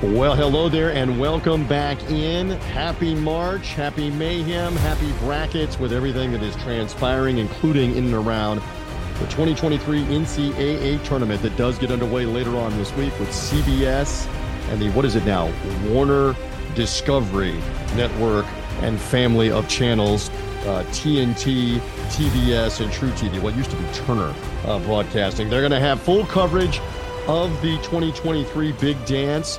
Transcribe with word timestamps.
Well, 0.00 0.36
hello 0.36 0.68
there, 0.68 0.92
and 0.92 1.18
welcome 1.18 1.66
back 1.66 2.00
in. 2.08 2.50
Happy 2.50 3.16
March, 3.16 3.70
happy 3.70 4.10
mayhem, 4.10 4.76
happy 4.76 5.10
brackets 5.18 5.80
with 5.80 5.92
everything 5.92 6.30
that 6.30 6.42
is 6.42 6.54
transpiring, 6.56 7.38
including 7.38 7.96
in 7.96 8.04
and 8.04 8.14
around 8.14 8.60
the 9.18 9.26
2023 9.26 10.04
NCAA 10.04 11.02
tournament 11.04 11.42
that 11.42 11.56
does 11.56 11.78
get 11.78 11.90
underway 11.90 12.26
later 12.26 12.56
on 12.56 12.70
this 12.78 12.94
week 12.94 13.18
with 13.18 13.28
CBS 13.30 14.28
and 14.70 14.80
the, 14.80 14.88
what 14.90 15.04
is 15.04 15.16
it 15.16 15.24
now, 15.24 15.52
Warner 15.88 16.36
Discovery 16.76 17.60
Network 17.96 18.46
and 18.82 19.00
family 19.00 19.50
of 19.50 19.68
channels, 19.68 20.28
uh, 20.64 20.84
TNT, 20.92 21.78
TBS, 22.10 22.80
and 22.80 22.92
truTV, 22.92 23.42
what 23.42 23.56
used 23.56 23.72
to 23.72 23.76
be 23.76 23.84
Turner 23.92 24.32
uh, 24.64 24.78
Broadcasting. 24.78 25.50
They're 25.50 25.60
going 25.60 25.72
to 25.72 25.80
have 25.80 26.00
full 26.00 26.24
coverage 26.26 26.80
of 27.26 27.50
the 27.62 27.76
2023 27.78 28.72
Big 28.72 29.04
Dance. 29.04 29.58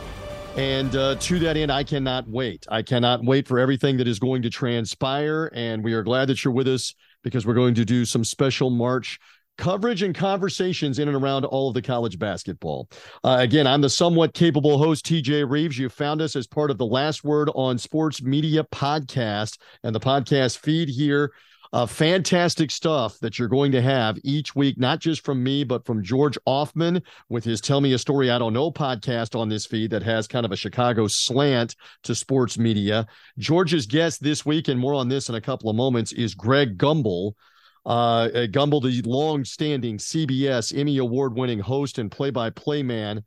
And 0.59 0.93
uh, 0.93 1.15
to 1.15 1.39
that 1.39 1.55
end, 1.55 1.71
I 1.71 1.85
cannot 1.85 2.27
wait. 2.27 2.65
I 2.67 2.81
cannot 2.81 3.23
wait 3.23 3.47
for 3.47 3.59
everything 3.59 3.95
that 3.95 4.09
is 4.09 4.19
going 4.19 4.41
to 4.41 4.49
transpire. 4.49 5.49
And 5.55 5.81
we 5.81 5.93
are 5.93 6.03
glad 6.03 6.27
that 6.27 6.43
you're 6.43 6.53
with 6.53 6.67
us 6.67 6.93
because 7.23 7.45
we're 7.45 7.53
going 7.53 7.75
to 7.75 7.85
do 7.85 8.03
some 8.03 8.25
special 8.25 8.69
March 8.69 9.19
coverage 9.57 10.03
and 10.03 10.13
conversations 10.13 10.99
in 10.99 11.07
and 11.07 11.15
around 11.15 11.45
all 11.45 11.69
of 11.69 11.75
the 11.75 11.81
college 11.81 12.19
basketball. 12.19 12.89
Uh, 13.23 13.37
again, 13.39 13.67
I'm 13.67 13.79
the 13.79 13.89
somewhat 13.89 14.33
capable 14.33 14.77
host, 14.77 15.05
TJ 15.05 15.49
Rives. 15.49 15.77
You 15.77 15.87
found 15.87 16.21
us 16.21 16.35
as 16.35 16.45
part 16.45 16.71
of 16.71 16.77
the 16.77 16.85
Last 16.85 17.23
Word 17.23 17.49
on 17.55 17.77
Sports 17.77 18.21
Media 18.21 18.65
podcast 18.65 19.59
and 19.83 19.95
the 19.95 19.99
podcast 20.01 20.57
feed 20.57 20.89
here 20.89 21.31
uh, 21.71 21.85
fantastic 21.85 22.71
stuff 22.71 23.19
that 23.19 23.37
you're 23.37 23.47
going 23.47 23.71
to 23.71 23.81
have 23.81 24.17
each 24.23 24.55
week, 24.55 24.79
not 24.79 24.99
just 24.99 25.23
from 25.23 25.43
me, 25.43 25.63
but 25.63 25.85
from 25.85 26.03
George 26.03 26.37
Ofman 26.47 27.03
with 27.29 27.43
his 27.43 27.61
Tell 27.61 27.79
Me 27.79 27.93
a 27.93 27.99
Story 27.99 28.31
I 28.31 28.39
Don't 28.39 28.53
Know 28.53 28.71
podcast 28.71 29.39
on 29.39 29.49
this 29.49 29.67
feed 29.67 29.91
that 29.91 30.01
has 30.01 30.27
kind 30.27 30.45
of 30.45 30.51
a 30.51 30.55
Chicago 30.57 31.07
slant 31.07 31.75
to 32.03 32.15
sports 32.15 32.57
media. 32.57 33.05
George's 33.37 33.85
guest 33.85 34.23
this 34.23 34.45
week, 34.45 34.67
and 34.67 34.79
more 34.79 34.95
on 34.95 35.09
this 35.09 35.29
in 35.29 35.35
a 35.35 35.41
couple 35.41 35.69
of 35.69 35.75
moments, 35.75 36.11
is 36.11 36.33
Greg 36.33 36.77
Gumbel. 36.77 37.33
Uh, 37.85 38.29
Gumbel, 38.47 38.81
the 38.81 39.07
long-standing 39.07 39.99
CBS 39.99 40.77
Emmy 40.77 40.97
Award-winning 40.97 41.59
host 41.59 41.99
and 41.99 42.11
play-by-play 42.11 42.81
man, 42.81 43.23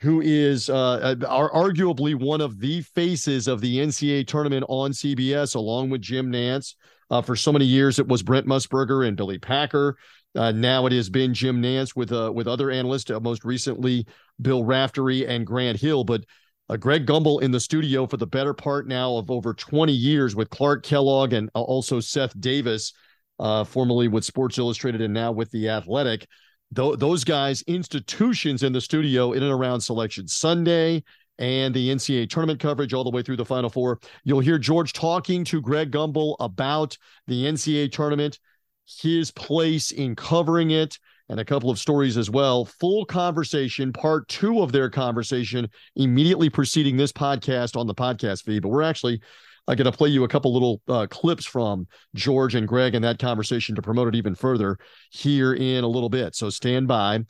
who 0.00 0.22
is 0.22 0.70
uh, 0.70 1.14
arguably 1.20 2.14
one 2.14 2.40
of 2.40 2.58
the 2.58 2.80
faces 2.80 3.48
of 3.48 3.60
the 3.60 3.78
NCAA 3.78 4.26
tournament 4.26 4.64
on 4.68 4.92
CBS, 4.92 5.54
along 5.54 5.90
with 5.90 6.00
Jim 6.00 6.32
Nantz. 6.32 6.74
Uh, 7.12 7.20
for 7.20 7.36
so 7.36 7.52
many 7.52 7.66
years, 7.66 7.98
it 7.98 8.08
was 8.08 8.22
Brent 8.22 8.46
Musburger 8.46 9.06
and 9.06 9.18
Billy 9.18 9.36
Packer. 9.36 9.98
Uh, 10.34 10.50
now 10.50 10.86
it 10.86 10.92
has 10.92 11.10
been 11.10 11.34
Jim 11.34 11.62
Nantz 11.62 11.94
with 11.94 12.10
uh, 12.10 12.32
with 12.34 12.48
other 12.48 12.70
analysts, 12.70 13.10
uh, 13.10 13.20
most 13.20 13.44
recently 13.44 14.06
Bill 14.40 14.64
Raftery 14.64 15.26
and 15.26 15.46
Grant 15.46 15.78
Hill. 15.78 16.04
But 16.04 16.24
uh, 16.70 16.78
Greg 16.78 17.04
Gumbel 17.04 17.42
in 17.42 17.50
the 17.50 17.60
studio 17.60 18.06
for 18.06 18.16
the 18.16 18.26
better 18.26 18.54
part 18.54 18.88
now 18.88 19.16
of 19.16 19.30
over 19.30 19.52
20 19.52 19.92
years 19.92 20.34
with 20.34 20.48
Clark 20.48 20.84
Kellogg 20.84 21.34
and 21.34 21.50
uh, 21.54 21.60
also 21.60 22.00
Seth 22.00 22.38
Davis, 22.40 22.94
formerly 23.38 24.08
with 24.08 24.24
Sports 24.24 24.56
Illustrated 24.56 25.02
and 25.02 25.12
now 25.12 25.32
with 25.32 25.50
The 25.50 25.68
Athletic. 25.68 26.26
Th- 26.74 26.98
those 26.98 27.24
guys, 27.24 27.60
institutions 27.66 28.62
in 28.62 28.72
the 28.72 28.80
studio 28.80 29.32
in 29.32 29.42
and 29.42 29.52
around 29.52 29.82
Selection 29.82 30.26
Sunday 30.26 31.04
and 31.38 31.74
the 31.74 31.90
NCAA 31.90 32.28
tournament 32.28 32.60
coverage 32.60 32.94
all 32.94 33.04
the 33.04 33.10
way 33.10 33.22
through 33.22 33.36
the 33.36 33.44
Final 33.44 33.70
Four. 33.70 34.00
You'll 34.24 34.40
hear 34.40 34.58
George 34.58 34.92
talking 34.92 35.44
to 35.44 35.60
Greg 35.60 35.90
Gumbel 35.90 36.36
about 36.40 36.96
the 37.26 37.44
NCAA 37.44 37.90
tournament, 37.92 38.38
his 38.86 39.30
place 39.30 39.90
in 39.90 40.14
covering 40.14 40.70
it, 40.70 40.98
and 41.28 41.40
a 41.40 41.44
couple 41.44 41.70
of 41.70 41.78
stories 41.78 42.16
as 42.16 42.30
well. 42.30 42.64
Full 42.64 43.04
conversation, 43.06 43.92
part 43.92 44.28
two 44.28 44.60
of 44.60 44.72
their 44.72 44.90
conversation, 44.90 45.68
immediately 45.96 46.50
preceding 46.50 46.96
this 46.96 47.12
podcast 47.12 47.76
on 47.76 47.86
the 47.86 47.94
podcast 47.94 48.44
feed. 48.44 48.62
But 48.62 48.68
we're 48.68 48.82
actually 48.82 49.20
going 49.66 49.84
to 49.84 49.92
play 49.92 50.10
you 50.10 50.24
a 50.24 50.28
couple 50.28 50.52
little 50.52 50.82
uh, 50.88 51.06
clips 51.08 51.46
from 51.46 51.86
George 52.14 52.54
and 52.54 52.68
Greg 52.68 52.94
and 52.94 53.04
that 53.04 53.18
conversation 53.18 53.74
to 53.74 53.82
promote 53.82 54.08
it 54.08 54.14
even 54.14 54.34
further 54.34 54.76
here 55.10 55.54
in 55.54 55.84
a 55.84 55.88
little 55.88 56.10
bit. 56.10 56.34
So 56.34 56.50
stand 56.50 56.88
by 56.88 57.20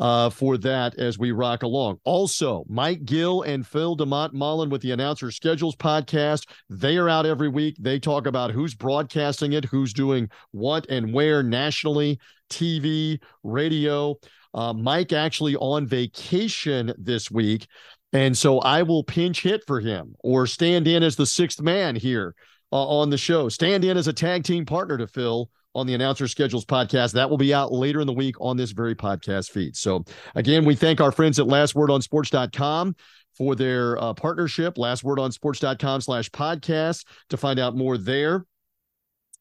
uh, 0.00 0.30
for 0.30 0.56
that 0.56 0.98
as 0.98 1.18
we 1.18 1.30
rock 1.30 1.62
along. 1.62 1.98
Also, 2.04 2.64
Mike 2.68 3.04
Gill 3.04 3.42
and 3.42 3.66
Phil 3.66 3.96
DeMont 3.96 4.32
Mullen 4.32 4.70
with 4.70 4.80
the 4.80 4.92
Announcer 4.92 5.30
Schedules 5.30 5.76
podcast. 5.76 6.48
They 6.70 6.96
are 6.96 7.08
out 7.08 7.26
every 7.26 7.48
week. 7.48 7.76
They 7.78 8.00
talk 8.00 8.26
about 8.26 8.50
who's 8.50 8.74
broadcasting 8.74 9.52
it, 9.52 9.66
who's 9.66 9.92
doing 9.92 10.30
what 10.52 10.86
and 10.88 11.12
where 11.12 11.42
nationally, 11.42 12.18
TV, 12.48 13.20
radio. 13.44 14.16
Uh, 14.54 14.72
Mike 14.72 15.12
actually 15.12 15.54
on 15.56 15.86
vacation 15.86 16.92
this 16.98 17.30
week. 17.30 17.68
And 18.12 18.36
so 18.36 18.58
I 18.60 18.82
will 18.82 19.04
pinch 19.04 19.42
hit 19.42 19.62
for 19.66 19.80
him 19.80 20.16
or 20.20 20.46
stand 20.46 20.88
in 20.88 21.02
as 21.02 21.14
the 21.14 21.26
sixth 21.26 21.60
man 21.60 21.94
here 21.94 22.34
uh, 22.72 22.86
on 22.86 23.10
the 23.10 23.18
show, 23.18 23.48
stand 23.48 23.84
in 23.84 23.96
as 23.96 24.08
a 24.08 24.12
tag 24.12 24.44
team 24.44 24.64
partner 24.64 24.96
to 24.98 25.06
Phil 25.06 25.50
on 25.74 25.86
the 25.86 25.94
Announcer 25.94 26.26
Schedules 26.28 26.64
podcast. 26.64 27.12
That 27.12 27.30
will 27.30 27.38
be 27.38 27.54
out 27.54 27.72
later 27.72 28.00
in 28.00 28.06
the 28.06 28.12
week 28.12 28.36
on 28.40 28.56
this 28.56 28.72
very 28.72 28.94
podcast 28.94 29.50
feed. 29.50 29.76
So, 29.76 30.04
again, 30.34 30.64
we 30.64 30.74
thank 30.74 31.00
our 31.00 31.12
friends 31.12 31.38
at 31.38 31.46
lastwordonsports.com 31.46 32.96
for 33.36 33.54
their 33.54 34.02
uh, 34.02 34.14
partnership, 34.14 34.74
lastwordonsports.com 34.74 36.00
slash 36.00 36.30
podcast 36.30 37.06
to 37.30 37.36
find 37.36 37.58
out 37.58 37.76
more 37.76 37.96
there. 37.96 38.44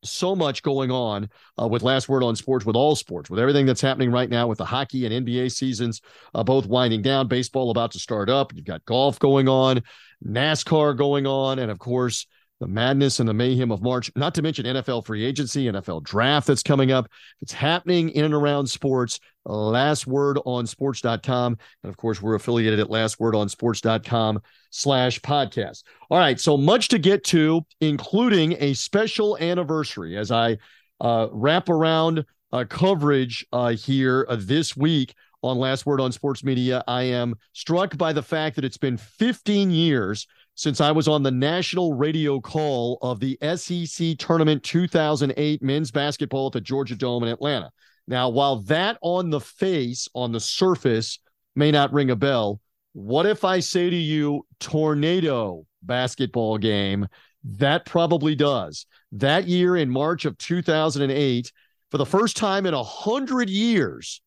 So 0.06 0.34
much 0.34 0.63
going 0.63 0.91
on 0.91 1.29
uh, 1.62 1.68
with 1.68 1.84
Last 1.84 2.07
Word 2.07 2.23
on 2.23 2.34
Sports, 2.38 2.66
with 2.66 2.78
all 2.78 2.95
sports, 2.95 3.29
with 3.29 3.38
everything 3.38 3.66
that's 3.66 3.81
happening 3.81 4.12
right 4.12 4.29
now 4.29 4.47
with 4.47 4.59
the 4.59 4.66
hockey 4.66 5.06
and 5.06 5.28
NBA 5.28 5.51
seasons 5.51 6.00
uh, 6.34 6.41
both 6.41 6.66
winding 6.68 7.01
down, 7.01 7.28
baseball 7.28 7.69
about 7.69 7.91
to 7.91 8.00
start 8.00 8.29
up. 8.29 8.56
You've 8.56 8.63
got 8.63 8.85
golf 8.85 9.19
going 9.19 9.50
on, 9.50 9.81
NASCAR 10.25 10.95
going 10.95 11.28
on, 11.28 11.59
and 11.59 11.69
of 11.69 11.79
course, 11.79 12.28
the 12.59 12.67
madness 12.67 13.19
and 13.19 13.29
the 13.29 13.33
mayhem 13.33 13.71
of 13.71 13.81
March, 13.81 14.11
not 14.15 14.35
to 14.35 14.41
mention 14.41 14.65
NFL 14.65 15.05
free 15.05 15.25
agency, 15.25 15.65
NFL 15.65 16.03
draft 16.03 16.47
that's 16.47 16.63
coming 16.63 16.91
up. 16.91 17.09
It's 17.41 17.53
happening 17.53 18.09
in 18.09 18.25
and 18.25 18.33
around 18.33 18.67
sports. 18.67 19.19
Last 19.45 20.05
word 20.05 20.39
on 20.45 20.67
sports.com. 20.67 21.57
And 21.83 21.89
of 21.89 21.97
course, 21.97 22.21
we're 22.21 22.35
affiliated 22.35 22.79
at 22.79 22.89
last 22.89 23.19
word 23.19 23.35
on 23.35 23.47
lastwordonsports.com 23.47 24.41
slash 24.71 25.19
podcast. 25.21 25.83
All 26.09 26.19
right. 26.19 26.39
So 26.39 26.57
much 26.57 26.89
to 26.89 27.00
get 27.00 27.23
to, 27.25 27.65
including 27.81 28.56
a 28.59 28.73
special 28.73 29.38
anniversary 29.38 30.17
as 30.17 30.31
I 30.31 30.57
uh, 31.01 31.27
wrap 31.31 31.69
around 31.69 32.25
uh, 32.51 32.65
coverage 32.67 33.45
uh, 33.53 33.69
here 33.69 34.25
uh, 34.29 34.38
this 34.39 34.75
week 34.75 35.13
on 35.41 35.57
Last 35.57 35.85
Word 35.85 36.01
on 36.01 36.12
Sports 36.12 36.44
Media. 36.44 36.83
I 36.88 37.03
am 37.03 37.35
struck 37.53 37.97
by 37.97 38.12
the 38.12 38.23
fact 38.23 38.55
that 38.55 38.65
it's 38.65 38.77
been 38.77 38.97
15 38.97 39.71
years 39.71 40.27
since 40.56 40.81
I 40.81 40.92
was 40.92 41.07
on 41.07 41.24
the 41.24 41.31
national 41.31 41.94
radio 41.94 42.40
call 42.40 42.98
of 43.01 43.19
the 43.19 43.38
SEC 43.56 44.18
Tournament 44.18 44.63
2008 44.63 45.62
men's 45.62 45.92
basketball 45.92 46.48
at 46.48 46.54
the 46.54 46.62
Georgia 46.62 46.96
Dome 46.96 47.24
in 47.24 47.30
Atlanta. 47.30 47.72
Now, 48.07 48.30
while 48.30 48.62
that 48.63 48.98
on 49.01 49.30
the 49.30 49.40
face, 49.40 50.07
on 50.16 50.31
the 50.31 50.40
surface, 50.40 51.19
may 51.56 51.72
not 51.72 51.94
ring 51.94 52.10
a 52.10 52.16
bell, 52.16 52.60
what 52.94 53.25
if 53.25 53.44
I 53.44 53.60
say 53.60 53.90
to 53.90 53.96
you, 53.96 54.46
tornado 54.60 55.66
basketball 55.84 56.57
game? 56.57 57.07
That 57.44 57.86
probably 57.86 58.36
does. 58.36 58.86
That 59.12 59.48
year 59.48 59.78
in 59.78 59.90
March 59.90 60.25
of 60.25 60.38
2008, 60.38 61.51
for 61.92 61.98
the 61.98 62.06
first 62.06 62.36
time 62.36 62.66
in 62.66 62.74
a 62.74 62.84
hundred 62.84 63.50
years, 63.50 64.22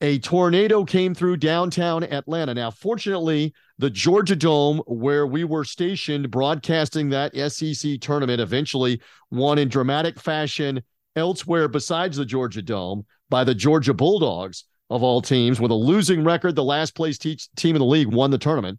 a 0.00 0.18
tornado 0.20 0.84
came 0.84 1.14
through 1.14 1.38
downtown 1.38 2.04
Atlanta. 2.04 2.54
Now, 2.54 2.70
fortunately, 2.70 3.52
the 3.78 3.90
Georgia 3.90 4.36
Dome, 4.36 4.78
where 4.86 5.26
we 5.26 5.44
were 5.44 5.64
stationed 5.64 6.30
broadcasting 6.30 7.08
that 7.10 7.34
SEC 7.52 8.00
tournament, 8.00 8.40
eventually 8.40 9.00
won 9.30 9.58
in 9.58 9.68
dramatic 9.68 10.20
fashion 10.20 10.82
elsewhere 11.16 11.66
besides 11.66 12.16
the 12.16 12.24
Georgia 12.24 12.62
Dome 12.62 13.06
by 13.28 13.42
the 13.42 13.54
Georgia 13.54 13.92
Bulldogs 13.92 14.64
of 14.88 15.02
all 15.02 15.20
teams 15.20 15.60
with 15.60 15.70
a 15.70 15.74
losing 15.74 16.22
record. 16.22 16.54
The 16.54 16.64
last 16.64 16.94
place 16.94 17.18
te- 17.18 17.40
team 17.56 17.74
in 17.74 17.80
the 17.80 17.86
league 17.86 18.08
won 18.08 18.30
the 18.30 18.38
tournament. 18.38 18.78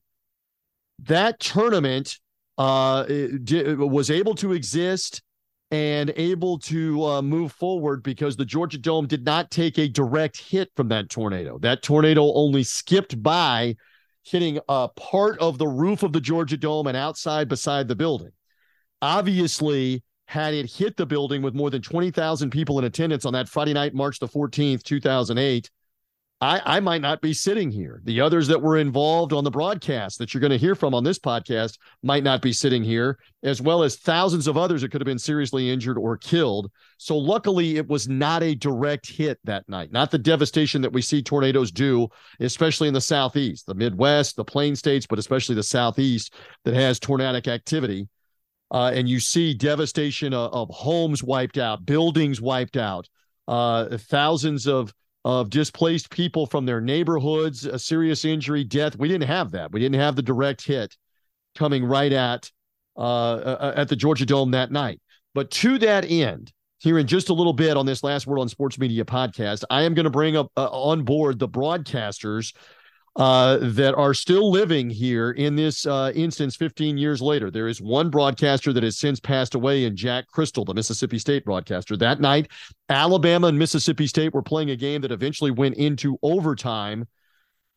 That 1.03 1.39
tournament 1.39 2.17
uh, 2.57 3.05
was 3.07 4.09
able 4.09 4.35
to 4.35 4.53
exist 4.53 5.21
and 5.71 6.11
able 6.15 6.57
to 6.57 7.05
uh, 7.05 7.21
move 7.21 7.51
forward 7.51 8.01
because 8.01 8.35
the 8.35 8.45
Georgia 8.45 8.77
Dome 8.77 9.05
did 9.05 9.23
not 9.23 9.51
take 9.51 9.77
a 9.77 9.87
direct 9.87 10.37
hit 10.37 10.71
from 10.75 10.87
that 10.89 11.09
tornado. 11.09 11.59
That 11.59 11.83
tornado 11.83 12.33
only 12.33 12.63
skipped 12.63 13.21
by, 13.21 13.75
hitting 14.23 14.59
a 14.67 14.89
part 14.89 15.39
of 15.39 15.57
the 15.57 15.67
roof 15.67 16.03
of 16.03 16.13
the 16.13 16.21
Georgia 16.21 16.57
Dome 16.57 16.87
and 16.87 16.97
outside 16.97 17.47
beside 17.47 17.87
the 17.87 17.95
building. 17.95 18.31
Obviously, 19.01 20.03
had 20.27 20.53
it 20.53 20.69
hit 20.69 20.97
the 20.97 21.05
building 21.05 21.41
with 21.41 21.55
more 21.55 21.69
than 21.69 21.81
20,000 21.81 22.49
people 22.49 22.77
in 22.79 22.85
attendance 22.85 23.25
on 23.25 23.33
that 23.33 23.49
Friday 23.49 23.73
night, 23.73 23.93
March 23.93 24.19
the 24.19 24.27
14th, 24.27 24.83
2008, 24.83 25.71
I, 26.41 26.61
I 26.77 26.79
might 26.79 27.01
not 27.01 27.21
be 27.21 27.33
sitting 27.33 27.69
here. 27.69 28.01
The 28.05 28.21
others 28.21 28.47
that 28.47 28.61
were 28.61 28.77
involved 28.77 29.33
on 29.33 29.43
the 29.43 29.51
broadcast 29.51 30.19
that 30.19 30.33
you're 30.33 30.39
going 30.39 30.51
to 30.51 30.57
hear 30.57 30.73
from 30.73 30.93
on 30.93 31.03
this 31.03 31.19
podcast 31.19 31.77
might 32.01 32.23
not 32.23 32.41
be 32.41 32.53
sitting 32.53 32.81
here, 32.81 33.19
as 33.43 33.61
well 33.61 33.83
as 33.83 33.97
thousands 33.97 34.47
of 34.47 34.55
others 34.55 34.81
that 34.81 34.89
could 34.89 35.01
have 35.01 35.05
been 35.05 35.19
seriously 35.19 35.69
injured 35.69 35.97
or 35.97 36.15
killed. 36.15 36.71
So, 36.97 37.17
luckily, 37.17 37.75
it 37.75 37.89
was 37.89 38.07
not 38.07 38.41
a 38.41 38.55
direct 38.55 39.09
hit 39.09 39.37
that 39.43 39.67
night, 39.67 39.91
not 39.91 40.11
the 40.11 40.17
devastation 40.17 40.81
that 40.81 40.93
we 40.93 41.01
see 41.01 41.21
tornadoes 41.21 41.71
do, 41.71 42.07
especially 42.39 42.87
in 42.87 42.93
the 42.93 43.01
Southeast, 43.01 43.65
the 43.65 43.75
Midwest, 43.75 44.37
the 44.37 44.45
Plain 44.45 44.77
States, 44.77 45.05
but 45.05 45.19
especially 45.19 45.55
the 45.55 45.63
Southeast 45.63 46.33
that 46.63 46.73
has 46.73 46.99
tornadic 46.99 47.49
activity. 47.49 48.07
Uh, 48.71 48.91
and 48.93 49.09
you 49.09 49.19
see 49.19 49.53
devastation 49.53 50.33
of, 50.33 50.53
of, 50.53 50.69
homes 50.69 51.23
wiped 51.23 51.57
out, 51.57 51.85
buildings 51.85 52.39
wiped 52.39 52.77
out, 52.77 53.09
uh, 53.47 53.97
thousands 53.97 54.67
of 54.67 54.93
of 55.29 55.51
displaced 55.51 56.09
people 56.09 56.47
from 56.47 56.65
their 56.65 56.81
neighborhoods, 56.81 57.63
a 57.63 57.77
serious 57.77 58.25
injury, 58.25 58.63
death. 58.63 58.97
We 58.97 59.07
didn't 59.07 59.27
have 59.27 59.51
that. 59.51 59.71
We 59.71 59.79
didn't 59.79 59.99
have 59.99 60.15
the 60.15 60.23
direct 60.23 60.65
hit 60.65 60.97
coming 61.55 61.85
right 61.85 62.11
at 62.11 62.49
uh, 62.97 63.01
uh, 63.01 63.73
at 63.75 63.89
the 63.89 63.95
Georgia 63.95 64.25
Dome 64.25 64.49
that 64.51 64.71
night. 64.71 64.99
But 65.35 65.51
to 65.51 65.77
that 65.77 66.09
end, 66.09 66.51
here 66.79 66.97
in 66.97 67.05
just 67.05 67.29
a 67.29 67.33
little 67.33 67.53
bit 67.53 67.77
on 67.77 67.85
this 67.85 68.01
last 68.01 68.25
word 68.25 68.39
on 68.39 68.49
sports 68.49 68.79
media 68.79 69.05
podcast, 69.05 69.63
I 69.69 69.83
am 69.83 69.93
going 69.93 70.05
to 70.05 70.09
bring 70.09 70.35
up 70.35 70.51
uh, 70.57 70.67
on 70.71 71.03
board 71.03 71.37
the 71.37 71.47
broadcasters 71.47 72.55
uh, 73.15 73.57
that 73.61 73.95
are 73.95 74.13
still 74.13 74.51
living 74.51 74.89
here 74.89 75.31
in 75.31 75.55
this 75.55 75.85
uh, 75.85 76.11
instance 76.15 76.55
15 76.55 76.97
years 76.97 77.21
later. 77.21 77.51
There 77.51 77.67
is 77.67 77.81
one 77.81 78.09
broadcaster 78.09 78.71
that 78.73 78.83
has 78.83 78.97
since 78.97 79.19
passed 79.19 79.55
away 79.55 79.85
in 79.85 79.95
Jack 79.95 80.27
Crystal, 80.27 80.65
the 80.65 80.73
Mississippi 80.73 81.19
State 81.19 81.45
broadcaster. 81.45 81.97
That 81.97 82.21
night, 82.21 82.49
Alabama 82.87 83.47
and 83.47 83.59
Mississippi 83.59 84.07
State 84.07 84.33
were 84.33 84.41
playing 84.41 84.69
a 84.71 84.75
game 84.75 85.01
that 85.01 85.11
eventually 85.11 85.51
went 85.51 85.75
into 85.75 86.17
overtime. 86.21 87.07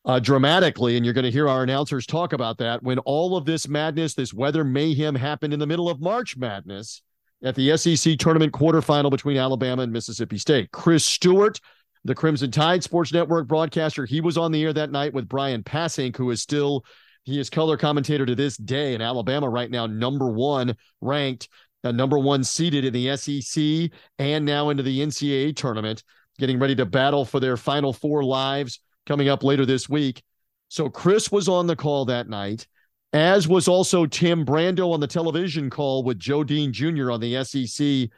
Uh, 0.04 0.18
dramatically, 0.18 0.96
and 0.96 1.06
you're 1.06 1.14
going 1.14 1.24
to 1.24 1.30
hear 1.30 1.48
our 1.48 1.62
announcers 1.62 2.06
talk 2.06 2.32
about 2.32 2.58
that 2.58 2.82
when 2.82 2.98
all 2.98 3.36
of 3.36 3.44
this 3.44 3.68
madness, 3.68 4.14
this 4.14 4.34
weather 4.34 4.64
mayhem 4.64 5.14
happened 5.14 5.52
in 5.54 5.60
the 5.60 5.66
middle 5.66 5.88
of 5.88 6.00
March 6.00 6.36
Madness 6.36 7.02
at 7.44 7.54
the 7.54 7.76
SEC 7.76 8.18
tournament 8.18 8.52
quarterfinal 8.52 9.10
between 9.10 9.36
Alabama 9.36 9.82
and 9.82 9.92
Mississippi 9.92 10.38
State. 10.38 10.70
Chris 10.72 11.04
Stewart, 11.04 11.60
the 12.04 12.14
Crimson 12.14 12.50
Tide 12.50 12.82
Sports 12.82 13.12
Network 13.12 13.46
broadcaster. 13.46 14.04
He 14.04 14.20
was 14.20 14.36
on 14.36 14.52
the 14.52 14.62
air 14.62 14.72
that 14.72 14.90
night 14.90 15.14
with 15.14 15.28
Brian 15.28 15.62
Passink, 15.62 16.16
who 16.16 16.30
is 16.30 16.42
still 16.42 16.84
he 17.24 17.38
is 17.38 17.48
color 17.48 17.76
commentator 17.76 18.26
to 18.26 18.34
this 18.34 18.56
day 18.56 18.94
in 18.94 19.00
Alabama 19.00 19.48
right 19.48 19.70
now, 19.70 19.86
number 19.86 20.28
one 20.28 20.76
ranked, 21.00 21.48
uh, 21.84 21.92
number 21.92 22.18
one 22.18 22.42
seeded 22.42 22.84
in 22.84 22.92
the 22.92 23.16
SEC 23.16 23.90
and 24.18 24.44
now 24.44 24.70
into 24.70 24.82
the 24.82 25.00
NCAA 25.00 25.54
tournament, 25.54 26.02
getting 26.38 26.58
ready 26.58 26.74
to 26.74 26.86
battle 26.86 27.24
for 27.24 27.38
their 27.38 27.56
final 27.56 27.92
four 27.92 28.24
lives 28.24 28.80
coming 29.06 29.28
up 29.28 29.44
later 29.44 29.64
this 29.64 29.88
week. 29.88 30.22
So 30.68 30.88
Chris 30.88 31.30
was 31.30 31.48
on 31.48 31.66
the 31.66 31.76
call 31.76 32.06
that 32.06 32.28
night, 32.28 32.66
as 33.12 33.46
was 33.46 33.68
also 33.68 34.06
Tim 34.06 34.44
Brando 34.44 34.92
on 34.92 35.00
the 35.00 35.06
television 35.06 35.70
call 35.70 36.02
with 36.02 36.18
Joe 36.18 36.42
Dean 36.42 36.72
Jr. 36.72 37.12
on 37.12 37.20
the 37.20 37.44
SEC 37.44 38.10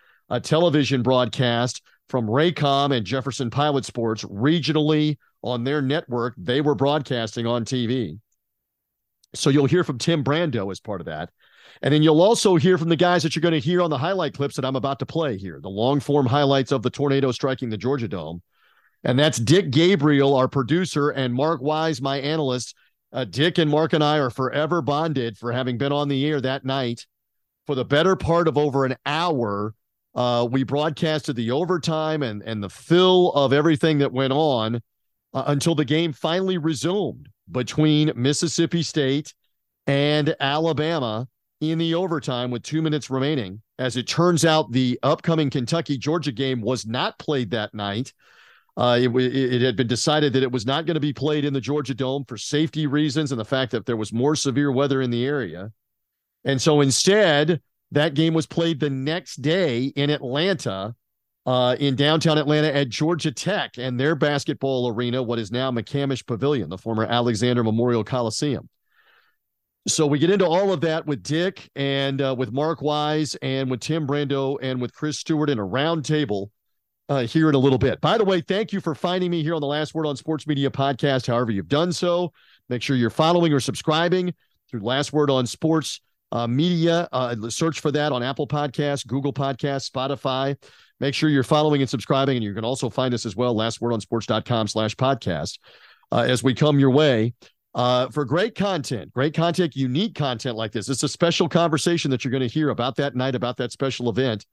television 0.43 1.03
broadcast 1.03 1.83
from 2.15 2.29
Raycom 2.29 2.97
and 2.97 3.05
Jefferson 3.05 3.51
Pilot 3.51 3.85
Sports 3.85 4.23
regionally 4.23 5.19
on 5.43 5.65
their 5.65 5.83
network. 5.83 6.35
They 6.39 6.61
were 6.61 6.77
broadcasting 6.77 7.45
on 7.45 7.65
TV. 7.65 8.21
So 9.35 9.51
you'll 9.51 9.67
hear 9.67 9.83
from 9.83 9.99
Tim 9.99 10.23
Brando 10.23 10.71
as 10.71 10.79
part 10.79 11.01
of 11.01 11.07
that. 11.07 11.31
And 11.83 11.93
then 11.93 12.05
you'll 12.05 12.23
also 12.23 12.55
hear 12.55 12.79
from 12.79 12.89
the 12.89 12.95
guys 12.95 13.25
that 13.25 13.35
you're 13.35 13.41
going 13.41 13.51
to 13.51 13.59
hear 13.59 13.83
on 13.83 13.91
the 13.91 13.99
highlight 13.99 14.33
clips 14.33 14.55
that 14.55 14.65
I'm 14.65 14.77
about 14.77 15.01
to 15.01 15.07
play 15.07 15.37
here, 15.37 15.59
the 15.61 15.69
long 15.69 15.99
form 15.99 16.25
highlights 16.25 16.71
of 16.71 16.83
the 16.83 16.91
tornado 16.91 17.33
striking 17.33 17.69
the 17.69 17.77
Georgia 17.77 18.07
Dome. 18.07 18.41
And 19.03 19.19
that's 19.19 19.39
Dick 19.39 19.73
Gabriel, 19.73 20.37
our 20.37 20.47
producer, 20.47 21.11
and 21.11 21.35
Mark 21.35 21.63
Wise, 21.63 22.01
my 22.01 22.21
analyst. 22.21 22.77
Uh, 23.13 23.25
Dick 23.25 23.59
and 23.59 23.69
Mark 23.69 23.93
and 23.93 24.05
I 24.05 24.19
are 24.19 24.31
forever 24.31 24.83
bonded 24.83 25.37
for 25.37 25.51
having 25.51 25.79
been 25.79 25.91
on 25.91 26.07
the 26.07 26.25
air 26.25 26.41
that 26.41 26.65
night 26.65 27.09
for 27.67 27.75
the 27.75 27.85
better 27.85 28.15
part 28.15 28.47
of 28.47 28.57
over 28.57 28.85
an 28.85 28.95
hour 29.05 29.75
uh, 30.15 30.47
we 30.51 30.63
broadcasted 30.63 31.37
the 31.37 31.51
overtime 31.51 32.23
and, 32.23 32.43
and 32.43 32.63
the 32.63 32.71
fill 32.71 33.33
of 33.33 33.53
everything 33.53 33.99
that 33.99 34.13
went 34.13 34.33
on 34.33 34.81
uh, 35.33 35.45
until 35.49 35.75
the 35.75 35.85
game 35.85 36.13
finally 36.13 36.59
resumed 36.59 37.29
between 37.51 38.13
Mississippi 38.15 38.83
State 38.83 39.35
and 39.87 40.35
Alabama 40.41 41.27
in 41.61 41.79
the 41.79 41.95
overtime 41.95 42.51
with 42.51 42.63
two 42.63 42.83
minutes 42.83 43.11
remaining. 43.11 43.61
As 43.79 43.97
it 43.97 44.07
turns 44.07 44.45
out, 44.45 44.71
the 44.71 44.99
upcoming 45.03 45.51
Kentucky 45.51 45.99
Georgia 45.99 46.33
game 46.33 46.61
was 46.61 46.87
not 46.87 47.19
played 47.19 47.51
that 47.51 47.75
night. 47.75 48.13
Uh, 48.77 48.99
it, 49.01 49.09
it, 49.17 49.63
had 49.63 49.77
been 49.77 49.87
decided 49.87 50.33
that 50.33 50.43
it 50.43 50.51
was 50.51 50.67
not 50.67 50.85
going 50.85 50.95
to 50.95 51.01
be 51.01 51.13
played 51.13 51.45
in 51.45 51.53
the 51.53 51.61
Georgia 51.61 51.95
Dome 51.95 52.25
for 52.27 52.37
safety 52.37 52.87
reasons 52.89 53.31
and 53.31 53.41
the 53.41 53.45
fact 53.45 53.71
that 53.71 53.87
there 53.87 53.97
was 53.97 54.13
more 54.13 54.35
severe 54.35 54.73
weather 54.73 55.01
in 55.01 55.11
the 55.11 55.25
area. 55.25 55.71
And 56.45 56.61
so 56.61 56.81
instead, 56.81 57.61
that 57.95 58.15
game 58.15 58.35
was 58.35 58.47
played 58.47 58.81
the 58.81 58.91
next 58.91 59.43
day 59.43 59.85
in 59.85 60.11
Atlanta, 60.11 60.95
uh, 61.47 61.77
in 61.79 61.97
downtown 61.97 62.39
Atlanta 62.39 62.75
at 62.75 62.89
Georgia 62.89 63.33
Tech 63.33 63.73
and 63.79 63.99
their 63.99 64.15
basketball 64.15 64.89
arena, 64.89 65.23
what 65.23 65.39
is 65.39 65.51
now 65.51 65.71
McCamish 65.71 66.27
Pavilion, 66.27 66.71
the 66.71 66.79
former 66.79 67.05
Alexander 67.05 67.63
Memorial 67.63 68.05
Coliseum. 68.05 68.69
So 69.87 70.07
we 70.07 70.19
get 70.19 70.31
into 70.31 70.47
all 70.47 70.73
of 70.73 70.81
that 70.81 71.07
with 71.07 71.23
Dick 71.23 71.69
and 71.77 72.23
uh, 72.23 72.35
with 72.37 72.53
Mark 72.53 72.81
Wise 72.81 73.37
and 73.43 73.71
with 73.71 73.81
Tim 73.81 74.07
Brando 74.07 74.57
and 74.63 74.81
with 74.81 74.95
Chris 74.95 75.19
Stewart 75.19 75.51
in 75.51 75.59
a 75.59 75.67
roundtable 75.67 76.49
uh, 77.11 77.27
here 77.27 77.51
in 77.51 77.55
a 77.55 77.59
little 77.59 77.79
bit. 77.79 78.01
By 78.01 78.17
the 78.17 78.25
way, 78.25 78.41
thank 78.41 78.73
you 78.73 78.81
for 78.81 78.95
finding 78.95 79.31
me 79.31 79.43
here 79.43 79.55
on 79.55 79.61
the 79.61 79.67
Last 79.67 79.95
Word 79.95 80.07
on 80.07 80.17
Sports 80.17 80.47
Media 80.47 80.71
podcast. 80.71 81.27
However, 81.27 81.51
you've 81.51 81.69
done 81.69 81.93
so, 81.93 82.33
make 82.71 82.81
sure 82.81 82.97
you're 82.97 83.11
following 83.11 83.53
or 83.53 83.61
subscribing 83.61 84.33
through 84.71 84.81
Last 84.81 85.13
Word 85.13 85.31
on 85.31 85.47
Sports 85.47 86.01
uh, 86.35 86.49
media. 86.49 87.09
Uh, 87.13 87.49
search 87.49 87.81
for 87.81 87.93
that 87.93 88.13
on 88.13 88.23
Apple 88.23 88.47
Podcasts, 88.47 89.07
Google 89.07 89.33
Podcasts, 89.33 89.89
Spotify. 89.89 90.61
Make 91.01 91.15
sure 91.15 91.31
you're 91.31 91.45
following 91.45 91.81
and 91.81 91.89
subscribing, 91.89 92.37
and 92.37 92.45
you 92.45 92.53
can 92.53 92.65
also 92.65 92.91
find 92.91 93.15
us 93.15 93.25
as 93.25 93.37
well, 93.37 93.55
lastwordonsports.com 93.55 94.69
slash 94.69 94.97
podcast, 94.97 95.59
uh, 96.13 96.27
as 96.29 96.43
we 96.43 96.53
come 96.53 96.79
your 96.79 96.91
way. 96.91 97.33
Uh, 97.75 98.09
for 98.11 98.25
great 98.25 98.55
content, 98.55 99.13
great 99.13 99.35
content, 99.35 99.75
unique 99.75 100.15
content 100.15 100.57
like 100.57 100.71
this. 100.71 100.89
It's 100.89 101.03
a 101.03 101.09
special 101.09 101.49
conversation 101.49 102.11
that 102.13 102.25
you're 102.25 102.31
going 102.31 102.41
to 102.41 102.49
hear 102.49 102.71
about 102.71 102.95
that 102.97 103.17
night, 103.17 103.35
about 103.35 103.57
that 103.57 103.73
special 103.73 104.09
event. 104.09 104.47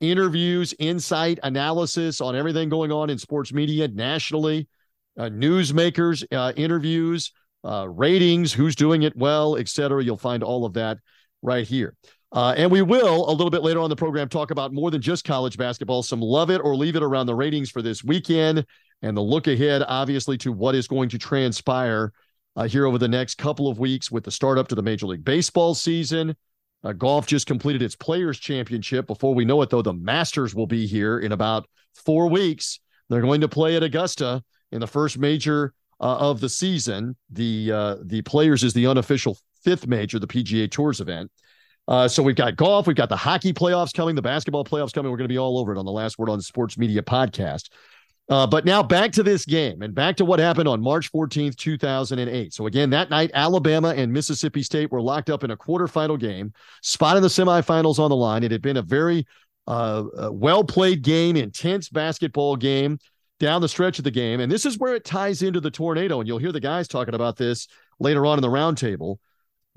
Interviews, 0.00 0.74
insight, 0.78 1.40
analysis 1.42 2.20
on 2.20 2.36
everything 2.36 2.68
going 2.68 2.92
on 2.92 3.10
in 3.10 3.18
sports 3.18 3.52
media 3.52 3.88
nationally, 3.88 4.68
uh, 5.18 5.24
newsmakers, 5.24 6.24
uh, 6.30 6.52
interviews, 6.56 7.32
uh, 7.64 7.88
ratings, 7.88 8.52
who's 8.52 8.76
doing 8.76 9.02
it 9.02 9.16
well, 9.16 9.56
etc. 9.56 10.04
You'll 10.04 10.16
find 10.16 10.44
all 10.44 10.64
of 10.64 10.74
that 10.74 10.98
right 11.42 11.66
here. 11.66 11.94
Uh, 12.30 12.54
and 12.56 12.70
we 12.70 12.82
will 12.82 13.28
a 13.28 13.32
little 13.32 13.50
bit 13.50 13.62
later 13.62 13.80
on 13.80 13.88
the 13.88 13.96
program 13.96 14.28
talk 14.28 14.50
about 14.50 14.72
more 14.72 14.90
than 14.90 15.00
just 15.00 15.24
college 15.24 15.56
basketball, 15.56 16.02
some 16.02 16.20
love 16.20 16.50
it 16.50 16.60
or 16.62 16.76
leave 16.76 16.94
it 16.94 17.02
around 17.02 17.26
the 17.26 17.34
ratings 17.34 17.70
for 17.70 17.80
this 17.80 18.04
weekend, 18.04 18.66
and 19.00 19.16
the 19.16 19.20
look 19.22 19.46
ahead, 19.46 19.82
obviously, 19.86 20.36
to 20.36 20.52
what 20.52 20.74
is 20.74 20.86
going 20.86 21.08
to 21.08 21.18
transpire 21.18 22.12
uh, 22.56 22.64
here 22.66 22.86
over 22.86 22.98
the 22.98 23.08
next 23.08 23.36
couple 23.36 23.68
of 23.68 23.78
weeks 23.78 24.10
with 24.10 24.24
the 24.24 24.30
start 24.30 24.58
up 24.58 24.68
to 24.68 24.74
the 24.74 24.82
Major 24.82 25.06
League 25.06 25.24
Baseball 25.24 25.74
season. 25.74 26.36
Uh, 26.84 26.92
golf 26.92 27.26
just 27.26 27.46
completed 27.46 27.82
its 27.82 27.96
Players 27.96 28.38
Championship. 28.38 29.06
Before 29.06 29.34
we 29.34 29.44
know 29.44 29.62
it, 29.62 29.70
though, 29.70 29.82
the 29.82 29.94
Masters 29.94 30.54
will 30.54 30.66
be 30.66 30.86
here 30.86 31.18
in 31.20 31.32
about 31.32 31.66
four 31.94 32.28
weeks. 32.28 32.80
They're 33.08 33.22
going 33.22 33.40
to 33.40 33.48
play 33.48 33.76
at 33.76 33.82
Augusta 33.82 34.42
in 34.70 34.80
the 34.80 34.86
first 34.86 35.18
major 35.18 35.72
uh, 36.00 36.16
of 36.18 36.40
the 36.40 36.48
season. 36.48 37.16
The 37.30 37.72
uh, 37.72 37.96
the 38.04 38.22
Players 38.22 38.62
is 38.62 38.74
the 38.74 38.86
unofficial 38.86 39.38
fifth 39.62 39.86
major, 39.86 40.18
the 40.18 40.26
PGA 40.26 40.70
Tours 40.70 41.00
event. 41.00 41.30
Uh, 41.86 42.06
so 42.06 42.22
we've 42.22 42.36
got 42.36 42.56
golf, 42.56 42.86
we've 42.86 42.96
got 42.96 43.08
the 43.08 43.16
hockey 43.16 43.52
playoffs 43.52 43.94
coming, 43.94 44.14
the 44.14 44.22
basketball 44.22 44.64
playoffs 44.64 44.92
coming. 44.92 45.10
We're 45.10 45.16
going 45.16 45.28
to 45.28 45.32
be 45.32 45.38
all 45.38 45.58
over 45.58 45.72
it 45.74 45.78
on 45.78 45.86
the 45.86 45.92
Last 45.92 46.18
Word 46.18 46.28
on 46.28 46.40
Sports 46.42 46.76
Media 46.76 47.02
podcast. 47.02 47.70
Uh, 48.28 48.46
but 48.46 48.66
now 48.66 48.82
back 48.82 49.10
to 49.10 49.22
this 49.22 49.46
game 49.46 49.80
and 49.80 49.94
back 49.94 50.14
to 50.16 50.24
what 50.24 50.38
happened 50.38 50.68
on 50.68 50.82
March 50.82 51.10
14th, 51.10 51.56
2008. 51.56 52.52
So, 52.52 52.66
again, 52.66 52.90
that 52.90 53.08
night, 53.08 53.30
Alabama 53.32 53.94
and 53.96 54.12
Mississippi 54.12 54.62
State 54.62 54.92
were 54.92 55.00
locked 55.00 55.30
up 55.30 55.44
in 55.44 55.50
a 55.50 55.56
quarterfinal 55.56 56.20
game, 56.20 56.52
spot 56.82 57.16
in 57.16 57.22
the 57.22 57.28
semifinals 57.28 57.98
on 57.98 58.10
the 58.10 58.16
line. 58.16 58.44
It 58.44 58.50
had 58.50 58.60
been 58.60 58.76
a 58.76 58.82
very 58.82 59.26
uh, 59.66 60.04
uh, 60.16 60.30
well 60.30 60.62
played 60.62 61.00
game, 61.00 61.36
intense 61.36 61.88
basketball 61.88 62.56
game 62.56 62.98
down 63.40 63.62
the 63.62 63.68
stretch 63.68 63.98
of 63.98 64.04
the 64.04 64.10
game. 64.10 64.40
And 64.40 64.52
this 64.52 64.66
is 64.66 64.78
where 64.78 64.94
it 64.94 65.06
ties 65.06 65.42
into 65.42 65.60
the 65.60 65.70
tornado. 65.70 66.20
And 66.20 66.28
you'll 66.28 66.38
hear 66.38 66.52
the 66.52 66.60
guys 66.60 66.86
talking 66.86 67.14
about 67.14 67.36
this 67.36 67.66
later 67.98 68.26
on 68.26 68.36
in 68.36 68.42
the 68.42 68.48
roundtable. 68.48 69.16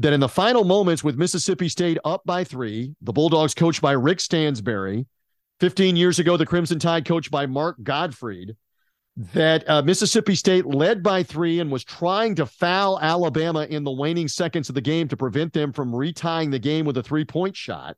That 0.02 0.14
in 0.14 0.20
the 0.20 0.28
final 0.28 0.64
moments 0.64 1.04
with 1.04 1.16
Mississippi 1.16 1.70
State 1.70 2.00
up 2.04 2.24
by 2.26 2.44
three, 2.44 2.96
the 3.02 3.14
Bulldogs 3.14 3.54
coached 3.54 3.82
by 3.82 3.92
Rick 3.92 4.20
Stansbury, 4.20 5.06
15 5.60 5.96
years 5.96 6.18
ago, 6.18 6.38
the 6.38 6.46
Crimson 6.46 6.80
Tide, 6.80 7.06
coached 7.06 7.30
by 7.30 7.46
Mark 7.46 7.78
Gottfried, 7.84 8.56
that 9.16 9.70
uh, 9.70 9.84
Mississippi 9.84 10.34
State 10.34 10.66
led 10.66 11.04
by 11.04 11.22
three 11.22 11.60
and 11.60 11.72
was 11.72 11.84
trying 11.84 12.34
to 12.36 12.48
foul 12.48 13.00
Alabama 13.00 13.68
in 13.70 13.84
the 13.84 13.92
waning 13.92 14.28
seconds 14.28 14.70
of 14.70 14.76
the 14.76 14.82
game 14.82 15.08
to 15.08 15.16
prevent 15.16 15.54
them 15.54 15.72
from 15.72 15.92
retying 15.92 16.50
the 16.50 16.58
game 16.58 16.84
with 16.84 16.98
a 16.98 17.04
three 17.04 17.26
point 17.26 17.56
shot. 17.56 17.96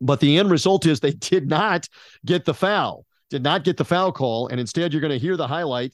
But 0.00 0.20
the 0.20 0.38
end 0.38 0.50
result 0.50 0.86
is 0.86 1.00
they 1.00 1.10
did 1.10 1.48
not 1.48 1.86
get 2.24 2.46
the 2.46 2.54
foul, 2.54 3.04
did 3.28 3.42
not 3.42 3.62
get 3.62 3.76
the 3.76 3.84
foul 3.84 4.10
call. 4.10 4.48
And 4.48 4.58
instead, 4.58 4.94
you're 4.94 5.02
going 5.02 5.12
to 5.12 5.18
hear 5.18 5.36
the 5.36 5.48
highlight 5.48 5.92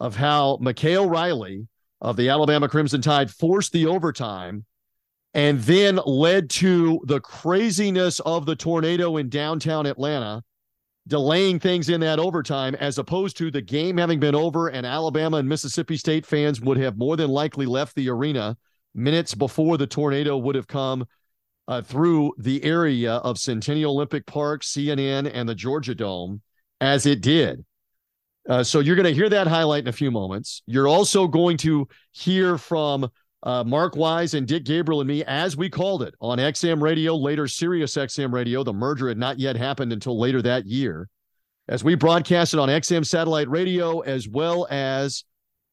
of 0.00 0.16
how 0.16 0.58
Mykal 0.60 1.08
Riley 1.08 1.68
of 2.00 2.16
the 2.16 2.28
Alabama 2.28 2.68
Crimson 2.68 3.00
Tide 3.00 3.30
forced 3.30 3.72
the 3.72 3.86
overtime 3.86 4.64
and 5.34 5.60
then 5.60 6.00
led 6.06 6.48
to 6.48 7.00
the 7.04 7.20
craziness 7.20 8.20
of 8.20 8.46
the 8.46 8.56
tornado 8.56 9.16
in 9.18 9.28
downtown 9.28 9.86
Atlanta, 9.86 10.42
delaying 11.06 11.60
things 11.60 11.88
in 11.88 12.00
that 12.00 12.18
overtime, 12.18 12.74
as 12.76 12.98
opposed 12.98 13.36
to 13.36 13.50
the 13.50 13.60
game 13.60 13.98
having 13.98 14.18
been 14.18 14.34
over 14.34 14.68
and 14.68 14.86
Alabama 14.86 15.36
and 15.36 15.48
Mississippi 15.48 15.96
State 15.96 16.24
fans 16.24 16.60
would 16.60 16.78
have 16.78 16.96
more 16.96 17.16
than 17.16 17.28
likely 17.28 17.66
left 17.66 17.94
the 17.94 18.08
arena 18.08 18.56
minutes 18.94 19.34
before 19.34 19.76
the 19.76 19.86
tornado 19.86 20.38
would 20.38 20.54
have 20.54 20.66
come 20.66 21.06
uh, 21.68 21.82
through 21.82 22.32
the 22.38 22.62
area 22.64 23.14
of 23.16 23.38
Centennial 23.38 23.92
Olympic 23.92 24.24
Park, 24.26 24.62
CNN, 24.62 25.30
and 25.32 25.48
the 25.48 25.54
Georgia 25.54 25.94
Dome 25.94 26.40
as 26.80 27.06
it 27.06 27.20
did. 27.20 27.64
Uh, 28.48 28.62
so 28.62 28.80
you're 28.80 28.96
going 28.96 29.06
to 29.06 29.14
hear 29.14 29.28
that 29.28 29.46
highlight 29.46 29.82
in 29.82 29.88
a 29.88 29.92
few 29.92 30.10
moments. 30.10 30.62
You're 30.66 30.88
also 30.88 31.26
going 31.26 31.56
to 31.58 31.88
hear 32.12 32.58
from 32.58 33.10
uh, 33.42 33.64
Mark 33.64 33.96
Wise 33.96 34.34
and 34.34 34.46
Dick 34.46 34.64
Gabriel 34.64 35.00
and 35.00 35.08
me, 35.08 35.24
as 35.24 35.56
we 35.56 35.68
called 35.68 36.02
it 36.02 36.14
on 36.20 36.38
XM 36.38 36.80
Radio, 36.80 37.14
later 37.16 37.48
Sirius 37.48 37.94
XM 37.96 38.32
Radio. 38.32 38.62
The 38.62 38.72
merger 38.72 39.08
had 39.08 39.18
not 39.18 39.38
yet 39.38 39.56
happened 39.56 39.92
until 39.92 40.18
later 40.18 40.42
that 40.42 40.66
year. 40.66 41.08
As 41.68 41.82
we 41.82 41.96
broadcasted 41.96 42.60
on 42.60 42.68
XM 42.68 43.04
Satellite 43.04 43.48
Radio 43.48 44.00
as 44.00 44.28
well 44.28 44.68
as 44.70 45.24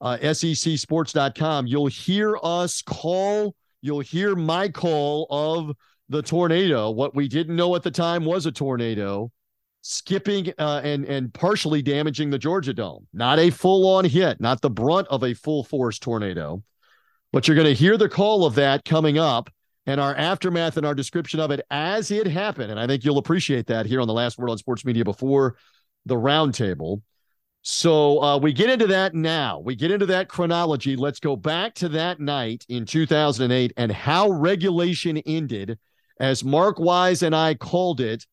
uh, 0.01 0.17
SECSports.com, 0.21 1.67
you'll 1.67 1.87
hear 1.87 2.37
us 2.41 2.81
call, 2.81 3.55
you'll 3.81 3.99
hear 3.99 4.35
my 4.35 4.69
call 4.69 5.27
of 5.29 5.75
the 6.09 6.23
tornado. 6.23 6.89
What 6.89 7.15
we 7.15 7.27
didn't 7.27 7.55
know 7.55 7.75
at 7.75 7.83
the 7.83 7.91
time 7.91 8.25
was 8.25 8.47
a 8.47 8.51
tornado 8.51 9.31
skipping 9.83 10.51
uh, 10.57 10.81
and 10.83 11.05
and 11.05 11.31
partially 11.33 11.81
damaging 11.81 12.31
the 12.31 12.39
Georgia 12.39 12.73
Dome. 12.73 13.05
Not 13.13 13.37
a 13.37 13.51
full 13.51 13.87
on 13.87 14.05
hit, 14.05 14.41
not 14.41 14.61
the 14.61 14.69
brunt 14.69 15.07
of 15.09 15.23
a 15.23 15.35
full 15.35 15.63
force 15.63 15.99
tornado. 15.99 16.63
But 17.31 17.47
you're 17.47 17.55
going 17.55 17.67
to 17.67 17.73
hear 17.73 17.97
the 17.97 18.09
call 18.09 18.45
of 18.45 18.55
that 18.55 18.85
coming 18.85 19.17
up 19.17 19.49
and 19.85 19.99
our 19.99 20.15
aftermath 20.15 20.77
and 20.77 20.85
our 20.85 20.95
description 20.95 21.39
of 21.39 21.51
it 21.51 21.61
as 21.69 22.11
it 22.11 22.27
happened. 22.27 22.71
And 22.71 22.79
I 22.79 22.87
think 22.87 23.03
you'll 23.03 23.17
appreciate 23.17 23.67
that 23.67 23.85
here 23.85 24.01
on 24.01 24.07
the 24.07 24.13
last 24.13 24.37
word 24.37 24.49
on 24.49 24.57
sports 24.57 24.85
media 24.85 25.03
before 25.03 25.57
the 26.05 26.15
roundtable. 26.15 27.01
So 27.63 28.21
uh, 28.21 28.37
we 28.37 28.53
get 28.53 28.69
into 28.69 28.87
that 28.87 29.15
now. 29.15 29.59
We 29.59 29.75
get 29.75 29.89
into 29.89 30.05
that 30.07 30.29
chronology. 30.29 30.95
Let's 30.95 31.19
go 31.19 31.35
back 31.35 31.73
to 31.75 31.89
that 31.89 32.19
night 32.19 32.65
in 32.69 32.85
2008 32.85 33.73
and 33.75 33.91
how 33.91 34.29
regulation 34.29 35.17
ended, 35.17 35.79
as 36.19 36.43
Mark 36.43 36.77
Wise 36.77 37.23
and 37.23 37.35
I 37.35 37.55
called 37.55 37.99
it 37.99 38.25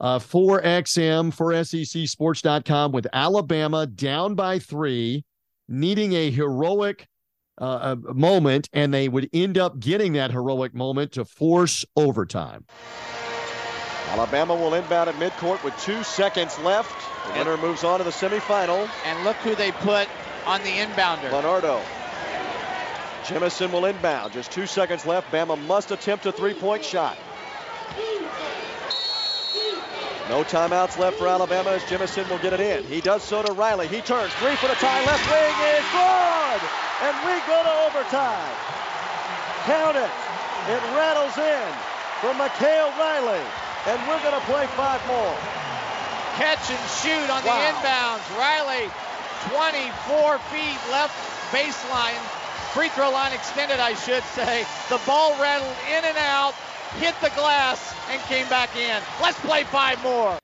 uh, 0.00 0.18
for 0.18 0.60
XM 0.62 1.32
for 1.32 1.52
SECSports.com 1.52 2.92
with 2.92 3.06
Alabama 3.12 3.86
down 3.86 4.34
by 4.34 4.58
three, 4.58 5.24
needing 5.68 6.12
a 6.12 6.30
heroic 6.30 7.06
uh, 7.60 7.96
a 8.06 8.14
moment, 8.14 8.68
and 8.72 8.94
they 8.94 9.08
would 9.08 9.28
end 9.32 9.58
up 9.58 9.80
getting 9.80 10.12
that 10.12 10.30
heroic 10.30 10.74
moment 10.74 11.12
to 11.12 11.24
force 11.24 11.84
overtime. 11.96 12.64
Alabama 14.10 14.54
will 14.54 14.74
inbound 14.74 15.10
at 15.10 15.16
midcourt 15.16 15.62
with 15.62 15.76
two 15.80 16.02
seconds 16.02 16.58
left. 16.60 16.94
The 17.26 17.38
winner 17.38 17.56
moves 17.58 17.84
on 17.84 17.98
to 17.98 18.04
the 18.04 18.10
semifinal. 18.10 18.88
And 19.04 19.22
look 19.24 19.36
who 19.36 19.54
they 19.54 19.70
put 19.70 20.08
on 20.46 20.62
the 20.62 20.70
inbounder. 20.70 21.30
Leonardo. 21.30 21.82
Jemison 23.24 23.70
will 23.70 23.84
inbound. 23.84 24.32
Just 24.32 24.50
two 24.50 24.66
seconds 24.66 25.04
left. 25.04 25.30
Bama 25.30 25.62
must 25.66 25.90
attempt 25.90 26.24
a 26.24 26.32
three-point 26.32 26.82
shot. 26.82 27.18
No 30.28 30.44
timeouts 30.44 30.98
left 31.00 31.16
for 31.16 31.26
Alabama 31.26 31.70
as 31.70 31.82
Jemison 31.88 32.28
will 32.28 32.38
get 32.44 32.52
it 32.52 32.60
in. 32.60 32.84
He 32.84 33.00
does 33.00 33.24
so 33.24 33.42
to 33.42 33.52
Riley. 33.52 33.88
He 33.88 34.04
turns. 34.04 34.28
Three 34.36 34.54
for 34.60 34.68
the 34.68 34.76
tie. 34.76 35.00
Left 35.08 35.24
wing 35.24 35.56
is 35.72 35.88
good. 35.88 36.60
And 37.00 37.16
we 37.24 37.32
go 37.48 37.56
to 37.56 37.74
overtime. 37.88 38.52
Count 39.64 39.96
it. 39.96 40.12
It 40.68 40.82
rattles 40.92 41.32
in 41.40 41.68
from 42.20 42.36
Mykal 42.36 42.92
Riley. 43.00 43.40
And 43.88 43.96
we're 44.04 44.20
going 44.20 44.36
to 44.36 44.44
play 44.44 44.68
five 44.76 45.00
more. 45.08 45.32
Catch 46.36 46.76
and 46.76 46.84
shoot 47.00 47.24
on 47.32 47.40
wow. 47.40 47.56
the 47.56 47.64
inbounds. 47.72 48.28
Riley, 48.36 48.84
24 49.56 50.36
feet 50.52 50.80
left 50.92 51.16
baseline. 51.56 52.20
Free 52.76 52.90
throw 52.90 53.10
line 53.10 53.32
extended, 53.32 53.80
I 53.80 53.94
should 53.94 54.22
say. 54.36 54.66
The 54.90 55.00
ball 55.06 55.32
rattled 55.40 55.72
in 55.88 56.04
and 56.04 56.18
out 56.18 56.52
hit 56.96 57.14
the 57.20 57.30
glass, 57.36 57.94
and 58.10 58.20
came 58.22 58.48
back 58.48 58.74
in. 58.76 59.02
Let's 59.20 59.38
play 59.40 59.64
five 59.64 60.02
more. 60.02 60.38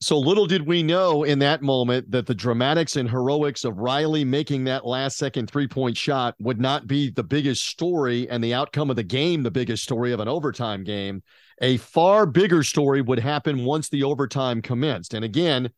So 0.00 0.16
little 0.16 0.46
did 0.46 0.64
we 0.64 0.84
know 0.84 1.24
in 1.24 1.40
that 1.40 1.60
moment 1.60 2.12
that 2.12 2.26
the 2.26 2.34
dramatics 2.34 2.94
and 2.94 3.10
heroics 3.10 3.64
of 3.64 3.78
Riley 3.78 4.24
making 4.24 4.62
that 4.64 4.86
last 4.86 5.16
second 5.16 5.50
three 5.50 5.66
point 5.66 5.96
shot 5.96 6.36
would 6.38 6.60
not 6.60 6.86
be 6.86 7.10
the 7.10 7.24
biggest 7.24 7.66
story 7.66 8.28
and 8.30 8.42
the 8.42 8.54
outcome 8.54 8.90
of 8.90 8.96
the 8.96 9.02
game, 9.02 9.42
the 9.42 9.50
biggest 9.50 9.82
story 9.82 10.12
of 10.12 10.20
an 10.20 10.28
overtime 10.28 10.84
game. 10.84 11.22
A 11.60 11.78
far 11.78 12.26
bigger 12.26 12.62
story 12.62 13.02
would 13.02 13.18
happen 13.18 13.64
once 13.64 13.88
the 13.88 14.04
overtime 14.04 14.62
commenced. 14.62 15.14
And 15.14 15.24
again, 15.24 15.70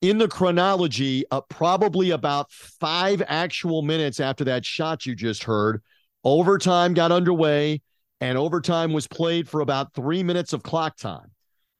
in 0.00 0.18
the 0.18 0.28
chronology, 0.28 1.24
uh, 1.32 1.40
probably 1.40 2.10
about 2.10 2.52
five 2.52 3.20
actual 3.26 3.82
minutes 3.82 4.20
after 4.20 4.44
that 4.44 4.64
shot 4.64 5.04
you 5.04 5.16
just 5.16 5.42
heard, 5.42 5.82
overtime 6.22 6.94
got 6.94 7.10
underway 7.10 7.82
and 8.20 8.36
overtime 8.36 8.92
was 8.92 9.06
played 9.06 9.48
for 9.48 9.60
about 9.60 9.94
three 9.94 10.22
minutes 10.22 10.52
of 10.52 10.62
clock 10.62 10.96
time. 10.96 11.30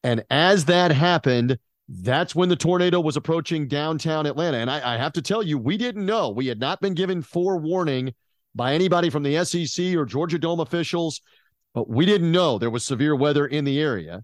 And 0.05 0.25
as 0.31 0.67
that 0.67 0.93
happened, 0.93 1.59
that's 1.89 2.35
when 2.35 2.49
the 2.49 2.57
tornado 2.57 3.01
was 3.01 3.17
approaching 3.17 3.67
downtown 3.67 4.27
Atlanta. 4.27 4.59
And 4.59 4.71
I, 4.71 4.95
I, 4.95 4.99
have 4.99 5.15
to 5.15 5.23
tell 5.23 5.43
you, 5.43 5.59
we 5.59 5.77
didn't 5.77 6.05
know. 6.05 6.29
We 6.29 6.47
had 6.47 6.61
not 6.61 6.81
been 6.81 6.95
given 6.95 7.23
forewarning 7.23 8.15
by 8.55 8.75
anybody 8.75 9.09
from 9.09 9.23
the 9.23 9.43
SEC 9.45 9.95
or 9.95 10.05
Georgia 10.05 10.39
Dome 10.39 10.61
officials, 10.61 11.23
but 11.75 11.89
we 11.89 12.05
didn't 12.05 12.31
know 12.31 12.59
there 12.59 12.71
was 12.71 12.85
severe 12.85 13.17
weather 13.17 13.47
in 13.47 13.65
the 13.65 13.81
area. 13.81 14.23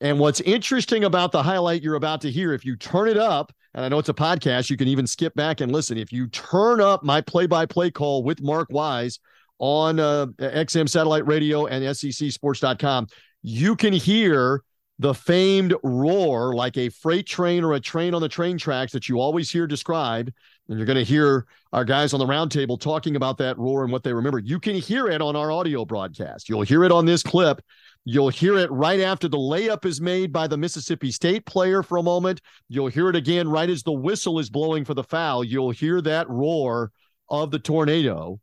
And 0.00 0.18
what's 0.18 0.40
interesting 0.40 1.04
about 1.04 1.32
the 1.32 1.42
highlight 1.42 1.82
you're 1.82 1.94
about 1.94 2.20
to 2.22 2.30
hear, 2.30 2.52
if 2.52 2.64
you 2.64 2.76
turn 2.76 3.08
it 3.08 3.16
up, 3.16 3.52
and 3.72 3.84
I 3.84 3.88
know 3.88 3.98
it's 3.98 4.08
a 4.08 4.14
podcast, 4.14 4.68
you 4.68 4.76
can 4.76 4.88
even 4.88 5.06
skip 5.06 5.34
back 5.34 5.60
and 5.60 5.72
listen. 5.72 5.96
If 5.96 6.12
you 6.12 6.26
turn 6.28 6.80
up 6.80 7.02
my 7.02 7.20
play 7.20 7.46
by 7.46 7.66
play 7.66 7.90
call 7.90 8.22
with 8.22 8.42
Mark 8.42 8.68
Wise 8.70 9.20
on 9.58 9.98
uh, 10.00 10.26
XM 10.38 10.88
satellite 10.88 11.26
radio 11.26 11.66
and 11.66 11.84
SECsports.com, 11.84 13.06
you 13.42 13.76
can 13.76 13.92
hear 13.92 14.62
the 14.98 15.12
famed 15.12 15.74
roar 15.82 16.54
like 16.54 16.76
a 16.78 16.88
freight 16.88 17.26
train 17.26 17.62
or 17.62 17.74
a 17.74 17.80
train 17.80 18.14
on 18.14 18.22
the 18.22 18.28
train 18.28 18.56
tracks 18.56 18.92
that 18.92 19.08
you 19.08 19.20
always 19.20 19.50
hear 19.50 19.66
described. 19.66 20.32
And 20.68 20.78
you're 20.78 20.86
going 20.86 20.96
to 20.96 21.04
hear 21.04 21.46
our 21.72 21.84
guys 21.84 22.14
on 22.14 22.18
the 22.18 22.26
roundtable 22.26 22.80
talking 22.80 23.14
about 23.14 23.38
that 23.38 23.58
roar 23.58 23.84
and 23.84 23.92
what 23.92 24.02
they 24.02 24.12
remember. 24.12 24.38
You 24.38 24.58
can 24.58 24.74
hear 24.74 25.08
it 25.08 25.20
on 25.20 25.36
our 25.36 25.52
audio 25.52 25.84
broadcast. 25.84 26.48
You'll 26.48 26.62
hear 26.62 26.82
it 26.84 26.92
on 26.92 27.04
this 27.04 27.22
clip. 27.22 27.62
You'll 28.04 28.30
hear 28.30 28.56
it 28.56 28.70
right 28.70 29.00
after 29.00 29.28
the 29.28 29.36
layup 29.36 29.84
is 29.84 30.00
made 30.00 30.32
by 30.32 30.46
the 30.46 30.56
Mississippi 30.56 31.10
State 31.10 31.44
player 31.44 31.82
for 31.82 31.98
a 31.98 32.02
moment. 32.02 32.40
You'll 32.68 32.86
hear 32.86 33.08
it 33.10 33.16
again 33.16 33.48
right 33.48 33.68
as 33.68 33.82
the 33.82 33.92
whistle 33.92 34.38
is 34.38 34.48
blowing 34.48 34.84
for 34.84 34.94
the 34.94 35.04
foul. 35.04 35.44
You'll 35.44 35.72
hear 35.72 36.00
that 36.02 36.28
roar 36.30 36.90
of 37.28 37.50
the 37.50 37.58
tornado 37.58 38.40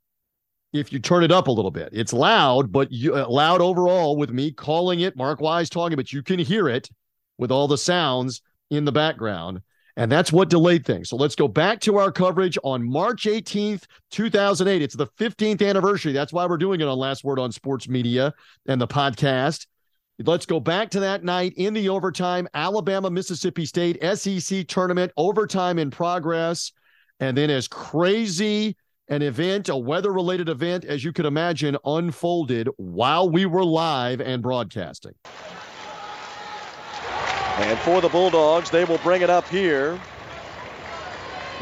if 0.74 0.92
you 0.92 1.00
turn 1.00 1.24
it 1.24 1.32
up 1.32 1.48
a 1.48 1.52
little 1.52 1.72
bit. 1.72 1.90
It's 1.94 2.12
loud, 2.12 2.72
but 2.72 2.92
you, 2.92 3.16
uh, 3.16 3.28
loud 3.30 3.62
overall 3.62 4.18
with 4.18 4.32
me 4.32 4.52
calling 4.52 5.02
it, 5.02 5.16
Mark 5.16 5.40
Wise 5.40 5.70
talking, 5.70 5.96
but 5.96 6.12
you 6.12 6.24
can 6.24 6.40
hear 6.40 6.68
it 6.68 6.90
with 7.38 7.52
all 7.52 7.68
the 7.68 7.78
sounds 7.78 8.42
in 8.70 8.84
the 8.84 8.92
background. 8.92 9.62
And 9.96 10.12
that's 10.12 10.34
what 10.34 10.50
delayed 10.50 10.86
things. 10.86 11.10
So 11.10 11.16
let's 11.16 11.36
go 11.36 11.48
back 11.48 11.80
to 11.82 12.00
our 12.00 12.12
coverage 12.12 12.58
on 12.64 12.84
March 12.84 13.26
18th, 13.26 13.84
2008. 14.10 14.82
It's 14.82 14.96
the 14.96 15.06
15th 15.20 15.68
anniversary. 15.68 16.14
That's 16.14 16.34
why 16.34 16.48
we're 16.48 16.58
doing 16.58 16.82
it 16.82 16.88
on 16.88 16.98
Last 16.98 17.24
Word 17.24 17.38
on 17.38 17.52
Sports 17.52 17.88
Media 17.88 18.34
and 18.66 18.82
the 18.82 18.88
podcast. 18.88 19.68
Let's 20.20 20.48
go 20.48 20.60
back 20.60 20.90
to 20.92 21.00
that 21.02 21.24
night 21.24 21.54
in 21.58 21.76
the 21.76 21.90
overtime. 21.90 22.48
Alabama, 22.56 23.12
Mississippi 23.12 23.66
State, 23.66 24.04
SEC 24.18 24.68
tournament, 24.68 25.12
overtime 25.16 25.78
in 25.78 25.92
progress. 25.92 26.72
And 27.20 27.38
then, 27.38 27.52
as 27.52 27.68
crazy 27.68 28.76
an 29.10 29.22
event, 29.22 29.70
a 29.70 29.76
weather 29.76 30.12
related 30.12 30.50
event, 30.50 30.86
as 30.86 31.04
you 31.04 31.12
could 31.12 31.26
imagine, 31.26 31.78
unfolded 31.86 32.70
while 32.78 33.30
we 33.30 33.46
were 33.46 33.66
live 33.66 34.22
and 34.22 34.42
broadcasting. 34.42 35.14
And 37.58 37.78
for 37.80 38.02
the 38.02 38.10
Bulldogs, 38.10 38.70
they 38.72 38.86
will 38.86 38.98
bring 39.00 39.22
it 39.22 39.30
up 39.30 39.48
here 39.48 40.00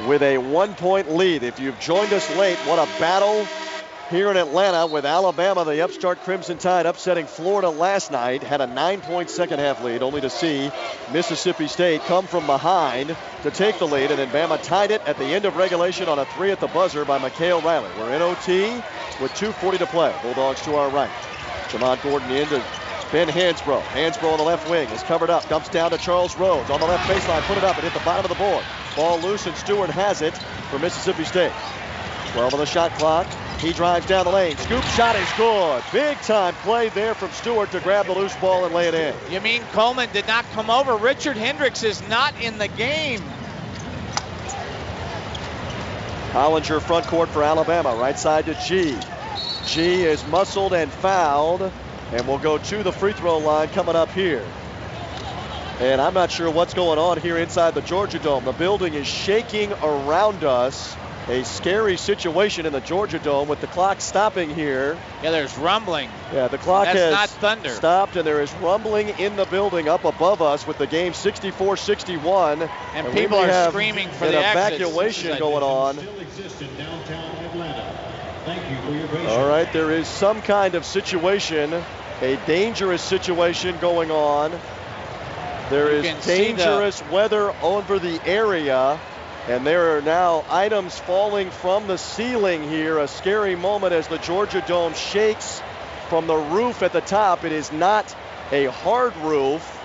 with 0.08 0.22
a 0.22 0.38
one 0.38 0.74
point 0.76 1.12
lead. 1.12 1.44
If 1.44 1.60
you've 1.60 1.80
joined 1.80 2.14
us 2.14 2.34
late, 2.38 2.58
what 2.60 2.80
a 2.80 2.86
battle 3.00 3.46
here 4.12 4.30
in 4.30 4.36
Atlanta 4.36 4.86
with 4.86 5.06
Alabama, 5.06 5.64
the 5.64 5.82
upstart 5.82 6.20
Crimson 6.20 6.58
Tide 6.58 6.86
upsetting 6.86 7.26
Florida 7.26 7.70
last 7.70 8.12
night. 8.12 8.44
Had 8.44 8.60
a 8.60 8.68
nine 8.68 9.00
point 9.00 9.30
second 9.30 9.60
half 9.60 9.82
lead, 9.82 10.04
only 10.04 10.20
to 10.20 10.30
see 10.30 10.70
Mississippi 11.14 11.68
State 11.68 12.02
come 12.02 12.28
from 12.28 12.46
behind 12.46 13.16
to 13.44 13.52
take 13.52 13.80
the 13.80 13.88
lead. 13.88 14.12
And 14.12 14.20
then 14.20 14.30
Bama 14.30 14.62
tied 14.62 14.92
it 14.92 15.02
at 15.08 15.18
the 15.18 15.24
end 15.24 15.46
of 15.46 15.56
regulation 15.56 16.10
on 16.10 16.20
a 16.20 16.26
three 16.26 16.52
at 16.52 16.60
the 16.60 16.68
buzzer 16.68 17.06
by 17.06 17.20
Mykal 17.20 17.64
Riley. 17.64 17.90
We're 17.98 18.14
in 18.14 18.22
OT 18.22 18.74
with 19.22 19.32
2.40 19.32 19.78
to 19.78 19.88
play. 19.88 20.14
Bulldogs 20.22 20.62
to 20.64 20.76
our 20.76 20.90
right. 20.90 21.10
Jamont 21.70 22.04
Gordon 22.04 22.30
into 22.32 22.62
Ben 23.14 23.30
Hansbrough. 23.30 23.82
Hansbrough 23.82 24.34
on 24.34 24.38
the 24.38 24.44
left 24.44 24.70
wing 24.70 24.90
is 24.90 25.04
covered 25.04 25.30
up. 25.30 25.48
Dumps 25.48 25.70
down 25.70 25.92
to 25.92 25.98
Charles 25.98 26.38
Rhodes 26.38 26.70
on 26.70 26.82
the 26.82 26.86
left 26.86 27.10
baseline. 27.10 27.42
Put 27.44 27.58
it 27.58 27.64
up 27.64 27.76
and 27.76 27.86
hit 27.86 27.94
the 27.94 28.06
bottom 28.06 28.26
of 28.26 28.30
the 28.30 28.44
board. 28.44 28.66
Ball 28.98 29.22
loose 29.22 29.48
and 29.48 29.56
Stewart 29.56 29.90
has 29.90 30.22
it 30.22 30.38
for 30.70 30.80
Mississippi 30.80 31.24
State. 31.24 31.54
12 32.34 32.54
on 32.54 32.60
the 32.60 32.66
shot 32.66 32.92
clock. 32.94 33.28
He 33.60 33.74
drives 33.74 34.06
down 34.08 34.26
the 34.26 34.32
lane. 34.32 34.58
Scoop 34.58 34.84
shot 34.84 35.16
is 35.16 35.28
good. 35.38 35.84
Big 35.92 36.18
time 36.22 36.54
play 36.56 36.90
there 36.90 37.14
from 37.14 37.30
Stewart 37.32 37.72
to 37.72 37.80
grab 37.80 38.08
the 38.08 38.14
loose 38.14 38.36
ball 38.38 38.66
and 38.66 38.74
lay 38.74 38.88
it 38.88 38.94
in. 38.94 39.14
You 39.30 39.42
mean 39.42 39.62
Coleman 39.74 40.10
did 40.14 40.28
not 40.28 40.46
come 40.54 40.70
over? 40.70 40.96
Richard 40.96 41.38
Hendrix 41.38 41.84
is 41.84 42.08
not 42.08 42.34
in 42.42 42.58
the 42.58 42.68
game. 42.70 43.22
Hollinger 46.32 46.82
front 46.82 47.06
court 47.08 47.30
for 47.30 47.44
Alabama. 47.44 47.94
Right 47.96 48.18
side 48.18 48.46
to 48.46 48.54
Gee. 48.66 48.98
Gee 49.66 50.06
is 50.06 50.26
muscled 50.28 50.74
and 50.74 50.92
fouled 50.92 51.72
and 52.14 52.28
will 52.28 52.40
go 52.40 52.58
to 52.58 52.84
the 52.84 52.92
free 52.92 53.14
throw 53.14 53.38
line 53.38 53.68
coming 53.70 53.96
up 53.96 54.10
here. 54.10 54.46
And 55.80 56.00
I'm 56.00 56.14
not 56.14 56.32
sure 56.32 56.50
what's 56.50 56.74
going 56.74 57.00
on 57.00 57.20
here 57.20 57.38
inside 57.38 57.74
the 57.74 57.82
Georgia 57.82 58.20
Dome. 58.20 58.46
The 58.46 58.52
building 58.54 58.94
is 58.94 59.08
shaking 59.08 59.74
around 59.74 60.44
us 60.44 60.96
a 61.28 61.44
scary 61.46 61.98
situation 61.98 62.66
in 62.66 62.74
the 62.74 62.80
Georgia 62.82 63.20
Dome 63.20 63.48
with 63.48 63.62
the 63.62 63.68
clock 63.68 64.02
stopping 64.02 64.50
here. 64.54 64.98
Yeah, 65.24 65.32
there's 65.32 65.56
rumbling. 65.58 66.10
Yeah, 66.34 66.48
the 66.48 66.58
clock 66.58 66.86
That's 66.86 66.98
has 67.00 67.12
not 67.14 67.30
thunder. 67.30 67.70
stopped, 67.70 68.16
and 68.16 68.26
there 68.26 68.42
is 68.42 68.52
rumbling 68.56 69.10
in 69.10 69.36
the 69.36 69.46
building 69.46 69.88
up 69.88 70.04
above 70.04 70.42
us 70.42 70.66
with 70.66 70.78
the 70.78 70.88
game 70.88 71.14
64-61. 71.14 72.70
And 72.96 73.08
we 73.08 73.14
people 73.14 73.38
are 73.38 73.46
have 73.48 73.72
screaming 73.72 74.10
for 74.10 74.26
an 74.26 74.32
the 74.32 74.40
exits. 74.46 74.82
evacuation 74.82 75.30
This 75.32 75.40
going 75.40 75.64
on. 75.64 75.98
Still 75.98 76.20
exists 76.20 76.62
in 76.62 76.76
downtown 76.78 77.36
Atlanta. 77.46 77.98
Thank 78.46 78.70
you 78.72 78.78
for 78.88 78.92
your 78.98 79.08
patience. 79.08 79.30
All 79.32 79.48
right, 79.48 79.72
there 79.72 79.92
is 79.92 80.08
some 80.08 80.42
kind 80.42 80.74
of 80.76 80.84
situation, 80.86 81.72
a 82.22 82.36
dangerous 82.48 83.02
situation 83.04 83.78
going 83.80 84.10
on. 84.10 84.52
There 85.70 85.92
You 85.92 85.98
is 86.00 86.06
can 86.06 86.22
see 86.22 86.52
the- 86.52 86.58
dangerous 86.58 87.04
weather 87.12 87.54
over 87.62 88.00
the 88.00 88.20
area, 88.26 89.00
and 89.48 89.66
there 89.66 89.98
are 89.98 90.02
now 90.02 90.46
items 90.50 90.98
falling 91.00 91.50
from 91.50 91.88
the 91.88 91.98
ceiling 91.98 92.68
here. 92.70 93.00
A 93.00 93.08
scary 93.08 93.56
moment 93.56 93.94
as 93.94 94.08
the 94.08 94.20
Georgia 94.20 94.64
Dome 94.68 94.94
shakes 94.94 95.62
from 96.10 96.28
the 96.28 96.36
roof 96.36 96.84
at 96.84 96.94
the 96.94 97.02
top. 97.02 97.44
It 97.44 97.52
is 97.52 97.72
not 97.72 98.16
a 98.52 98.66
hard 98.66 99.16
roof 99.18 99.80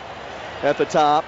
at 0.62 0.76
the 0.76 0.84
top, 0.84 1.24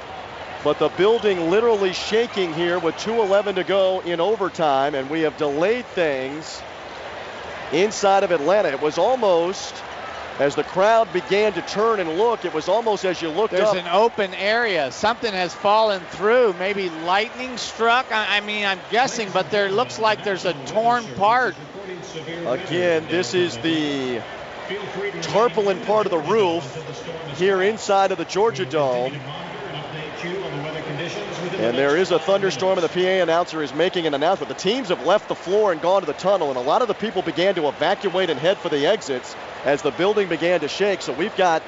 but 0.62 0.78
the 0.78 0.88
building 0.90 1.50
literally 1.50 1.92
shaking 1.92 2.52
here 2.52 2.78
with 2.78 2.96
2.11 2.96 3.54
to 3.56 3.64
go 3.64 4.00
in 4.00 4.20
overtime, 4.20 4.94
and 4.94 5.08
we 5.08 5.20
have 5.22 5.36
delayed 5.36 5.86
things 5.86 6.62
inside 7.72 8.24
of 8.24 8.30
Atlanta. 8.30 8.70
It 8.70 8.82
was 8.82 8.98
almost, 8.98 9.74
as 10.38 10.54
the 10.54 10.62
crowd 10.62 11.12
began 11.12 11.52
to 11.54 11.62
turn 11.62 12.00
and 12.00 12.16
look, 12.16 12.44
it 12.44 12.54
was 12.54 12.68
almost 12.68 13.04
as 13.04 13.20
you 13.20 13.28
looked 13.28 13.52
There's 13.52 13.68
up. 13.68 13.74
There's 13.74 13.86
an 13.86 13.92
open 13.92 14.34
area. 14.34 14.92
Something 14.92 15.32
has 15.32 15.52
fallen 15.52 16.00
through. 16.10 16.54
Maybe 16.58 16.90
lightning 16.90 17.56
struck. 17.56 18.12
I, 18.12 18.36
I 18.36 18.40
mean, 18.40 18.64
I'm 18.64 18.80
guessing, 18.90 19.30
but 19.32 19.50
there 19.50 19.70
looks 19.70 19.98
like 19.98 20.24
there's 20.24 20.44
a 20.44 20.54
torn 20.66 21.04
part. 21.16 21.56
Again, 22.46 23.06
this 23.08 23.34
is 23.34 23.56
the 23.58 24.22
tarpaulin 25.22 25.80
part 25.82 26.06
of 26.06 26.12
the 26.12 26.18
roof 26.18 26.64
until 26.64 26.82
the 26.84 26.94
storm 26.94 27.30
is 27.32 27.38
here 27.38 27.62
inside 27.62 28.12
of 28.12 28.18
the 28.18 28.24
Georgia 28.24 28.64
Dome. 28.64 29.10
continue 29.10 29.18
to 29.20 29.26
monitor 29.26 29.58
and 29.66 29.76
update 29.76 30.24
you 30.24 30.44
on 30.44 30.56
the 30.56 30.62
weather 30.62 30.82
conditions 30.82 31.40
within 31.42 31.64
And 31.64 31.74
the 31.74 31.80
there 31.80 31.96
is 31.96 32.10
a 32.10 32.18
thunderstorm, 32.18 32.78
and 32.78 32.84
the. 32.84 32.88
PA 32.88 33.22
announcer 33.22 33.62
is 33.62 33.74
making 33.74 34.06
an 34.06 34.14
announcement. 34.14 34.48
The 34.48 34.58
teams 34.58 34.88
have 34.88 35.04
left 35.06 35.28
the 35.28 35.34
floor 35.34 35.72
and 35.72 35.80
gone 35.80 36.02
to 36.02 36.06
the 36.06 36.12
tunnel, 36.14 36.48
and 36.48 36.56
a 36.56 36.62
lot 36.62 36.82
of 36.82 36.88
the 36.88 36.94
people 36.94 37.22
began 37.22 37.54
to 37.56 37.68
evacuate 37.68 38.30
and 38.30 38.38
head 38.38 38.58
for 38.58 38.68
the 38.68 38.86
exits 38.86 39.34
as 39.68 39.82
the 39.82 39.90
building 39.90 40.28
began 40.30 40.60
to 40.60 40.68
shake. 40.68 41.02
So 41.02 41.12
we've 41.12 41.36
got 41.36 41.62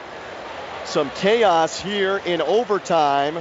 some 0.86 1.10
chaos 1.16 1.78
here 1.78 2.16
in 2.24 2.40
overtime. 2.40 3.36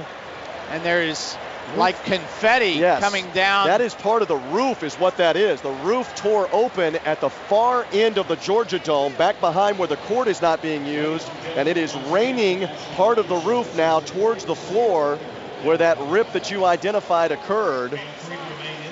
And 0.70 0.82
there's 0.84 1.36
like 1.76 2.04
confetti 2.04 2.72
Yes. 2.72 3.00
coming 3.00 3.24
down. 3.30 3.68
That 3.68 3.80
is 3.80 3.94
part 3.94 4.20
of 4.20 4.28
the 4.28 4.36
roof, 4.36 4.82
is 4.82 4.96
what 4.96 5.16
that 5.16 5.36
is. 5.36 5.62
The 5.62 5.70
roof 5.70 6.14
tore 6.14 6.46
open 6.52 6.96
at 7.06 7.22
the 7.22 7.30
far 7.30 7.86
end 7.92 8.18
of 8.18 8.28
the 8.28 8.36
Georgia 8.36 8.78
Dome, 8.78 9.14
back 9.14 9.40
behind 9.40 9.78
where 9.78 9.88
the 9.88 9.96
court 9.96 10.28
is 10.28 10.42
not 10.42 10.60
being 10.60 10.84
used, 10.84 11.28
and 11.56 11.66
it 11.66 11.78
is 11.78 11.94
raining 12.08 12.68
part 12.96 13.18
of 13.18 13.28
the 13.28 13.36
roof 13.36 13.74
now 13.76 14.00
towards 14.00 14.44
the 14.44 14.54
floor 14.54 15.16
where 15.62 15.78
that 15.78 15.98
rip 16.00 16.32
that 16.32 16.50
you 16.50 16.64
identified 16.66 17.32
occurred. 17.32 17.98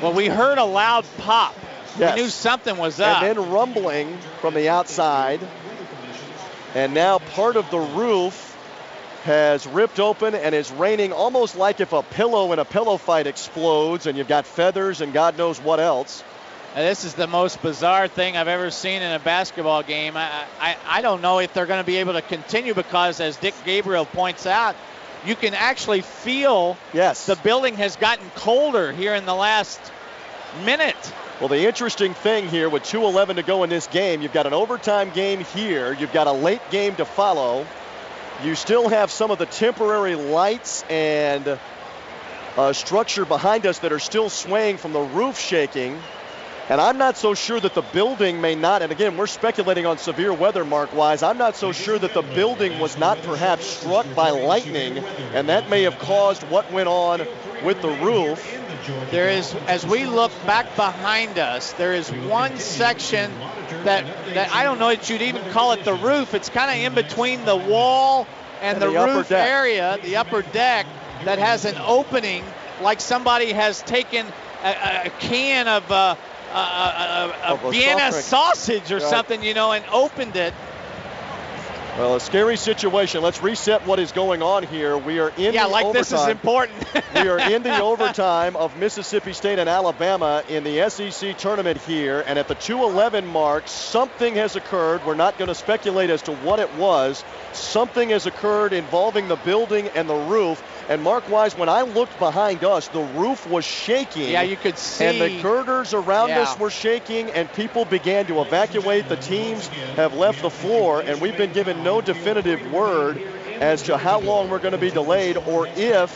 well, 0.00 0.12
we 0.14 0.28
heard 0.28 0.58
a 0.58 0.64
loud 0.64 1.04
pop. 1.18 1.54
Yes. 1.98 2.16
We 2.16 2.22
knew 2.22 2.28
something 2.28 2.76
was 2.76 3.00
up. 3.00 3.22
And 3.22 3.38
then 3.38 3.50
rumbling 3.50 4.18
from 4.40 4.54
the 4.54 4.68
outside. 4.68 5.40
And 6.74 6.94
now 6.94 7.18
part 7.18 7.56
of 7.56 7.70
the 7.70 7.78
roof 7.78 8.56
has 9.24 9.66
ripped 9.66 9.98
open 10.00 10.34
and 10.34 10.54
is 10.54 10.70
raining 10.70 11.12
almost 11.12 11.56
like 11.56 11.80
if 11.80 11.92
a 11.92 12.02
pillow 12.02 12.52
in 12.52 12.58
a 12.58 12.64
pillow 12.64 12.96
fight 12.96 13.26
explodes 13.26 14.06
and 14.06 14.16
you've 14.16 14.28
got 14.28 14.46
feathers 14.46 15.00
and 15.00 15.12
God 15.12 15.36
knows 15.36 15.60
what 15.60 15.80
else. 15.80 16.22
And 16.74 16.86
this 16.86 17.04
is 17.04 17.14
the 17.14 17.26
most 17.26 17.60
bizarre 17.62 18.08
thing 18.08 18.36
I've 18.36 18.48
ever 18.48 18.70
seen 18.70 19.02
in 19.02 19.10
a 19.12 19.18
basketball 19.18 19.82
game. 19.82 20.16
I, 20.16 20.44
I, 20.60 20.76
I 20.86 21.02
don't 21.02 21.22
know 21.22 21.38
if 21.40 21.52
they're 21.52 21.66
going 21.66 21.80
to 21.80 21.86
be 21.86 21.96
able 21.96 22.12
to 22.12 22.22
continue 22.22 22.74
because, 22.74 23.20
as 23.20 23.36
Dick 23.38 23.54
Gabriel 23.64 24.04
points 24.04 24.46
out, 24.46 24.76
you 25.26 25.34
can 25.34 25.54
actually 25.54 26.02
feel 26.02 26.76
Yes. 26.92 27.26
the 27.26 27.36
building 27.36 27.74
has 27.76 27.96
gotten 27.96 28.30
colder 28.36 28.92
here 28.92 29.14
in 29.14 29.24
the 29.24 29.34
last 29.34 29.80
minute. 30.64 31.12
Well, 31.40 31.48
the 31.48 31.68
interesting 31.68 32.14
thing 32.14 32.48
here 32.48 32.68
with 32.68 32.82
2:11 32.82 33.36
to 33.36 33.44
go 33.44 33.62
in 33.62 33.70
this 33.70 33.86
game, 33.86 34.22
you've 34.22 34.32
got 34.32 34.48
an 34.48 34.54
overtime 34.54 35.10
game 35.10 35.44
here. 35.44 35.92
You've 35.92 36.12
got 36.12 36.26
a 36.26 36.32
late 36.32 36.60
game 36.70 36.96
to 36.96 37.04
follow. 37.04 37.64
You 38.42 38.56
still 38.56 38.88
have 38.88 39.12
some 39.12 39.30
of 39.30 39.38
the 39.38 39.46
temporary 39.46 40.16
lights 40.16 40.84
and 40.90 41.60
uh, 42.56 42.72
structure 42.72 43.24
behind 43.24 43.66
us 43.66 43.78
that 43.80 43.92
are 43.92 44.00
still 44.00 44.28
swaying 44.28 44.78
from 44.78 44.92
the 44.92 45.00
roof 45.00 45.38
shaking. 45.38 46.00
And 46.70 46.82
I'm 46.82 46.98
not 46.98 47.16
so 47.16 47.32
sure 47.32 47.58
that 47.58 47.72
the 47.74 47.80
building 47.80 48.42
may 48.42 48.54
not, 48.54 48.82
and 48.82 48.92
again, 48.92 49.16
we're 49.16 49.26
speculating 49.26 49.86
on 49.86 49.96
severe 49.96 50.34
weather 50.34 50.66
mark 50.66 50.94
wise. 50.94 51.22
I'm 51.22 51.38
not 51.38 51.56
so 51.56 51.72
sure 51.72 51.98
that 51.98 52.12
the 52.12 52.20
building 52.20 52.78
was 52.78 52.98
not 52.98 53.22
perhaps 53.22 53.64
struck 53.64 54.06
by 54.14 54.30
lightning, 54.30 54.98
and 55.32 55.48
that 55.48 55.70
may 55.70 55.84
have 55.84 55.98
caused 55.98 56.42
what 56.44 56.70
went 56.70 56.88
on 56.88 57.26
with 57.64 57.80
the 57.80 57.88
roof. 57.88 58.44
There 59.10 59.30
is, 59.30 59.54
as 59.66 59.86
we 59.86 60.04
look 60.04 60.30
back 60.46 60.76
behind 60.76 61.38
us, 61.38 61.72
there 61.72 61.94
is 61.94 62.10
one 62.10 62.58
section 62.58 63.32
that, 63.84 64.04
that 64.34 64.50
I 64.52 64.62
don't 64.62 64.78
know 64.78 64.88
that 64.88 65.08
you'd 65.08 65.22
even 65.22 65.50
call 65.52 65.72
it 65.72 65.84
the 65.84 65.94
roof. 65.94 66.34
It's 66.34 66.50
kind 66.50 66.70
of 66.70 66.76
in 66.84 66.94
between 66.94 67.46
the 67.46 67.56
wall 67.56 68.26
and, 68.60 68.82
And 68.82 68.82
the, 68.82 68.90
the 68.98 69.06
roof 69.06 69.28
deck. 69.30 69.48
area, 69.48 69.98
the 70.02 70.16
upper 70.16 70.42
deck, 70.42 70.86
that 71.24 71.38
has 71.38 71.64
an 71.64 71.76
opening 71.78 72.44
like 72.82 73.00
somebody 73.00 73.52
has 73.52 73.80
taken 73.82 74.26
a, 74.62 74.68
a- 74.68 75.06
a 75.06 75.10
can 75.20 75.66
of 75.68 75.90
uh, 75.90 76.14
a, 76.58 77.34
a, 77.44 77.54
a, 77.54 77.70
Vienna 77.70 78.12
sausage 78.12 78.92
or 78.92 79.00
something, 79.00 79.42
you 79.42 79.54
know, 79.54 79.72
and 79.72 79.84
opened 79.92 80.36
it. 80.36 80.54
Well, 81.98 82.14
a 82.14 82.20
scary 82.20 82.56
situation. 82.56 83.22
Let's 83.24 83.42
reset 83.42 83.84
what 83.84 83.98
is 83.98 84.12
going 84.12 84.40
on 84.40 84.62
here. 84.62 84.96
We 84.96 85.18
are 85.18 85.30
in 85.30 85.52
yeah, 85.52 85.64
the 85.64 85.72
like 85.72 85.84
overtime. 85.84 86.00
this 86.00 86.12
is 86.12 86.28
important. 86.28 86.84
we 87.16 87.28
are 87.28 87.40
in 87.40 87.64
the 87.64 87.82
overtime 87.82 88.54
of 88.54 88.76
Mississippi 88.76 89.32
State 89.32 89.58
and 89.58 89.68
Alabama 89.68 90.44
in 90.48 90.62
the 90.62 90.88
SEC 90.90 91.36
tournament 91.38 91.76
here, 91.78 92.22
and 92.24 92.38
at 92.38 92.46
the 92.46 92.54
2:11 92.54 93.26
mark, 93.26 93.66
something 93.66 94.36
has 94.36 94.54
occurred. 94.54 95.04
We're 95.04 95.16
not 95.16 95.38
going 95.38 95.48
to 95.48 95.56
speculate 95.56 96.08
as 96.08 96.22
to 96.22 96.32
what 96.36 96.60
it 96.60 96.72
was. 96.76 97.24
Something 97.52 98.10
has 98.10 98.26
occurred 98.26 98.72
involving 98.72 99.26
the 99.26 99.34
building 99.34 99.88
and 99.96 100.08
the 100.08 100.14
roof. 100.14 100.62
And 100.88 101.02
Mark 101.02 101.28
Wise, 101.28 101.58
when 101.58 101.68
I 101.68 101.82
looked 101.82 102.16
behind 102.20 102.62
us, 102.62 102.86
the 102.86 103.02
roof 103.02 103.44
was 103.48 103.64
shaking. 103.64 104.30
yeah, 104.30 104.42
you 104.42 104.56
could 104.56 104.78
see. 104.78 105.04
And 105.04 105.20
the 105.20 105.42
girders 105.42 105.92
around 105.94 106.28
Yeah. 106.28 106.42
us 106.42 106.56
were 106.60 106.70
shaking, 106.70 107.32
and 107.32 107.52
people 107.54 107.84
began 107.84 108.26
to 108.26 108.40
evacuate. 108.40 109.08
The 109.08 109.16
teams 109.16 109.66
have 109.96 110.14
left 110.14 110.42
the 110.42 110.50
floor, 110.50 111.00
and 111.00 111.20
we've 111.20 111.36
been 111.36 111.52
given 111.52 111.82
no 111.88 112.02
definitive 112.02 112.70
word 112.70 113.16
as 113.60 113.84
to 113.84 113.96
how 113.96 114.20
long 114.20 114.50
we're 114.50 114.58
going 114.58 114.72
to 114.72 114.78
be 114.78 114.90
delayed 114.90 115.38
or 115.38 115.66
if 115.68 116.10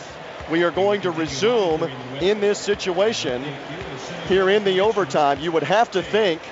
we 0.51 0.63
are 0.63 0.69
going 0.69 1.01
to 1.01 1.09
resume 1.09 1.81
in 2.21 2.39
this 2.39 2.59
situation 2.59 3.43
here 4.27 4.51
in 4.51 4.63
the 4.65 4.81
overtime. 4.81 5.39
You 5.39 5.51
would 5.51 5.63
have 5.63 5.89
to 5.91 6.03
think 6.03 6.43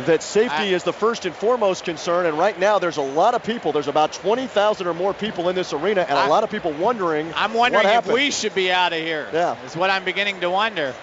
that 0.00 0.22
safety 0.22 0.74
is 0.74 0.84
the 0.84 0.92
first 0.92 1.24
and 1.24 1.34
foremost 1.34 1.84
concern. 1.84 2.26
And 2.26 2.38
right 2.38 2.58
now, 2.58 2.78
there's 2.78 2.98
a 2.98 3.08
lot 3.20 3.32
of 3.32 3.42
people. 3.42 3.72
There's 3.72 3.88
about 3.88 4.12
20,000 4.12 4.86
or 4.86 4.92
more 4.92 5.14
people 5.14 5.48
in 5.48 5.54
this 5.56 5.72
arena, 5.72 6.02
and 6.06 6.18
I, 6.18 6.26
a 6.26 6.28
lot 6.28 6.44
of 6.44 6.50
people 6.50 6.72
wondering. 6.72 7.32
I'm 7.34 7.54
wondering 7.54 7.86
if 7.86 8.08
we 8.08 8.30
should 8.30 8.54
be 8.54 8.70
out 8.70 8.92
of 8.92 8.98
here. 8.98 9.26
Yeah, 9.32 9.56
is 9.64 9.74
what 9.74 9.88
I'm 9.88 10.04
beginning 10.04 10.40
to 10.40 10.50
wonder. 10.50 10.94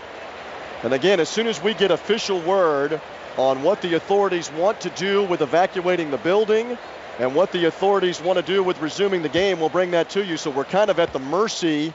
And 0.83 0.93
again, 0.93 1.19
as 1.19 1.27
soon 1.27 1.47
as 1.47 1.59
we 1.59 1.73
get 1.73 1.89
official 1.89 2.39
word 2.39 3.01
on 3.35 3.63
what 3.63 3.81
the 3.81 3.95
authorities 3.95 4.51
want 4.51 4.81
to 4.81 4.91
do 4.91 5.23
with 5.23 5.41
evacuating 5.41 6.11
the 6.11 6.17
building 6.17 6.77
and 7.19 7.33
what 7.33 7.51
the 7.51 7.65
authorities 7.65 8.21
want 8.21 8.37
to 8.37 8.43
do 8.43 8.63
with 8.63 8.79
resuming 8.79 9.21
the 9.21 9.29
game, 9.29 9.59
we'll 9.59 9.69
bring 9.69 9.91
that 9.91 10.09
to 10.11 10.23
you. 10.23 10.37
So 10.37 10.51
we're 10.51 10.65
kind 10.65 10.89
of 10.89 10.99
at 10.99 11.13
the 11.13 11.19
mercy 11.19 11.93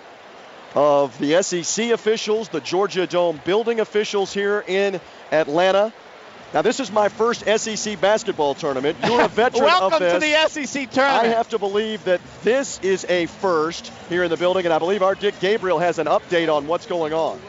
of 0.74 1.16
the 1.18 1.42
SEC 1.42 1.90
officials, 1.90 2.48
the 2.48 2.60
Georgia 2.60 3.06
Dome 3.06 3.40
building 3.44 3.80
officials 3.80 4.32
here 4.32 4.64
in 4.66 5.00
Atlanta. 5.30 5.92
Now, 6.54 6.60
this 6.60 6.80
is 6.80 6.92
my 6.92 7.08
first 7.08 7.44
SEC 7.46 7.98
basketball 7.98 8.54
tournament. 8.54 8.98
You're 9.04 9.22
a 9.22 9.28
veteran 9.28 9.64
Welcome 9.64 9.94
of 9.94 10.00
this. 10.00 10.12
Welcome 10.12 10.20
to 10.20 10.60
the 10.60 10.66
SEC 10.66 10.90
tournament. 10.90 11.24
I 11.24 11.28
have 11.28 11.48
to 11.50 11.58
believe 11.58 12.04
that 12.04 12.20
this 12.42 12.78
is 12.80 13.06
a 13.08 13.26
first 13.26 13.90
here 14.10 14.22
in 14.22 14.30
the 14.30 14.36
building, 14.36 14.66
and 14.66 14.74
I 14.74 14.78
believe 14.78 15.02
our 15.02 15.14
Dick 15.14 15.38
Gabriel 15.40 15.78
has 15.78 15.98
an 15.98 16.08
update 16.08 16.54
on 16.54 16.66
what's 16.66 16.86
going 16.86 17.14
on. 17.14 17.40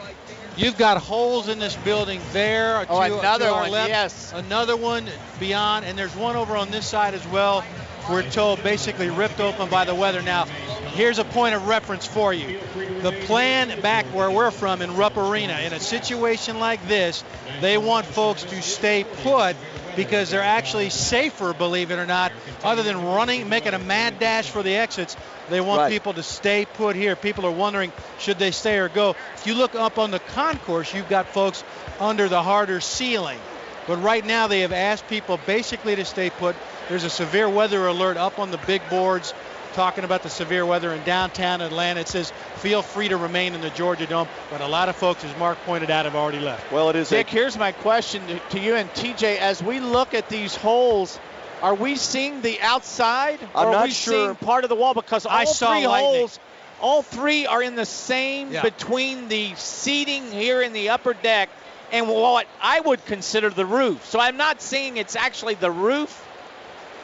You've 0.56 0.78
got 0.78 0.98
holes 0.98 1.48
in 1.48 1.58
this 1.58 1.74
building 1.76 2.20
there. 2.32 2.86
Oh, 2.88 3.08
to, 3.08 3.18
another 3.18 3.46
to 3.46 3.52
one, 3.52 3.70
left, 3.70 3.88
yes. 3.88 4.32
Another 4.32 4.76
one 4.76 5.08
beyond, 5.40 5.84
and 5.84 5.98
there's 5.98 6.14
one 6.14 6.36
over 6.36 6.56
on 6.56 6.70
this 6.70 6.86
side 6.86 7.14
as 7.14 7.26
well. 7.28 7.64
We're 8.08 8.22
told 8.22 8.62
basically 8.62 9.10
ripped 9.10 9.40
open 9.40 9.68
by 9.70 9.84
the 9.84 9.94
weather. 9.94 10.22
Now, 10.22 10.44
here's 10.92 11.18
a 11.18 11.24
point 11.24 11.54
of 11.54 11.66
reference 11.66 12.06
for 12.06 12.32
you. 12.32 12.60
The 13.00 13.12
plan 13.24 13.80
back 13.80 14.04
where 14.06 14.30
we're 14.30 14.50
from 14.50 14.82
in 14.82 14.96
Rupp 14.96 15.16
Arena, 15.16 15.58
in 15.60 15.72
a 15.72 15.80
situation 15.80 16.60
like 16.60 16.86
this, 16.86 17.24
they 17.60 17.78
want 17.78 18.06
folks 18.06 18.44
to 18.44 18.62
stay 18.62 19.04
put 19.22 19.56
because 19.96 20.30
they're 20.30 20.42
actually 20.42 20.90
safer, 20.90 21.52
believe 21.52 21.90
it 21.90 21.98
or 21.98 22.06
not, 22.06 22.32
other 22.62 22.82
than 22.82 23.04
running, 23.04 23.48
making 23.48 23.74
a 23.74 23.78
mad 23.78 24.18
dash 24.18 24.50
for 24.50 24.62
the 24.62 24.74
exits. 24.74 25.16
They 25.50 25.60
want 25.60 25.80
right. 25.80 25.92
people 25.92 26.14
to 26.14 26.22
stay 26.22 26.64
put 26.64 26.96
here. 26.96 27.16
People 27.16 27.46
are 27.46 27.52
wondering 27.52 27.92
should 28.18 28.38
they 28.38 28.50
stay 28.50 28.78
or 28.78 28.88
go. 28.88 29.16
If 29.34 29.46
you 29.46 29.54
look 29.54 29.74
up 29.74 29.98
on 29.98 30.10
the 30.10 30.18
concourse, 30.20 30.94
you've 30.94 31.08
got 31.08 31.26
folks 31.26 31.62
under 32.00 32.28
the 32.28 32.42
harder 32.42 32.80
ceiling. 32.80 33.38
But 33.86 34.02
right 34.02 34.24
now, 34.24 34.46
they 34.46 34.60
have 34.60 34.72
asked 34.72 35.08
people 35.08 35.38
basically 35.44 35.94
to 35.96 36.04
stay 36.04 36.30
put. 36.30 36.56
There's 36.88 37.04
a 37.04 37.10
severe 37.10 37.48
weather 37.48 37.86
alert 37.86 38.16
up 38.16 38.38
on 38.38 38.50
the 38.50 38.58
big 38.58 38.80
boards 38.88 39.34
talking 39.74 40.04
about 40.04 40.22
the 40.22 40.30
severe 40.30 40.64
weather 40.64 40.92
in 40.92 41.02
downtown 41.04 41.60
Atlanta. 41.60 42.00
It 42.00 42.08
says 42.08 42.32
feel 42.56 42.80
free 42.82 43.08
to 43.08 43.16
remain 43.16 43.54
in 43.54 43.60
the 43.60 43.70
Georgia 43.70 44.06
Dome, 44.06 44.28
but 44.50 44.60
a 44.60 44.66
lot 44.66 44.88
of 44.88 44.96
folks, 44.96 45.24
as 45.24 45.36
Mark 45.38 45.58
pointed 45.66 45.90
out, 45.90 46.04
have 46.04 46.14
already 46.14 46.40
left. 46.40 46.70
Well, 46.72 46.90
it 46.90 46.96
is. 46.96 47.08
Dick, 47.10 47.28
a- 47.28 47.30
here's 47.30 47.58
my 47.58 47.72
question 47.72 48.26
to, 48.28 48.38
to 48.50 48.60
you 48.60 48.76
and 48.76 48.88
TJ. 48.90 49.38
As 49.38 49.62
we 49.62 49.80
look 49.80 50.14
at 50.14 50.28
these 50.28 50.54
holes, 50.54 51.18
are 51.62 51.74
we 51.74 51.96
seeing 51.96 52.40
the 52.42 52.60
outside, 52.60 53.40
I'm 53.54 53.68
or 53.68 53.72
not 53.72 53.74
are 53.76 53.84
we 53.84 53.90
sure. 53.90 54.14
seeing 54.14 54.34
part 54.36 54.64
of 54.64 54.70
the 54.70 54.76
wall? 54.76 54.94
Because 54.94 55.26
all 55.26 55.32
I 55.36 55.44
saw 55.44 55.72
three 55.72 55.86
lightning. 55.86 56.14
holes, 56.20 56.38
all 56.80 57.02
three 57.02 57.46
are 57.46 57.62
in 57.62 57.74
the 57.74 57.86
same 57.86 58.52
Yeah. 58.52 58.62
between 58.62 59.28
the 59.28 59.54
seating 59.56 60.30
here 60.30 60.62
in 60.62 60.72
the 60.72 60.90
upper 60.90 61.14
deck 61.14 61.48
and 61.92 62.08
what 62.08 62.46
I 62.60 62.80
would 62.80 63.04
consider 63.06 63.50
the 63.50 63.66
roof. 63.66 64.06
So 64.06 64.18
I'm 64.20 64.36
not 64.36 64.60
seeing 64.60 64.96
it's 64.96 65.16
actually 65.16 65.54
the 65.54 65.70
roof. 65.70 66.20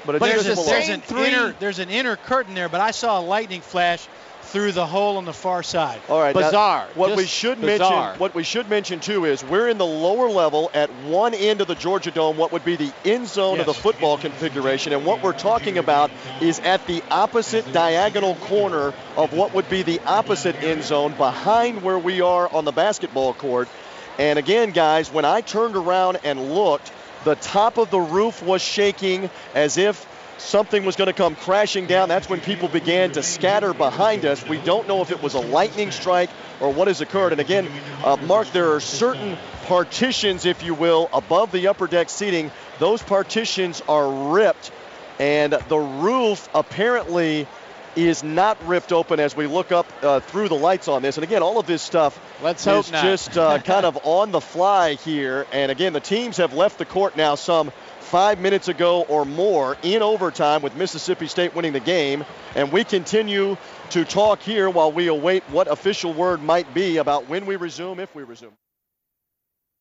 But 0.05 0.15
it's 0.17 0.21
but 0.21 0.33
just 0.33 0.49
it's 0.49 0.61
the 0.61 0.65
below. 0.65 0.71
there's 0.71 0.89
an 0.89 1.19
inner 1.19 1.55
there's 1.59 1.79
an 1.79 1.91
inner 1.91 2.17
curtain 2.17 2.55
there, 2.55 2.69
but 2.69 2.81
I 2.81 2.91
saw 2.91 3.21
a 3.21 3.23
lightning 3.23 3.61
flash 3.61 4.09
through 4.51 4.73
the 4.73 4.87
hole 4.87 5.17
on 5.17 5.25
the 5.25 5.33
far 5.33 5.63
side. 5.63 6.01
All 6.09 6.21
right. 6.21 6.35
now, 6.35 6.43
Bizarre. 6.43 6.89
what 6.95 7.17
we 7.17 7.25
should 7.25 7.61
bizarre. 7.61 8.07
mention, 8.09 8.21
what 8.21 8.35
we 8.35 8.43
should 8.43 8.69
mention 8.69 8.99
too, 8.99 9.25
is 9.25 9.45
we're 9.45 9.69
in 9.69 9.79
the 9.79 9.87
lower 9.87 10.29
level 10.29 10.71
at 10.75 10.91
one 11.05 11.35
end 11.35 11.61
of 11.61 11.69
the 11.69 11.77
Georgia 11.77 12.11
Dome, 12.11 12.37
what 12.37 12.51
would 12.51 12.65
be 12.65 12.75
the 12.75 12.93
end 13.05 13.29
zone 13.29 13.61
of 13.61 13.67
the 13.67 13.75
football 13.75 14.19
configuration, 14.19 14.93
and 14.93 15.07
what 15.07 15.23
we're 15.23 15.33
talking 15.33 15.79
about 15.79 16.11
is 16.41 16.59
at 16.61 16.85
the 16.87 17.03
opposite 17.11 17.73
diagonal 17.73 18.35
corner 18.37 18.93
of 19.17 19.33
what 19.33 19.55
would 19.55 19.69
be 19.71 19.83
the 19.83 20.01
opposite 20.05 20.57
end 20.65 20.83
zone 20.83 21.15
behind 21.17 21.83
where 21.83 21.99
we 21.99 22.21
are 22.21 22.49
on 22.53 22.65
the 22.65 22.73
basketball 22.73 23.35
court. 23.35 23.69
And 24.19 24.39
again, 24.39 24.73
guys, 24.73 25.13
when 25.13 25.25
I 25.25 25.41
turned 25.41 25.77
around 25.77 26.19
and 26.25 26.53
looked, 26.53 26.93
the 27.25 27.35
top 27.37 27.79
of 27.79 27.91
the 27.91 28.01
roof 28.01 28.43
was 28.43 28.63
shaking 28.63 29.31
as 29.55 29.77
if 29.79 30.07
something 30.39 30.85
was 30.85 30.97
going 30.97 31.07
to 31.07 31.13
come 31.13 31.37
crashing 31.37 31.87
down. 31.87 32.09
That's 32.09 32.29
when 32.29 32.41
people 32.41 32.69
began 32.69 33.13
to 33.13 33.23
scatter 33.23 33.75
behind 33.75 34.25
us. 34.25 34.47
We 34.49 34.59
don't 34.59 34.89
know 34.89 35.03
if 35.03 35.11
it 35.11 35.23
was 35.23 35.35
a 35.35 35.41
lightning 35.41 35.91
strike 35.91 36.31
or 36.61 36.73
what 36.73 36.89
has 36.89 37.01
occurred. 37.01 37.33
And 37.33 37.41
again, 37.41 37.69
uh, 38.03 38.17
Mark, 38.27 38.51
there 38.53 38.75
are 38.75 38.81
certain 38.81 39.37
partitions, 39.67 40.47
if 40.47 40.63
you 40.63 40.75
will, 40.75 41.09
above 41.13 41.53
the 41.53 41.69
upper 41.69 41.87
deck 41.87 42.09
seating. 42.09 42.51
Those 42.79 43.03
partitions 43.03 43.83
are 43.89 44.33
ripped, 44.33 44.73
and 45.19 45.53
the 45.53 45.79
roof 45.79 46.49
apparently 46.55 47.47
is 47.97 48.23
not 48.23 48.57
ripped 48.67 48.93
open 48.93 49.21
as 49.21 49.37
we 49.37 49.47
look 49.47 49.73
up 49.73 49.87
uh, 50.03 50.21
through 50.21 50.49
the 50.49 50.57
lights 50.57 50.89
on 50.89 51.03
this. 51.03 51.17
And 51.17 51.25
again, 51.25 51.43
all 51.43 51.59
of 51.59 51.67
this 51.67 51.83
stuff 51.83 52.21
Let's 52.43 52.67
is 52.67 52.91
just 52.91 53.37
uh, 53.37 53.59
kind 53.63 53.85
of 53.85 53.99
on 54.05 54.31
the 54.31 54.41
fly 54.41 54.95
here. 54.95 55.47
And 55.53 55.71
again, 55.71 55.93
the 55.93 56.01
teams 56.01 56.37
have 56.37 56.55
left 56.55 56.79
the 56.79 56.85
court 56.85 57.17
now 57.17 57.35
some 57.35 57.73
five 58.01 58.41
minutes 58.41 58.69
ago 58.69 59.03
or 59.03 59.25
more 59.25 59.77
in 59.83 60.03
overtime 60.03 60.63
with 60.63 60.75
Mississippi 60.75 61.27
State 61.27 61.55
winning 61.55 61.73
the 61.73 61.81
game. 61.81 62.25
And 62.57 62.73
we 62.73 62.85
continue 62.85 63.57
to 63.91 64.05
talk 64.05 64.41
here 64.41 64.69
while 64.69 64.91
we 64.91 65.07
await 65.07 65.43
what 65.45 65.69
official 65.69 66.13
word 66.13 66.43
might 66.43 66.73
be 66.75 66.97
about 66.97 67.29
when 67.29 67.47
we 67.47 67.57
resume, 67.57 68.01
if 68.01 68.15
we 68.15 68.25
resume. 68.25 68.53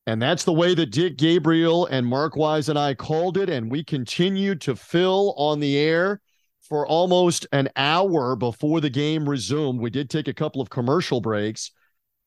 And 0.05 0.21
that's 0.21 0.43
the 0.43 0.53
way 0.53 0.73
that 0.73 0.87
Dick 0.87 1.17
Gabriel 1.17 1.85
and 1.85 2.05
Mark 2.07 2.35
Wise 2.35 2.69
and 2.69 2.79
I 2.79 2.95
called 2.95 3.37
it. 3.37 3.49
And 3.49 3.69
we 3.69 3.83
continued 3.83 4.61
to 4.61 4.75
fill 4.75 5.33
on 5.37 5.59
the 5.59 5.77
air 5.77 6.21
for 6.69 6.85
almost 6.87 7.47
an 7.51 7.67
hour 7.75 8.35
before 8.35 8.79
the 8.79 8.89
game 8.89 9.27
resumed. 9.27 9.81
We 9.81 9.89
did 9.89 10.09
take 10.09 10.27
a 10.27 10.33
couple 10.33 10.61
of 10.61 10.69
commercial 10.69 11.19
breaks, 11.19 11.71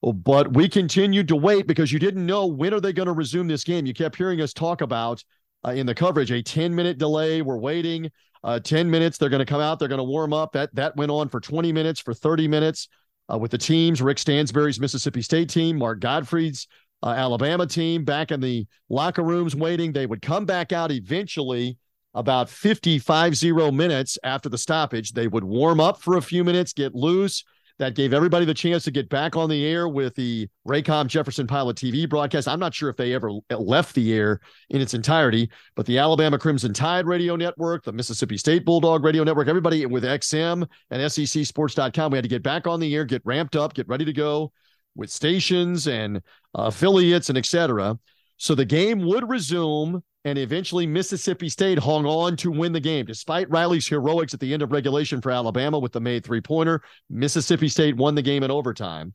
but 0.03 0.53
we 0.53 0.69
continued 0.69 1.29
to 1.29 1.37
wait 1.37 1.69
because 1.69 1.93
you 1.93 2.01
didn't 2.01 2.27
know 2.27 2.47
when 2.47 2.75
are 2.75 2.81
they 2.81 2.93
going 2.93 3.07
to 3.07 3.13
resume 3.13 3.47
this 3.47 3.63
game. 3.65 3.87
You 3.87 3.95
kept 3.95 4.17
hearing 4.17 4.41
us 4.41 4.53
talk 4.53 4.81
about 4.81 5.23
uh, 5.65 5.71
in 5.71 5.87
the 5.87 5.95
coverage 5.95 6.33
a 6.33 6.43
10 6.43 6.75
minute 6.75 6.99
delay. 6.99 7.41
We're 7.41 7.59
waiting 7.59 8.11
uh, 8.43 8.59
10 8.59 8.91
minutes. 8.91 9.17
They're 9.17 9.29
going 9.29 9.39
to 9.39 9.47
come 9.47 9.61
out. 9.61 9.79
They're 9.79 9.89
going 9.89 9.99
to 9.99 10.05
warm 10.05 10.33
up. 10.33 10.53
That 10.53 10.75
that 10.75 10.97
went 10.97 11.13
on 11.13 11.29
for 11.29 11.41
20 11.41 11.73
minutes, 11.73 12.01
for 12.01 12.13
30 12.13 12.49
minutes 12.49 12.89
uh, 13.33 13.39
with 13.39 13.53
the 13.53 13.59
teams. 13.59 14.03
Rick 14.03 14.19
Stansbury's 14.19 14.81
Mississippi 14.81 15.23
State 15.23 15.51
team, 15.51 15.79
Mark 15.79 16.01
Gottfried's 16.01 16.67
uh, 17.05 17.11
Alabama 17.11 17.67
team 17.67 18.05
back 18.05 18.33
in 18.33 18.41
the 18.41 18.67
locker 18.89 19.23
rooms 19.23 19.55
waiting. 19.55 19.93
They 19.93 20.07
would 20.07 20.23
come 20.23 20.47
back 20.47 20.73
out 20.73 20.91
eventually 20.91 21.79
about 22.15 22.49
55 22.49 23.37
0 23.37 23.71
minutes 23.73 24.19
after 24.23 24.49
the 24.49 24.59
stoppage. 24.59 25.13
They 25.13 25.29
would 25.29 25.45
warm 25.45 25.81
up 25.81 26.01
for 26.01 26.17
a 26.17 26.23
few 26.23 26.45
minutes, 26.45 26.73
get 26.73 26.95
loose. 26.95 27.45
That 27.79 27.95
gave 27.95 28.13
everybody 28.13 28.45
the 28.45 28.55
chance 28.55 28.85
to 28.85 28.91
get 28.91 29.09
back 29.09 29.35
on 29.35 29.49
the 29.49 29.65
air 29.67 29.89
with 29.89 30.15
the 30.15 30.47
Raycom 30.69 31.07
Jefferson 31.09 31.47
Pilot 31.47 31.77
TV 31.77 32.09
broadcast. 32.09 32.47
I'm 32.47 32.61
not 32.61 32.75
sure 32.75 32.91
if 32.91 32.97
they 32.97 33.13
ever 33.13 33.33
left 33.51 33.95
the 33.95 34.13
air 34.13 34.41
in 34.71 34.81
its 34.81 34.95
entirety, 34.95 35.51
but 35.75 35.87
the 35.87 35.99
Alabama 35.99 36.39
Crimson 36.39 36.73
Tide 36.73 37.07
radio 37.07 37.35
network, 37.35 37.83
the 37.83 37.93
Mississippi 37.93 38.37
State 38.37 38.65
Bulldog 38.65 39.03
radio 39.03 39.25
network, 39.25 39.49
everybody 39.49 39.85
with 39.87 40.05
XM 40.05 40.69
and 40.91 41.03
SECSports.com, 41.03 42.13
we 42.13 42.19
had 42.19 42.25
to 42.25 42.29
get 42.29 42.43
back 42.43 42.67
on 42.67 42.79
the 42.79 42.95
air, 42.95 43.05
get 43.05 43.23
ramped 43.25 43.57
up, 43.57 43.75
get 43.75 43.89
ready 43.89 44.05
to 44.05 44.13
go 44.13 44.53
with 44.95 45.11
stations 45.11 45.89
and 45.89 46.23
affiliates 46.55 47.31
and 47.31 47.39
et 47.39 47.47
cetera. 47.47 47.99
So 48.37 48.55
the 48.55 48.65
game 48.65 49.01
would 49.07 49.29
resume, 49.29 50.03
and 50.25 50.39
eventually 50.39 50.87
Mississippi 50.87 51.49
State 51.49 51.79
hung 51.79 52.07
on 52.07 52.37
to 52.37 52.51
win 52.51 52.73
the 52.73 52.81
game. 52.81 53.07
Despite 53.07 53.51
Riley's 53.51 53.89
heroics 53.89 54.35
at 54.35 54.41
the 54.41 54.53
end 54.53 54.63
of 54.63 54.71
regulation 54.71 55.21
for 55.21 55.31
Alabama 55.31 55.79
with 55.79 55.93
the 55.93 56.01
made 56.01 56.25
three 56.25 56.41
pointer, 56.41 56.83
Mississippi 57.11 57.69
State 57.69 57.97
won 57.97 58.15
the 58.15 58.23
game 58.23 58.43
in 58.43 58.51
overtime. 58.51 59.13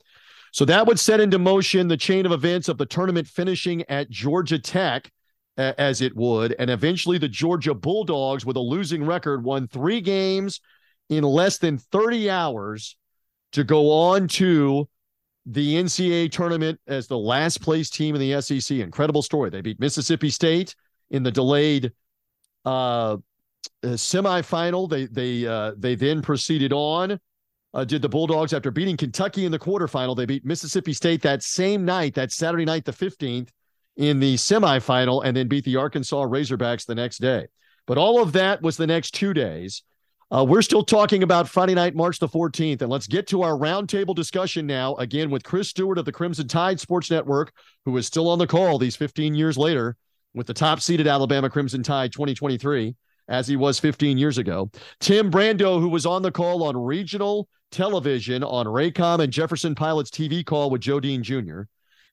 So 0.52 0.66
that 0.66 0.86
would 0.86 1.00
set 1.00 1.20
into 1.20 1.40
motion 1.40 1.88
the 1.88 1.98
chain 1.98 2.26
of 2.26 2.32
events 2.32 2.68
of 2.68 2.78
the 2.78 2.86
tournament 2.86 3.28
finishing 3.28 3.84
at 3.90 4.10
Georgia 4.10 4.60
Tech, 4.60 5.12
as 5.58 6.02
it 6.02 6.16
would. 6.16 6.56
And 6.60 6.70
eventually 6.70 7.18
the 7.18 7.28
Georgia 7.28 7.74
Bulldogs, 7.74 8.46
with 8.46 8.58
a 8.58 8.62
losing 8.62 9.06
record, 9.06 9.44
won 9.44 9.68
three 9.68 10.02
games 10.02 10.62
in 11.10 11.24
less 11.24 11.58
than 11.58 11.78
30 11.78 12.30
hours 12.30 12.98
to 13.54 13.64
go 13.64 13.92
on 13.92 14.28
to 14.28 14.90
the 15.46 15.76
NCAA 15.76 16.32
tournament 16.32 16.80
as 16.88 17.08
the 17.08 17.18
last 17.18 17.62
place 17.62 17.90
team 17.90 18.16
in 18.16 18.22
the 18.22 18.42
SEC. 18.42 18.78
Incredible 18.80 19.22
story. 19.22 19.50
They 19.50 19.62
beat 19.62 19.80
Mississippi 19.80 20.30
State 20.30 20.76
in 21.12 21.24
the 21.24 21.32
delayed 21.32 21.92
uh, 22.66 23.18
uh, 23.84 23.88
semifinal. 23.88 24.90
They 24.90 25.06
they 25.06 25.46
uh, 25.48 25.74
they 25.78 25.96
then 25.96 26.22
proceeded 26.22 26.74
on. 26.74 27.20
Uh, 27.74 27.84
did 27.84 28.02
the 28.02 28.10
Bulldogs 28.10 28.54
after 28.54 28.72
beating 28.72 28.98
Kentucky 28.98 29.46
in 29.46 29.52
the 29.52 29.60
quarterfinal? 29.60 30.16
They 30.16 30.26
beat 30.26 30.46
Mississippi 30.46 30.94
State 30.94 31.22
that 31.22 31.44
same 31.44 31.86
night, 31.86 32.16
that 32.16 32.32
Saturday 32.32 32.66
night, 32.66 32.86
the 32.86 32.94
fifteenth, 32.94 33.52
in 33.98 34.20
the 34.20 34.36
semifinal, 34.36 35.24
and 35.24 35.36
then 35.36 35.48
beat 35.48 35.66
the 35.66 35.76
Arkansas 35.76 36.26
Razorbacks 36.26 36.86
the 36.86 36.96
next 36.96 37.20
day. 37.20 37.48
But 37.86 37.98
all 37.98 38.22
of 38.22 38.34
that 38.34 38.62
was 38.62 38.78
the 38.78 38.88
next 38.88 39.12
two 39.12 39.34
days. 39.34 39.84
Uh, 40.30 40.44
we're 40.44 40.62
still 40.62 40.84
talking 40.84 41.24
about 41.24 41.48
Friday 41.48 41.74
night, 41.74 41.96
March 41.96 42.20
the 42.20 42.28
14th, 42.28 42.82
and 42.82 42.92
let's 42.92 43.08
get 43.08 43.28
to 43.28 43.44
our 43.44 43.54
roundtable 43.54 44.14
discussion 44.14 44.68
now. 44.68 44.94
Again, 44.96 45.30
with 45.30 45.46
Chris 45.46 45.70
Stewart 45.70 45.98
of 45.98 46.04
the 46.04 46.12
Crimson 46.12 46.50
Tide 46.50 46.82
Sports 46.82 47.10
Network, 47.10 47.54
who 47.86 47.96
is 47.96 48.08
still 48.08 48.28
on 48.28 48.38
the 48.38 48.46
call 48.46 48.78
these 48.78 48.98
15 48.98 49.36
years 49.36 49.58
later 49.58 49.96
with 50.34 50.48
the 50.48 50.54
top 50.54 50.82
seeded 50.82 51.08
Alabama 51.08 51.50
Crimson 51.50 51.84
Tide 51.84 52.12
2023, 52.12 52.96
as 53.28 53.48
he 53.48 53.56
was 53.56 53.80
15 53.80 54.18
years 54.18 54.38
ago. 54.38 54.70
Tim 55.00 55.32
Brando, 55.32 55.80
who 55.80 55.90
was 55.90 56.06
on 56.06 56.22
the 56.22 56.32
call 56.32 56.64
on 56.64 56.78
regional 56.78 57.48
television 57.72 58.44
on 58.44 58.66
Raycom 58.66 59.20
and 59.20 59.34
Jefferson 59.34 59.76
Pilot's 59.76 60.12
TV 60.12 60.46
call 60.46 60.70
with 60.70 60.82
Joe 60.82 61.00
Dean 61.00 61.24
Jr. 61.24 61.62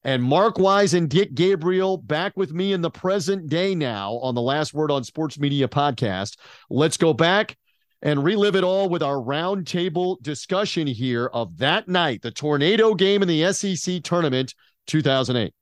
And 0.02 0.22
Mark 0.22 0.58
Wise 0.58 0.92
and 0.92 1.08
Dick 1.08 1.34
Gabriel 1.34 1.96
back 1.96 2.36
with 2.36 2.52
me 2.52 2.72
in 2.72 2.82
the 2.82 2.90
present 2.90 3.48
day 3.48 3.74
now 3.74 4.14
on 4.14 4.34
the 4.34 4.42
Last 4.42 4.74
Word 4.74 4.90
on 4.90 5.02
Sports 5.02 5.38
Media 5.38 5.66
podcast. 5.66 6.36
Let's 6.68 6.98
go 6.98 7.14
back 7.14 7.56
and 8.02 8.22
relive 8.22 8.54
it 8.54 8.64
all 8.64 8.90
with 8.90 9.02
our 9.02 9.16
roundtable 9.16 10.20
discussion 10.20 10.86
here 10.86 11.26
of 11.32 11.56
that 11.56 11.88
night, 11.88 12.20
the 12.20 12.30
tornado 12.30 12.94
game 12.94 13.22
in 13.22 13.28
the 13.28 13.50
SEC 13.52 14.02
tournament 14.02 14.54
2008. 14.88 15.54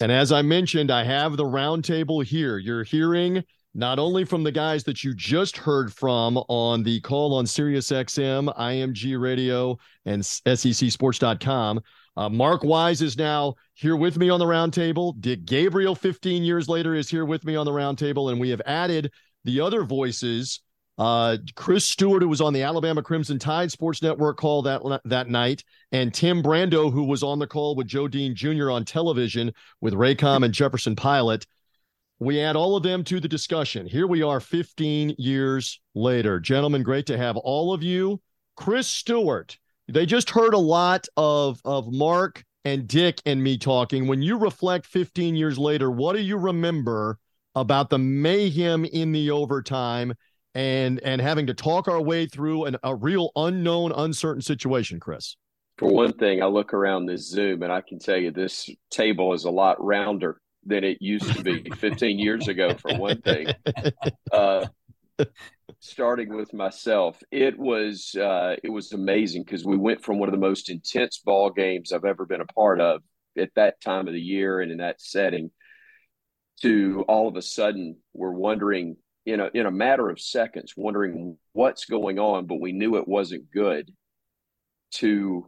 And 0.00 0.10
as 0.10 0.32
I 0.32 0.40
mentioned, 0.40 0.90
I 0.90 1.04
have 1.04 1.36
the 1.36 1.44
roundtable 1.44 2.24
here. 2.24 2.56
You're 2.56 2.84
hearing 2.84 3.44
not 3.74 3.98
only 3.98 4.24
from 4.24 4.42
the 4.42 4.50
guys 4.50 4.82
that 4.84 5.04
you 5.04 5.14
just 5.14 5.56
heard 5.56 5.92
from 5.92 6.38
on 6.48 6.82
the 6.82 7.00
call 7.00 7.34
on 7.34 7.44
SiriusXM, 7.44 8.56
IMG 8.56 9.20
Radio, 9.20 9.78
and 10.06 10.22
SECSports.com. 10.22 11.80
Uh, 12.16 12.28
Mark 12.28 12.64
Wise 12.64 13.02
is 13.02 13.16
now 13.16 13.54
here 13.74 13.94
with 13.94 14.16
me 14.16 14.30
on 14.30 14.40
the 14.40 14.46
roundtable. 14.46 15.14
Dick 15.20 15.44
Gabriel, 15.44 15.94
15 15.94 16.42
years 16.42 16.68
later, 16.68 16.94
is 16.94 17.08
here 17.08 17.24
with 17.24 17.44
me 17.44 17.54
on 17.54 17.66
the 17.66 17.72
roundtable. 17.72 18.32
And 18.32 18.40
we 18.40 18.50
have 18.50 18.62
added 18.66 19.12
the 19.44 19.60
other 19.60 19.84
voices. 19.84 20.60
Uh, 21.00 21.38
Chris 21.54 21.86
Stewart, 21.86 22.20
who 22.20 22.28
was 22.28 22.42
on 22.42 22.52
the 22.52 22.62
Alabama 22.62 23.02
Crimson 23.02 23.38
Tide 23.38 23.72
Sports 23.72 24.02
Network 24.02 24.36
call 24.36 24.60
that 24.60 24.82
that 25.06 25.30
night, 25.30 25.64
and 25.92 26.12
Tim 26.12 26.42
Brando, 26.42 26.92
who 26.92 27.04
was 27.04 27.22
on 27.22 27.38
the 27.38 27.46
call 27.46 27.74
with 27.74 27.86
Joe 27.86 28.06
Dean 28.06 28.34
Jr. 28.34 28.70
on 28.70 28.84
television 28.84 29.50
with 29.80 29.94
Raycom 29.94 30.44
and 30.44 30.52
Jefferson 30.52 30.94
Pilot. 30.94 31.46
We 32.18 32.38
add 32.42 32.54
all 32.54 32.76
of 32.76 32.82
them 32.82 33.02
to 33.04 33.18
the 33.18 33.28
discussion. 33.28 33.86
Here 33.86 34.06
we 34.06 34.22
are 34.22 34.40
15 34.40 35.14
years 35.16 35.80
later. 35.94 36.38
Gentlemen, 36.38 36.82
great 36.82 37.06
to 37.06 37.16
have 37.16 37.38
all 37.38 37.72
of 37.72 37.82
you. 37.82 38.20
Chris 38.54 38.86
Stewart, 38.86 39.56
they 39.88 40.04
just 40.04 40.28
heard 40.28 40.52
a 40.52 40.58
lot 40.58 41.06
of, 41.16 41.62
of 41.64 41.90
Mark 41.90 42.44
and 42.66 42.86
Dick 42.86 43.22
and 43.24 43.42
me 43.42 43.56
talking. 43.56 44.06
When 44.06 44.20
you 44.20 44.36
reflect 44.36 44.84
15 44.84 45.34
years 45.34 45.58
later, 45.58 45.90
what 45.90 46.14
do 46.14 46.20
you 46.20 46.36
remember 46.36 47.18
about 47.54 47.88
the 47.88 47.98
mayhem 47.98 48.84
in 48.84 49.12
the 49.12 49.30
overtime 49.30 50.12
and 50.54 51.00
and 51.00 51.20
having 51.20 51.46
to 51.46 51.54
talk 51.54 51.88
our 51.88 52.00
way 52.00 52.26
through 52.26 52.64
an, 52.64 52.76
a 52.82 52.94
real 52.94 53.30
unknown, 53.36 53.92
uncertain 53.92 54.42
situation, 54.42 55.00
Chris? 55.00 55.36
For 55.78 55.88
one 55.90 56.12
thing, 56.12 56.42
I 56.42 56.46
look 56.46 56.74
around 56.74 57.06
this 57.06 57.28
Zoom 57.28 57.62
and 57.62 57.72
I 57.72 57.80
can 57.80 57.98
tell 57.98 58.16
you 58.16 58.30
this 58.30 58.68
table 58.90 59.32
is 59.32 59.44
a 59.44 59.50
lot 59.50 59.82
rounder 59.82 60.40
than 60.66 60.84
it 60.84 60.98
used 61.00 61.34
to 61.34 61.42
be 61.42 61.70
15 61.70 62.18
years 62.18 62.48
ago, 62.48 62.74
for 62.74 62.96
one 62.96 63.20
thing. 63.22 63.48
Uh, 64.32 64.66
starting 65.80 66.34
with 66.34 66.52
myself, 66.54 67.20
it 67.30 67.58
was 67.58 68.14
uh, 68.14 68.56
it 68.62 68.70
was 68.70 68.92
amazing 68.92 69.42
because 69.42 69.64
we 69.64 69.76
went 69.76 70.04
from 70.04 70.18
one 70.18 70.28
of 70.28 70.32
the 70.32 70.40
most 70.40 70.70
intense 70.70 71.18
ball 71.18 71.50
games 71.50 71.92
I've 71.92 72.04
ever 72.04 72.26
been 72.26 72.40
a 72.40 72.46
part 72.46 72.80
of 72.80 73.02
at 73.36 73.50
that 73.56 73.80
time 73.80 74.06
of 74.06 74.14
the 74.14 74.20
year 74.20 74.60
and 74.60 74.70
in 74.70 74.78
that 74.78 75.00
setting 75.00 75.50
to 76.62 77.04
all 77.08 77.28
of 77.28 77.36
a 77.36 77.42
sudden 77.42 77.96
we're 78.12 78.32
wondering 78.32 78.96
in 79.32 79.40
a 79.40 79.50
in 79.54 79.66
a 79.66 79.70
matter 79.70 80.08
of 80.08 80.20
seconds 80.20 80.74
wondering 80.76 81.36
what's 81.52 81.84
going 81.84 82.18
on 82.18 82.46
but 82.46 82.60
we 82.60 82.72
knew 82.72 82.96
it 82.96 83.08
wasn't 83.08 83.50
good 83.50 83.90
to 84.92 85.46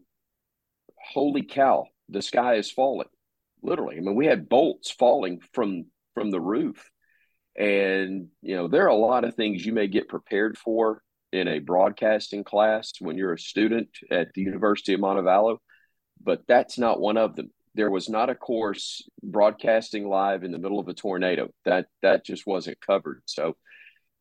holy 1.12 1.42
cow 1.42 1.84
the 2.08 2.22
sky 2.22 2.54
is 2.54 2.70
falling 2.70 3.08
literally 3.62 3.96
i 3.96 4.00
mean 4.00 4.14
we 4.14 4.26
had 4.26 4.48
bolts 4.48 4.90
falling 4.90 5.40
from 5.52 5.84
from 6.14 6.30
the 6.30 6.40
roof 6.40 6.90
and 7.58 8.28
you 8.40 8.56
know 8.56 8.68
there 8.68 8.84
are 8.84 8.88
a 8.88 8.94
lot 8.94 9.24
of 9.24 9.34
things 9.34 9.64
you 9.64 9.72
may 9.72 9.88
get 9.88 10.08
prepared 10.08 10.56
for 10.56 11.02
in 11.32 11.48
a 11.48 11.58
broadcasting 11.58 12.44
class 12.44 12.92
when 13.00 13.16
you're 13.16 13.32
a 13.32 13.38
student 13.38 13.88
at 14.10 14.28
the 14.34 14.42
university 14.42 14.94
of 14.94 15.00
montevallo 15.00 15.56
but 16.22 16.42
that's 16.46 16.78
not 16.78 17.00
one 17.00 17.16
of 17.16 17.34
them 17.34 17.50
there 17.74 17.90
was 17.90 18.08
not 18.08 18.30
a 18.30 18.34
course 18.34 19.02
broadcasting 19.22 20.06
live 20.08 20.44
in 20.44 20.52
the 20.52 20.58
middle 20.58 20.78
of 20.78 20.88
a 20.88 20.94
tornado. 20.94 21.48
That 21.64 21.86
that 22.02 22.24
just 22.24 22.46
wasn't 22.46 22.80
covered. 22.80 23.22
So 23.26 23.56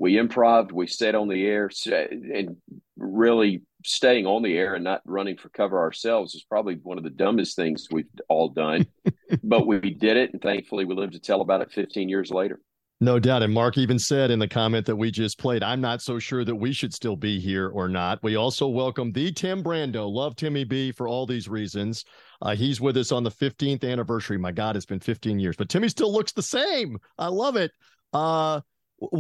we 0.01 0.15
improv, 0.15 0.71
we 0.71 0.87
stayed 0.87 1.13
on 1.13 1.27
the 1.27 1.45
air, 1.45 1.69
and 1.85 2.57
really 2.97 3.61
staying 3.85 4.25
on 4.25 4.41
the 4.41 4.57
air 4.57 4.73
and 4.73 4.83
not 4.83 4.99
running 5.05 5.37
for 5.37 5.49
cover 5.49 5.79
ourselves 5.79 6.33
is 6.33 6.43
probably 6.43 6.79
one 6.81 6.97
of 6.97 7.03
the 7.03 7.11
dumbest 7.11 7.55
things 7.55 7.87
we've 7.91 8.09
all 8.27 8.49
done. 8.49 8.87
but 9.43 9.67
we 9.67 9.79
did 9.79 10.17
it, 10.17 10.33
and 10.33 10.41
thankfully, 10.41 10.85
we 10.85 10.95
lived 10.95 11.13
to 11.13 11.19
tell 11.19 11.41
about 11.41 11.61
it 11.61 11.71
15 11.71 12.09
years 12.09 12.31
later. 12.31 12.59
No 12.99 13.19
doubt. 13.19 13.43
And 13.43 13.53
Mark 13.53 13.77
even 13.77 13.99
said 13.99 14.31
in 14.31 14.39
the 14.39 14.47
comment 14.47 14.87
that 14.87 14.95
we 14.95 15.11
just 15.11 15.37
played, 15.37 15.61
I'm 15.61 15.81
not 15.81 16.01
so 16.01 16.17
sure 16.17 16.43
that 16.45 16.55
we 16.55 16.73
should 16.73 16.95
still 16.95 17.15
be 17.15 17.39
here 17.39 17.69
or 17.69 17.87
not. 17.87 18.23
We 18.23 18.37
also 18.37 18.67
welcome 18.67 19.11
the 19.11 19.31
Tim 19.31 19.63
Brando. 19.63 20.11
Love 20.11 20.35
Timmy 20.35 20.63
B 20.63 20.91
for 20.91 21.07
all 21.07 21.27
these 21.27 21.47
reasons. 21.47 22.05
Uh, 22.41 22.55
he's 22.55 22.81
with 22.81 22.97
us 22.97 23.11
on 23.11 23.23
the 23.23 23.31
15th 23.31 23.83
anniversary. 23.83 24.39
My 24.39 24.51
God, 24.51 24.75
it's 24.75 24.85
been 24.85 24.99
15 24.99 25.39
years, 25.39 25.55
but 25.55 25.69
Timmy 25.69 25.89
still 25.89 26.11
looks 26.11 26.31
the 26.31 26.41
same. 26.41 26.97
I 27.19 27.27
love 27.27 27.55
it. 27.55 27.71
Uh, 28.13 28.61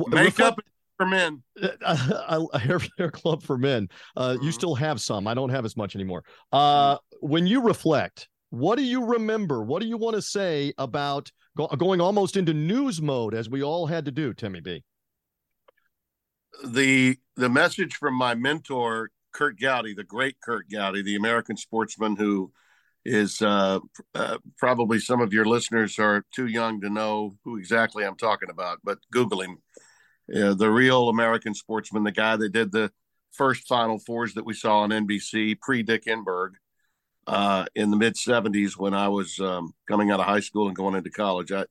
Makeup 0.07 0.59
for 0.97 1.05
men. 1.07 1.41
Uh, 1.83 2.57
hair, 2.59 2.79
hair 2.97 3.11
club 3.11 3.43
for 3.43 3.57
men. 3.57 3.89
Uh, 4.15 4.33
mm-hmm. 4.33 4.43
You 4.43 4.51
still 4.51 4.75
have 4.75 5.01
some. 5.01 5.27
I 5.27 5.33
don't 5.33 5.49
have 5.49 5.65
as 5.65 5.75
much 5.75 5.95
anymore. 5.95 6.23
Uh, 6.51 6.97
when 7.21 7.47
you 7.47 7.61
reflect, 7.61 8.29
what 8.51 8.77
do 8.77 8.83
you 8.83 9.05
remember? 9.05 9.63
What 9.63 9.81
do 9.81 9.87
you 9.87 9.97
want 9.97 10.15
to 10.15 10.21
say 10.21 10.73
about 10.77 11.31
go, 11.57 11.67
going 11.67 12.01
almost 12.01 12.37
into 12.37 12.53
news 12.53 13.01
mode 13.01 13.33
as 13.33 13.49
we 13.49 13.63
all 13.63 13.87
had 13.87 14.05
to 14.05 14.11
do, 14.11 14.33
Timmy 14.33 14.61
B? 14.61 14.83
The 16.65 17.17
the 17.35 17.49
message 17.49 17.95
from 17.95 18.13
my 18.13 18.35
mentor, 18.35 19.09
Curt 19.31 19.59
Gowdy, 19.59 19.95
the 19.95 20.03
great 20.03 20.35
Curt 20.41 20.69
Gowdy, 20.69 21.01
the 21.01 21.15
American 21.15 21.57
sportsman 21.57 22.15
who 22.15 22.51
is 23.05 23.41
uh, 23.41 23.79
uh, 24.13 24.37
probably 24.57 24.99
some 24.99 25.21
of 25.21 25.33
your 25.33 25.45
listeners 25.45 25.97
are 25.99 26.23
too 26.33 26.47
young 26.47 26.81
to 26.81 26.89
know 26.89 27.35
who 27.43 27.57
exactly 27.57 28.03
I'm 28.05 28.17
talking 28.17 28.49
about, 28.49 28.79
but 28.83 28.99
Google 29.11 29.41
him. 29.41 29.57
Uh, 30.33 30.53
the 30.53 30.69
real 30.69 31.09
American 31.09 31.53
sportsman, 31.53 32.03
the 32.03 32.11
guy 32.11 32.37
that 32.37 32.53
did 32.53 32.71
the 32.71 32.91
first 33.31 33.67
Final 33.67 33.99
Fours 33.99 34.33
that 34.35 34.45
we 34.45 34.53
saw 34.53 34.79
on 34.79 34.89
NBC 34.91 35.59
pre 35.59 35.83
Dick 35.83 36.05
Enberg 36.05 36.51
uh, 37.27 37.65
in 37.75 37.91
the 37.91 37.97
mid 37.97 38.15
70s 38.15 38.77
when 38.77 38.93
I 38.93 39.07
was 39.09 39.39
um, 39.39 39.73
coming 39.87 40.11
out 40.11 40.19
of 40.19 40.25
high 40.25 40.39
school 40.39 40.67
and 40.67 40.75
going 40.75 40.95
into 40.95 41.09
college. 41.09 41.51
I, 41.51 41.65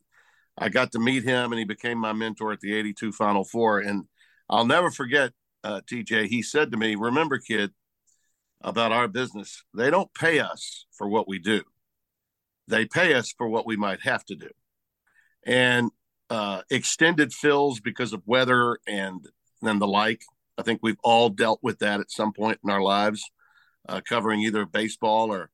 I 0.58 0.68
got 0.68 0.92
to 0.92 0.98
meet 0.98 1.22
him 1.22 1.52
and 1.52 1.58
he 1.58 1.64
became 1.64 1.98
my 1.98 2.12
mentor 2.12 2.52
at 2.52 2.60
the 2.60 2.74
82 2.74 3.12
Final 3.12 3.44
Four. 3.44 3.78
And 3.78 4.04
I'll 4.48 4.66
never 4.66 4.90
forget, 4.90 5.32
uh, 5.64 5.80
TJ, 5.90 6.26
he 6.26 6.42
said 6.42 6.70
to 6.72 6.76
me, 6.76 6.96
Remember, 6.96 7.38
kid, 7.38 7.72
about 8.60 8.92
our 8.92 9.08
business, 9.08 9.62
they 9.74 9.90
don't 9.90 10.12
pay 10.14 10.38
us 10.38 10.86
for 10.92 11.08
what 11.08 11.28
we 11.28 11.38
do, 11.38 11.62
they 12.68 12.86
pay 12.86 13.14
us 13.14 13.32
for 13.36 13.48
what 13.48 13.66
we 13.66 13.76
might 13.76 14.02
have 14.02 14.24
to 14.26 14.36
do. 14.36 14.50
And 15.44 15.90
uh, 16.28 16.62
extended 16.70 17.32
fills 17.32 17.80
because 17.80 18.12
of 18.12 18.22
weather 18.26 18.78
and 18.86 19.26
and 19.62 19.80
the 19.80 19.86
like. 19.86 20.22
I 20.56 20.62
think 20.62 20.80
we've 20.82 21.00
all 21.02 21.28
dealt 21.30 21.60
with 21.62 21.78
that 21.80 22.00
at 22.00 22.10
some 22.10 22.32
point 22.32 22.58
in 22.62 22.70
our 22.70 22.82
lives 22.82 23.22
uh, 23.88 24.00
covering 24.06 24.40
either 24.40 24.66
baseball 24.66 25.32
or 25.32 25.50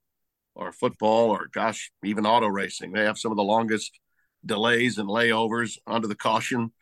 or 0.55 0.73
football 0.73 1.31
or 1.31 1.49
gosh, 1.53 1.91
even 2.05 2.27
auto 2.27 2.47
racing. 2.47 2.93
They 2.93 3.05
have 3.05 3.19
some 3.19 3.31
of 3.31 3.37
the 3.37 3.45
longest 3.45 3.99
delays 4.45 4.99
and 4.99 5.09
layovers 5.09 5.79
under 5.87 6.09
the 6.09 6.15
caution 6.15 6.73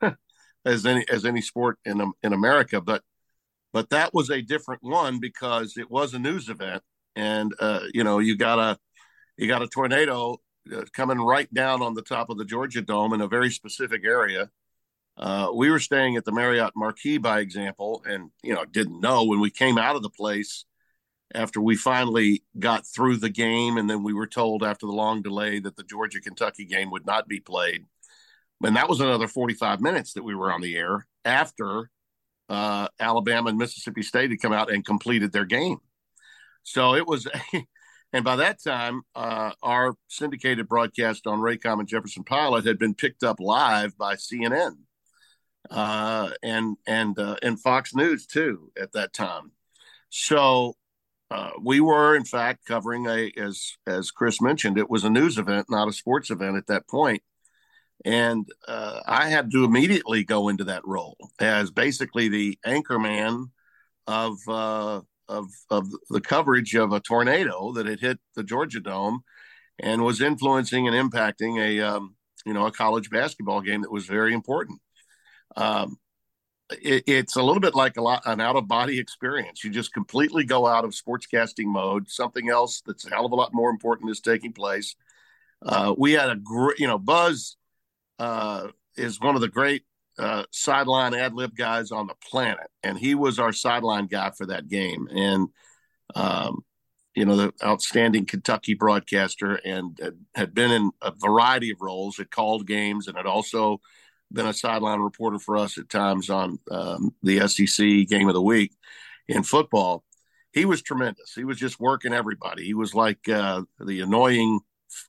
as 0.64 0.86
any 0.86 1.04
as 1.08 1.24
any 1.24 1.40
sport 1.40 1.78
in 1.84 2.12
in 2.22 2.32
America. 2.32 2.80
But 2.80 3.02
but 3.72 3.90
that 3.90 4.14
was 4.14 4.30
a 4.30 4.42
different 4.42 4.82
one 4.82 5.20
because 5.20 5.76
it 5.76 5.90
was 5.90 6.14
a 6.14 6.18
news 6.18 6.48
event, 6.48 6.82
and 7.16 7.52
uh, 7.60 7.80
you 7.92 8.04
know 8.04 8.18
you 8.18 8.36
got 8.36 8.58
a 8.58 8.78
you 9.36 9.48
got 9.48 9.62
a 9.62 9.68
tornado 9.68 10.38
uh, 10.74 10.82
coming 10.92 11.18
right 11.18 11.52
down 11.52 11.82
on 11.82 11.94
the 11.94 12.02
top 12.02 12.30
of 12.30 12.38
the 12.38 12.44
Georgia 12.44 12.82
Dome 12.82 13.12
in 13.12 13.20
a 13.20 13.28
very 13.28 13.50
specific 13.50 14.02
area. 14.04 14.50
Uh, 15.16 15.50
we 15.52 15.70
were 15.70 15.80
staying 15.80 16.16
at 16.16 16.24
the 16.24 16.32
Marriott 16.32 16.72
Marquis, 16.76 17.18
by 17.18 17.40
example, 17.40 18.02
and 18.06 18.30
you 18.42 18.54
know 18.54 18.64
didn't 18.64 19.00
know 19.00 19.24
when 19.24 19.40
we 19.40 19.50
came 19.50 19.78
out 19.78 19.96
of 19.96 20.02
the 20.02 20.10
place 20.10 20.64
after 21.34 21.60
we 21.60 21.76
finally 21.76 22.42
got 22.58 22.86
through 22.86 23.16
the 23.16 23.28
game, 23.28 23.76
and 23.76 23.88
then 23.90 24.02
we 24.02 24.14
were 24.14 24.26
told 24.26 24.62
after 24.62 24.86
the 24.86 24.92
long 24.92 25.20
delay 25.22 25.58
that 25.58 25.76
the 25.76 25.82
Georgia 25.82 26.20
Kentucky 26.20 26.64
game 26.64 26.90
would 26.90 27.04
not 27.04 27.28
be 27.28 27.40
played. 27.40 27.84
And 28.62 28.76
that 28.76 28.88
was 28.88 29.00
another 29.00 29.28
45 29.28 29.80
minutes 29.80 30.14
that 30.14 30.24
we 30.24 30.34
were 30.34 30.52
on 30.52 30.60
the 30.60 30.76
air 30.76 31.06
after 31.24 31.90
uh, 32.48 32.88
Alabama 33.00 33.50
and 33.50 33.58
Mississippi 33.58 34.02
State 34.02 34.30
had 34.30 34.40
come 34.40 34.52
out 34.52 34.70
and 34.72 34.84
completed 34.84 35.32
their 35.32 35.44
game. 35.44 35.78
So 36.62 36.94
it 36.94 37.06
was, 37.06 37.26
and 38.12 38.24
by 38.24 38.36
that 38.36 38.62
time, 38.62 39.02
uh, 39.14 39.52
our 39.62 39.94
syndicated 40.08 40.68
broadcast 40.68 41.26
on 41.26 41.40
Raycom 41.40 41.80
and 41.80 41.88
Jefferson 41.88 42.24
Pilot 42.24 42.66
had 42.66 42.78
been 42.78 42.94
picked 42.94 43.22
up 43.24 43.40
live 43.40 43.96
by 43.98 44.14
CNN. 44.16 44.76
uh, 45.70 46.30
and 46.42 46.76
and 46.86 47.18
uh, 47.18 47.36
and 47.42 47.60
Fox 47.60 47.94
News 47.94 48.26
too 48.26 48.72
at 48.80 48.92
that 48.92 49.12
time. 49.12 49.52
So 50.10 50.74
uh, 51.30 51.50
we 51.62 51.80
were 51.80 52.16
in 52.16 52.24
fact 52.24 52.64
covering 52.66 53.06
a 53.06 53.32
as 53.36 53.76
as 53.86 54.10
Chris 54.10 54.40
mentioned, 54.40 54.78
it 54.78 54.90
was 54.90 55.04
a 55.04 55.10
news 55.10 55.38
event, 55.38 55.66
not 55.70 55.88
a 55.88 55.92
sports 55.92 56.30
event 56.30 56.56
at 56.56 56.66
that 56.68 56.88
point. 56.88 57.22
And 58.04 58.48
uh, 58.66 59.00
I 59.06 59.28
had 59.28 59.50
to 59.52 59.64
immediately 59.64 60.24
go 60.24 60.48
into 60.48 60.64
that 60.64 60.86
role 60.86 61.16
as 61.40 61.70
basically 61.70 62.28
the 62.28 62.58
anchor 62.64 62.98
man 62.98 63.50
of 64.06 64.36
uh, 64.48 65.00
of 65.28 65.46
of 65.70 65.88
the 66.08 66.20
coverage 66.20 66.74
of 66.74 66.92
a 66.92 67.00
tornado 67.00 67.72
that 67.72 67.86
had 67.86 68.00
hit 68.00 68.18
the 68.34 68.44
Georgia 68.44 68.80
Dome 68.80 69.22
and 69.78 70.02
was 70.02 70.20
influencing 70.20 70.88
and 70.88 70.96
impacting 70.96 71.58
a 71.60 71.80
um, 71.80 72.16
you 72.46 72.52
know 72.52 72.66
a 72.66 72.72
college 72.72 73.10
basketball 73.10 73.60
game 73.60 73.82
that 73.82 73.92
was 73.92 74.06
very 74.06 74.32
important. 74.32 74.80
Um, 75.56 75.98
it, 76.70 77.04
it's 77.06 77.36
a 77.36 77.42
little 77.42 77.60
bit 77.60 77.74
like 77.74 77.96
a 77.96 78.02
lot 78.02 78.22
an 78.26 78.40
out 78.40 78.56
of 78.56 78.68
body 78.68 78.98
experience. 78.98 79.62
You 79.62 79.70
just 79.70 79.92
completely 79.92 80.44
go 80.44 80.66
out 80.66 80.84
of 80.84 80.92
sportscasting 80.92 81.66
mode. 81.66 82.08
Something 82.08 82.48
else 82.48 82.82
that's 82.86 83.06
a 83.06 83.10
hell 83.10 83.26
of 83.26 83.32
a 83.32 83.36
lot 83.36 83.52
more 83.52 83.70
important 83.70 84.10
is 84.10 84.20
taking 84.20 84.52
place. 84.52 84.96
Uh, 85.60 85.94
we 85.98 86.12
had 86.12 86.30
a 86.30 86.36
great, 86.36 86.78
you 86.78 86.86
know, 86.86 86.98
Buzz 86.98 87.57
uh, 88.18 88.68
is 88.96 89.20
one 89.20 89.34
of 89.34 89.40
the 89.40 89.48
great 89.48 89.84
uh, 90.18 90.44
sideline 90.50 91.14
ad 91.14 91.34
lib 91.34 91.54
guys 91.54 91.92
on 91.92 92.06
the 92.06 92.14
planet, 92.30 92.68
and 92.82 92.98
he 92.98 93.14
was 93.14 93.38
our 93.38 93.52
sideline 93.52 94.06
guy 94.06 94.30
for 94.36 94.46
that 94.46 94.68
game. 94.68 95.08
And 95.10 95.48
um, 96.14 96.64
you 97.14 97.24
know, 97.24 97.36
the 97.36 97.52
outstanding 97.64 98.26
Kentucky 98.26 98.74
broadcaster, 98.74 99.56
and 99.56 99.98
had 100.34 100.54
been 100.54 100.70
in 100.70 100.90
a 101.02 101.12
variety 101.12 101.70
of 101.70 101.80
roles. 101.80 102.16
Had 102.16 102.30
called 102.30 102.66
games, 102.66 103.08
and 103.08 103.16
had 103.16 103.26
also 103.26 103.80
been 104.32 104.46
a 104.46 104.52
sideline 104.52 105.00
reporter 105.00 105.38
for 105.38 105.56
us 105.56 105.78
at 105.78 105.88
times 105.88 106.30
on 106.30 106.58
um, 106.70 107.14
the 107.22 107.46
SEC 107.48 108.06
Game 108.08 108.28
of 108.28 108.34
the 108.34 108.42
Week 108.42 108.72
in 109.26 109.42
football. 109.42 110.04
He 110.52 110.64
was 110.64 110.82
tremendous. 110.82 111.34
He 111.34 111.44
was 111.44 111.58
just 111.58 111.80
working 111.80 112.12
everybody. 112.12 112.64
He 112.64 112.74
was 112.74 112.94
like 112.94 113.28
uh, 113.28 113.62
the 113.80 114.00
annoying 114.00 114.60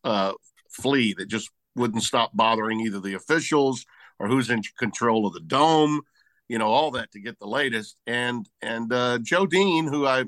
uh, 0.04 0.34
flea 0.69 1.13
that 1.13 1.28
just 1.28 1.50
wouldn't 1.80 2.04
stop 2.04 2.32
bothering 2.34 2.82
either 2.82 3.00
the 3.00 3.15
officials 3.15 3.86
or 4.20 4.28
who's 4.28 4.50
in 4.50 4.62
control 4.78 5.26
of 5.26 5.34
the 5.34 5.39
dome, 5.39 6.02
you 6.48 6.58
know, 6.58 6.68
all 6.68 6.92
that 6.92 7.12
to 7.13 7.20
get 7.20 7.39
the 7.39 7.48
latest. 7.48 7.98
And 8.06 8.48
and 8.62 8.92
uh, 8.92 9.20
Joe 9.20 9.48
Dean, 9.48 9.88
who 9.88 10.06
I 10.06 10.26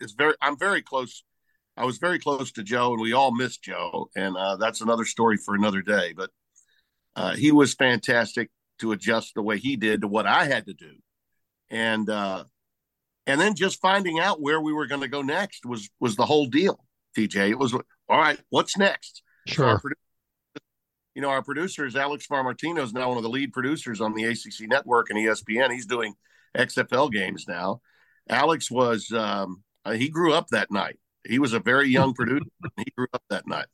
is 0.00 0.12
very, 0.12 0.34
I'm 0.40 0.58
very 0.58 0.82
close. 0.82 1.24
I 1.76 1.84
was 1.84 1.98
very 1.98 2.20
close 2.20 2.52
to 2.52 2.62
Joe, 2.62 2.92
and 2.92 3.02
we 3.02 3.14
all 3.14 3.34
miss 3.34 3.56
Joe, 3.56 4.08
and 4.14 4.36
uh, 4.36 4.56
that's 4.56 4.80
another 4.80 5.04
story 5.04 5.36
for 5.36 5.56
another 5.56 5.82
day. 5.82 6.12
But 6.16 6.30
uh, 7.16 7.34
he 7.34 7.50
was 7.50 7.74
fantastic 7.74 8.50
to 8.78 8.92
adjust 8.92 9.34
the 9.34 9.42
way 9.42 9.58
he 9.58 9.74
did 9.76 10.02
to 10.02 10.08
what 10.08 10.26
I 10.26 10.44
had 10.44 10.66
to 10.66 10.74
do, 10.74 10.92
and 11.70 12.08
uh, 12.08 12.44
and 13.26 13.40
then 13.40 13.56
just 13.56 13.80
finding 13.80 14.20
out 14.20 14.40
where 14.40 14.60
we 14.60 14.72
were 14.72 14.86
going 14.86 15.00
to 15.00 15.08
go 15.08 15.22
next 15.22 15.66
was 15.66 15.88
was 15.98 16.14
the 16.14 16.26
whole 16.26 16.46
deal. 16.46 16.78
TJ, 17.16 17.50
it 17.50 17.58
was 17.58 17.72
all 17.74 18.18
right. 18.18 18.38
What's 18.50 18.76
next? 18.76 19.22
Sure 19.46 19.80
you 21.14 21.22
know, 21.22 21.28
our 21.28 21.42
producer 21.42 21.84
is 21.86 21.96
Alex 21.96 22.26
Farmartino 22.26 22.82
is 22.82 22.92
now 22.92 23.08
one 23.08 23.16
of 23.16 23.22
the 23.22 23.28
lead 23.28 23.52
producers 23.52 24.00
on 24.00 24.14
the 24.14 24.24
ACC 24.24 24.68
network 24.68 25.10
and 25.10 25.18
ESPN. 25.18 25.72
He's 25.72 25.86
doing 25.86 26.14
XFL 26.56 27.10
games 27.10 27.46
now. 27.46 27.80
Alex 28.28 28.70
was, 28.70 29.10
um, 29.12 29.62
uh, 29.84 29.92
he 29.92 30.08
grew 30.08 30.32
up 30.32 30.48
that 30.48 30.70
night. 30.70 30.98
He 31.26 31.38
was 31.38 31.52
a 31.52 31.60
very 31.60 31.88
young 31.88 32.14
producer. 32.14 32.44
he 32.76 32.92
grew 32.96 33.06
up 33.12 33.22
that 33.30 33.46
night. 33.46 33.66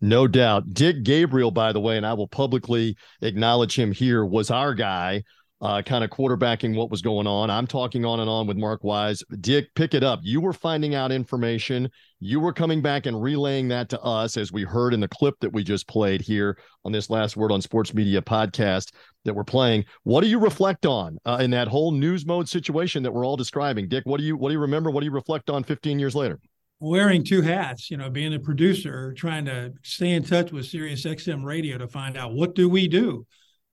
No 0.00 0.28
doubt. 0.28 0.72
Dick 0.74 1.02
Gabriel, 1.02 1.50
by 1.50 1.72
the 1.72 1.80
way, 1.80 1.96
and 1.96 2.06
I 2.06 2.14
will 2.14 2.28
publicly 2.28 2.96
acknowledge 3.20 3.76
him 3.76 3.90
here, 3.90 4.24
was 4.24 4.50
our 4.50 4.74
guy 4.74 5.24
uh, 5.60 5.82
kind 5.82 6.04
of 6.04 6.10
quarterbacking 6.10 6.76
what 6.76 6.90
was 6.90 7.02
going 7.02 7.26
on. 7.26 7.50
I'm 7.50 7.66
talking 7.66 8.04
on 8.04 8.20
and 8.20 8.30
on 8.30 8.46
with 8.46 8.56
Mark 8.56 8.84
Wise. 8.84 9.22
Dick, 9.40 9.74
pick 9.74 9.92
it 9.92 10.04
up. 10.04 10.20
You 10.22 10.40
were 10.40 10.52
finding 10.52 10.94
out 10.94 11.10
information. 11.10 11.90
You 12.20 12.38
were 12.38 12.52
coming 12.52 12.80
back 12.80 13.06
and 13.06 13.20
relaying 13.20 13.68
that 13.68 13.88
to 13.90 14.00
us, 14.00 14.36
as 14.36 14.52
we 14.52 14.62
heard 14.62 14.94
in 14.94 15.00
the 15.00 15.08
clip 15.08 15.34
that 15.40 15.52
we 15.52 15.64
just 15.64 15.88
played 15.88 16.20
here 16.20 16.58
on 16.84 16.92
this 16.92 17.10
last 17.10 17.36
word 17.36 17.50
on 17.50 17.60
sports 17.60 17.92
media 17.92 18.22
podcast 18.22 18.92
that 19.24 19.34
we're 19.34 19.44
playing. 19.44 19.84
What 20.04 20.20
do 20.20 20.28
you 20.28 20.38
reflect 20.38 20.86
on 20.86 21.18
uh, 21.26 21.38
in 21.40 21.50
that 21.50 21.68
whole 21.68 21.90
news 21.90 22.24
mode 22.24 22.48
situation 22.48 23.02
that 23.02 23.12
we're 23.12 23.26
all 23.26 23.36
describing? 23.36 23.88
Dick, 23.88 24.04
what 24.06 24.20
do 24.20 24.26
you 24.26 24.36
what 24.36 24.50
do 24.50 24.54
you 24.54 24.60
remember? 24.60 24.90
What 24.90 25.00
do 25.00 25.06
you 25.06 25.12
reflect 25.12 25.50
on 25.50 25.64
15 25.64 25.98
years 25.98 26.14
later? 26.14 26.38
Wearing 26.80 27.24
two 27.24 27.42
hats, 27.42 27.90
you 27.90 27.96
know, 27.96 28.08
being 28.08 28.34
a 28.34 28.38
producer, 28.38 29.12
trying 29.12 29.46
to 29.46 29.72
stay 29.82 30.12
in 30.12 30.22
touch 30.22 30.52
with 30.52 30.66
Sirius 30.66 31.04
XM 31.04 31.42
radio 31.42 31.76
to 31.78 31.88
find 31.88 32.16
out 32.16 32.32
what 32.32 32.54
do 32.54 32.68
we 32.68 32.86
do, 32.86 33.26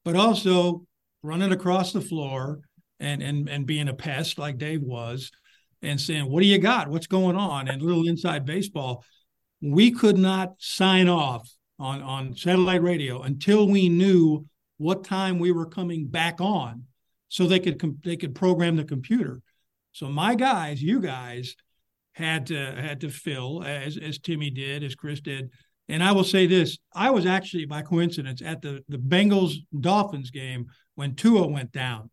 but 0.03 0.15
also 0.15 0.83
running 1.25 1.51
across 1.51 1.91
the 1.91 2.01
floor 2.01 2.59
and 2.99 3.21
and 3.21 3.49
and 3.49 3.65
being 3.65 3.87
a 3.87 3.93
pest 3.93 4.37
like 4.37 4.57
Dave 4.57 4.81
was 4.81 5.31
and 5.81 5.99
saying, 5.99 6.29
"What 6.29 6.41
do 6.41 6.47
you 6.47 6.59
got? 6.59 6.89
What's 6.89 7.07
going 7.07 7.35
on?" 7.35 7.67
and 7.67 7.81
little 7.81 8.07
inside 8.07 8.45
baseball. 8.45 9.03
We 9.61 9.91
could 9.91 10.17
not 10.17 10.53
sign 10.59 11.09
off 11.09 11.49
on 11.79 12.01
on 12.01 12.35
satellite 12.35 12.83
radio 12.83 13.21
until 13.21 13.67
we 13.67 13.89
knew 13.89 14.45
what 14.77 15.03
time 15.03 15.39
we 15.39 15.51
were 15.51 15.65
coming 15.65 16.07
back 16.07 16.39
on, 16.39 16.83
so 17.27 17.47
they 17.47 17.59
could 17.59 17.81
they 18.03 18.17
could 18.17 18.35
program 18.35 18.75
the 18.75 18.83
computer. 18.83 19.41
So 19.91 20.09
my 20.09 20.35
guys, 20.35 20.81
you 20.81 20.99
guys, 20.99 21.55
had 22.13 22.47
to 22.47 22.55
had 22.55 23.01
to 23.01 23.09
fill 23.09 23.63
as 23.63 23.97
as 23.97 24.19
Timmy 24.19 24.49
did, 24.49 24.83
as 24.83 24.95
Chris 24.95 25.21
did. 25.21 25.49
And 25.87 26.03
I 26.03 26.13
will 26.13 26.23
say 26.23 26.47
this: 26.47 26.77
I 26.93 27.11
was 27.11 27.25
actually 27.25 27.65
by 27.65 27.81
coincidence 27.81 28.41
at 28.41 28.61
the 28.61 28.83
the 28.87 28.97
Bengals 28.97 29.55
Dolphins 29.79 30.31
game 30.31 30.67
when 30.95 31.15
Tua 31.15 31.47
went 31.47 31.71
down. 31.71 32.09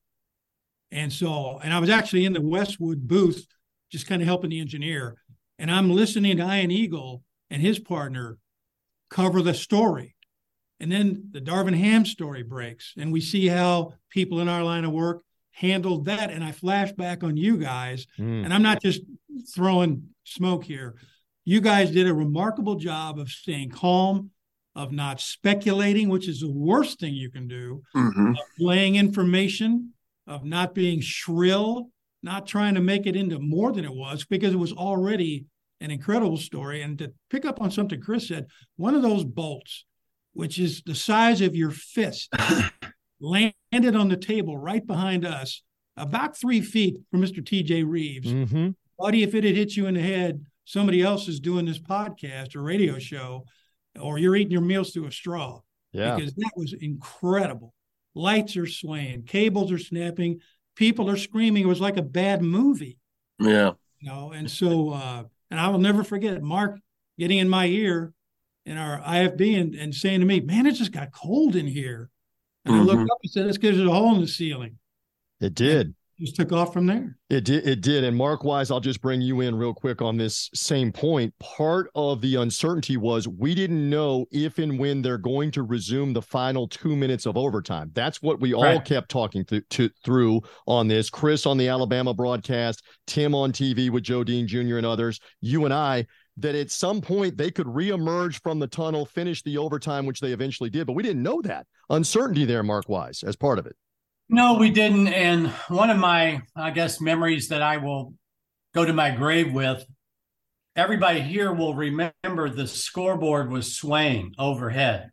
And 0.90 1.12
so, 1.12 1.58
and 1.62 1.72
I 1.72 1.78
was 1.78 1.90
actually 1.90 2.26
in 2.26 2.34
the 2.34 2.40
Westwood 2.40 3.08
booth, 3.08 3.46
just 3.90 4.06
kind 4.06 4.20
of 4.20 4.28
helping 4.28 4.50
the 4.50 4.60
engineer. 4.60 5.16
And 5.58 5.70
I'm 5.70 5.90
listening 5.90 6.36
to 6.36 6.42
Ian 6.42 6.70
Eagle 6.70 7.22
and 7.50 7.62
his 7.62 7.78
partner 7.78 8.38
cover 9.10 9.42
the 9.42 9.54
story. 9.54 10.16
And 10.80 10.90
then 10.90 11.28
the 11.30 11.40
Damar 11.40 11.72
Hamlin 11.72 12.04
story 12.04 12.42
breaks, 12.42 12.94
and 12.98 13.12
we 13.12 13.20
see 13.20 13.46
how 13.46 13.94
people 14.10 14.40
in 14.40 14.48
our 14.48 14.64
line 14.64 14.84
of 14.84 14.90
work 14.90 15.22
handled 15.52 16.06
that. 16.06 16.30
And 16.30 16.42
I 16.42 16.50
flash 16.50 16.90
back 16.92 17.22
on 17.22 17.36
you 17.36 17.56
guys, 17.56 18.06
mm. 18.18 18.44
and 18.44 18.52
I'm 18.52 18.62
not 18.62 18.82
just 18.82 19.02
throwing 19.54 20.08
smoke 20.24 20.64
here. 20.64 20.96
You 21.44 21.60
guys 21.60 21.92
did 21.92 22.08
a 22.08 22.14
remarkable 22.14 22.74
job 22.74 23.18
of 23.18 23.28
staying 23.28 23.70
calm, 23.70 24.30
of 24.74 24.92
not 24.92 25.20
speculating, 25.20 26.08
which 26.08 26.28
is 26.28 26.40
the 26.40 26.50
worst 26.50 27.00
thing 27.00 27.14
you 27.14 27.30
can 27.30 27.46
do, 27.46 27.82
mm-hmm. 27.94 28.30
of 28.30 28.38
laying 28.58 28.96
information, 28.96 29.92
of 30.26 30.44
not 30.44 30.74
being 30.74 31.00
shrill, 31.00 31.90
not 32.22 32.46
trying 32.46 32.74
to 32.74 32.80
make 32.80 33.06
it 33.06 33.16
into 33.16 33.38
more 33.38 33.72
than 33.72 33.84
it 33.84 33.92
was 33.92 34.24
because 34.24 34.54
it 34.54 34.58
was 34.58 34.72
already 34.72 35.44
an 35.80 35.90
incredible 35.90 36.36
story. 36.36 36.82
And 36.82 36.98
to 36.98 37.12
pick 37.28 37.44
up 37.44 37.60
on 37.60 37.70
something 37.70 38.00
Chris 38.00 38.28
said, 38.28 38.46
one 38.76 38.94
of 38.94 39.02
those 39.02 39.24
bolts, 39.24 39.84
which 40.32 40.58
is 40.58 40.82
the 40.86 40.94
size 40.94 41.40
of 41.40 41.54
your 41.54 41.70
fist, 41.70 42.32
landed 43.20 43.96
on 43.96 44.08
the 44.08 44.16
table 44.16 44.56
right 44.56 44.86
behind 44.86 45.26
us, 45.26 45.62
about 45.96 46.36
three 46.36 46.62
feet 46.62 46.98
from 47.10 47.20
Mr. 47.20 47.42
TJ 47.42 47.84
Rives. 47.86 48.32
Mm-hmm. 48.32 48.70
Buddy, 48.98 49.22
if 49.22 49.34
it 49.34 49.44
had 49.44 49.56
hit 49.56 49.76
you 49.76 49.86
in 49.86 49.94
the 49.94 50.00
head, 50.00 50.44
somebody 50.64 51.02
else 51.02 51.28
is 51.28 51.40
doing 51.40 51.66
this 51.66 51.78
podcast 51.78 52.56
or 52.56 52.62
radio 52.62 52.98
show 52.98 53.44
or 54.00 54.18
you're 54.18 54.36
eating 54.36 54.52
your 54.52 54.60
meals 54.60 54.92
through 54.92 55.06
a 55.06 55.12
straw. 55.12 55.60
Yeah. 55.92 56.16
Because 56.16 56.34
that 56.34 56.52
was 56.56 56.72
incredible. 56.72 57.74
Lights 58.14 58.56
are 58.56 58.66
swaying, 58.66 59.24
cables 59.24 59.72
are 59.72 59.78
snapping, 59.78 60.40
people 60.76 61.08
are 61.10 61.16
screaming. 61.16 61.64
It 61.64 61.68
was 61.68 61.80
like 61.80 61.96
a 61.96 62.02
bad 62.02 62.42
movie. 62.42 62.98
Yeah. 63.38 63.72
You 64.00 64.10
know, 64.10 64.32
and 64.32 64.50
so 64.50 64.90
uh, 64.90 65.24
and 65.50 65.60
I 65.60 65.68
will 65.68 65.78
never 65.78 66.04
forget 66.04 66.42
Mark 66.42 66.78
getting 67.18 67.38
in 67.38 67.48
my 67.48 67.66
ear 67.66 68.12
in 68.64 68.78
our 68.78 69.00
IFB 69.00 69.60
and, 69.60 69.74
and 69.74 69.94
saying 69.94 70.20
to 70.20 70.26
me, 70.26 70.40
Man, 70.40 70.66
it 70.66 70.72
just 70.72 70.92
got 70.92 71.12
cold 71.12 71.56
in 71.56 71.66
here. 71.66 72.10
And 72.64 72.74
mm-hmm. 72.74 72.82
I 72.82 72.84
looked 72.84 73.00
mm-hmm. 73.00 73.10
up 73.10 73.18
and 73.22 73.32
said, 73.32 73.46
It's 73.46 73.58
because 73.58 73.76
there's 73.76 73.88
a 73.88 73.92
hole 73.92 74.14
in 74.14 74.20
the 74.20 74.28
ceiling. 74.28 74.78
It 75.40 75.54
did 75.54 75.94
just 76.22 76.36
took 76.36 76.52
off 76.52 76.72
from 76.72 76.86
there. 76.86 77.16
It 77.28 77.44
did. 77.44 77.66
It 77.66 77.80
did. 77.80 78.04
And 78.04 78.16
Mark 78.16 78.44
Wise, 78.44 78.70
I'll 78.70 78.80
just 78.80 79.02
bring 79.02 79.20
you 79.20 79.40
in 79.40 79.54
real 79.54 79.74
quick 79.74 80.00
on 80.00 80.16
this 80.16 80.48
same 80.54 80.92
point. 80.92 81.34
Part 81.38 81.90
of 81.94 82.20
the 82.20 82.36
uncertainty 82.36 82.96
was 82.96 83.26
we 83.26 83.54
didn't 83.54 83.90
know 83.90 84.26
if 84.30 84.58
and 84.58 84.78
when 84.78 85.02
they're 85.02 85.18
going 85.18 85.50
to 85.52 85.62
resume 85.62 86.12
the 86.12 86.22
final 86.22 86.68
two 86.68 86.94
minutes 86.94 87.26
of 87.26 87.36
overtime. 87.36 87.90
That's 87.94 88.22
what 88.22 88.40
we 88.40 88.54
all 88.54 88.62
right. 88.62 88.84
kept 88.84 89.10
talking 89.10 89.44
th- 89.44 89.64
to, 89.70 89.90
through 90.04 90.42
on 90.66 90.88
this. 90.88 91.10
Chris 91.10 91.44
on 91.44 91.58
the 91.58 91.68
Alabama 91.68 92.14
broadcast, 92.14 92.84
Tim 93.06 93.34
on 93.34 93.52
TV 93.52 93.90
with 93.90 94.04
Joe 94.04 94.24
Dean 94.24 94.46
Jr. 94.46 94.76
and 94.76 94.86
others, 94.86 95.20
you 95.40 95.64
and 95.64 95.74
I. 95.74 96.06
That 96.38 96.54
at 96.54 96.70
some 96.70 97.02
point 97.02 97.36
they 97.36 97.50
could 97.50 97.66
reemerge 97.66 98.40
from 98.42 98.58
the 98.58 98.66
tunnel, 98.66 99.04
finish 99.04 99.42
the 99.42 99.58
overtime, 99.58 100.06
which 100.06 100.20
they 100.20 100.32
eventually 100.32 100.70
did, 100.70 100.86
but 100.86 100.94
we 100.94 101.02
didn't 101.02 101.22
know 101.22 101.42
that 101.42 101.66
uncertainty 101.90 102.46
there, 102.46 102.62
Mark 102.62 102.88
Wise, 102.88 103.22
as 103.22 103.36
part 103.36 103.58
of 103.58 103.66
it. 103.66 103.76
No, 104.32 104.54
we 104.54 104.70
didn't. 104.70 105.08
And 105.08 105.48
one 105.68 105.90
of 105.90 105.98
my, 105.98 106.40
I 106.56 106.70
guess, 106.70 107.02
memories 107.02 107.48
that 107.48 107.60
I 107.60 107.76
will 107.76 108.14
go 108.74 108.82
to 108.82 108.92
my 108.94 109.10
grave 109.10 109.52
with, 109.52 109.84
everybody 110.74 111.20
here 111.20 111.52
will 111.52 111.74
remember 111.74 112.48
the 112.48 112.66
scoreboard 112.66 113.50
was 113.50 113.76
swaying 113.76 114.34
overhead. 114.38 115.10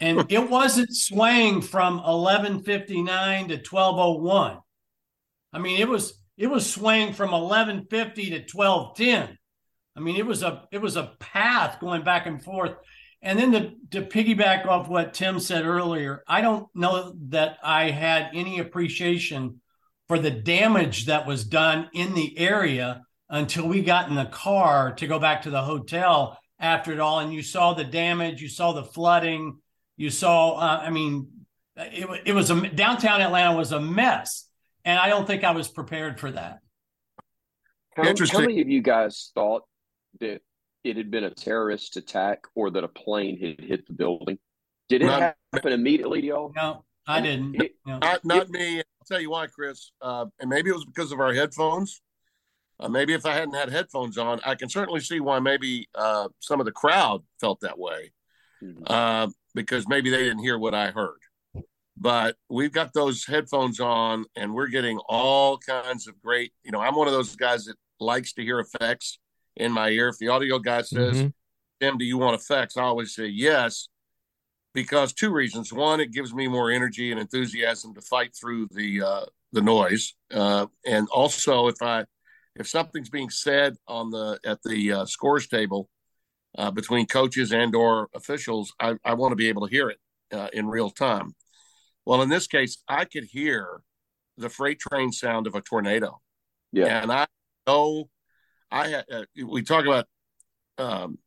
and 0.00 0.26
it 0.30 0.48
wasn't 0.48 0.94
swaying 0.94 1.62
from 1.62 1.96
1159 1.96 3.48
to 3.48 3.54
1201. 3.56 4.58
I 5.52 5.58
mean, 5.58 5.80
it 5.80 5.88
was 5.88 6.22
it 6.36 6.46
was 6.46 6.72
swaying 6.72 7.14
from 7.14 7.32
1150 7.32 8.30
to 8.30 8.36
1210. 8.56 9.36
I 9.96 10.00
mean, 10.00 10.14
it 10.14 10.26
was 10.26 10.44
a 10.44 10.62
it 10.70 10.78
was 10.78 10.94
a 10.94 11.12
path 11.18 11.80
going 11.80 12.04
back 12.04 12.26
and 12.26 12.40
forth. 12.42 12.76
And 13.24 13.38
then 13.38 13.52
to, 13.52 13.72
to 13.92 14.02
piggyback 14.06 14.66
off 14.66 14.86
what 14.86 15.14
Tim 15.14 15.40
said 15.40 15.64
earlier, 15.64 16.22
I 16.28 16.42
don't 16.42 16.68
know 16.74 17.14
that 17.30 17.56
I 17.62 17.90
had 17.90 18.30
any 18.34 18.58
appreciation 18.58 19.62
for 20.08 20.18
the 20.18 20.30
damage 20.30 21.06
that 21.06 21.26
was 21.26 21.42
done 21.42 21.88
in 21.94 22.14
the 22.14 22.38
area 22.38 23.02
until 23.30 23.66
we 23.66 23.80
got 23.82 24.10
in 24.10 24.14
the 24.14 24.26
car 24.26 24.92
to 24.96 25.06
go 25.06 25.18
back 25.18 25.40
to 25.42 25.50
the 25.50 25.62
hotel 25.62 26.38
after 26.60 26.92
it 26.92 27.00
all. 27.00 27.20
And 27.20 27.32
you 27.32 27.42
saw 27.42 27.72
the 27.72 27.82
damage, 27.82 28.42
you 28.42 28.48
saw 28.48 28.72
the 28.72 28.84
flooding, 28.84 29.56
you 29.96 30.10
saw, 30.10 30.56
uh, 30.58 30.82
I 30.82 30.90
mean, 30.90 31.28
it, 31.76 32.06
it 32.26 32.32
was 32.34 32.50
a 32.50 32.68
downtown 32.68 33.22
Atlanta 33.22 33.56
was 33.56 33.72
a 33.72 33.80
mess. 33.80 34.46
And 34.84 34.98
I 34.98 35.08
don't 35.08 35.26
think 35.26 35.44
I 35.44 35.52
was 35.52 35.68
prepared 35.68 36.20
for 36.20 36.30
that. 36.30 36.58
How, 37.96 38.02
how 38.04 38.40
many 38.40 38.60
of 38.60 38.68
you 38.68 38.82
guys 38.82 39.30
thought 39.34 39.62
that 40.20 40.42
it 40.84 40.96
had 40.96 41.10
been 41.10 41.24
a 41.24 41.30
terrorist 41.30 41.96
attack 41.96 42.44
or 42.54 42.70
that 42.70 42.84
a 42.84 42.88
plane 42.88 43.40
had 43.40 43.66
hit 43.66 43.86
the 43.86 43.94
building? 43.94 44.38
Did 44.88 45.02
it 45.02 45.06
not, 45.06 45.34
happen 45.52 45.72
immediately 45.72 46.24
y'all? 46.24 46.52
No, 46.54 46.84
I 47.06 47.20
didn't. 47.20 47.60
It, 47.60 47.72
no. 47.86 47.98
Not, 47.98 48.24
not 48.24 48.50
me. 48.50 48.78
I'll 48.78 49.06
tell 49.06 49.20
you 49.20 49.30
why, 49.30 49.46
Chris. 49.46 49.90
Uh, 50.00 50.26
and 50.38 50.50
maybe 50.50 50.70
it 50.70 50.74
was 50.74 50.84
because 50.84 51.10
of 51.10 51.20
our 51.20 51.32
headphones. 51.32 52.02
Uh, 52.78 52.88
maybe 52.88 53.14
if 53.14 53.24
I 53.24 53.34
hadn't 53.34 53.54
had 53.54 53.70
headphones 53.70 54.18
on, 54.18 54.40
I 54.44 54.54
can 54.56 54.68
certainly 54.68 55.00
see 55.00 55.20
why 55.20 55.38
maybe 55.38 55.88
uh, 55.94 56.28
some 56.40 56.60
of 56.60 56.66
the 56.66 56.72
crowd 56.72 57.22
felt 57.40 57.60
that 57.60 57.78
way 57.78 58.12
mm-hmm. 58.62 59.30
because 59.54 59.88
maybe 59.88 60.10
they 60.10 60.24
didn't 60.24 60.42
hear 60.42 60.58
what 60.58 60.74
I 60.74 60.90
heard. 60.90 61.18
But 61.96 62.36
we've 62.50 62.72
got 62.72 62.92
those 62.92 63.24
headphones 63.24 63.78
on 63.78 64.24
and 64.34 64.52
we're 64.52 64.66
getting 64.66 64.98
all 65.08 65.58
kinds 65.58 66.08
of 66.08 66.20
great, 66.20 66.52
you 66.64 66.72
know, 66.72 66.80
I'm 66.80 66.96
one 66.96 67.06
of 67.06 67.12
those 67.12 67.36
guys 67.36 67.66
that 67.66 67.76
likes 68.00 68.32
to 68.34 68.42
hear 68.42 68.58
effects 68.58 69.18
in 69.56 69.72
my 69.72 69.90
ear. 69.90 70.08
If 70.08 70.18
the 70.18 70.28
audio 70.28 70.58
guy 70.58 70.82
says, 70.82 71.16
mm-hmm. 71.16 71.28
Tim, 71.80 71.98
do 71.98 72.04
you 72.04 72.18
want 72.18 72.40
effects? 72.40 72.76
I 72.76 72.82
always 72.82 73.14
say 73.14 73.26
yes, 73.26 73.88
because 74.72 75.12
two 75.12 75.30
reasons. 75.30 75.72
One, 75.72 76.00
it 76.00 76.12
gives 76.12 76.34
me 76.34 76.48
more 76.48 76.70
energy 76.70 77.10
and 77.10 77.20
enthusiasm 77.20 77.94
to 77.94 78.00
fight 78.00 78.32
through 78.38 78.68
the 78.70 79.02
uh, 79.02 79.24
the 79.52 79.62
noise, 79.62 80.14
uh, 80.32 80.66
and 80.84 81.08
also 81.12 81.68
if 81.68 81.80
I 81.80 82.04
if 82.56 82.68
something's 82.68 83.10
being 83.10 83.30
said 83.30 83.76
on 83.86 84.10
the 84.10 84.38
at 84.44 84.62
the 84.62 84.92
uh, 84.92 85.06
scores 85.06 85.46
table 85.48 85.88
uh, 86.56 86.70
between 86.70 87.06
coaches 87.06 87.52
and 87.52 87.74
or 87.74 88.08
officials, 88.14 88.72
I, 88.80 88.94
I 89.04 89.14
want 89.14 89.32
to 89.32 89.36
be 89.36 89.48
able 89.48 89.66
to 89.66 89.70
hear 89.70 89.90
it 89.90 89.98
uh, 90.32 90.48
in 90.52 90.66
real 90.66 90.90
time. 90.90 91.34
Well, 92.04 92.22
in 92.22 92.28
this 92.28 92.46
case, 92.46 92.82
I 92.88 93.04
could 93.04 93.24
hear 93.24 93.80
the 94.36 94.48
freight 94.48 94.80
train 94.80 95.12
sound 95.12 95.46
of 95.46 95.54
a 95.54 95.60
tornado. 95.60 96.20
Yeah, 96.72 97.02
and 97.02 97.12
I 97.12 97.26
know 97.66 98.08
I 98.74 98.94
uh, 98.94 99.24
we 99.46 99.62
talk 99.62 99.86
about 99.86 100.06
um, 100.78 101.18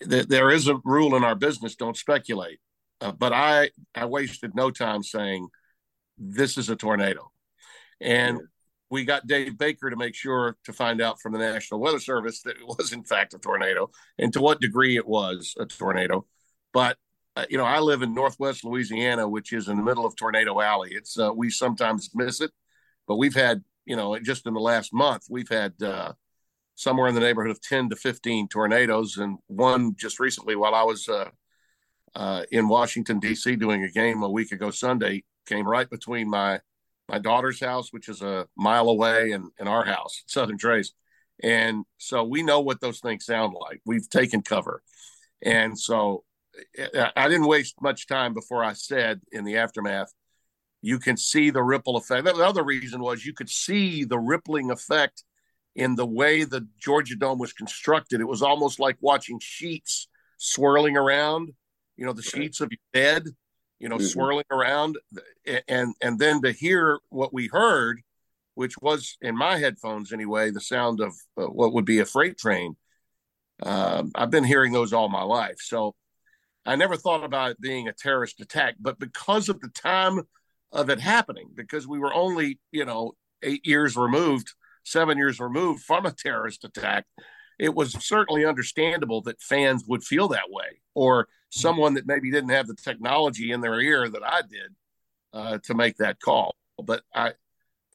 that 0.00 0.28
there 0.28 0.50
is 0.50 0.68
a 0.68 0.78
rule 0.84 1.16
in 1.16 1.24
our 1.24 1.34
business: 1.34 1.74
don't 1.74 1.96
speculate. 1.96 2.60
Uh, 3.00 3.12
but 3.12 3.32
I 3.32 3.70
I 3.94 4.04
wasted 4.04 4.54
no 4.54 4.70
time 4.70 5.02
saying 5.02 5.48
this 6.18 6.58
is 6.58 6.68
a 6.68 6.76
tornado, 6.76 7.30
and 8.00 8.40
we 8.90 9.04
got 9.04 9.26
Dave 9.26 9.56
Baker 9.56 9.88
to 9.88 9.96
make 9.96 10.14
sure 10.14 10.56
to 10.64 10.72
find 10.72 11.00
out 11.00 11.20
from 11.20 11.32
the 11.32 11.38
National 11.38 11.80
Weather 11.80 11.98
Service 11.98 12.42
that 12.42 12.56
it 12.56 12.66
was 12.66 12.92
in 12.92 13.04
fact 13.04 13.32
a 13.32 13.38
tornado, 13.38 13.90
and 14.18 14.30
to 14.34 14.40
what 14.40 14.60
degree 14.60 14.96
it 14.96 15.06
was 15.06 15.54
a 15.58 15.64
tornado. 15.64 16.26
But 16.74 16.98
uh, 17.36 17.46
you 17.48 17.56
know, 17.56 17.64
I 17.64 17.80
live 17.80 18.02
in 18.02 18.12
Northwest 18.12 18.64
Louisiana, 18.64 19.26
which 19.26 19.54
is 19.54 19.68
in 19.68 19.78
the 19.78 19.82
middle 19.82 20.04
of 20.04 20.14
Tornado 20.14 20.60
Alley. 20.60 20.90
It's 20.92 21.18
uh, 21.18 21.32
we 21.34 21.48
sometimes 21.48 22.10
miss 22.14 22.42
it, 22.42 22.50
but 23.08 23.16
we've 23.16 23.34
had 23.34 23.64
you 23.86 23.96
know 23.96 24.18
just 24.18 24.46
in 24.46 24.52
the 24.52 24.60
last 24.60 24.92
month 24.92 25.24
we've 25.30 25.48
had 25.48 25.72
uh, 25.82 26.12
somewhere 26.76 27.08
in 27.08 27.14
the 27.14 27.20
neighborhood 27.20 27.50
of 27.50 27.60
10 27.60 27.88
to 27.88 27.96
15 27.96 28.48
tornadoes. 28.48 29.16
And 29.16 29.38
one 29.48 29.96
just 29.96 30.20
recently, 30.20 30.54
while 30.54 30.74
I 30.74 30.84
was 30.84 31.08
uh, 31.08 31.30
uh, 32.14 32.44
in 32.52 32.68
Washington, 32.68 33.18
D.C., 33.18 33.56
doing 33.56 33.82
a 33.82 33.90
game 33.90 34.22
a 34.22 34.30
week 34.30 34.52
ago 34.52 34.70
Sunday, 34.70 35.24
came 35.46 35.66
right 35.66 35.90
between 35.90 36.30
my 36.30 36.60
my 37.08 37.18
daughter's 37.20 37.60
house, 37.60 37.92
which 37.92 38.08
is 38.08 38.20
a 38.20 38.48
mile 38.56 38.88
away, 38.88 39.30
and, 39.30 39.50
and 39.60 39.68
our 39.68 39.84
house, 39.84 40.24
Southern 40.26 40.58
Trace. 40.58 40.92
And 41.40 41.84
so 41.98 42.24
we 42.24 42.42
know 42.42 42.60
what 42.60 42.80
those 42.80 42.98
things 42.98 43.24
sound 43.24 43.54
like. 43.54 43.80
We've 43.86 44.08
taken 44.08 44.42
cover. 44.42 44.82
And 45.40 45.78
so 45.78 46.24
I 47.16 47.28
didn't 47.28 47.46
waste 47.46 47.76
much 47.80 48.08
time 48.08 48.34
before 48.34 48.64
I 48.64 48.72
said 48.72 49.20
in 49.30 49.44
the 49.44 49.58
aftermath, 49.58 50.12
you 50.82 50.98
can 50.98 51.16
see 51.16 51.50
the 51.50 51.62
ripple 51.62 51.96
effect. 51.96 52.24
The 52.24 52.34
other 52.34 52.64
reason 52.64 53.00
was 53.00 53.24
you 53.24 53.34
could 53.34 53.50
see 53.50 54.02
the 54.02 54.18
rippling 54.18 54.72
effect 54.72 55.22
in 55.76 55.94
the 55.94 56.06
way 56.06 56.42
the 56.42 56.66
Georgia 56.78 57.14
Dome 57.14 57.38
was 57.38 57.52
constructed. 57.52 58.20
It 58.20 58.26
was 58.26 58.42
almost 58.42 58.80
like 58.80 58.96
watching 59.00 59.38
sheets 59.40 60.08
swirling 60.38 60.96
around, 60.96 61.50
you 61.96 62.06
know, 62.06 62.14
the 62.14 62.22
sheets 62.22 62.60
of 62.62 62.72
your 62.72 62.78
bed, 62.92 63.24
you 63.78 63.88
know, 63.88 63.96
mm-hmm. 63.96 64.06
swirling 64.06 64.44
around. 64.50 64.96
And 65.68 65.94
and 66.00 66.18
then 66.18 66.40
to 66.42 66.50
hear 66.50 66.98
what 67.10 67.32
we 67.32 67.48
heard, 67.48 68.00
which 68.54 68.78
was 68.78 69.18
in 69.20 69.36
my 69.36 69.58
headphones 69.58 70.14
anyway, 70.14 70.50
the 70.50 70.62
sound 70.62 71.00
of 71.00 71.14
uh, 71.36 71.44
what 71.44 71.74
would 71.74 71.84
be 71.84 72.00
a 72.00 72.06
freight 72.06 72.38
train. 72.38 72.76
Um, 73.62 74.12
I've 74.14 74.30
been 74.30 74.44
hearing 74.44 74.72
those 74.72 74.94
all 74.94 75.10
my 75.10 75.22
life. 75.22 75.58
So 75.60 75.94
I 76.64 76.76
never 76.76 76.96
thought 76.96 77.22
about 77.22 77.52
it 77.52 77.60
being 77.60 77.86
a 77.86 77.92
terrorist 77.92 78.40
attack, 78.40 78.76
but 78.80 78.98
because 78.98 79.50
of 79.50 79.60
the 79.60 79.68
time 79.68 80.22
of 80.72 80.88
it 80.88 81.00
happening, 81.00 81.50
because 81.54 81.86
we 81.86 81.98
were 81.98 82.12
only, 82.12 82.58
you 82.72 82.86
know, 82.86 83.12
eight 83.42 83.66
years 83.66 83.94
removed 83.94 84.52
seven 84.86 85.18
years 85.18 85.40
removed 85.40 85.82
from 85.82 86.06
a 86.06 86.12
terrorist 86.12 86.64
attack, 86.64 87.04
it 87.58 87.74
was 87.74 87.92
certainly 88.04 88.44
understandable 88.44 89.22
that 89.22 89.40
fans 89.42 89.84
would 89.86 90.04
feel 90.04 90.28
that 90.28 90.50
way, 90.50 90.80
or 90.94 91.28
someone 91.50 91.94
that 91.94 92.06
maybe 92.06 92.30
didn't 92.30 92.50
have 92.50 92.66
the 92.66 92.74
technology 92.74 93.50
in 93.50 93.60
their 93.60 93.80
ear 93.80 94.08
that 94.08 94.22
I 94.22 94.42
did 94.42 94.74
uh, 95.32 95.58
to 95.64 95.74
make 95.74 95.96
that 95.96 96.20
call. 96.20 96.54
But 96.82 97.02
I, 97.14 97.32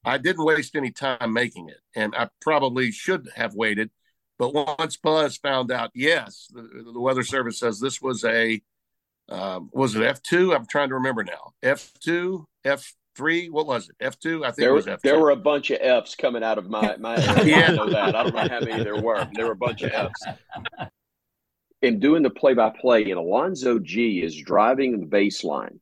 I 0.04 0.18
didn't 0.18 0.46
waste 0.46 0.76
any 0.76 0.92
time 0.92 1.34
making 1.34 1.70
it, 1.70 1.80
and 1.96 2.16
I 2.16 2.30
probably 2.42 2.92
should 2.92 3.30
have 3.36 3.54
waited. 3.54 3.92
But 4.40 4.54
once 4.54 4.98
Buzz 4.98 5.38
found 5.38 5.72
out, 5.72 5.92
yes, 5.94 6.48
the, 6.52 6.92
the 6.94 7.00
Weather 7.00 7.24
Service 7.24 7.60
says 7.60 7.80
this 7.80 8.02
was 8.02 8.24
a 8.24 8.62
um, 9.30 9.70
was 9.72 9.96
it 9.96 10.02
F 10.02 10.22
two? 10.24 10.54
I'm 10.54 10.66
trying 10.66 10.90
to 10.90 10.96
remember 10.96 11.24
now. 11.24 11.54
F 11.62 11.92
two, 12.04 12.48
F 12.66 12.94
three. 13.16 13.50
What 13.50 13.68
was 13.68 13.90
it? 13.90 13.96
F 14.00 14.20
two. 14.20 14.44
I 14.44 14.48
think 14.48 14.58
there, 14.58 14.70
it 14.72 14.74
was 14.74 14.88
F. 14.88 15.02
There 15.02 15.20
were 15.20 15.32
a 15.32 15.36
bunch 15.36 15.72
of 15.72 15.80
Fs 15.82 16.16
coming 16.16 16.44
out 16.44 16.58
of 16.58 16.70
my 16.70 16.96
my. 16.98 17.18
yeah. 17.44 17.68
I 17.70 17.76
know 17.76 17.90
that. 17.90 18.16
I 18.16 18.24
don't 18.24 18.34
know 18.34 18.48
how 18.48 18.60
many 18.60 18.84
there 18.84 19.02
were. 19.02 19.28
there 19.34 19.46
were 19.46 19.54
a 19.54 19.56
bunch 19.56 19.82
of 19.82 19.92
Fs. 19.92 20.90
In 21.82 22.00
doing 22.00 22.22
the 22.22 22.30
play 22.30 22.54
by 22.54 22.70
play, 22.70 23.04
and 23.04 23.20
Alonzo 23.20 23.80
Gee 23.80 24.22
is 24.24 24.40
driving 24.40 25.00
the 25.00 25.08
baseline, 25.08 25.80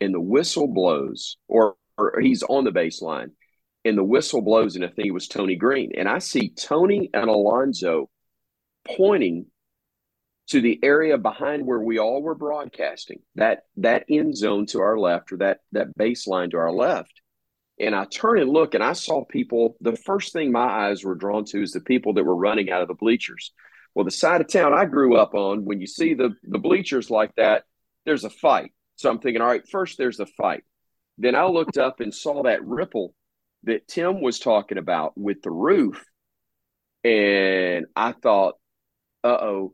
and 0.00 0.14
the 0.14 0.20
whistle 0.20 0.72
blows, 0.72 1.36
or, 1.48 1.74
or 1.98 2.18
he's 2.20 2.42
on 2.42 2.64
the 2.64 2.70
baseline, 2.70 3.30
and 3.84 3.98
the 3.98 4.04
whistle 4.04 4.40
blows, 4.40 4.74
and 4.74 4.84
I 4.84 4.88
think 4.88 5.08
it 5.08 5.12
was 5.12 5.28
Tony 5.28 5.56
Green, 5.56 5.92
and 5.98 6.08
I 6.08 6.18
see 6.18 6.48
Tony 6.48 7.10
and 7.12 7.28
Alonzo 7.28 8.08
pointing 8.96 9.46
to 10.48 10.60
the 10.60 10.78
area 10.82 11.16
behind 11.16 11.66
where 11.66 11.80
we 11.80 11.98
all 11.98 12.22
were 12.22 12.34
broadcasting 12.34 13.20
that 13.34 13.62
that 13.78 14.04
end 14.10 14.36
zone 14.36 14.66
to 14.66 14.80
our 14.80 14.98
left 14.98 15.32
or 15.32 15.38
that 15.38 15.60
that 15.72 15.96
baseline 15.98 16.50
to 16.50 16.58
our 16.58 16.72
left. 16.72 17.20
And 17.80 17.94
i 17.94 18.04
turn 18.04 18.38
and 18.38 18.50
look 18.50 18.74
and 18.74 18.84
i 18.84 18.92
saw 18.92 19.24
people 19.24 19.76
the 19.80 19.96
first 19.96 20.32
thing 20.32 20.52
my 20.52 20.88
eyes 20.88 21.02
were 21.02 21.14
drawn 21.14 21.44
to 21.46 21.62
is 21.62 21.72
the 21.72 21.80
people 21.80 22.14
that 22.14 22.24
were 22.24 22.36
running 22.36 22.70
out 22.70 22.82
of 22.82 22.88
the 22.88 22.94
bleachers. 22.94 23.52
Well 23.94 24.04
the 24.04 24.10
side 24.10 24.40
of 24.40 24.48
town 24.48 24.74
i 24.74 24.84
grew 24.84 25.16
up 25.16 25.34
on 25.34 25.64
when 25.64 25.80
you 25.80 25.86
see 25.86 26.14
the 26.14 26.34
the 26.42 26.58
bleachers 26.58 27.10
like 27.10 27.34
that 27.36 27.64
there's 28.04 28.24
a 28.24 28.30
fight. 28.30 28.72
So 28.96 29.10
i'm 29.10 29.18
thinking 29.18 29.40
all 29.40 29.48
right 29.48 29.66
first 29.68 29.96
there's 29.98 30.20
a 30.20 30.26
fight. 30.26 30.64
Then 31.16 31.34
i 31.34 31.44
looked 31.46 31.78
up 31.78 32.00
and 32.00 32.14
saw 32.14 32.42
that 32.42 32.64
ripple 32.64 33.14
that 33.62 33.88
tim 33.88 34.20
was 34.20 34.38
talking 34.38 34.76
about 34.76 35.16
with 35.16 35.40
the 35.42 35.50
roof 35.50 36.04
and 37.02 37.86
i 37.96 38.12
thought 38.12 38.56
uh-oh 39.22 39.72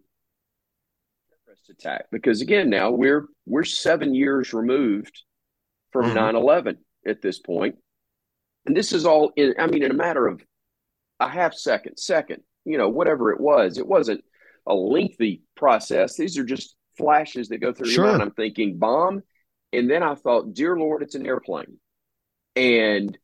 attack. 1.71 2.07
Because 2.11 2.41
again 2.41 2.71
now 2.71 2.91
we're 2.91 3.27
we're 3.47 3.64
seven 3.64 4.14
years 4.14 4.53
removed 4.53 5.23
from 5.93 6.07
mm-hmm. 6.07 6.37
9-11 6.37 6.77
at 7.07 7.23
this 7.23 7.39
point. 7.39 7.77
And 8.66 8.77
this 8.77 8.93
is 8.93 9.07
all 9.07 9.33
in 9.37 9.55
i 9.59 9.66
mean 9.66 9.83
in 9.83 9.91
a 9.91 9.95
matter 9.95 10.27
of 10.27 10.43
a 11.18 11.29
half 11.29 11.55
second 11.55 11.99
second 11.99 12.43
you 12.64 12.79
know 12.79 12.89
whatever 12.89 13.33
it 13.33 13.41
was. 13.41 13.79
It 13.79 13.87
wasn't 13.87 14.25
a 14.66 14.75
lengthy 14.75 15.43
process. 15.57 16.16
These 16.16 16.39
are 16.39 16.45
just 16.45 16.77
flashes 16.97 17.49
that 17.49 17.59
go 17.59 17.73
through 17.73 17.89
sure. 17.89 18.05
your 18.05 18.12
mind. 18.12 18.23
I'm 18.23 18.33
thinking 18.33 18.79
bomb. 18.79 19.23
And 19.73 19.89
then 19.89 20.03
i 20.03 20.14
thought 20.14 20.53
dear 20.55 20.77
lord 20.77 21.03
it's 21.03 21.14
an 21.14 21.27
airplane. 21.27 21.79
And 22.57 23.16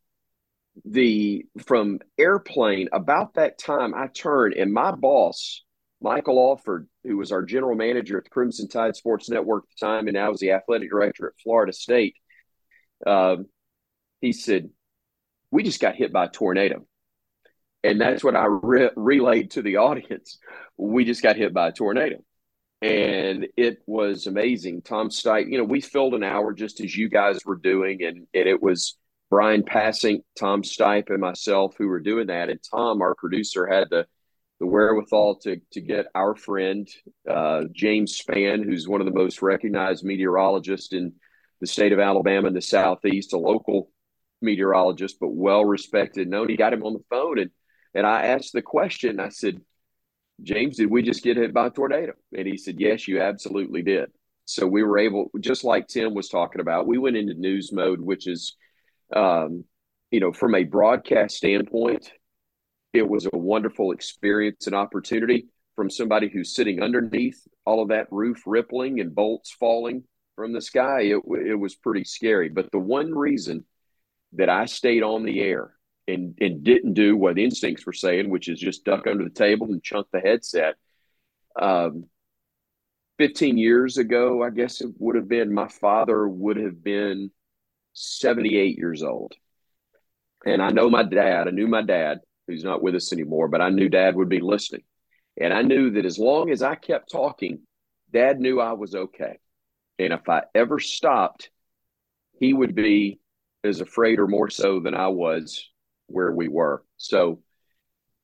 the 0.84 1.46
from 1.64 2.00
airplane 2.18 2.88
about 2.92 3.34
that 3.34 3.58
time 3.58 3.94
i 3.94 4.06
turned 4.08 4.54
and 4.54 4.72
my 4.72 4.90
boss 4.90 5.64
Michael 6.00 6.38
Alford, 6.38 6.88
who 7.04 7.16
was 7.16 7.32
our 7.32 7.42
general 7.42 7.74
manager 7.74 8.18
at 8.18 8.24
the 8.24 8.30
Crimson 8.30 8.68
Tide 8.68 8.96
Sports 8.96 9.28
Network 9.30 9.64
at 9.64 9.70
the 9.78 9.86
time, 9.86 10.06
and 10.08 10.14
now 10.14 10.32
is 10.32 10.40
the 10.40 10.52
athletic 10.52 10.90
director 10.90 11.26
at 11.26 11.40
Florida 11.42 11.72
State, 11.72 12.16
uh, 13.06 13.36
he 14.20 14.32
said, 14.32 14.70
"We 15.50 15.62
just 15.62 15.80
got 15.80 15.96
hit 15.96 16.12
by 16.12 16.26
a 16.26 16.30
tornado." 16.30 16.86
And 17.82 18.00
that's 18.00 18.24
what 18.24 18.34
I 18.34 18.46
re- 18.46 18.90
relayed 18.96 19.52
to 19.52 19.62
the 19.62 19.76
audience. 19.76 20.38
We 20.76 21.04
just 21.04 21.22
got 21.22 21.36
hit 21.36 21.54
by 21.54 21.68
a 21.68 21.72
tornado. 21.72 22.16
And 22.82 23.46
it 23.56 23.78
was 23.86 24.26
amazing. 24.26 24.82
Tom 24.82 25.08
Stipe, 25.08 25.50
you 25.50 25.56
know, 25.56 25.64
we 25.64 25.80
filled 25.80 26.14
an 26.14 26.24
hour 26.24 26.52
just 26.52 26.80
as 26.80 26.96
you 26.96 27.08
guys 27.08 27.38
were 27.46 27.56
doing, 27.56 28.02
and, 28.02 28.26
and 28.34 28.48
it 28.48 28.62
was 28.62 28.96
Brian 29.30 29.62
Passing, 29.62 30.22
Tom 30.38 30.62
Stipe, 30.62 31.10
and 31.10 31.20
myself 31.20 31.74
who 31.78 31.88
were 31.88 32.00
doing 32.00 32.26
that. 32.26 32.50
And 32.50 32.60
Tom, 32.70 33.00
our 33.00 33.14
producer, 33.14 33.66
had 33.66 33.88
the 33.90 34.06
the 34.60 34.66
wherewithal 34.66 35.36
to 35.36 35.60
to 35.72 35.80
get 35.80 36.06
our 36.14 36.34
friend 36.34 36.88
uh, 37.28 37.64
James 37.72 38.20
Spann, 38.20 38.64
who's 38.64 38.88
one 38.88 39.00
of 39.00 39.06
the 39.06 39.12
most 39.12 39.42
recognized 39.42 40.04
meteorologists 40.04 40.92
in 40.92 41.12
the 41.60 41.66
state 41.66 41.92
of 41.92 42.00
Alabama 42.00 42.48
in 42.48 42.54
the 42.54 42.62
southeast, 42.62 43.32
a 43.32 43.38
local 43.38 43.90
meteorologist, 44.42 45.16
but 45.20 45.34
well 45.34 45.64
respected, 45.64 46.28
known. 46.28 46.48
He 46.48 46.56
got 46.56 46.72
him 46.72 46.84
on 46.84 46.92
the 46.92 47.04
phone 47.10 47.38
and 47.38 47.50
and 47.96 48.06
I 48.06 48.26
asked 48.26 48.52
the 48.52 48.60
question. 48.60 49.18
I 49.18 49.30
said, 49.30 49.58
James, 50.42 50.76
did 50.76 50.90
we 50.90 51.02
just 51.02 51.24
get 51.24 51.38
hit 51.38 51.54
by 51.54 51.68
a 51.68 51.70
tornado? 51.70 52.12
And 52.36 52.46
he 52.46 52.58
said, 52.58 52.76
Yes, 52.78 53.08
you 53.08 53.22
absolutely 53.22 53.82
did. 53.82 54.10
So 54.44 54.66
we 54.66 54.82
were 54.82 54.98
able, 54.98 55.30
just 55.40 55.64
like 55.64 55.88
Tim 55.88 56.14
was 56.14 56.28
talking 56.28 56.60
about, 56.60 56.86
we 56.86 56.98
went 56.98 57.16
into 57.16 57.34
news 57.34 57.72
mode, 57.72 58.00
which 58.00 58.28
is, 58.28 58.54
um, 59.14 59.64
you 60.10 60.20
know, 60.20 60.32
from 60.32 60.54
a 60.54 60.62
broadcast 60.62 61.36
standpoint, 61.36 62.12
it 62.98 63.08
was 63.08 63.26
a 63.26 63.36
wonderful 63.36 63.92
experience 63.92 64.66
and 64.66 64.74
opportunity 64.74 65.48
from 65.74 65.90
somebody 65.90 66.28
who's 66.28 66.54
sitting 66.54 66.82
underneath 66.82 67.46
all 67.64 67.82
of 67.82 67.88
that 67.88 68.08
roof 68.10 68.42
rippling 68.46 69.00
and 69.00 69.14
bolts 69.14 69.52
falling 69.52 70.04
from 70.34 70.52
the 70.52 70.60
sky. 70.60 71.02
It, 71.02 71.20
it 71.46 71.54
was 71.54 71.74
pretty 71.74 72.04
scary. 72.04 72.48
But 72.48 72.70
the 72.72 72.78
one 72.78 73.12
reason 73.14 73.64
that 74.32 74.48
I 74.48 74.66
stayed 74.66 75.02
on 75.02 75.24
the 75.24 75.40
air 75.40 75.72
and 76.08 76.36
and 76.40 76.62
didn't 76.62 76.94
do 76.94 77.16
what 77.16 77.38
instincts 77.38 77.84
were 77.84 77.92
saying, 77.92 78.30
which 78.30 78.48
is 78.48 78.60
just 78.60 78.84
duck 78.84 79.06
under 79.06 79.24
the 79.24 79.30
table 79.30 79.66
and 79.66 79.82
chunk 79.82 80.06
the 80.12 80.20
headset. 80.20 80.76
Um, 81.60 82.04
15 83.18 83.56
years 83.56 83.96
ago, 83.96 84.42
I 84.42 84.50
guess 84.50 84.80
it 84.80 84.90
would 84.98 85.16
have 85.16 85.28
been 85.28 85.54
my 85.54 85.68
father 85.68 86.28
would 86.28 86.58
have 86.58 86.84
been 86.84 87.30
78 87.94 88.76
years 88.76 89.02
old. 89.02 89.32
And 90.44 90.62
I 90.62 90.70
know 90.70 90.90
my 90.90 91.02
dad, 91.02 91.48
I 91.48 91.50
knew 91.50 91.66
my 91.66 91.82
dad, 91.82 92.20
who's 92.46 92.64
not 92.64 92.82
with 92.82 92.94
us 92.94 93.12
anymore, 93.12 93.48
but 93.48 93.60
I 93.60 93.70
knew 93.70 93.88
dad 93.88 94.16
would 94.16 94.28
be 94.28 94.40
listening. 94.40 94.82
And 95.40 95.52
I 95.52 95.62
knew 95.62 95.90
that 95.92 96.06
as 96.06 96.18
long 96.18 96.50
as 96.50 96.62
I 96.62 96.74
kept 96.74 97.10
talking, 97.10 97.60
dad 98.12 98.40
knew 98.40 98.60
I 98.60 98.72
was 98.72 98.94
okay. 98.94 99.38
And 99.98 100.12
if 100.12 100.28
I 100.28 100.42
ever 100.54 100.78
stopped, 100.78 101.50
he 102.38 102.52
would 102.52 102.74
be 102.74 103.20
as 103.64 103.80
afraid 103.80 104.18
or 104.18 104.26
more 104.26 104.50
so 104.50 104.80
than 104.80 104.94
I 104.94 105.08
was 105.08 105.68
where 106.06 106.32
we 106.32 106.48
were. 106.48 106.84
So 106.96 107.40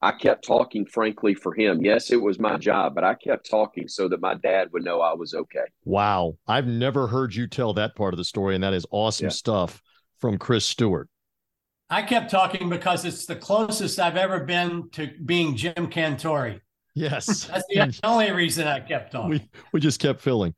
I 0.01 0.13
kept 0.13 0.45
talking, 0.45 0.85
frankly, 0.85 1.35
for 1.35 1.55
him. 1.55 1.85
Yes, 1.85 2.11
it 2.11 2.21
was 2.21 2.39
my 2.39 2.59
job, 2.59 2.95
but 2.95 3.05
I 3.05 3.15
kept 3.15 3.49
talking 3.49 3.87
so 3.89 4.09
that 4.09 4.21
my 4.21 4.35
dad 4.35 4.69
would 4.73 4.85
know 4.85 5.01
I 5.01 5.15
was 5.15 5.33
okay. 5.33 5.65
Wow. 5.85 6.37
I've 6.47 6.67
never 6.67 7.07
heard 7.07 7.35
you 7.35 7.47
tell 7.47 7.75
that 7.75 7.95
part 7.95 8.13
of 8.13 8.19
the 8.19 8.25
story, 8.25 8.55
and 8.55 8.65
that 8.65 8.75
is 8.75 8.87
awesome 8.91 9.27
yeah. 9.27 9.31
stuff 9.31 9.81
from 10.19 10.39
Chris 10.39 10.67
Stewart. 10.67 11.09
I 11.93 12.01
kept 12.01 12.31
talking 12.31 12.71
because 12.71 13.05
it's 13.05 13.27
the 13.27 13.37
closest 13.37 13.99
I've 13.99 14.17
ever 14.17 14.41
been 14.41 14.89
to 14.93 15.11
being 15.27 15.55
Jim 15.55 15.91
Cantore. 15.91 16.59
Yes. 16.95 17.45
That's 17.53 17.67
the 17.67 18.01
only 18.05 18.33
reason 18.33 18.67
I 18.67 18.81
kept 18.81 19.13
talking. 19.13 19.29
We, 19.29 19.49
we 19.75 19.81
just 19.81 20.01
kept 20.01 20.23
filling. 20.23 20.55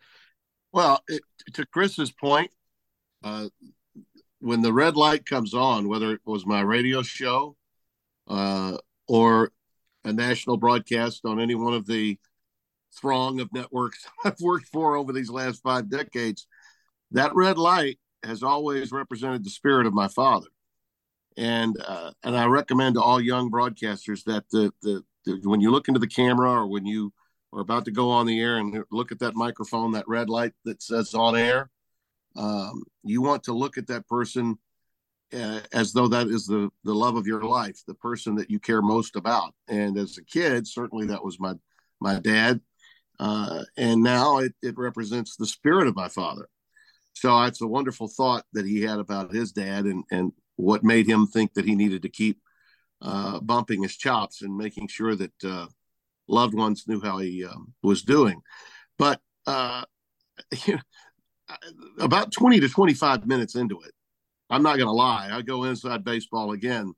Well, 0.72 1.02
it, 1.08 1.22
to 1.54 1.66
Chris's 1.66 2.12
point, 2.12 2.52
uh, 3.24 3.48
when 4.38 4.62
the 4.62 4.72
red 4.72 4.94
light 4.94 5.26
comes 5.26 5.54
on, 5.54 5.88
whether 5.88 6.12
it 6.12 6.20
was 6.24 6.46
my 6.46 6.60
radio 6.60 7.02
show 7.02 7.56
uh, 8.28 8.76
or 9.08 9.50
a 10.04 10.12
national 10.12 10.56
broadcast 10.56 11.22
on 11.24 11.40
any 11.40 11.56
one 11.56 11.74
of 11.74 11.84
the 11.84 12.16
throng 12.96 13.40
of 13.40 13.52
networks 13.52 14.06
I've 14.24 14.40
worked 14.40 14.68
for 14.68 14.94
over 14.94 15.12
these 15.12 15.30
last 15.30 15.64
five 15.64 15.90
decades, 15.90 16.46
that 17.10 17.34
red 17.34 17.58
light 17.58 17.98
has 18.22 18.44
always 18.44 18.92
represented 18.92 19.44
the 19.44 19.50
spirit 19.50 19.86
of 19.86 19.92
my 19.92 20.06
father. 20.06 20.46
And 21.36 21.76
uh, 21.86 22.12
and 22.22 22.36
I 22.36 22.46
recommend 22.46 22.94
to 22.94 23.02
all 23.02 23.20
young 23.20 23.50
broadcasters 23.50 24.24
that 24.24 24.44
the, 24.50 24.72
the, 24.82 25.02
the 25.24 25.40
when 25.44 25.60
you 25.60 25.70
look 25.70 25.88
into 25.88 26.00
the 26.00 26.06
camera 26.06 26.50
or 26.50 26.66
when 26.66 26.86
you 26.86 27.12
are 27.52 27.60
about 27.60 27.84
to 27.86 27.90
go 27.90 28.10
on 28.10 28.26
the 28.26 28.40
air 28.40 28.58
and 28.58 28.84
look 28.90 29.12
at 29.12 29.18
that 29.20 29.34
microphone, 29.34 29.92
that 29.92 30.08
red 30.08 30.28
light 30.28 30.52
that 30.64 30.82
says 30.82 31.14
on 31.14 31.36
air, 31.36 31.70
um, 32.36 32.82
you 33.02 33.20
want 33.22 33.44
to 33.44 33.52
look 33.52 33.78
at 33.78 33.86
that 33.88 34.06
person 34.08 34.58
uh, 35.34 35.60
as 35.72 35.92
though 35.92 36.08
that 36.08 36.28
is 36.28 36.46
the 36.46 36.70
the 36.84 36.94
love 36.94 37.16
of 37.16 37.26
your 37.26 37.42
life, 37.42 37.80
the 37.86 37.94
person 37.94 38.36
that 38.36 38.50
you 38.50 38.60
care 38.60 38.82
most 38.82 39.16
about. 39.16 39.54
And 39.68 39.96
as 39.96 40.18
a 40.18 40.24
kid, 40.24 40.66
certainly 40.66 41.06
that 41.06 41.24
was 41.24 41.40
my 41.40 41.54
my 42.00 42.20
dad, 42.20 42.60
uh, 43.18 43.64
and 43.76 44.02
now 44.02 44.38
it, 44.38 44.54
it 44.62 44.76
represents 44.76 45.36
the 45.36 45.46
spirit 45.46 45.88
of 45.88 45.96
my 45.96 46.08
father. 46.08 46.48
So 47.14 47.40
it's 47.42 47.60
a 47.60 47.66
wonderful 47.66 48.08
thought 48.08 48.44
that 48.52 48.66
he 48.66 48.82
had 48.82 48.98
about 48.98 49.34
his 49.34 49.52
dad 49.52 49.86
and 49.86 50.04
and 50.10 50.32
what 50.56 50.84
made 50.84 51.06
him 51.06 51.26
think 51.26 51.54
that 51.54 51.64
he 51.64 51.74
needed 51.74 52.02
to 52.02 52.08
keep 52.08 52.40
uh, 53.02 53.40
bumping 53.40 53.82
his 53.82 53.96
chops 53.96 54.42
and 54.42 54.56
making 54.56 54.88
sure 54.88 55.14
that 55.14 55.44
uh, 55.44 55.66
loved 56.28 56.54
ones 56.54 56.84
knew 56.86 57.00
how 57.00 57.18
he 57.18 57.44
um, 57.44 57.74
was 57.82 58.02
doing. 58.02 58.40
But 58.98 59.20
uh, 59.46 59.84
about 62.00 62.32
20 62.32 62.60
to 62.60 62.68
25 62.68 63.26
minutes 63.26 63.54
into 63.54 63.80
it, 63.80 63.92
I'm 64.50 64.62
not 64.62 64.76
going 64.76 64.86
to 64.86 64.92
lie. 64.92 65.30
I 65.32 65.42
go 65.42 65.64
inside 65.64 66.04
baseball 66.04 66.52
again. 66.52 66.94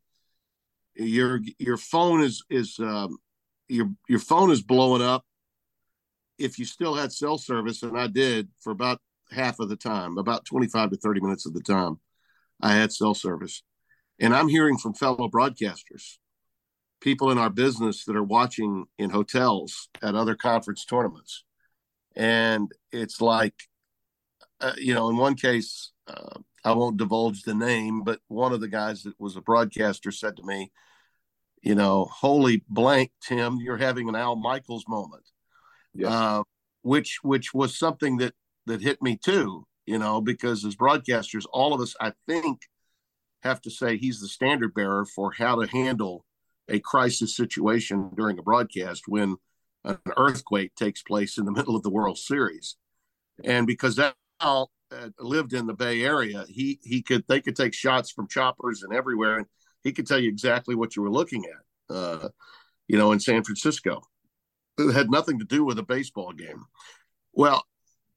Your 0.94 1.40
your 1.58 1.76
phone 1.76 2.22
is 2.22 2.42
is 2.48 2.78
um, 2.78 3.18
your 3.68 3.90
your 4.08 4.18
phone 4.18 4.50
is 4.50 4.62
blowing 4.62 5.02
up. 5.02 5.24
If 6.38 6.58
you 6.58 6.64
still 6.64 6.94
had 6.94 7.12
cell 7.12 7.36
service, 7.36 7.82
and 7.82 7.98
I 7.98 8.06
did 8.06 8.48
for 8.60 8.70
about 8.70 9.00
half 9.30 9.60
of 9.60 9.68
the 9.68 9.76
time, 9.76 10.16
about 10.16 10.44
25 10.46 10.90
to 10.90 10.96
30 10.96 11.20
minutes 11.20 11.46
of 11.46 11.52
the 11.52 11.60
time, 11.60 11.98
I 12.60 12.74
had 12.74 12.92
cell 12.92 13.14
service, 13.14 13.62
and 14.18 14.34
I'm 14.34 14.48
hearing 14.48 14.78
from 14.78 14.94
fellow 14.94 15.28
broadcasters, 15.28 16.18
people 17.00 17.30
in 17.30 17.38
our 17.38 17.50
business 17.50 18.04
that 18.04 18.16
are 18.16 18.22
watching 18.22 18.86
in 18.98 19.10
hotels 19.10 19.88
at 20.02 20.14
other 20.14 20.34
conference 20.34 20.84
tournaments, 20.84 21.44
and 22.14 22.70
it's 22.92 23.20
like 23.20 23.54
uh, 24.60 24.72
you 24.76 24.94
know, 24.94 25.10
in 25.10 25.16
one 25.16 25.34
case, 25.34 25.92
uh, 26.06 26.38
I 26.64 26.72
won't 26.72 26.96
divulge 26.96 27.42
the 27.42 27.54
name, 27.54 28.02
but 28.02 28.20
one 28.28 28.52
of 28.52 28.60
the 28.60 28.68
guys 28.68 29.02
that 29.02 29.18
was 29.18 29.36
a 29.36 29.40
broadcaster 29.40 30.10
said 30.10 30.36
to 30.36 30.42
me, 30.42 30.72
you 31.62 31.74
know, 31.74 32.06
holy 32.10 32.64
blank, 32.68 33.12
Tim, 33.20 33.58
you're 33.60 33.76
having 33.76 34.08
an 34.08 34.16
Al 34.16 34.36
Michaels 34.36 34.84
moment, 34.88 35.24
yes. 35.94 36.10
uh, 36.10 36.42
which 36.82 37.18
which 37.22 37.52
was 37.52 37.78
something 37.78 38.18
that 38.18 38.34
that 38.66 38.80
hit 38.80 39.02
me 39.02 39.16
too, 39.16 39.66
you 39.86 39.98
know, 39.98 40.20
because 40.20 40.64
as 40.64 40.76
broadcasters, 40.76 41.44
all 41.52 41.72
of 41.72 41.80
us, 41.80 41.94
I 42.00 42.12
think, 42.28 42.62
have 43.42 43.60
to 43.62 43.70
say 43.70 43.96
he's 43.96 44.20
the 44.20 44.28
standard 44.28 44.74
bearer 44.74 45.04
for 45.04 45.32
how 45.32 45.60
to 45.60 45.70
handle 45.70 46.24
a 46.68 46.80
crisis 46.80 47.36
situation 47.36 48.10
during 48.16 48.38
a 48.38 48.42
broadcast 48.42 49.04
when 49.06 49.36
an 49.84 49.98
earthquake 50.16 50.74
takes 50.74 51.02
place 51.02 51.38
in 51.38 51.44
the 51.44 51.52
middle 51.56 51.76
of 51.76 51.82
the 51.82 51.90
World 51.90 52.18
Series, 52.18 52.76
and 53.44 53.66
because 53.66 53.96
that 53.96 54.14
uh, 54.40 54.66
lived 55.20 55.52
in 55.52 55.66
the 55.66 55.74
Bay 55.74 56.02
Area, 56.02 56.44
he 56.48 56.80
he 56.82 57.02
could 57.02 57.24
they 57.28 57.40
could 57.40 57.56
take 57.56 57.74
shots 57.74 58.10
from 58.10 58.28
choppers 58.28 58.82
and 58.82 58.92
everywhere, 58.92 59.38
and 59.38 59.46
he 59.84 59.92
could 59.92 60.06
tell 60.06 60.18
you 60.18 60.28
exactly 60.28 60.74
what 60.74 60.96
you 60.96 61.02
were 61.02 61.10
looking 61.10 61.44
at. 61.44 61.94
Uh, 61.94 62.28
you 62.88 62.98
know, 62.98 63.12
in 63.12 63.20
San 63.20 63.44
Francisco, 63.44 64.02
it 64.78 64.92
had 64.92 65.10
nothing 65.10 65.38
to 65.38 65.44
do 65.44 65.64
with 65.64 65.78
a 65.78 65.82
baseball 65.84 66.32
game. 66.32 66.64
Well, 67.32 67.64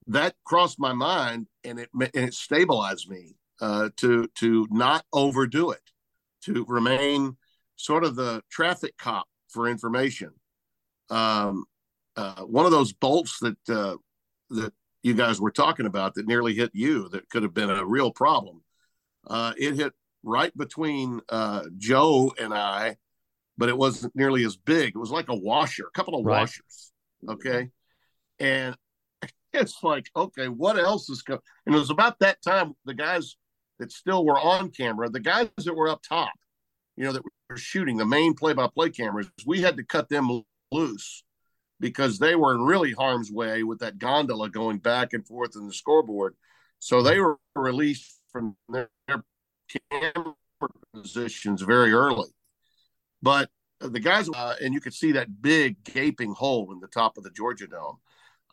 that 0.09 0.35
crossed 0.43 0.79
my 0.79 0.93
mind, 0.93 1.47
and 1.63 1.79
it 1.79 1.89
and 1.93 2.09
it 2.13 2.33
stabilized 2.33 3.09
me 3.09 3.35
uh, 3.61 3.89
to 3.97 4.27
to 4.35 4.67
not 4.71 5.05
overdo 5.13 5.71
it, 5.71 5.91
to 6.43 6.65
remain 6.67 7.37
sort 7.75 8.03
of 8.03 8.15
the 8.15 8.43
traffic 8.49 8.97
cop 8.97 9.27
for 9.49 9.67
information. 9.67 10.31
Um, 11.09 11.65
uh, 12.15 12.41
one 12.41 12.65
of 12.65 12.71
those 12.71 12.91
bolts 12.91 13.39
that 13.39 13.57
uh, 13.69 13.97
that 14.49 14.73
you 15.03 15.13
guys 15.13 15.39
were 15.39 15.51
talking 15.51 15.85
about 15.85 16.15
that 16.15 16.27
nearly 16.27 16.53
hit 16.53 16.71
you 16.73 17.07
that 17.09 17.29
could 17.29 17.43
have 17.43 17.53
been 17.53 17.69
a 17.69 17.85
real 17.85 18.11
problem. 18.11 18.61
Uh, 19.27 19.53
it 19.57 19.75
hit 19.75 19.93
right 20.23 20.55
between 20.57 21.21
uh, 21.29 21.63
Joe 21.77 22.33
and 22.39 22.53
I, 22.53 22.97
but 23.57 23.69
it 23.69 23.77
wasn't 23.77 24.15
nearly 24.15 24.43
as 24.43 24.57
big. 24.57 24.89
It 24.89 24.99
was 24.99 25.11
like 25.11 25.29
a 25.29 25.35
washer, 25.35 25.85
a 25.87 25.91
couple 25.91 26.19
of 26.19 26.25
right. 26.25 26.41
washers. 26.41 26.91
Okay. 27.27 27.69
And 28.39 28.75
it's 29.53 29.83
like, 29.83 30.09
okay, 30.15 30.47
what 30.47 30.77
else 30.77 31.09
is 31.09 31.21
going? 31.21 31.39
And 31.65 31.75
it 31.75 31.79
was 31.79 31.89
about 31.89 32.19
that 32.19 32.41
time 32.41 32.73
the 32.85 32.93
guys 32.93 33.35
that 33.79 33.91
still 33.91 34.25
were 34.25 34.39
on 34.39 34.71
camera, 34.71 35.09
the 35.09 35.19
guys 35.19 35.49
that 35.57 35.75
were 35.75 35.89
up 35.89 36.01
top, 36.07 36.31
you 36.97 37.05
know, 37.05 37.13
that 37.13 37.23
were 37.49 37.57
shooting 37.57 37.97
the 37.97 38.05
main 38.05 38.33
play-by-play 38.33 38.89
cameras, 38.89 39.27
we 39.45 39.61
had 39.61 39.77
to 39.77 39.83
cut 39.83 40.09
them 40.09 40.43
loose 40.71 41.23
because 41.79 42.19
they 42.19 42.35
were 42.35 42.53
in 42.53 42.61
really 42.61 42.91
harm's 42.91 43.31
way 43.31 43.63
with 43.63 43.79
that 43.79 43.97
gondola 43.97 44.49
going 44.49 44.77
back 44.77 45.13
and 45.13 45.25
forth 45.25 45.55
in 45.55 45.65
the 45.65 45.73
scoreboard. 45.73 46.35
So 46.79 47.01
they 47.01 47.19
were 47.19 47.37
released 47.55 48.19
from 48.31 48.57
their 48.67 48.89
camera 49.91 50.33
positions 50.93 51.61
very 51.61 51.93
early. 51.93 52.29
But 53.21 53.49
the 53.79 53.99
guys, 53.99 54.29
uh, 54.29 54.55
and 54.61 54.73
you 54.73 54.81
could 54.81 54.93
see 54.93 55.13
that 55.13 55.41
big 55.41 55.83
gaping 55.83 56.33
hole 56.33 56.71
in 56.73 56.79
the 56.79 56.87
top 56.87 57.17
of 57.17 57.23
the 57.23 57.31
Georgia 57.31 57.67
Dome. 57.67 57.97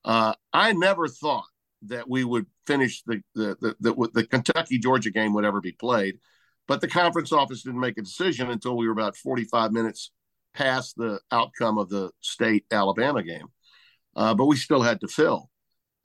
Uh, 0.07 0.35
I 0.53 0.73
never 0.73 1.09
thought 1.09 1.45
that 1.83 2.09
we 2.09 2.25
would 2.25 2.47
finish 2.67 3.03
the 3.03 3.21
the, 3.35 3.57
the 3.61 3.77
the 3.81 4.11
the 4.15 4.27
Kentucky 4.27 4.79
Georgia 4.79 5.11
game 5.11 5.35
would 5.35 5.45
ever 5.45 5.61
be 5.61 5.73
played, 5.73 6.19
but 6.69 6.81
the 6.81 6.89
conference 6.89 7.33
office 7.33 7.65
didn't 7.65 7.81
make 7.81 7.99
a 7.99 8.03
decision 8.03 8.49
until 8.49 8.77
we 8.77 8.87
were 8.87 8.93
about 8.93 9.17
45 9.17 9.73
minutes 9.73 10.13
past 10.55 10.97
the 10.97 11.21
outcome 11.33 11.77
of 11.77 11.89
the 11.89 12.11
state 12.21 12.65
Alabama 12.71 13.23
game. 13.23 13.49
Uh, 14.15 14.33
but 14.35 14.47
we 14.47 14.57
still 14.57 14.81
had 14.81 15.01
to 15.01 15.09
fill. 15.09 15.51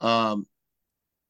Um, 0.00 0.46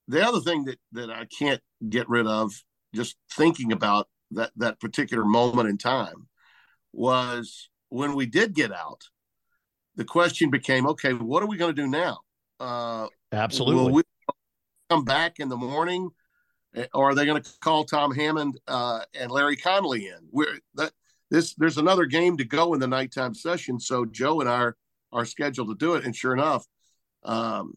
the 0.09 0.27
other 0.27 0.41
thing 0.41 0.64
that 0.64 0.79
that 0.93 1.11
I 1.11 1.27
can't 1.27 1.61
get 1.87 2.09
rid 2.09 2.27
of, 2.27 2.53
just 2.95 3.16
thinking 3.31 3.70
about 3.70 4.09
that 4.31 4.51
that 4.57 4.81
particular 4.81 5.27
moment 5.27 5.68
in 5.68 5.77
time, 5.77 6.27
was 6.91 7.68
when 7.91 8.14
we 8.14 8.25
did 8.25 8.55
get 8.55 8.73
out. 8.73 9.03
The 9.97 10.05
question 10.07 10.49
became, 10.49 10.87
okay, 10.87 11.12
what 11.12 11.43
are 11.43 11.47
we 11.47 11.59
going 11.59 11.77
to 11.77 11.83
do 11.83 11.87
now? 11.87 12.20
Uh, 12.63 13.09
Absolutely. 13.33 13.85
Will 13.85 13.93
we 13.93 14.03
come 14.89 15.05
back 15.05 15.41
in 15.41 15.49
the 15.49 15.57
morning, 15.57 16.11
eh, 16.77 16.87
or 16.95 17.11
are 17.11 17.15
they 17.15 17.27
going 17.27 17.43
to 17.43 17.51
call 17.61 17.85
Tom 17.85 18.15
Hammond 18.15 18.61
uh, 18.69 19.01
and 19.19 19.33
Larry 19.33 19.57
Conley 19.57 20.07
in? 20.07 20.29
We're 20.31 20.59
that 20.77 20.93
this. 21.29 21.55
There's 21.55 21.79
another 21.79 22.07
game 22.07 22.37
to 22.37 22.45
go 22.45 22.73
in 22.75 22.81
the 22.81 22.87
nighttime 22.87 23.35
session, 23.35 23.81
so 23.81 24.05
Joe 24.05 24.41
and 24.41 24.49
I 24.49 24.61
are, 24.61 24.77
are 25.13 25.25
scheduled 25.25 25.69
to 25.69 25.75
do 25.75 25.95
it. 25.95 26.05
And 26.05 26.15
sure 26.15 26.35
enough, 26.35 26.65
um, 27.25 27.75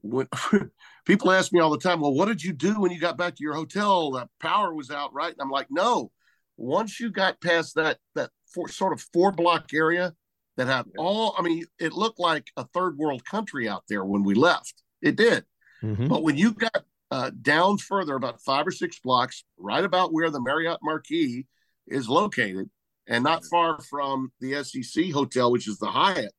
when 0.00 0.26
people 1.04 1.30
ask 1.30 1.52
me 1.52 1.60
all 1.60 1.70
the 1.70 1.78
time, 1.78 2.00
well, 2.00 2.14
what 2.14 2.28
did 2.28 2.42
you 2.42 2.54
do 2.54 2.80
when 2.80 2.90
you 2.90 2.98
got 2.98 3.18
back 3.18 3.34
to 3.36 3.42
your 3.42 3.54
hotel? 3.54 4.12
The 4.12 4.26
power 4.40 4.72
was 4.72 4.90
out, 4.90 5.12
right? 5.12 5.32
And 5.32 5.40
I'm 5.40 5.50
like, 5.50 5.68
no. 5.70 6.10
Once 6.56 6.98
you 6.98 7.10
got 7.10 7.40
past 7.42 7.74
that 7.74 7.98
that 8.14 8.30
four, 8.54 8.68
sort 8.68 8.94
of 8.94 9.04
four 9.12 9.32
block 9.32 9.66
area 9.74 10.14
that 10.58 10.66
had 10.66 10.86
all, 10.98 11.36
I 11.38 11.42
mean, 11.42 11.64
it 11.78 11.92
looked 11.92 12.18
like 12.18 12.50
a 12.56 12.64
third 12.64 12.98
world 12.98 13.24
country 13.24 13.68
out 13.68 13.84
there 13.88 14.04
when 14.04 14.24
we 14.24 14.34
left. 14.34 14.82
It 15.00 15.14
did. 15.14 15.44
Mm-hmm. 15.82 16.08
But 16.08 16.24
when 16.24 16.36
you 16.36 16.52
got 16.52 16.84
uh, 17.12 17.30
down 17.40 17.78
further, 17.78 18.16
about 18.16 18.42
five 18.42 18.66
or 18.66 18.72
six 18.72 18.98
blocks, 18.98 19.44
right 19.56 19.84
about 19.84 20.12
where 20.12 20.30
the 20.30 20.42
Marriott 20.42 20.80
Marquis 20.82 21.46
is 21.86 22.08
located, 22.08 22.68
and 23.06 23.22
not 23.22 23.44
far 23.44 23.80
from 23.82 24.32
the 24.40 24.62
SEC 24.64 25.12
hotel, 25.12 25.52
which 25.52 25.68
is 25.68 25.78
the 25.78 25.86
Hyatt, 25.86 26.32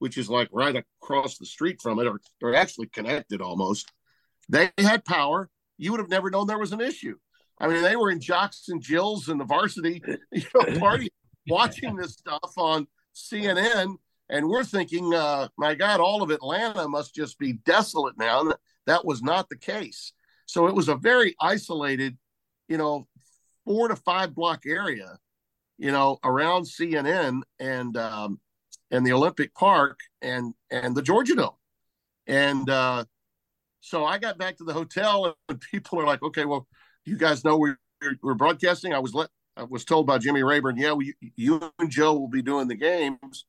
which 0.00 0.18
is 0.18 0.28
like 0.28 0.50
right 0.52 0.84
across 1.00 1.38
the 1.38 1.46
street 1.46 1.80
from 1.82 1.98
it, 1.98 2.06
or 2.06 2.20
they're 2.40 2.54
actually 2.54 2.88
connected 2.88 3.40
almost. 3.40 3.90
They 4.50 4.70
had 4.76 5.04
power. 5.06 5.48
You 5.78 5.92
would 5.92 6.00
have 6.00 6.10
never 6.10 6.30
known 6.30 6.46
there 6.46 6.58
was 6.58 6.72
an 6.72 6.82
issue. 6.82 7.16
I 7.58 7.68
mean, 7.68 7.82
they 7.82 7.96
were 7.96 8.10
in 8.10 8.20
jocks 8.20 8.68
and 8.68 8.82
Jills 8.82 9.28
and 9.28 9.40
the 9.40 9.44
varsity 9.44 10.02
you 10.30 10.44
know, 10.54 10.78
party 10.78 11.10
watching 11.48 11.96
this 11.96 12.12
stuff 12.12 12.52
on 12.58 12.86
CNN, 13.14 13.96
and 14.28 14.48
we're 14.48 14.64
thinking, 14.64 15.12
uh, 15.14 15.48
my 15.58 15.74
God, 15.74 16.00
all 16.00 16.22
of 16.22 16.30
Atlanta 16.30 16.88
must 16.88 17.14
just 17.14 17.38
be 17.38 17.54
desolate 17.54 18.18
now. 18.18 18.40
And 18.40 18.54
that 18.86 19.04
was 19.04 19.22
not 19.22 19.48
the 19.48 19.56
case. 19.56 20.12
So 20.46 20.66
it 20.66 20.74
was 20.74 20.88
a 20.88 20.96
very 20.96 21.34
isolated, 21.40 22.16
you 22.68 22.76
know, 22.76 23.06
four 23.64 23.88
to 23.88 23.96
five 23.96 24.34
block 24.34 24.62
area, 24.66 25.18
you 25.78 25.92
know, 25.92 26.18
around 26.24 26.64
CNN 26.64 27.42
and 27.58 27.96
um, 27.96 28.40
and 28.90 29.06
the 29.06 29.12
Olympic 29.12 29.54
Park 29.54 30.00
and 30.20 30.54
and 30.70 30.94
the 30.94 31.02
Georgia 31.02 31.34
Dome, 31.34 31.56
and 32.26 32.68
uh, 32.68 33.04
so 33.80 34.04
I 34.04 34.18
got 34.18 34.38
back 34.38 34.56
to 34.58 34.64
the 34.64 34.72
hotel 34.72 35.36
and 35.48 35.60
people 35.72 36.00
are 36.00 36.06
like, 36.06 36.22
okay, 36.22 36.44
well, 36.44 36.66
you 37.04 37.16
guys 37.16 37.44
know 37.44 37.58
we're 37.58 37.78
we're 38.22 38.34
broadcasting. 38.34 38.94
I 38.94 38.98
was 38.98 39.14
let 39.14 39.28
I 39.56 39.64
was 39.64 39.84
told 39.84 40.06
by 40.06 40.18
Jimmy 40.18 40.42
Rayburn, 40.42 40.76
yeah, 40.76 40.92
we, 40.92 41.14
you 41.36 41.60
and 41.78 41.90
Joe 41.90 42.14
will 42.14 42.28
be 42.28 42.42
doing 42.42 42.68
the 42.68 42.74
games. 42.74 43.44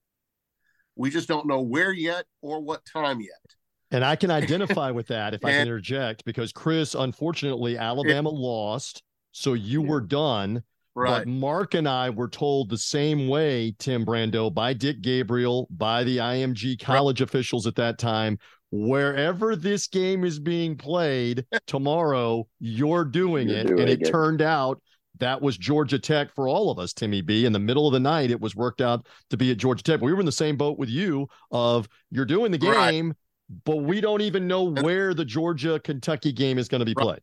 We 0.95 1.09
just 1.09 1.27
don't 1.27 1.47
know 1.47 1.61
where 1.61 1.91
yet 1.91 2.25
or 2.41 2.61
what 2.61 2.81
time 2.85 3.21
yet. 3.21 3.55
And 3.91 4.03
I 4.03 4.15
can 4.15 4.31
identify 4.41 4.91
with 4.91 5.07
that 5.07 5.33
if 5.33 5.45
I 5.45 5.51
can 5.51 5.61
interject, 5.61 6.25
because 6.25 6.51
Chris, 6.51 6.93
unfortunately, 6.95 7.77
Alabama 7.77 8.29
it, 8.29 8.35
lost, 8.35 9.01
so 9.31 9.53
you 9.53 9.81
yeah. 9.83 9.89
were 9.89 10.01
done. 10.01 10.63
Right. 10.95 11.19
But 11.19 11.27
Mark 11.27 11.73
and 11.73 11.87
I 11.87 12.11
were 12.11 12.27
told 12.27 12.69
the 12.69 12.77
same 12.77 13.27
way, 13.27 13.75
Tim 13.79 14.05
Brando, 14.05 14.53
by 14.53 14.73
Dick 14.73 15.01
Gabriel, 15.01 15.67
by 15.71 16.03
the 16.03 16.17
IMG 16.17 16.79
college 16.79 17.19
right. 17.19 17.27
officials 17.27 17.65
at 17.65 17.75
that 17.75 17.97
time. 17.97 18.37
Wherever 18.71 19.55
this 19.55 19.87
game 19.87 20.23
is 20.23 20.39
being 20.39 20.75
played 20.75 21.45
tomorrow, 21.67 22.47
you're 22.59 23.05
doing 23.05 23.49
you're 23.49 23.59
it. 23.59 23.67
Doing 23.67 23.79
and 23.79 23.89
it, 23.89 24.01
it 24.01 24.11
turned 24.11 24.41
out 24.41 24.81
that 25.20 25.41
was 25.41 25.57
Georgia 25.57 25.99
Tech 25.99 26.34
for 26.34 26.47
all 26.47 26.72
of 26.72 26.80
us, 26.80 26.93
Timmy 26.93 27.22
B. 27.22 27.45
In 27.45 27.53
the 27.53 27.59
middle 27.59 27.88
of 27.88 27.93
the 27.93 27.99
night, 27.99 28.32
it 28.32 28.41
was 28.41 28.55
worked 28.55 28.82
out 28.82 29.07
to 29.30 29.38
be 29.38 29.51
at 29.51 29.57
Georgia 29.57 29.84
Tech. 29.84 30.01
We 30.01 30.14
were 30.14 30.20
in 30.20 30.26
the 30.26 30.32
same 30.32 30.57
boat 30.57 30.80
with 30.80 30.89
you 30.89 31.28
of 31.51 31.88
you're 32.09 32.26
doing 32.26 32.51
the 32.51 32.57
game, 32.57 33.07
right. 33.07 33.64
but 33.64 33.78
we 33.78 34.01
don't 34.01 34.22
even 34.22 34.47
know 34.47 34.64
where 34.64 35.14
the 35.14 35.26
Georgia 35.26 35.80
Kentucky 35.80 36.32
game 36.32 36.57
is 36.57 36.68
going 36.68 36.80
to 36.80 36.86
be 36.86 36.95
right. 36.97 37.03
played. 37.03 37.22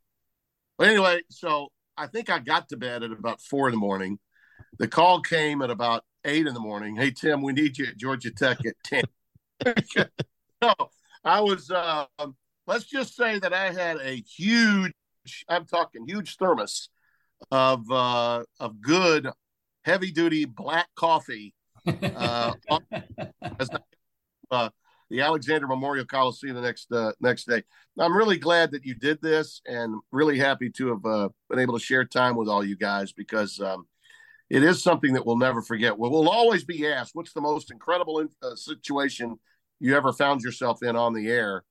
Well, 0.78 0.88
anyway, 0.88 1.22
so 1.30 1.68
I 1.96 2.06
think 2.06 2.30
I 2.30 2.38
got 2.38 2.68
to 2.68 2.76
bed 2.76 3.02
at 3.02 3.10
about 3.10 3.40
four 3.40 3.68
in 3.68 3.72
the 3.72 3.80
morning. 3.80 4.18
The 4.78 4.88
call 4.88 5.20
came 5.20 5.60
at 5.60 5.70
about 5.70 6.04
eight 6.24 6.46
in 6.46 6.54
the 6.54 6.60
morning. 6.60 6.96
Hey 6.96 7.10
Tim, 7.10 7.42
we 7.42 7.52
need 7.52 7.76
you 7.76 7.86
at 7.86 7.96
Georgia 7.96 8.30
Tech 8.30 8.58
at 8.64 8.74
ten. 8.84 9.04
so 10.62 10.74
I 11.24 11.40
was. 11.40 11.70
Uh, 11.70 12.06
let's 12.66 12.84
just 12.84 13.16
say 13.16 13.38
that 13.40 13.52
I 13.52 13.72
had 13.72 13.96
a 13.98 14.22
huge. 14.22 14.92
I'm 15.48 15.66
talking 15.66 16.06
huge 16.06 16.36
thermos 16.36 16.88
of 17.50 17.90
uh, 17.90 18.44
of 18.58 18.80
good 18.80 19.28
heavy 19.84 20.10
duty 20.10 20.44
black 20.44 20.88
coffee 20.94 21.54
uh, 21.86 22.52
uh, 24.50 24.68
the 25.10 25.20
Alexander 25.20 25.66
Memorial 25.66 26.04
Coliseum 26.04 26.54
the 26.54 26.62
next 26.62 26.92
uh, 26.92 27.12
next 27.20 27.46
day. 27.46 27.62
I'm 27.98 28.16
really 28.16 28.38
glad 28.38 28.70
that 28.72 28.84
you 28.84 28.94
did 28.94 29.20
this, 29.20 29.60
and 29.66 29.96
really 30.12 30.38
happy 30.38 30.70
to 30.70 30.88
have 30.88 31.04
uh, 31.04 31.28
been 31.48 31.58
able 31.58 31.78
to 31.78 31.84
share 31.84 32.04
time 32.04 32.36
with 32.36 32.48
all 32.48 32.64
you 32.64 32.76
guys 32.76 33.12
because 33.12 33.60
um, 33.60 33.86
it 34.48 34.62
is 34.62 34.82
something 34.82 35.12
that 35.14 35.26
we'll 35.26 35.36
never 35.36 35.62
forget. 35.62 35.98
We'll, 35.98 36.10
we'll 36.10 36.28
always 36.28 36.64
be 36.64 36.86
asked, 36.86 37.14
"What's 37.14 37.32
the 37.32 37.40
most 37.40 37.70
incredible 37.70 38.20
in, 38.20 38.28
uh, 38.42 38.54
situation 38.54 39.38
you 39.80 39.96
ever 39.96 40.12
found 40.12 40.42
yourself 40.42 40.82
in 40.82 40.96
on 40.96 41.12
the 41.12 41.28
air?" 41.28 41.64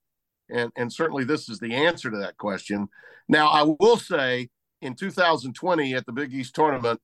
And 0.49 0.71
and 0.75 0.91
certainly 0.91 1.23
this 1.23 1.47
is 1.49 1.59
the 1.59 1.75
answer 1.75 2.11
to 2.11 2.17
that 2.17 2.37
question. 2.37 2.89
Now, 3.29 3.49
I 3.49 3.63
will 3.79 3.97
say 3.97 4.49
in 4.81 4.95
2020 4.95 5.93
at 5.93 6.05
the 6.05 6.11
Big 6.11 6.33
East 6.33 6.55
tournament, 6.55 6.99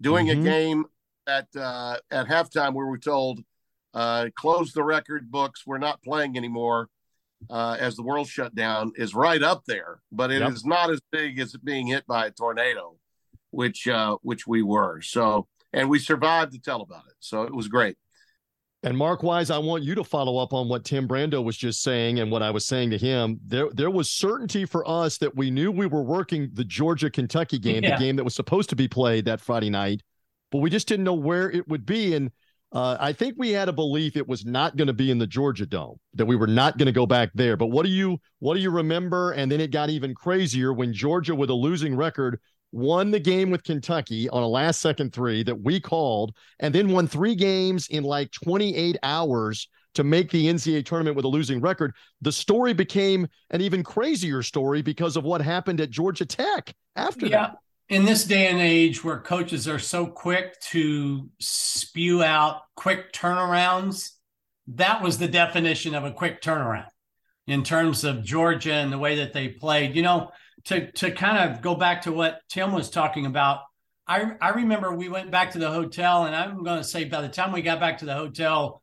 doing 0.00 0.26
mm-hmm. 0.26 0.40
a 0.40 0.44
game 0.44 0.84
at 1.26 1.48
uh, 1.56 1.96
at 2.10 2.26
halftime 2.26 2.74
where 2.74 2.86
we 2.86 2.98
told 2.98 3.40
uh, 3.94 4.28
close 4.36 4.72
the 4.72 4.82
record 4.82 5.30
books, 5.30 5.66
we're 5.66 5.78
not 5.78 6.02
playing 6.02 6.36
anymore 6.36 6.88
uh, 7.48 7.76
as 7.78 7.96
the 7.96 8.02
world 8.02 8.28
shut 8.28 8.54
down 8.54 8.92
is 8.96 9.14
right 9.14 9.42
up 9.42 9.64
there, 9.66 10.00
but 10.12 10.30
it 10.30 10.40
yep. 10.40 10.52
is 10.52 10.64
not 10.64 10.90
as 10.90 11.00
big 11.10 11.38
as 11.38 11.56
being 11.64 11.86
hit 11.86 12.06
by 12.06 12.26
a 12.26 12.30
tornado, 12.30 12.96
which 13.50 13.88
uh, 13.88 14.16
which 14.22 14.46
we 14.46 14.62
were. 14.62 15.00
So 15.00 15.46
and 15.72 15.88
we 15.88 15.98
survived 15.98 16.52
to 16.52 16.60
tell 16.60 16.82
about 16.82 17.04
it. 17.08 17.14
So 17.20 17.42
it 17.42 17.54
was 17.54 17.68
great. 17.68 17.96
And 18.82 18.96
Mark 18.96 19.22
Wise, 19.22 19.50
I 19.50 19.58
want 19.58 19.82
you 19.82 19.94
to 19.96 20.04
follow 20.04 20.38
up 20.38 20.54
on 20.54 20.68
what 20.68 20.84
Tim 20.84 21.06
Brando 21.06 21.44
was 21.44 21.56
just 21.56 21.82
saying 21.82 22.18
and 22.18 22.30
what 22.30 22.42
I 22.42 22.50
was 22.50 22.64
saying 22.64 22.90
to 22.90 22.98
him. 22.98 23.38
There, 23.46 23.68
there 23.72 23.90
was 23.90 24.10
certainty 24.10 24.64
for 24.64 24.88
us 24.88 25.18
that 25.18 25.36
we 25.36 25.50
knew 25.50 25.70
we 25.70 25.86
were 25.86 26.02
working 26.02 26.48
the 26.54 26.64
Georgia 26.64 27.10
Kentucky 27.10 27.58
game, 27.58 27.84
yeah. 27.84 27.96
the 27.96 28.02
game 28.02 28.16
that 28.16 28.24
was 28.24 28.34
supposed 28.34 28.70
to 28.70 28.76
be 28.76 28.88
played 28.88 29.26
that 29.26 29.40
Friday 29.40 29.68
night, 29.68 30.02
but 30.50 30.58
we 30.58 30.70
just 30.70 30.88
didn't 30.88 31.04
know 31.04 31.14
where 31.14 31.50
it 31.50 31.68
would 31.68 31.84
be. 31.84 32.14
And 32.14 32.30
uh, 32.72 32.96
I 32.98 33.12
think 33.12 33.34
we 33.36 33.50
had 33.50 33.68
a 33.68 33.72
belief 33.72 34.16
it 34.16 34.26
was 34.26 34.46
not 34.46 34.76
going 34.76 34.86
to 34.86 34.94
be 34.94 35.10
in 35.10 35.18
the 35.18 35.26
Georgia 35.26 35.66
Dome, 35.66 35.96
that 36.14 36.24
we 36.24 36.36
were 36.36 36.46
not 36.46 36.78
going 36.78 36.86
to 36.86 36.92
go 36.92 37.04
back 37.04 37.30
there. 37.34 37.58
But 37.58 37.66
what 37.66 37.84
do 37.84 37.90
you 37.90 38.18
what 38.38 38.54
do 38.54 38.60
you 38.60 38.70
remember? 38.70 39.32
And 39.32 39.52
then 39.52 39.60
it 39.60 39.72
got 39.72 39.90
even 39.90 40.14
crazier 40.14 40.72
when 40.72 40.94
Georgia, 40.94 41.34
with 41.34 41.50
a 41.50 41.54
losing 41.54 41.94
record, 41.96 42.40
won 42.72 43.10
the 43.10 43.20
game 43.20 43.50
with 43.50 43.64
Kentucky 43.64 44.28
on 44.30 44.42
a 44.42 44.48
last 44.48 44.80
second 44.80 45.12
three 45.12 45.42
that 45.42 45.60
we 45.60 45.80
called, 45.80 46.34
and 46.60 46.74
then 46.74 46.90
won 46.90 47.06
three 47.06 47.34
games 47.34 47.88
in 47.88 48.04
like 48.04 48.30
28 48.32 48.96
hours 49.02 49.68
to 49.94 50.04
make 50.04 50.30
the 50.30 50.46
NCAA 50.46 50.84
tournament 50.84 51.16
with 51.16 51.24
a 51.24 51.28
losing 51.28 51.60
record. 51.60 51.94
The 52.20 52.32
story 52.32 52.72
became 52.72 53.26
an 53.50 53.60
even 53.60 53.82
crazier 53.82 54.42
story 54.42 54.82
because 54.82 55.16
of 55.16 55.24
what 55.24 55.40
happened 55.40 55.80
at 55.80 55.90
Georgia 55.90 56.24
Tech 56.24 56.74
after 56.96 57.26
yeah. 57.26 57.38
that. 57.38 57.56
In 57.88 58.04
this 58.04 58.24
day 58.24 58.46
and 58.46 58.60
age 58.60 59.02
where 59.02 59.18
coaches 59.18 59.66
are 59.66 59.80
so 59.80 60.06
quick 60.06 60.60
to 60.70 61.28
spew 61.40 62.22
out 62.22 62.62
quick 62.76 63.12
turnarounds, 63.12 64.12
that 64.68 65.02
was 65.02 65.18
the 65.18 65.26
definition 65.26 65.96
of 65.96 66.04
a 66.04 66.12
quick 66.12 66.40
turnaround 66.40 66.86
in 67.48 67.64
terms 67.64 68.04
of 68.04 68.22
Georgia 68.22 68.74
and 68.74 68.92
the 68.92 68.98
way 68.98 69.16
that 69.16 69.32
they 69.32 69.48
played. 69.48 69.96
You 69.96 70.02
know, 70.02 70.30
to 70.64 70.90
to 70.92 71.10
kind 71.10 71.50
of 71.50 71.62
go 71.62 71.74
back 71.74 72.02
to 72.02 72.12
what 72.12 72.40
Tim 72.48 72.72
was 72.72 72.90
talking 72.90 73.26
about, 73.26 73.60
I 74.06 74.32
I 74.40 74.50
remember 74.50 74.94
we 74.94 75.08
went 75.08 75.30
back 75.30 75.52
to 75.52 75.58
the 75.58 75.70
hotel, 75.70 76.24
and 76.24 76.34
I'm 76.34 76.62
going 76.64 76.78
to 76.78 76.84
say 76.84 77.04
by 77.04 77.22
the 77.22 77.28
time 77.28 77.52
we 77.52 77.62
got 77.62 77.80
back 77.80 77.98
to 77.98 78.06
the 78.06 78.14
hotel, 78.14 78.82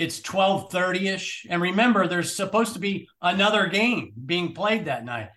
it's 0.00 0.18
12:30ish 0.20 1.44
and 1.50 1.60
remember 1.60 2.08
there's 2.08 2.34
supposed 2.34 2.72
to 2.72 2.80
be 2.80 3.06
another 3.20 3.66
game 3.66 4.12
being 4.24 4.54
played 4.54 4.86
that 4.86 5.04
night. 5.04 5.28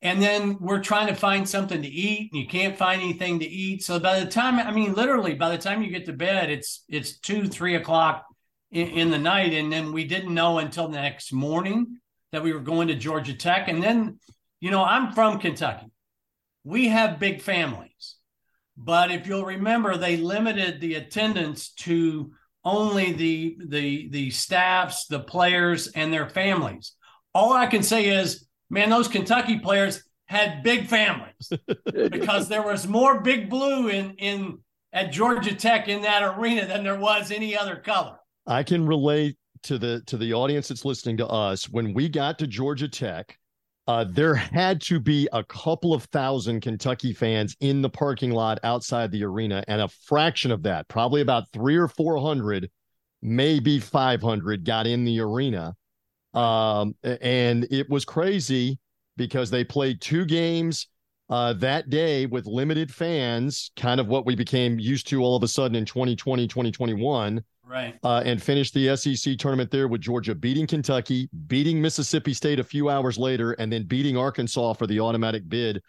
And 0.00 0.22
then 0.22 0.56
we're 0.58 0.80
trying 0.80 1.08
to 1.08 1.14
find 1.14 1.46
something 1.46 1.82
to 1.82 1.88
eat 1.88 2.32
and 2.32 2.40
you 2.40 2.48
can't 2.48 2.78
find 2.78 3.02
anything 3.02 3.40
to 3.40 3.46
eat. 3.46 3.82
So 3.82 4.00
by 4.00 4.18
the 4.18 4.24
time 4.24 4.58
i 4.58 4.72
mean 4.72 4.94
literally 4.94 5.34
by 5.34 5.50
the 5.50 5.62
time 5.62 5.82
you 5.82 5.90
get 5.90 6.06
to 6.06 6.14
bed 6.14 6.50
it's 6.50 6.82
it's 6.88 7.18
two 7.18 7.46
three 7.46 7.74
o'clock 7.74 8.24
in, 8.70 8.88
in 8.88 9.10
the 9.10 9.18
night. 9.18 9.52
And 9.52 9.70
then 9.70 9.92
we 9.92 10.04
didn't 10.04 10.32
know 10.32 10.60
until 10.60 10.88
the 10.88 10.98
next 10.98 11.30
morning 11.30 11.98
that 12.32 12.42
we 12.42 12.54
were 12.54 12.60
going 12.60 12.88
to 12.88 12.94
georgia 12.94 13.34
tech. 13.34 13.68
And 13.68 13.82
then 13.82 14.18
you 14.60 14.70
know 14.70 14.84
i'm 14.84 15.12
from 15.12 15.38
kentucky 15.38 15.90
we 16.64 16.88
have 16.88 17.18
big 17.18 17.40
families 17.40 18.16
but 18.76 19.10
if 19.10 19.26
you'll 19.26 19.44
remember 19.44 19.96
they 19.96 20.16
limited 20.16 20.80
the 20.80 20.94
attendance 20.94 21.70
to 21.70 22.32
only 22.64 23.12
the 23.12 23.56
the 23.68 24.08
the 24.10 24.30
staffs 24.30 25.06
the 25.06 25.20
players 25.20 25.88
and 25.88 26.12
their 26.12 26.28
families 26.28 26.92
all 27.34 27.52
i 27.52 27.66
can 27.66 27.82
say 27.82 28.08
is 28.08 28.46
man, 28.70 28.88
those 28.88 29.08
Kentucky 29.08 29.58
players 29.58 30.04
had 30.26 30.62
big 30.62 30.86
families 30.86 31.52
because 32.10 32.48
there 32.48 32.62
was 32.62 32.86
more 32.86 33.20
big 33.20 33.50
blue 33.50 33.88
in 33.88 34.12
in 34.14 34.58
at 34.92 35.12
Georgia 35.12 35.54
Tech 35.54 35.88
in 35.88 36.02
that 36.02 36.22
arena 36.22 36.66
than 36.66 36.82
there 36.82 36.98
was 36.98 37.30
any 37.30 37.56
other 37.56 37.76
color. 37.76 38.16
I 38.46 38.62
can 38.62 38.86
relate 38.86 39.36
to 39.64 39.78
the 39.78 40.02
to 40.06 40.16
the 40.16 40.32
audience 40.32 40.68
that's 40.68 40.84
listening 40.84 41.16
to 41.18 41.26
us 41.26 41.68
when 41.68 41.92
we 41.92 42.08
got 42.08 42.38
to 42.38 42.46
Georgia 42.46 42.88
Tech. 42.88 43.36
Uh, 43.86 44.04
there 44.04 44.34
had 44.34 44.80
to 44.80 45.00
be 45.00 45.28
a 45.32 45.42
couple 45.44 45.92
of 45.92 46.04
thousand 46.04 46.60
Kentucky 46.60 47.12
fans 47.12 47.56
in 47.60 47.82
the 47.82 47.90
parking 47.90 48.30
lot 48.30 48.58
outside 48.62 49.10
the 49.10 49.24
arena, 49.24 49.64
and 49.66 49.80
a 49.80 49.88
fraction 49.88 50.50
of 50.50 50.62
that, 50.62 50.86
probably 50.88 51.22
about 51.22 51.50
three 51.52 51.76
or 51.76 51.88
four 51.88 52.16
hundred, 52.18 52.70
maybe 53.22 53.80
five 53.80 54.22
hundred, 54.22 54.64
got 54.64 54.86
in 54.86 55.04
the 55.04 55.20
arena. 55.20 55.74
Um, 56.34 56.94
and 57.02 57.66
it 57.70 57.90
was 57.90 58.04
crazy 58.04 58.78
because 59.16 59.50
they 59.50 59.64
played 59.64 60.00
two 60.00 60.24
games 60.24 60.86
uh, 61.30 61.52
that 61.54 61.88
day 61.88 62.26
with 62.26 62.46
limited 62.46 62.92
fans, 62.92 63.70
kind 63.76 64.00
of 64.00 64.08
what 64.08 64.26
we 64.26 64.34
became 64.34 64.78
used 64.78 65.06
to 65.08 65.22
all 65.22 65.36
of 65.36 65.42
a 65.42 65.48
sudden 65.48 65.76
in 65.76 65.84
2020, 65.84 66.48
2021. 66.48 67.42
Right. 67.70 67.94
Uh, 68.02 68.20
and 68.24 68.42
finished 68.42 68.74
the 68.74 68.96
SEC 68.96 69.38
tournament 69.38 69.70
there 69.70 69.86
with 69.86 70.00
Georgia 70.00 70.34
beating 70.34 70.66
Kentucky, 70.66 71.28
beating 71.46 71.80
Mississippi 71.80 72.34
State 72.34 72.58
a 72.58 72.64
few 72.64 72.90
hours 72.90 73.16
later, 73.16 73.52
and 73.52 73.72
then 73.72 73.84
beating 73.84 74.16
Arkansas 74.16 74.72
for 74.72 74.88
the 74.88 74.98
automatic 74.98 75.48
bid 75.48 75.80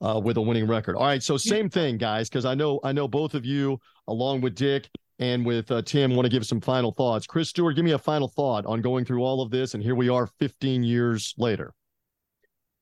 uh, 0.00 0.18
with 0.18 0.38
a 0.38 0.40
winning 0.40 0.66
record. 0.66 0.96
All 0.96 1.04
right, 1.04 1.22
so 1.22 1.36
same 1.36 1.68
thing, 1.68 1.98
guys, 1.98 2.30
because 2.30 2.46
I 2.46 2.54
know 2.54 2.80
I 2.84 2.92
know 2.92 3.06
both 3.06 3.34
of 3.34 3.44
you, 3.44 3.78
along 4.08 4.40
with 4.40 4.54
Dick, 4.54 4.88
and 5.18 5.44
with 5.44 5.70
uh, 5.70 5.82
Tim, 5.82 6.16
want 6.16 6.24
to 6.24 6.30
give 6.30 6.46
some 6.46 6.60
final 6.60 6.90
thoughts. 6.90 7.26
Chris 7.26 7.50
Stewart, 7.50 7.76
give 7.76 7.84
me 7.84 7.92
a 7.92 7.98
final 7.98 8.28
thought 8.28 8.64
on 8.64 8.80
going 8.80 9.04
through 9.04 9.22
all 9.22 9.42
of 9.42 9.50
this, 9.50 9.74
and 9.74 9.82
here 9.82 9.94
we 9.94 10.08
are 10.08 10.26
15 10.26 10.82
years 10.82 11.34
later. 11.36 11.74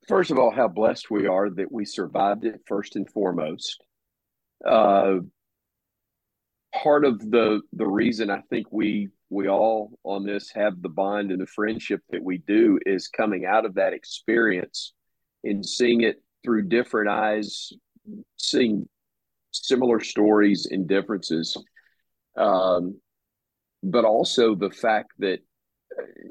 First 0.07 0.31
of 0.31 0.39
all, 0.39 0.53
how 0.53 0.69
blessed 0.69 1.11
we 1.11 1.27
are 1.27 1.51
that 1.51 1.73
we 1.73 1.85
survived 1.85 2.45
it 2.45 2.61
first 2.69 2.95
and 2.95 3.11
foremost. 3.11 3.83
Uh, 4.65 5.17
part 6.75 7.05
of 7.05 7.19
the 7.31 7.61
the 7.73 7.87
reason 7.87 8.31
I 8.31 8.43
think 8.51 8.67
we 8.71 9.09
we 9.31 9.49
all 9.49 9.99
on 10.05 10.25
this 10.25 10.51
have 10.55 10.81
the 10.81 10.89
bond 10.89 11.31
and 11.31 11.41
the 11.41 11.47
friendship 11.47 12.01
that 12.11 12.23
we 12.23 12.39
do 12.39 12.79
is 12.87 13.09
coming 13.09 13.45
out 13.45 13.65
of 13.65 13.75
that 13.75 13.93
experience 13.93 14.93
and 15.45 15.65
seeing 15.65 16.03
it 16.03 16.23
through 16.45 16.69
different 16.69 17.11
eyes, 17.11 17.73
seeing 18.37 18.89
similar 19.53 20.01
stories 20.01 20.67
and 20.71 20.89
differences 20.89 21.57
um, 22.39 23.01
but 23.83 24.05
also 24.05 24.55
the 24.55 24.71
fact 24.71 25.13
that 25.19 25.41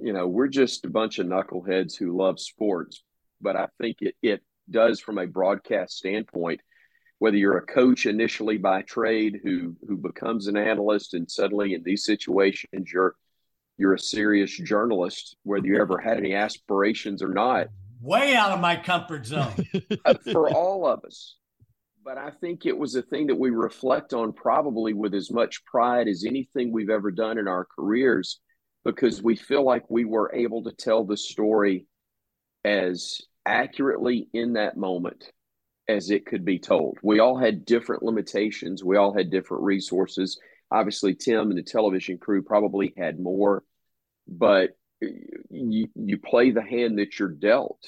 you 0.01 0.13
know 0.13 0.27
we're 0.27 0.47
just 0.47 0.85
a 0.85 0.89
bunch 0.89 1.19
of 1.19 1.27
knuckleheads 1.27 1.97
who 1.97 2.17
love 2.17 2.39
sports. 2.39 3.03
But 3.41 3.55
I 3.55 3.67
think 3.79 3.97
it 4.01 4.15
it 4.21 4.41
does 4.69 4.99
from 4.99 5.17
a 5.17 5.27
broadcast 5.27 5.97
standpoint. 5.97 6.61
Whether 7.19 7.37
you're 7.37 7.57
a 7.57 7.65
coach 7.65 8.05
initially 8.05 8.57
by 8.57 8.83
trade 8.83 9.39
who 9.43 9.75
who 9.87 9.97
becomes 9.97 10.47
an 10.47 10.57
analyst 10.57 11.13
and 11.13 11.29
suddenly 11.29 11.73
in 11.73 11.83
these 11.83 12.05
situations 12.05 12.91
you're 12.91 13.15
you're 13.77 13.93
a 13.93 13.99
serious 13.99 14.51
journalist, 14.51 15.35
whether 15.43 15.67
you 15.67 15.79
ever 15.79 15.99
had 15.99 16.17
any 16.17 16.33
aspirations 16.33 17.21
or 17.21 17.33
not. 17.33 17.67
Way 18.01 18.35
out 18.35 18.51
of 18.51 18.59
my 18.59 18.75
comfort 18.75 19.25
zone. 19.25 19.53
Uh, 20.05 20.13
for 20.31 20.49
all 20.49 20.85
of 20.85 21.03
us, 21.03 21.35
but 22.07 22.17
I 22.17 22.29
think 22.29 22.65
it 22.65 22.77
was 22.77 22.95
a 22.95 23.01
thing 23.01 23.27
that 23.27 23.35
we 23.35 23.49
reflect 23.49 24.13
on 24.13 24.31
probably 24.31 24.93
with 24.93 25.13
as 25.13 25.29
much 25.29 25.65
pride 25.65 26.07
as 26.07 26.23
anything 26.25 26.71
we've 26.71 26.89
ever 26.89 27.11
done 27.11 27.37
in 27.37 27.49
our 27.49 27.65
careers 27.65 28.39
because 28.85 29.21
we 29.21 29.35
feel 29.35 29.65
like 29.65 29.89
we 29.89 30.05
were 30.05 30.33
able 30.33 30.63
to 30.63 30.71
tell 30.71 31.03
the 31.03 31.17
story 31.17 31.85
as 32.63 33.19
accurately 33.45 34.29
in 34.33 34.53
that 34.53 34.77
moment 34.77 35.29
as 35.87 36.09
it 36.09 36.25
could 36.25 36.43
be 36.43 36.59
told. 36.59 36.97
We 37.01 37.19
all 37.19 37.37
had 37.37 37.65
different 37.65 38.03
limitations, 38.03 38.83
we 38.83 38.97
all 38.97 39.13
had 39.13 39.31
different 39.31 39.63
resources. 39.63 40.39
Obviously, 40.69 41.15
Tim 41.15 41.49
and 41.49 41.57
the 41.57 41.63
television 41.63 42.17
crew 42.17 42.41
probably 42.41 42.93
had 42.97 43.19
more, 43.19 43.63
but 44.27 44.71
you, 45.49 45.87
you 45.95 46.17
play 46.17 46.51
the 46.51 46.61
hand 46.61 46.99
that 46.99 47.17
you're 47.17 47.29
dealt. 47.29 47.85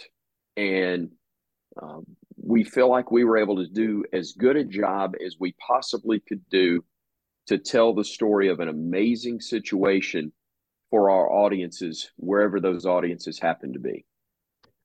And 0.55 1.11
um, 1.81 2.05
we 2.41 2.63
feel 2.63 2.89
like 2.89 3.11
we 3.11 3.23
were 3.23 3.37
able 3.37 3.57
to 3.57 3.67
do 3.67 4.05
as 4.13 4.33
good 4.33 4.55
a 4.55 4.63
job 4.63 5.15
as 5.23 5.35
we 5.39 5.55
possibly 5.59 6.19
could 6.19 6.47
do 6.49 6.83
to 7.47 7.57
tell 7.57 7.93
the 7.93 8.05
story 8.05 8.49
of 8.49 8.59
an 8.59 8.69
amazing 8.69 9.41
situation 9.41 10.31
for 10.89 11.11
our 11.11 11.31
audiences, 11.31 12.11
wherever 12.15 12.59
those 12.59 12.85
audiences 12.85 13.39
happen 13.39 13.73
to 13.73 13.79
be. 13.79 14.05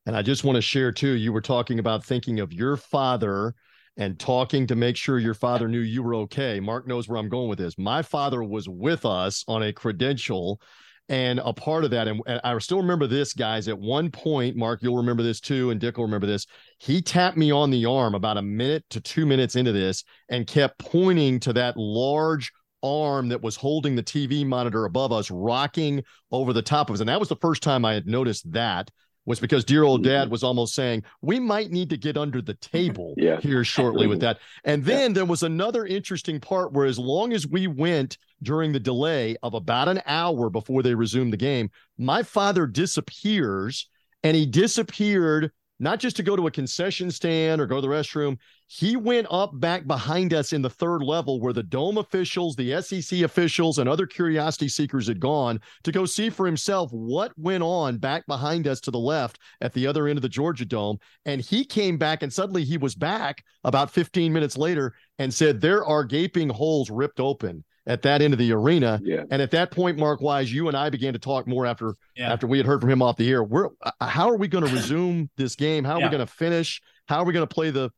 And 0.07 0.17
I 0.17 0.23
just 0.23 0.45
want 0.45 0.57
to 0.57 0.63
share 0.63 0.93
too, 0.93 1.13
you 1.13 1.33
were 1.33 1.41
talking 1.41 1.79
about 1.79 2.05
thinking 2.05 2.41
of 2.41 2.53
your 2.53 2.77
father 2.77 3.55
and 3.97 4.19
talking 4.19 4.67
to 4.67 4.75
make 4.75 4.97
sure 4.97 5.19
your 5.19 5.35
father 5.35 5.69
knew 5.69 5.81
you 5.81 6.03
were 6.03 6.15
okay. 6.17 6.61
Mark 6.61 6.87
knows 6.87 7.09
where 7.09 7.19
I'm 7.19 7.29
going 7.29 7.49
with 7.49 7.59
this. 7.59 7.79
My 7.79 8.03
father 8.03 8.43
was 8.43 8.69
with 8.69 9.07
us 9.07 9.45
on 9.47 9.63
a 9.63 9.73
credential 9.73 10.61
and 11.09 11.39
a 11.45 11.53
part 11.53 11.85
of 11.85 11.91
that, 11.91 12.09
and, 12.09 12.23
and, 12.27 12.41
I 12.45 12.57
still 12.59 12.79
remember 12.79 13.07
this, 13.07 13.35
guys. 13.35 13.69
At 13.69 13.79
one 13.79 14.11
point, 14.11 14.57
Mark, 14.57 14.83
you'll 14.83 14.97
remember 14.97 15.23
this 15.23 15.39
too, 15.39 15.71
and 15.71 15.79
Dick 15.79 15.99
will 15.99 16.05
remember 16.05 16.27
this. 16.27 16.47
He 16.79 17.03
tapped 17.03 17.37
me 17.37 17.51
on 17.51 17.71
the 17.71 17.85
arm 17.85 18.15
about 18.15 18.39
a 18.39 18.43
minute 18.43 18.85
to 18.89 19.03
two 19.03 19.27
minutes 19.27 19.55
into 19.55 19.71
this 19.71 20.03
and 20.31 20.47
kept 20.47 20.79
pointing 20.79 21.41
to 21.41 21.53
that 21.53 21.77
large 21.77 22.51
arm 22.83 23.29
that 23.29 23.43
was 23.43 23.55
holding 23.57 23.97
the 23.97 24.03
TV 24.03 24.47
monitor 24.47 24.87
above 24.87 25.13
us, 25.13 25.31
rocking 25.31 26.03
over 26.33 26.55
the 26.55 26.63
top 26.63 26.89
of 26.89 26.95
us. 26.95 27.01
And 27.01 27.09
that 27.11 27.21
was 27.21 27.29
the 27.29 27.37
first 27.37 27.63
time 27.63 27.85
I 27.85 27.93
had 27.93 28.07
noticed 28.07 28.51
that 28.53 28.91
was 29.27 29.41
because 29.41 29.65
dear 29.65 29.83
old 29.83 30.03
dad 30.03 30.25
mm-hmm. 30.25 30.31
was 30.31 30.43
almost 30.43 30.75
saying 30.75 31.03
we 31.23 31.39
might 31.39 31.71
need 31.71 31.91
to 31.91 31.97
get 31.97 32.17
under 32.17 32.41
the 32.43 32.55
table 32.55 33.15
yeah. 33.19 33.41
here 33.41 33.65
shortly 33.65 34.07
with 34.07 34.21
that 34.21 34.39
and 34.65 34.85
then 34.85 35.11
yeah. 35.11 35.15
there 35.15 35.25
was 35.25 35.43
another 35.43 35.87
interesting 35.87 36.41
part 36.41 36.73
where 36.73 36.87
as 36.87 36.99
long 36.99 37.33
as 37.33 37.47
we 37.47 37.67
went 37.67 38.19
during 38.43 38.73
the 38.73 38.81
delay 38.81 39.37
of 39.43 39.55
about 39.55 39.89
an 39.89 40.01
hour 40.07 40.51
before 40.51 40.83
they 40.83 40.95
resumed 40.95 41.33
the 41.33 41.39
game 41.39 41.71
my 41.99 42.23
father 42.23 42.67
disappears 42.67 43.89
and 44.23 44.37
he 44.37 44.47
disappeared 44.47 45.51
not 45.79 45.99
just 45.99 46.17
to 46.17 46.23
go 46.23 46.37
to 46.37 46.47
a 46.47 46.51
concession 46.51 47.11
stand 47.11 47.61
or 47.61 47.67
go 47.67 47.77
to 47.77 47.81
the 47.81 47.89
restroom. 47.89 48.37
He 48.67 48.97
went 48.97 49.27
up 49.31 49.59
back 49.61 49.87
behind 49.87 50.33
us 50.33 50.53
in 50.53 50.63
the 50.63 50.71
third 50.71 51.03
level 51.03 51.41
where 51.41 51.53
the 51.53 51.63
dome 51.63 51.99
officials, 51.99 52.57
the 52.57 52.81
SEC 52.81 53.21
officials, 53.21 53.79
and 53.79 53.89
other 53.89 54.07
curiosity 54.07 54.69
seekers 54.69 55.09
had 55.09 55.21
gone 55.21 55.61
to 55.83 55.93
go 55.93 56.07
see 56.07 56.31
for 56.31 56.47
himself 56.47 56.91
what 56.93 57.33
went 57.37 57.63
on 57.63 57.99
back 57.99 58.27
behind 58.27 58.67
us 58.67 58.81
to 58.81 58.91
the 58.91 58.99
left 58.99 59.39
at 59.61 59.73
the 59.73 59.87
other 59.87 60.07
end 60.07 60.19
of 60.19 60.23
the 60.23 60.29
Georgia 60.29 60.65
Dome. 60.65 60.99
And 61.27 61.41
he 61.41 61.65
came 61.65 61.99
back, 61.99 62.23
and 62.23 62.33
suddenly 62.33 62.65
he 62.65 62.79
was 62.79 62.95
back 62.95 63.45
about 63.65 63.91
15 63.91 64.33
minutes 64.33 64.57
later 64.57 64.95
and 65.19 65.33
said, 65.33 65.61
There 65.61 65.85
are 65.85 66.05
gaping 66.05 66.49
holes 66.49 66.91
ripped 66.91 67.21
open 67.21 67.65
at 67.87 68.03
that 68.03 68.23
end 68.23 68.33
of 68.33 68.39
the 68.39 68.53
arena. 68.53 69.01
Yeah. 69.03 69.25
And 69.31 69.43
at 69.43 69.51
that 69.51 69.71
point, 69.71 69.99
Mark 69.99 70.21
Wise, 70.21 70.53
you 70.53 70.69
and 70.69 70.77
I 70.77 70.91
began 70.91 71.13
to 71.13 71.19
talk 71.19 71.47
more 71.47 71.67
after 71.67 71.95
yeah. 72.17 72.33
after 72.33 72.47
we 72.47 72.59
had 72.59 72.67
heard 72.67 72.81
from 72.81 72.91
him 72.91 73.03
off 73.03 73.17
the 73.17 73.31
air. 73.31 73.45
We're 73.45 73.69
uh, 73.83 73.91
how 74.01 74.31
are 74.31 74.37
we 74.37 74.49
going 74.49 74.65
to 74.65 74.73
resume 74.75 75.29
this 75.37 75.55
game? 75.55 75.85
How 75.85 75.95
are 75.95 76.01
yeah. 76.01 76.07
we 76.07 76.11
going 76.17 76.27
to 76.27 76.33
finish? 76.33 76.81
How 77.09 77.21
are 77.21 77.25
we 77.25 77.33
going 77.33 77.47
to 77.47 77.55
play 77.55 77.71
the 77.71 77.91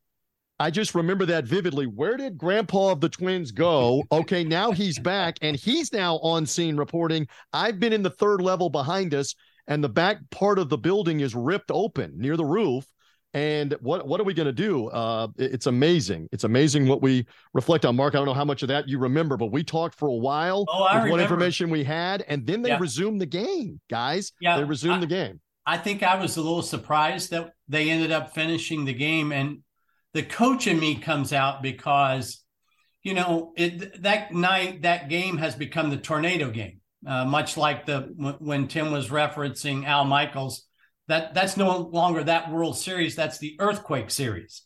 I 0.59 0.71
just 0.71 0.95
remember 0.95 1.27
that 1.27 1.45
vividly. 1.45 1.87
Where 1.87 2.17
did 2.17 2.39
grandpa 2.39 2.93
of 2.93 3.01
the 3.01 3.11
twins 3.11 3.53
go? 3.53 4.03
Okay, 4.11 4.43
now 4.43 4.73
he's 4.73 4.99
back 4.99 5.37
and 5.43 5.55
he's 5.55 5.93
now 5.93 6.17
on 6.19 6.47
scene 6.47 6.79
reporting. 6.79 7.29
I've 7.53 7.79
been 7.79 7.93
in 7.93 8.03
the 8.03 8.11
third 8.11 8.41
level 8.41 8.71
behind 8.71 9.13
us 9.13 9.35
and 9.67 9.85
the 9.85 9.89
back 9.89 10.19
part 10.31 10.59
of 10.59 10.71
the 10.71 10.79
building 10.79 11.21
is 11.21 11.35
ripped 11.35 11.71
open 11.71 12.15
near 12.17 12.37
the 12.39 12.45
roof 12.45 12.87
and 13.37 13.77
what 13.83 14.09
what 14.09 14.19
are 14.19 14.25
we 14.25 14.33
going 14.33 14.47
to 14.47 14.53
do? 14.53 14.89
Uh, 14.89 15.29
it's 15.37 15.67
amazing. 15.67 16.27
It's 16.33 16.45
amazing 16.45 16.89
what 16.89 17.03
we 17.03 17.27
reflect 17.53 17.85
on. 17.85 17.95
Mark, 17.95 18.15
I 18.15 18.17
don't 18.17 18.25
know 18.25 18.33
how 18.33 18.47
much 18.47 18.63
of 18.63 18.69
that 18.69 18.89
you 18.89 18.99
remember, 18.99 19.37
but 19.37 19.53
we 19.53 19.63
talked 19.63 19.95
for 19.95 20.09
a 20.09 20.15
while 20.15 20.65
oh, 20.69 20.85
I 20.85 20.95
with 20.95 21.05
remember. 21.05 21.11
what 21.11 21.21
information 21.21 21.69
we 21.69 21.85
had, 21.85 22.25
and 22.29 22.47
then 22.47 22.63
they 22.63 22.71
yeah. 22.71 22.79
resumed 22.81 23.21
the 23.21 23.27
game, 23.27 23.79
guys. 23.91 24.33
Yeah, 24.41 24.57
they 24.57 24.65
resumed 24.65 24.97
I, 24.97 25.01
the 25.01 25.07
game. 25.07 25.41
I 25.67 25.77
think 25.77 26.03
I 26.03 26.17
was 26.17 26.39
a 26.39 26.41
little 26.41 26.63
surprised 26.63 27.31
that 27.33 27.53
they 27.69 27.91
ended 27.91 28.11
up 28.11 28.33
finishing 28.33 28.87
the 28.87 28.95
game, 28.95 29.33
and 29.33 29.59
the 30.15 30.23
coach 30.23 30.67
in 30.67 30.81
me 30.81 30.95
comes 30.95 31.35
out 31.35 31.63
because, 31.63 32.43
you 33.03 33.13
know, 33.13 33.53
it 33.55 34.03
that 34.03 34.33
night 34.33 34.81
that 34.81 35.11
game 35.11 35.37
has 35.37 35.55
become 35.55 35.91
the 35.91 35.99
tornado 35.99 36.51
game. 36.51 36.81
uh, 37.07 37.25
much 37.25 37.57
like 37.57 37.87
the 37.87 38.01
when 38.39 38.69
Tim 38.69 38.91
was 38.91 39.11
referencing 39.11 39.85
Al 39.85 40.05
Michaels. 40.05 40.65
That 41.09 41.35
that's 41.35 41.57
no 41.57 41.79
longer 41.79 42.25
that 42.25 42.51
World 42.51 42.77
Series. 42.77 43.15
That's 43.15 43.39
the 43.39 43.57
Earthquake 43.59 44.11
Series. 44.11 44.63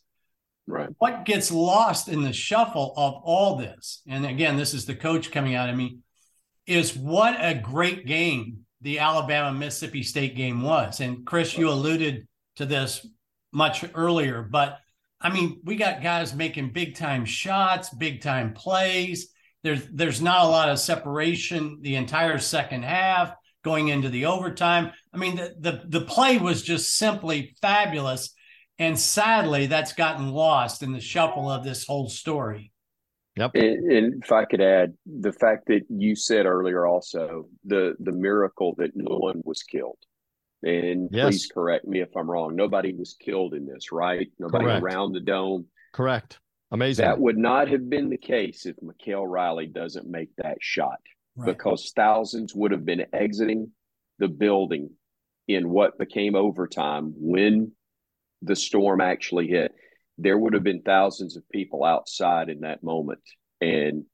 Right. 0.67 0.89
What 0.97 1.25
gets 1.25 1.51
lost 1.51 2.07
in 2.07 2.21
the 2.23 2.33
shuffle 2.33 2.93
of 2.95 3.15
all 3.23 3.57
this, 3.57 4.01
and 4.07 4.25
again, 4.25 4.57
this 4.57 4.73
is 4.73 4.85
the 4.85 4.95
coach 4.95 5.31
coming 5.31 5.55
out 5.55 5.69
of 5.69 5.75
me, 5.75 5.99
is 6.65 6.95
what 6.95 7.35
a 7.39 7.53
great 7.53 8.05
game 8.05 8.59
the 8.81 8.99
Alabama 8.99 9.57
Mississippi 9.57 10.03
State 10.03 10.35
game 10.35 10.61
was. 10.61 10.99
And 10.99 11.25
Chris, 11.25 11.57
you 11.57 11.69
alluded 11.69 12.27
to 12.55 12.65
this 12.65 13.05
much 13.51 13.85
earlier, 13.93 14.41
but 14.41 14.79
I 15.19 15.31
mean, 15.31 15.61
we 15.63 15.75
got 15.75 16.01
guys 16.01 16.33
making 16.33 16.73
big 16.73 16.95
time 16.95 17.25
shots, 17.25 17.93
big 17.93 18.21
time 18.21 18.53
plays. 18.53 19.29
There's 19.63 19.85
there's 19.93 20.21
not 20.21 20.45
a 20.45 20.49
lot 20.49 20.69
of 20.69 20.79
separation 20.79 21.79
the 21.81 21.95
entire 21.95 22.39
second 22.39 22.83
half 22.83 23.33
going 23.63 23.89
into 23.89 24.09
the 24.09 24.25
overtime. 24.25 24.91
I 25.13 25.17
mean, 25.17 25.35
the 25.35 25.55
the, 25.59 25.99
the 25.99 26.05
play 26.05 26.37
was 26.37 26.61
just 26.61 26.95
simply 26.95 27.55
fabulous. 27.61 28.33
And 28.79 28.97
sadly, 28.97 29.67
that's 29.67 29.93
gotten 29.93 30.31
lost 30.31 30.81
in 30.81 30.91
the 30.91 30.99
shuffle 30.99 31.49
of 31.49 31.63
this 31.63 31.85
whole 31.85 32.09
story. 32.09 32.71
Yep. 33.35 33.51
And, 33.55 33.91
and, 33.91 34.23
if 34.23 34.31
I 34.31 34.45
could 34.45 34.61
add 34.61 34.93
the 35.05 35.31
fact 35.31 35.67
that 35.67 35.81
you 35.89 36.15
said 36.15 36.45
earlier 36.45 36.85
also 36.85 37.47
the 37.63 37.95
the 37.99 38.11
miracle 38.11 38.75
that 38.77 38.91
no 38.95 39.17
one 39.17 39.41
was 39.45 39.63
killed. 39.63 39.99
And 40.63 41.09
yes. 41.11 41.25
please 41.25 41.51
correct 41.51 41.87
me 41.87 42.01
if 42.01 42.15
I'm 42.15 42.29
wrong. 42.29 42.55
Nobody 42.55 42.93
was 42.93 43.15
killed 43.19 43.53
in 43.53 43.65
this, 43.65 43.91
right? 43.91 44.29
Nobody 44.37 44.65
Correct. 44.65 44.83
around 44.83 45.13
the 45.13 45.19
dome. 45.19 45.65
Correct. 45.93 46.39
Amazing. 46.71 47.03
That 47.03 47.19
would 47.19 47.37
not 47.37 47.67
have 47.69 47.89
been 47.89 48.09
the 48.09 48.17
case 48.17 48.65
if 48.65 48.75
Mykal 48.77 49.25
Riley 49.27 49.65
doesn't 49.65 50.07
make 50.07 50.29
that 50.37 50.57
shot 50.61 50.99
right. 51.35 51.47
because 51.47 51.91
thousands 51.95 52.53
would 52.55 52.71
have 52.71 52.85
been 52.85 53.05
exiting 53.11 53.71
the 54.19 54.27
building 54.27 54.91
in 55.55 55.69
what 55.69 55.97
became 55.97 56.35
overtime 56.35 57.13
when 57.17 57.71
the 58.41 58.55
storm 58.55 59.01
actually 59.01 59.47
hit. 59.47 59.71
There 60.17 60.37
would 60.37 60.53
have 60.53 60.63
been 60.63 60.81
thousands 60.81 61.37
of 61.37 61.49
people 61.49 61.83
outside 61.83 62.49
in 62.49 62.61
that 62.61 62.83
moment. 62.83 63.21
And 63.59 64.05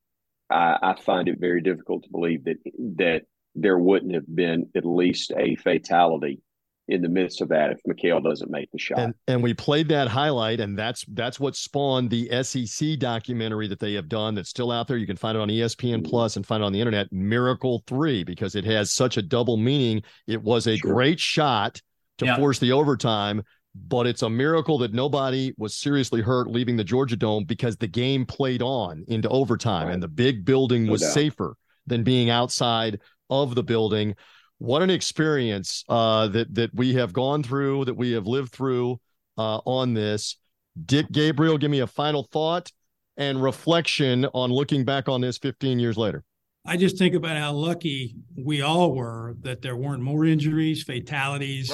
I, 0.49 0.77
I 0.81 1.01
find 1.01 1.27
it 1.27 1.39
very 1.39 1.61
difficult 1.61 2.03
to 2.03 2.09
believe 2.11 2.45
that 2.45 2.57
that 2.97 3.21
there 3.55 3.77
wouldn't 3.77 4.13
have 4.13 4.33
been 4.33 4.69
at 4.75 4.85
least 4.85 5.31
a 5.35 5.55
fatality 5.55 6.41
in 6.87 7.01
the 7.01 7.09
midst 7.09 7.41
of 7.41 7.49
that 7.49 7.71
if 7.71 7.83
Mykal 7.83 8.23
doesn't 8.23 8.49
make 8.49 8.71
the 8.71 8.79
shot. 8.79 8.99
And, 8.99 9.13
and 9.27 9.43
we 9.43 9.53
played 9.53 9.89
that 9.89 10.07
highlight, 10.07 10.59
and 10.59 10.77
that's 10.77 11.03
that's 11.09 11.39
what 11.39 11.55
spawned 11.55 12.09
the 12.09 12.43
SEC 12.43 12.97
documentary 12.99 13.67
that 13.67 13.79
they 13.79 13.93
have 13.93 14.07
done 14.07 14.35
that's 14.35 14.49
still 14.49 14.71
out 14.71 14.87
there. 14.87 14.97
You 14.97 15.07
can 15.07 15.17
find 15.17 15.37
it 15.37 15.41
on 15.41 15.49
ESPN 15.49 15.97
mm-hmm. 15.97 16.03
Plus 16.03 16.35
and 16.35 16.45
find 16.45 16.63
it 16.63 16.65
on 16.65 16.73
the 16.73 16.79
internet. 16.79 17.11
Miracle 17.11 17.83
Three, 17.87 18.23
because 18.23 18.55
it 18.55 18.63
has 18.65 18.91
such 18.93 19.17
a 19.17 19.21
double 19.21 19.57
meaning. 19.57 20.03
It 20.27 20.41
was 20.41 20.67
a 20.67 20.77
sure. 20.77 20.93
great 20.93 21.19
shot 21.19 21.81
to 22.19 22.25
yeah. 22.25 22.37
force 22.37 22.59
the 22.59 22.71
overtime, 22.71 23.43
but 23.75 24.07
it's 24.07 24.21
a 24.21 24.29
miracle 24.29 24.77
that 24.79 24.93
nobody 24.93 25.53
was 25.57 25.75
seriously 25.75 26.21
hurt 26.21 26.49
leaving 26.49 26.77
the 26.77 26.83
Georgia 26.83 27.15
Dome 27.15 27.43
because 27.43 27.77
the 27.77 27.87
game 27.87 28.25
played 28.25 28.61
on 28.61 29.03
into 29.07 29.29
overtime, 29.29 29.87
right. 29.87 29.93
and 29.93 30.01
the 30.01 30.07
big 30.07 30.45
building 30.45 30.85
no 30.85 30.93
was 30.93 31.01
doubt. 31.01 31.13
safer 31.13 31.55
than 31.85 32.03
being 32.03 32.29
outside 32.29 32.99
of 33.29 33.55
the 33.55 33.63
building. 33.63 34.15
What 34.59 34.81
an 34.81 34.89
experience 34.89 35.83
uh, 35.87 36.27
that 36.29 36.53
that 36.55 36.73
we 36.73 36.95
have 36.95 37.13
gone 37.13 37.43
through, 37.43 37.85
that 37.85 37.93
we 37.95 38.11
have 38.13 38.25
lived 38.25 38.51
through 38.51 38.99
uh, 39.37 39.59
on 39.65 39.93
this. 39.93 40.37
Dick 40.85 41.11
Gabriel, 41.11 41.57
give 41.57 41.71
me 41.71 41.79
a 41.79 41.87
final 41.87 42.23
thought 42.23 42.71
and 43.17 43.41
reflection 43.41 44.25
on 44.33 44.51
looking 44.51 44.85
back 44.85 45.09
on 45.09 45.21
this 45.21 45.37
15 45.37 45.79
years 45.79 45.97
later. 45.97 46.23
I 46.65 46.77
just 46.77 46.97
think 46.97 47.15
about 47.15 47.37
how 47.37 47.53
lucky 47.53 48.15
we 48.35 48.61
all 48.61 48.93
were 48.93 49.35
that 49.41 49.61
there 49.61 49.75
weren't 49.75 50.03
more 50.03 50.25
injuries, 50.25 50.83
fatalities. 50.83 51.71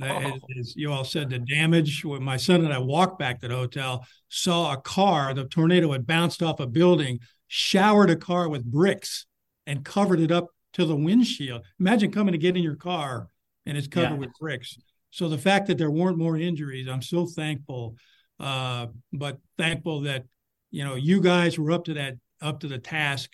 As, 0.00 0.32
as, 0.58 0.74
you 0.74 0.90
all 0.90 1.04
said, 1.04 1.30
the 1.30 1.38
damage. 1.38 2.04
When 2.04 2.24
my 2.24 2.36
son 2.36 2.64
and 2.64 2.74
I 2.74 2.78
walked 2.78 3.20
back 3.20 3.40
to 3.40 3.48
the 3.48 3.54
hotel, 3.54 4.04
saw 4.28 4.72
a 4.72 4.80
car, 4.80 5.32
the 5.32 5.44
tornado 5.44 5.92
had 5.92 6.08
bounced 6.08 6.42
off 6.42 6.58
a 6.58 6.66
building, 6.66 7.20
showered 7.46 8.10
a 8.10 8.16
car 8.16 8.48
with 8.48 8.64
bricks, 8.64 9.26
and 9.64 9.84
covered 9.84 10.18
it 10.18 10.32
up 10.32 10.48
to 10.74 10.84
the 10.84 10.96
windshield. 10.96 11.62
Imagine 11.78 12.10
coming 12.10 12.32
to 12.32 12.38
get 12.38 12.56
in 12.56 12.62
your 12.62 12.76
car 12.76 13.28
and 13.66 13.76
it's 13.76 13.88
covered 13.88 14.10
yeah. 14.10 14.16
with 14.16 14.30
bricks. 14.40 14.78
So 15.10 15.28
the 15.28 15.38
fact 15.38 15.66
that 15.66 15.78
there 15.78 15.90
weren't 15.90 16.18
more 16.18 16.36
injuries, 16.36 16.88
I'm 16.88 17.02
so 17.02 17.26
thankful. 17.26 17.96
Uh, 18.40 18.86
but 19.12 19.38
thankful 19.56 20.00
that 20.00 20.24
you 20.70 20.84
know 20.84 20.96
you 20.96 21.20
guys 21.20 21.58
were 21.58 21.70
up 21.70 21.84
to 21.84 21.94
that 21.94 22.14
up 22.40 22.60
to 22.60 22.66
the 22.66 22.78
task 22.78 23.30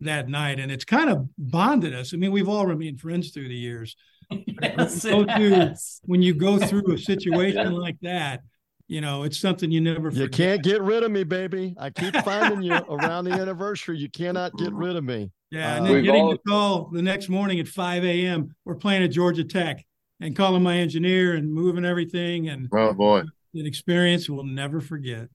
that 0.00 0.28
night, 0.28 0.60
and 0.60 0.70
it's 0.70 0.84
kind 0.84 1.10
of 1.10 1.28
bonded 1.36 1.94
us. 1.94 2.14
I 2.14 2.16
mean, 2.16 2.32
we've 2.32 2.48
all 2.48 2.66
remained 2.66 3.00
friends 3.00 3.30
through 3.30 3.48
the 3.48 3.54
years. 3.54 3.96
Yes, 4.30 5.04
when, 5.04 5.20
you 5.20 5.26
through, 5.36 5.74
when 6.04 6.22
you 6.22 6.34
go 6.34 6.58
through 6.58 6.94
a 6.94 6.98
situation 6.98 7.72
like 7.72 7.96
that, 8.02 8.40
you 8.88 9.02
know, 9.02 9.22
it's 9.22 9.38
something 9.38 9.70
you 9.70 9.80
never. 9.82 10.10
Forget. 10.10 10.16
You 10.16 10.28
can't 10.30 10.62
get 10.62 10.80
rid 10.80 11.02
of 11.02 11.10
me, 11.10 11.22
baby. 11.22 11.74
I 11.78 11.90
keep 11.90 12.14
finding 12.24 12.62
you 12.62 12.74
around 12.74 13.24
the 13.24 13.32
anniversary. 13.32 13.98
You 13.98 14.10
cannot 14.10 14.56
get 14.56 14.72
rid 14.72 14.96
of 14.96 15.04
me. 15.04 15.30
Yeah, 15.50 15.76
and 15.76 15.86
uh, 15.86 15.92
then 15.92 16.04
getting 16.04 16.22
all... 16.22 16.30
the 16.30 16.38
call 16.38 16.90
the 16.92 17.02
next 17.02 17.28
morning 17.28 17.60
at 17.60 17.68
5 17.68 18.04
a.m. 18.04 18.54
We're 18.64 18.74
playing 18.74 19.02
at 19.04 19.10
Georgia 19.10 19.44
Tech 19.44 19.84
and 20.20 20.34
calling 20.34 20.62
my 20.62 20.78
engineer 20.78 21.34
and 21.34 21.52
moving 21.52 21.84
everything 21.84 22.48
and 22.48 22.68
oh 22.72 22.92
boy, 22.92 23.20
an 23.20 23.66
experience 23.66 24.28
we'll 24.28 24.44
never 24.44 24.80
forget. 24.80 25.28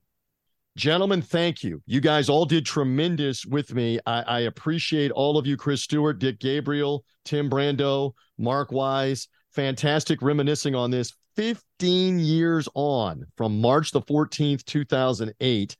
Gentlemen, 0.76 1.22
thank 1.22 1.62
you. 1.62 1.80
You 1.86 2.00
guys 2.00 2.28
all 2.28 2.44
did 2.44 2.66
tremendous 2.66 3.46
with 3.46 3.72
me. 3.72 4.00
I, 4.06 4.22
I 4.22 4.40
appreciate 4.40 5.12
all 5.12 5.38
of 5.38 5.46
you, 5.46 5.56
Chris 5.56 5.82
Stewart, 5.82 6.18
Dick 6.18 6.40
Gabriel, 6.40 7.04
Tim 7.24 7.48
Brando, 7.48 8.12
Mark 8.38 8.72
Wise. 8.72 9.28
Fantastic 9.52 10.20
reminiscing 10.20 10.74
on 10.74 10.90
this 10.90 11.12
15 11.36 12.18
years 12.18 12.68
on 12.74 13.24
from 13.36 13.60
March 13.60 13.90
the 13.90 14.02
14th, 14.02 14.64
2008 14.64 15.76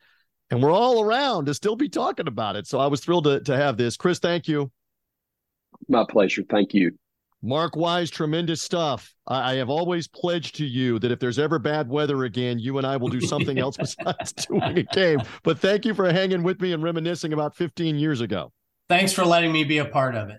and 0.51 0.63
we're 0.63 0.73
all 0.73 1.03
around 1.03 1.47
to 1.47 1.55
still 1.55 1.77
be 1.77 1.89
talking 1.89 2.29
about 2.29 2.57
it. 2.57 2.67
So 2.67 2.79
I 2.79 2.87
was 2.87 3.01
thrilled 3.01 3.25
to, 3.25 3.41
to 3.41 3.57
have 3.57 3.77
this. 3.77 3.97
Chris, 3.97 4.19
thank 4.19 4.47
you. 4.47 4.71
My 5.89 6.05
pleasure. 6.09 6.43
Thank 6.49 6.75
you. 6.75 6.93
Mark 7.43 7.77
Wise, 7.77 8.11
tremendous 8.11 8.63
stuff. 8.63 9.13
I, 9.27 9.53
I 9.53 9.55
have 9.57 9.69
always 9.69 10.09
pledged 10.09 10.55
to 10.57 10.65
you 10.65 10.99
that 11.01 11.11
if 11.11 11.19
there's 11.19 11.39
ever 11.39 11.59
bad 11.59 11.89
weather 11.89 12.25
again, 12.25 12.59
you 12.59 12.79
and 12.79 12.87
I 12.87 12.97
will 12.97 13.09
do 13.09 13.21
something 13.21 13.59
else 13.59 13.77
besides 13.79 14.33
doing 14.33 14.79
a 14.79 14.83
game. 14.83 15.21
But 15.43 15.59
thank 15.59 15.85
you 15.85 15.93
for 15.93 16.11
hanging 16.11 16.43
with 16.43 16.61
me 16.61 16.73
and 16.73 16.83
reminiscing 16.83 17.33
about 17.33 17.57
15 17.57 17.97
years 17.97 18.21
ago. 18.21 18.53
Thanks 18.89 19.13
for 19.13 19.25
letting 19.25 19.53
me 19.53 19.65
be 19.65 19.79
a 19.79 19.85
part 19.85 20.15
of 20.15 20.31
it. 20.31 20.39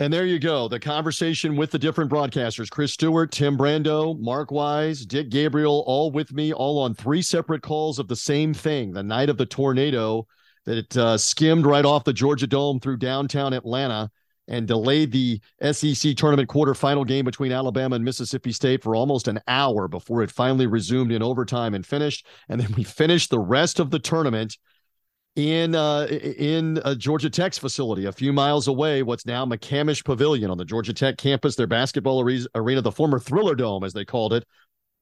And 0.00 0.12
there 0.12 0.26
you 0.26 0.38
go. 0.38 0.68
The 0.68 0.78
conversation 0.78 1.56
with 1.56 1.72
the 1.72 1.78
different 1.78 2.08
broadcasters 2.08 2.70
Chris 2.70 2.92
Stewart, 2.92 3.32
Tim 3.32 3.58
Brando, 3.58 4.18
Mark 4.20 4.52
Wise, 4.52 5.04
Dick 5.04 5.28
Gabriel, 5.28 5.82
all 5.88 6.12
with 6.12 6.32
me, 6.32 6.52
all 6.52 6.78
on 6.78 6.94
three 6.94 7.20
separate 7.20 7.62
calls 7.62 7.98
of 7.98 8.06
the 8.06 8.14
same 8.14 8.54
thing 8.54 8.92
the 8.92 9.02
night 9.02 9.28
of 9.28 9.38
the 9.38 9.46
tornado 9.46 10.24
that 10.66 10.96
uh, 10.96 11.18
skimmed 11.18 11.66
right 11.66 11.84
off 11.84 12.04
the 12.04 12.12
Georgia 12.12 12.46
Dome 12.46 12.78
through 12.78 12.98
downtown 12.98 13.52
Atlanta 13.52 14.08
and 14.46 14.68
delayed 14.68 15.10
the 15.10 15.40
SEC 15.72 16.14
tournament 16.16 16.48
quarterfinal 16.48 17.06
game 17.06 17.24
between 17.24 17.50
Alabama 17.50 17.96
and 17.96 18.04
Mississippi 18.04 18.52
State 18.52 18.84
for 18.84 18.94
almost 18.94 19.26
an 19.26 19.40
hour 19.48 19.88
before 19.88 20.22
it 20.22 20.30
finally 20.30 20.66
resumed 20.66 21.10
in 21.10 21.22
overtime 21.24 21.74
and 21.74 21.84
finished. 21.84 22.24
And 22.48 22.60
then 22.60 22.72
we 22.76 22.84
finished 22.84 23.30
the 23.30 23.40
rest 23.40 23.80
of 23.80 23.90
the 23.90 23.98
tournament 23.98 24.56
in 25.38 25.76
uh, 25.76 26.04
in 26.06 26.80
a 26.84 26.96
Georgia 26.96 27.30
Tech's 27.30 27.58
facility, 27.58 28.06
a 28.06 28.12
few 28.12 28.32
miles 28.32 28.66
away, 28.66 29.04
what's 29.04 29.24
now 29.24 29.46
McCamish 29.46 30.04
Pavilion 30.04 30.50
on 30.50 30.58
the 30.58 30.64
Georgia 30.64 30.92
Tech 30.92 31.16
campus, 31.16 31.54
their 31.54 31.68
basketball 31.68 32.20
arena, 32.56 32.82
the 32.82 32.90
former 32.90 33.20
Thriller 33.20 33.54
Dome, 33.54 33.84
as 33.84 33.92
they 33.92 34.04
called 34.04 34.32
it, 34.32 34.44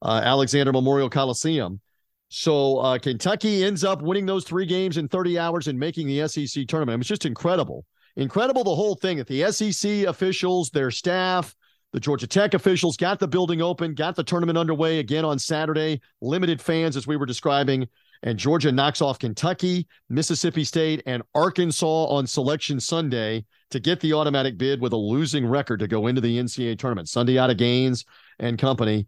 uh, 0.02 0.20
Alexander 0.22 0.74
Memorial 0.74 1.08
Coliseum. 1.08 1.80
So 2.28 2.78
uh, 2.78 2.98
Kentucky 2.98 3.64
ends 3.64 3.82
up 3.82 4.02
winning 4.02 4.26
those 4.26 4.44
three 4.44 4.66
games 4.66 4.98
in 4.98 5.08
30 5.08 5.38
hours 5.38 5.68
and 5.68 5.78
making 5.78 6.06
the 6.06 6.28
SEC 6.28 6.66
tournament. 6.66 6.96
It 6.96 6.98
was 6.98 7.08
just 7.08 7.24
incredible, 7.24 7.86
incredible 8.16 8.62
the 8.62 8.74
whole 8.74 8.96
thing. 8.96 9.16
That 9.16 9.28
the 9.28 9.50
SEC 9.50 10.02
officials, 10.06 10.68
their 10.68 10.90
staff, 10.90 11.56
the 11.94 12.00
Georgia 12.00 12.26
Tech 12.26 12.52
officials 12.52 12.98
got 12.98 13.20
the 13.20 13.28
building 13.28 13.62
open, 13.62 13.94
got 13.94 14.16
the 14.16 14.24
tournament 14.24 14.58
underway 14.58 14.98
again 14.98 15.24
on 15.24 15.38
Saturday. 15.38 16.02
Limited 16.20 16.60
fans, 16.60 16.94
as 16.94 17.06
we 17.06 17.16
were 17.16 17.24
describing 17.24 17.88
and 18.22 18.38
Georgia 18.38 18.72
knocks 18.72 19.00
off 19.00 19.18
Kentucky, 19.18 19.86
Mississippi 20.08 20.64
State, 20.64 21.02
and 21.06 21.22
Arkansas 21.34 22.06
on 22.06 22.26
Selection 22.26 22.80
Sunday 22.80 23.44
to 23.70 23.80
get 23.80 24.00
the 24.00 24.12
automatic 24.12 24.58
bid 24.58 24.80
with 24.80 24.92
a 24.92 24.96
losing 24.96 25.46
record 25.46 25.80
to 25.80 25.88
go 25.88 26.06
into 26.06 26.20
the 26.20 26.38
NCAA 26.38 26.78
tournament. 26.78 27.08
Sundiata 27.08 27.56
Gaines 27.56 28.04
and 28.38 28.58
company. 28.58 29.06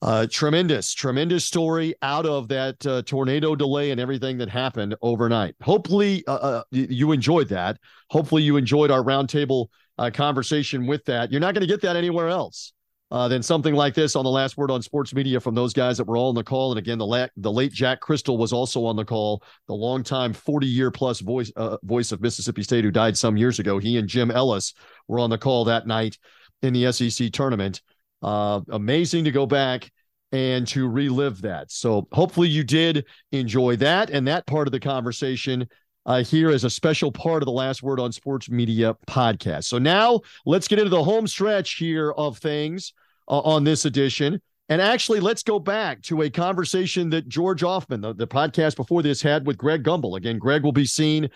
Uh, 0.00 0.28
tremendous, 0.30 0.94
tremendous 0.94 1.44
story 1.44 1.92
out 2.02 2.24
of 2.24 2.46
that 2.46 2.86
uh, 2.86 3.02
tornado 3.02 3.56
delay 3.56 3.90
and 3.90 4.00
everything 4.00 4.38
that 4.38 4.48
happened 4.48 4.94
overnight. 5.02 5.56
Hopefully, 5.60 6.22
uh, 6.28 6.34
uh 6.34 6.62
you 6.70 7.10
enjoyed 7.10 7.48
that. 7.48 7.78
Hopefully, 8.10 8.44
you 8.44 8.56
enjoyed 8.56 8.92
our 8.92 9.02
roundtable 9.02 9.66
uh, 9.98 10.08
conversation 10.14 10.86
with 10.86 11.04
that. 11.06 11.32
You're 11.32 11.40
not 11.40 11.54
going 11.54 11.62
to 11.62 11.66
get 11.66 11.82
that 11.82 11.96
anywhere 11.96 12.28
else. 12.28 12.72
Uh, 13.10 13.26
than 13.26 13.42
something 13.42 13.74
like 13.74 13.94
this 13.94 14.14
on 14.14 14.22
the 14.22 14.30
last 14.30 14.58
word 14.58 14.70
on 14.70 14.82
sports 14.82 15.14
media 15.14 15.40
from 15.40 15.54
those 15.54 15.72
guys 15.72 15.96
that 15.96 16.04
were 16.04 16.18
all 16.18 16.28
on 16.28 16.34
the 16.34 16.44
call. 16.44 16.72
And 16.72 16.78
again, 16.78 16.98
the, 16.98 17.06
la- 17.06 17.28
the 17.38 17.50
late 17.50 17.72
Jack 17.72 18.02
Cristil 18.02 18.36
was 18.36 18.52
also 18.52 18.84
on 18.84 18.96
the 18.96 19.04
call, 19.04 19.42
the 19.66 19.74
longtime 19.74 20.34
40 20.34 20.66
year 20.66 20.90
plus 20.90 21.20
voice, 21.20 21.50
uh, 21.56 21.78
voice 21.84 22.12
of 22.12 22.20
Mississippi 22.20 22.62
State 22.62 22.84
who 22.84 22.90
died 22.90 23.16
some 23.16 23.38
years 23.38 23.58
ago. 23.58 23.78
He 23.78 23.96
and 23.96 24.06
Jim 24.06 24.30
Ellis 24.30 24.74
were 25.06 25.20
on 25.20 25.30
the 25.30 25.38
call 25.38 25.64
that 25.64 25.86
night 25.86 26.18
in 26.60 26.74
the 26.74 26.92
SEC 26.92 27.32
tournament. 27.32 27.80
Uh, 28.20 28.60
amazing 28.68 29.24
to 29.24 29.30
go 29.30 29.46
back 29.46 29.90
and 30.32 30.66
to 30.68 30.88
relive 30.88 31.40
that. 31.42 31.70
So 31.70 32.08
hopefully 32.12 32.48
you 32.48 32.64
did 32.64 33.06
enjoy 33.32 33.76
that 33.76 34.10
and 34.10 34.28
that 34.28 34.46
part 34.46 34.68
of 34.68 34.72
the 34.72 34.80
conversation 34.80 35.66
uh, 36.08 36.24
here 36.24 36.48
as 36.48 36.64
a 36.64 36.70
special 36.70 37.12
part 37.12 37.42
of 37.42 37.46
the 37.46 37.52
Last 37.52 37.82
Word 37.82 38.00
on 38.00 38.10
Sports 38.12 38.48
Media 38.48 38.96
podcast. 39.06 39.64
So 39.64 39.76
now 39.76 40.20
let's 40.46 40.66
get 40.66 40.78
into 40.78 40.88
the 40.88 41.04
home 41.04 41.26
stretch 41.26 41.74
here 41.74 42.12
of 42.12 42.38
things 42.38 42.94
uh, 43.28 43.40
on 43.40 43.62
this 43.62 43.84
edition. 43.84 44.40
And 44.70 44.80
actually, 44.80 45.20
let's 45.20 45.42
go 45.42 45.58
back 45.58 46.00
to 46.04 46.22
a 46.22 46.30
conversation 46.30 47.10
that 47.10 47.28
George 47.28 47.60
Ofman, 47.60 48.00
the, 48.00 48.14
the 48.14 48.26
podcast 48.26 48.76
before 48.76 49.02
this, 49.02 49.20
had 49.20 49.46
with 49.46 49.58
Greg 49.58 49.84
Gumbel. 49.84 50.16
Again, 50.16 50.38
Greg 50.38 50.62
will 50.62 50.72
be 50.72 50.86
seen 50.86 51.28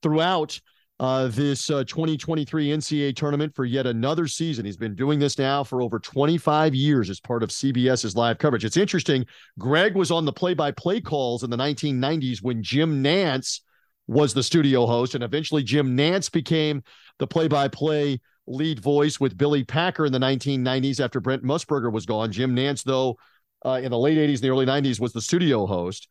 throughout 0.00 0.60
uh, 1.00 1.26
this 1.28 1.68
uh, 1.68 1.82
2023 1.84 2.68
NCAA 2.68 3.16
tournament 3.16 3.52
for 3.52 3.64
yet 3.64 3.86
another 3.86 4.28
season. 4.28 4.64
He's 4.64 4.76
been 4.76 4.94
doing 4.94 5.18
this 5.18 5.38
now 5.38 5.64
for 5.64 5.82
over 5.82 5.98
25 5.98 6.72
years 6.72 7.10
as 7.10 7.18
part 7.18 7.42
of 7.42 7.48
CBS's 7.50 8.14
live 8.14 8.38
coverage. 8.38 8.64
It's 8.64 8.76
interesting. 8.76 9.26
Greg 9.58 9.96
was 9.96 10.12
on 10.12 10.24
the 10.24 10.32
play 10.32 10.54
by 10.54 10.70
play 10.70 11.00
calls 11.00 11.42
in 11.42 11.50
the 11.50 11.56
1990s 11.56 12.42
when 12.42 12.62
Jim 12.62 13.02
Nantz 13.02 13.60
was 14.10 14.34
the 14.34 14.42
studio 14.42 14.86
host, 14.86 15.14
and 15.14 15.22
eventually 15.22 15.62
Jim 15.62 15.96
Nantz 15.96 16.30
became 16.30 16.82
the 17.18 17.26
play-by-play 17.26 18.20
lead 18.48 18.80
voice 18.80 19.20
with 19.20 19.38
Billy 19.38 19.62
Packer 19.62 20.04
in 20.04 20.12
the 20.12 20.18
1990s 20.18 20.98
after 20.98 21.20
Brent 21.20 21.44
Musburger 21.44 21.92
was 21.92 22.06
gone. 22.06 22.32
Jim 22.32 22.56
Nantz, 22.56 22.82
though, 22.82 23.16
uh, 23.64 23.80
in 23.82 23.92
the 23.92 23.98
late 23.98 24.18
80s 24.18 24.34
and 24.34 24.42
the 24.42 24.50
early 24.50 24.66
90s, 24.66 24.98
was 24.98 25.12
the 25.12 25.20
studio 25.20 25.64
host. 25.64 26.08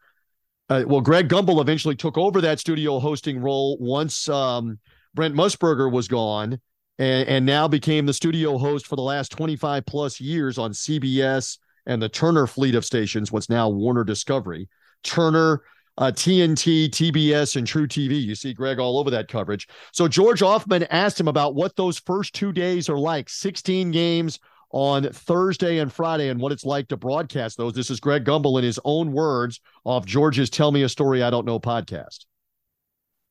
Uh, 0.69 0.83
well, 0.87 1.01
Greg 1.01 1.27
Gumbel 1.27 1.59
eventually 1.59 1.95
took 1.95 2.17
over 2.17 2.39
that 2.39 2.59
studio 2.59 2.99
hosting 2.99 3.41
role 3.41 3.77
once 3.81 4.29
um, 4.29 4.79
Brent 5.13 5.35
Musburger 5.35 5.91
was 5.91 6.07
gone, 6.07 6.61
and, 6.99 7.27
and 7.27 7.45
now 7.45 7.67
became 7.67 8.05
the 8.05 8.13
studio 8.13 8.57
host 8.57 8.87
for 8.87 8.95
the 8.95 9.01
last 9.01 9.29
25 9.31 9.85
plus 9.85 10.21
years 10.21 10.57
on 10.57 10.71
CBS 10.71 11.57
and 11.85 12.01
the 12.01 12.07
Turner 12.07 12.47
fleet 12.47 12.75
of 12.75 12.85
stations, 12.85 13.29
what's 13.29 13.49
now 13.49 13.67
Warner 13.67 14.05
Discovery. 14.05 14.69
Turner 15.03 15.63
uh, 15.99 16.11
TNT, 16.11 16.89
TBS, 16.89 17.57
and 17.57 17.67
truTV. 17.67 18.23
You 18.23 18.33
see 18.33 18.53
Greg 18.53 18.79
all 18.79 18.97
over 18.97 19.11
that 19.11 19.27
coverage. 19.27 19.67
So 19.91 20.07
George 20.07 20.39
Ofman 20.39 20.87
asked 20.89 21.19
him 21.19 21.27
about 21.27 21.55
what 21.55 21.75
those 21.75 21.99
first 21.99 22.33
two 22.33 22.53
days 22.53 22.89
are 22.89 22.97
like 22.97 23.29
16 23.29 23.91
games 23.91 24.39
on 24.71 25.03
Thursday 25.11 25.79
and 25.79 25.91
Friday 25.91 26.29
and 26.29 26.39
what 26.39 26.53
it's 26.53 26.63
like 26.63 26.87
to 26.87 26.97
broadcast 26.97 27.57
those. 27.57 27.73
This 27.73 27.89
is 27.89 27.99
Greg 27.99 28.23
Gumbel 28.23 28.57
in 28.57 28.63
his 28.63 28.79
own 28.85 29.11
words 29.11 29.59
off 29.83 30.05
George's 30.05 30.49
Tell 30.49 30.71
Me 30.71 30.83
a 30.83 30.89
Story 30.89 31.21
I 31.21 31.29
Don't 31.29 31.45
Know 31.45 31.59
podcast. 31.59 32.25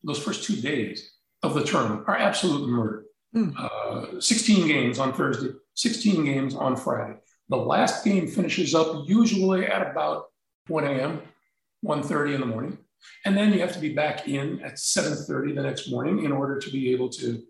Those 0.04 0.18
first 0.18 0.44
two 0.44 0.56
days 0.56 1.12
of 1.42 1.54
the 1.54 1.64
tournament 1.64 2.04
are 2.06 2.16
absolute 2.16 2.68
murder. 2.68 3.04
Mm. 3.34 3.54
Uh, 3.58 4.20
16 4.20 4.66
games 4.66 4.98
on 4.98 5.12
Thursday, 5.14 5.50
16 5.74 6.24
games 6.24 6.54
on 6.54 6.76
Friday. 6.76 7.14
The 7.48 7.56
last 7.56 8.04
game 8.04 8.26
finishes 8.26 8.74
up 8.74 9.08
usually 9.08 9.66
at 9.66 9.90
about 9.90 10.26
1 10.66 10.84
a.m. 10.84 11.22
1.30 11.84 12.34
in 12.34 12.40
the 12.40 12.46
morning. 12.46 12.78
And 13.24 13.36
then 13.36 13.52
you 13.52 13.60
have 13.60 13.72
to 13.72 13.78
be 13.78 13.94
back 13.94 14.28
in 14.28 14.60
at 14.62 14.74
7.30 14.74 15.54
the 15.54 15.62
next 15.62 15.90
morning 15.90 16.24
in 16.24 16.32
order 16.32 16.58
to 16.58 16.70
be 16.70 16.92
able 16.92 17.08
to 17.10 17.42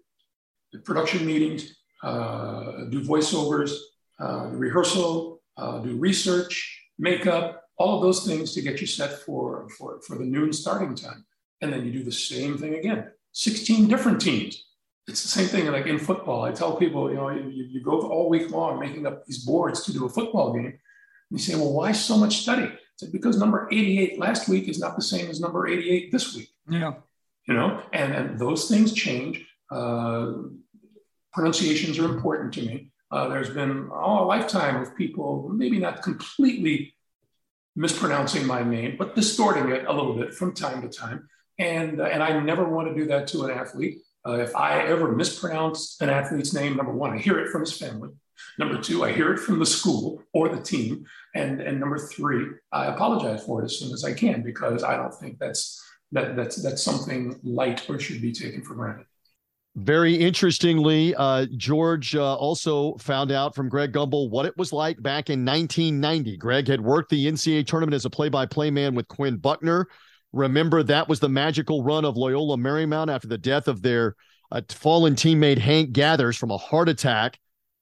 production 0.85 1.25
meetings, 1.25 1.77
uh, 2.03 2.85
do 2.91 3.01
voiceovers, 3.01 3.75
uh, 4.21 4.49
rehearsal, 4.53 5.41
uh, 5.57 5.79
do 5.79 5.97
research, 5.97 6.85
makeup, 6.99 7.65
all 7.79 7.97
of 7.97 8.03
those 8.03 8.27
things 8.27 8.53
to 8.55 8.61
get 8.61 8.81
you 8.81 8.87
set 8.87 9.13
for, 9.21 9.69
for, 9.79 10.01
for 10.03 10.19
the 10.19 10.25
noon 10.25 10.53
starting 10.53 10.95
time. 10.95 11.25
And 11.61 11.73
then 11.73 11.87
you 11.87 11.93
do 11.93 12.05
the 12.05 12.13
same 12.13 12.59
thing 12.59 12.75
again. 12.75 13.11
16 13.33 13.89
different 13.89 14.21
teams. 14.21 14.65
It's 15.07 15.23
the 15.23 15.29
same 15.29 15.47
thing 15.47 15.67
like 15.73 15.87
in 15.87 15.99
football. 15.99 16.45
I 16.45 16.53
tell 16.53 16.77
people, 16.77 17.09
you 17.09 17.17
know, 17.17 17.31
you, 17.31 17.65
you 17.65 17.81
go 17.81 18.01
all 18.01 18.29
week 18.29 18.51
long 18.51 18.79
making 18.79 19.07
up 19.07 19.25
these 19.25 19.45
boards 19.45 19.85
to 19.85 19.93
do 19.93 20.05
a 20.05 20.09
football 20.09 20.53
game. 20.53 20.67
And 20.67 20.79
you 21.31 21.39
say, 21.39 21.55
well, 21.55 21.73
why 21.73 21.93
so 21.93 22.19
much 22.19 22.39
study? 22.39 22.71
Said, 22.99 23.13
because 23.13 23.39
number 23.39 23.69
88 23.71 24.19
last 24.19 24.49
week 24.49 24.69
is 24.69 24.79
not 24.79 24.97
the 24.97 25.03
same 25.03 25.31
as 25.31 25.41
number 25.41 25.69
88 25.69 26.11
this 26.11 26.35
week. 26.35 26.51
Yeah. 26.69 26.95
You 27.47 27.55
know, 27.55 27.83
and, 27.93 28.13
and 28.13 28.39
those 28.39 28.69
things 28.69 28.93
change. 28.93 29.47
Uh, 29.71 30.33
pronunciations 31.33 31.99
are 31.99 32.07
important 32.07 32.53
to 32.55 32.63
me. 32.63 32.91
Uh, 33.11 33.29
there's 33.29 33.51
been 33.51 33.89
oh, 33.93 34.25
a 34.25 34.27
lifetime 34.27 34.83
of 34.83 34.95
people, 34.97 35.49
maybe 35.49 35.79
not 35.79 36.03
completely 36.03 36.95
mispronouncing 37.75 38.45
my 38.45 38.63
name, 38.63 38.97
but 38.99 39.15
distorting 39.15 39.71
it 39.71 39.87
a 39.87 39.93
little 39.93 40.15
bit 40.15 40.35
from 40.35 40.53
time 40.53 40.83
to 40.83 40.89
time. 40.89 41.29
And, 41.59 42.01
uh, 42.01 42.05
and 42.05 42.23
I 42.23 42.39
never 42.41 42.69
want 42.69 42.89
to 42.89 42.95
do 42.95 43.07
that 43.07 43.29
to 43.29 43.45
an 43.45 43.53
athlete. 43.53 43.99
Uh, 44.27 44.35
if 44.41 44.55
I 44.55 44.81
ever 44.83 45.13
mispronounce 45.13 45.97
an 46.01 46.11
athlete's 46.11 46.53
name, 46.53 46.77
number 46.77 46.93
one, 46.93 47.13
I 47.13 47.19
hear 47.19 47.39
it 47.39 47.51
from 47.51 47.63
his 47.63 47.79
family. 47.79 48.11
Number 48.59 48.81
two, 48.81 49.05
I 49.05 49.13
hear 49.13 49.33
it 49.33 49.39
from 49.39 49.59
the 49.59 49.67
school 49.67 50.23
or 50.33 50.49
the 50.49 50.61
team. 50.61 51.05
And, 51.35 51.61
and 51.61 51.79
number 51.79 51.99
three, 51.99 52.47
I 52.73 52.87
apologize 52.87 53.45
for 53.45 53.63
it 53.63 53.67
as 53.67 53.79
soon 53.79 53.93
as 53.93 54.05
I 54.05 54.13
can 54.13 54.43
because 54.43 54.83
I 54.83 54.97
don't 54.97 55.15
think 55.15 55.39
that's 55.39 55.85
that, 56.13 56.37
that's 56.37 56.63
that's 56.63 56.83
something 56.83 57.39
light 57.43 57.89
or 57.89 57.99
should 57.99 58.23
be 58.23 58.33
taken 58.33 58.63
for 58.63 58.75
granted. 58.75 59.07
Very 59.77 60.15
interestingly, 60.15 61.15
uh, 61.15 61.47
George 61.57 62.17
uh, 62.17 62.35
also 62.35 62.97
found 62.97 63.31
out 63.31 63.55
from 63.55 63.69
Greg 63.69 63.93
Gumbel 63.93 64.29
what 64.29 64.45
it 64.45 64.57
was 64.57 64.73
like 64.73 65.01
back 65.01 65.31
in 65.31 65.45
1990. 65.45 66.37
Greg 66.37 66.67
had 66.67 66.81
worked 66.81 67.11
the 67.11 67.27
NCAA 67.27 67.65
tournament 67.65 67.95
as 67.95 68.05
a 68.05 68.11
play-by-play 68.11 68.71
man 68.73 68.95
with 68.97 69.07
Quinn 69.07 69.37
Buckner. 69.37 69.87
Remember 70.33 70.83
that 70.83 71.09
was 71.09 71.21
the 71.21 71.29
magical 71.29 71.85
run 71.85 72.05
of 72.05 72.17
Loyola 72.17 72.57
Marymount 72.57 73.13
after 73.13 73.29
the 73.29 73.39
death 73.39 73.69
of 73.69 73.83
their 73.83 74.17
uh, 74.51 74.63
fallen 74.69 75.15
teammate 75.15 75.59
Hank 75.59 75.93
Gathers 75.93 76.37
from 76.37 76.51
a 76.51 76.57
heart 76.57 76.89
attack 76.89 77.39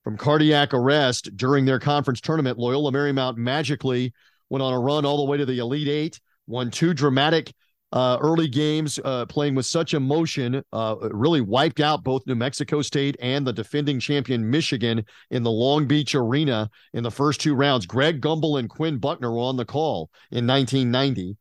from 0.07 0.17
cardiac 0.17 0.73
arrest 0.73 1.37
during 1.37 1.65
their 1.65 1.81
conference 1.81 2.21
tournament. 2.21 2.57
Loyola 2.57 2.93
Marymount 2.93 3.37
magically 3.37 4.13
went 4.51 4.63
on 4.63 4.73
a 4.73 4.79
run 4.79 5.05
all 5.05 5.17
the 5.17 5.29
way 5.29 5.37
to 5.37 5.45
the 5.45 5.59
Elite 5.59 5.89
Eight, 5.89 6.21
won 6.47 6.71
two 6.71 6.95
dramatic 6.95 7.53
uh, 7.91 8.17
early 8.21 8.47
games, 8.47 9.01
uh, 9.05 9.27
playing 9.27 9.57
with 9.57 9.67
such 9.67 9.95
emotion, 9.95 10.63
uh, 10.73 10.95
really 11.11 11.41
wiped 11.41 11.81
out 11.81 12.05
both 12.05 12.25
New 12.25 12.37
Mexico 12.37 12.83
State 12.83 13.17
and 13.21 13.45
the 13.45 13.53
defending 13.53 13.99
champion 13.99 14.49
Michigan 14.49 15.05
in 15.33 15.43
the 15.43 15.51
Long 15.51 15.89
Beach 15.89 16.15
Arena 16.15 16.71
in 16.93 17.03
the 17.03 17.11
first 17.11 17.41
two 17.41 17.57
rounds. 17.57 17.85
Greg 17.85 18.21
Gumbel 18.21 18.61
and 18.61 18.71
Quinn 18.71 18.99
Buckner 18.99 19.33
were 19.33 19.41
on 19.41 19.57
the 19.57 19.65
call 19.65 20.09
in 20.31 20.47
1990. 20.47 21.37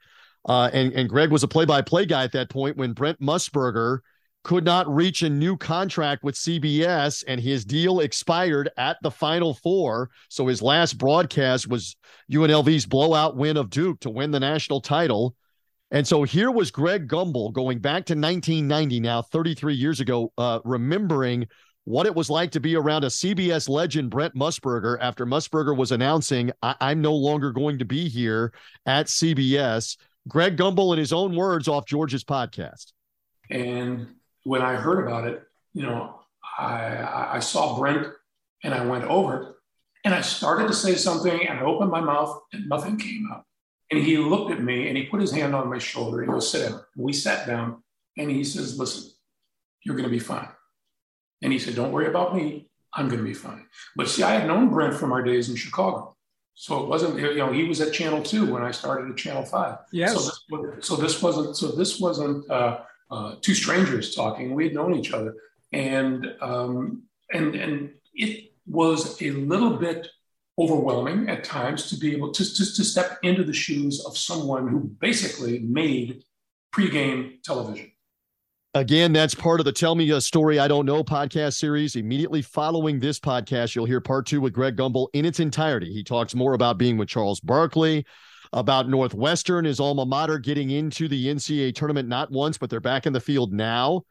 Uh, 0.49 0.71
and, 0.73 0.91
and 0.93 1.07
Greg 1.07 1.29
was 1.29 1.43
a 1.43 1.47
play 1.47 1.65
by 1.65 1.83
play 1.83 2.07
guy 2.07 2.23
at 2.23 2.31
that 2.31 2.49
point 2.49 2.77
when 2.77 2.93
Brent 2.93 3.21
Musburger 3.21 3.99
could 4.45 4.63
not 4.63 4.87
reach 4.87 5.23
a 5.23 5.29
new 5.29 5.57
contract 5.57 6.23
with 6.23 6.35
CBS, 6.35 7.23
and 7.27 7.41
his 7.41 7.65
deal 7.65 7.99
expired 7.99 8.69
at 8.77 8.95
the 9.01 9.09
Final 9.09 9.55
Four. 9.55 10.11
So 10.29 10.45
his 10.45 10.61
last 10.61 10.99
broadcast 10.99 11.67
was 11.67 11.95
UNLV's 12.31 12.85
blowout 12.85 13.35
win 13.35 13.57
of 13.57 13.71
Duke 13.71 13.99
to 14.01 14.11
win 14.11 14.29
the 14.29 14.39
national 14.39 14.81
title. 14.81 15.35
And 15.89 16.07
so 16.07 16.21
here 16.21 16.51
was 16.51 16.69
Greg 16.69 17.07
Gumbel 17.07 17.53
going 17.53 17.79
back 17.79 18.05
to 18.05 18.13
1990 18.13 18.99
now, 18.99 19.23
33 19.23 19.73
years 19.73 19.99
ago, 19.99 20.31
uh, 20.37 20.59
remembering 20.63 21.47
what 21.85 22.05
it 22.05 22.13
was 22.13 22.29
like 22.29 22.51
to 22.51 22.59
be 22.59 22.75
around 22.75 23.03
a 23.03 23.07
CBS 23.07 23.67
legend, 23.67 24.11
Brent 24.11 24.35
Musburger, 24.35 24.97
after 25.01 25.25
Musburger 25.25 25.75
was 25.75 25.91
announcing, 25.91 26.51
I- 26.61 26.75
I'm 26.79 27.01
no 27.01 27.15
longer 27.15 27.51
going 27.51 27.79
to 27.79 27.85
be 27.85 28.09
here 28.09 28.53
at 28.85 29.07
CBS. 29.07 29.97
Greg 30.27 30.55
Gumbel, 30.55 30.93
in 30.93 30.99
his 30.99 31.13
own 31.13 31.35
words, 31.35 31.67
off 31.67 31.87
George's 31.87 32.23
podcast. 32.23 32.91
And 33.49 34.07
when 34.45 34.61
I 34.61 34.75
heard 34.75 35.05
about 35.05 35.27
it, 35.27 35.43
you 35.73 35.81
know, 35.81 36.21
I, 36.57 37.33
I 37.33 37.39
saw 37.39 37.77
Brent 37.77 38.07
and 38.63 38.73
I 38.73 38.85
went 38.85 39.03
over 39.03 39.57
and 40.05 40.13
I 40.13 40.21
started 40.21 40.67
to 40.67 40.73
say 40.73 40.95
something 40.95 41.47
and 41.47 41.59
I 41.59 41.63
opened 41.63 41.91
my 41.91 41.99
mouth 41.99 42.39
and 42.53 42.69
nothing 42.69 42.97
came 42.97 43.27
out. 43.33 43.43
And 43.91 44.01
he 44.01 44.17
looked 44.17 44.51
at 44.51 44.63
me 44.63 44.87
and 44.87 44.95
he 44.95 45.03
put 45.03 45.19
his 45.19 45.31
hand 45.31 45.53
on 45.53 45.69
my 45.69 45.79
shoulder 45.79 46.21
and 46.21 46.29
he 46.29 46.33
goes, 46.33 46.49
sit 46.49 46.69
down. 46.69 46.81
We 46.95 47.11
sat 47.11 47.45
down 47.45 47.83
and 48.17 48.31
he 48.31 48.43
says, 48.43 48.79
listen, 48.79 49.11
you're 49.81 49.95
going 49.95 50.07
to 50.07 50.15
be 50.15 50.19
fine. 50.19 50.47
And 51.41 51.51
he 51.51 51.59
said, 51.59 51.75
don't 51.75 51.91
worry 51.91 52.07
about 52.07 52.35
me. 52.35 52.69
I'm 52.93 53.07
going 53.07 53.19
to 53.19 53.25
be 53.25 53.33
fine. 53.33 53.65
But 53.95 54.07
see, 54.07 54.23
I 54.23 54.31
had 54.31 54.47
known 54.47 54.69
Brent 54.69 54.95
from 54.95 55.11
our 55.11 55.21
days 55.21 55.49
in 55.49 55.55
Chicago. 55.55 56.15
So 56.53 56.81
it 56.81 56.87
wasn't, 56.87 57.19
you 57.19 57.35
know, 57.35 57.51
he 57.51 57.65
was 57.65 57.81
at 57.81 57.91
Channel 57.91 58.23
Two 58.23 58.53
when 58.53 58.63
I 58.63 58.71
started 58.71 59.11
at 59.11 59.17
Channel 59.17 59.43
Five. 59.43 59.79
Yes. 59.91 60.13
So 60.13 60.19
this, 60.21 60.87
so 60.87 60.95
this 60.95 61.21
wasn't, 61.21 61.57
so 61.57 61.67
this 61.71 61.99
wasn't, 61.99 62.49
uh, 62.49 62.79
uh, 63.11 63.35
two 63.41 63.53
strangers 63.53 64.15
talking. 64.15 64.53
We 64.53 64.65
had 64.65 64.73
known 64.73 64.95
each 64.95 65.11
other, 65.11 65.35
and 65.71 66.27
um, 66.41 67.03
and 67.31 67.55
and 67.55 67.91
it 68.13 68.51
was 68.65 69.21
a 69.21 69.31
little 69.31 69.77
bit 69.77 70.07
overwhelming 70.57 71.29
at 71.29 71.43
times 71.43 71.89
to 71.89 71.97
be 71.97 72.13
able 72.13 72.31
to, 72.31 72.43
to, 72.43 72.75
to 72.75 72.83
step 72.83 73.17
into 73.23 73.43
the 73.43 73.53
shoes 73.53 74.03
of 74.05 74.17
someone 74.17 74.67
who 74.67 74.79
basically 75.01 75.59
made 75.59 76.23
pregame 76.73 77.41
television. 77.43 77.91
Again, 78.73 79.13
that's 79.13 79.33
part 79.33 79.61
of 79.61 79.65
the 79.65 79.71
Tell 79.71 79.95
Me 79.95 80.09
a 80.11 80.19
Story 80.19 80.59
I 80.59 80.67
Don't 80.67 80.85
Know 80.85 81.01
podcast 81.01 81.53
series. 81.53 81.95
Immediately 81.95 82.41
following 82.41 82.99
this 82.99 83.19
podcast, 83.21 83.73
you'll 83.73 83.85
hear 83.85 84.01
part 84.01 84.25
two 84.25 84.41
with 84.41 84.51
Greg 84.51 84.75
Gumbel 84.75 85.07
in 85.13 85.23
its 85.23 85.39
entirety. 85.39 85.93
He 85.93 86.03
talks 86.03 86.35
more 86.35 86.53
about 86.53 86.77
being 86.77 86.97
with 86.97 87.07
Charles 87.07 87.39
Barkley, 87.39 88.05
about 88.53 88.89
Northwestern, 88.89 89.65
his 89.65 89.79
alma 89.79 90.05
mater, 90.05 90.39
getting 90.39 90.71
into 90.71 91.07
the 91.07 91.27
NCAA 91.27 91.75
tournament 91.75 92.07
not 92.07 92.31
once, 92.31 92.57
but 92.57 92.69
they're 92.69 92.79
back 92.79 93.05
in 93.05 93.13
the 93.13 93.19
field 93.19 93.53
now. 93.53 94.03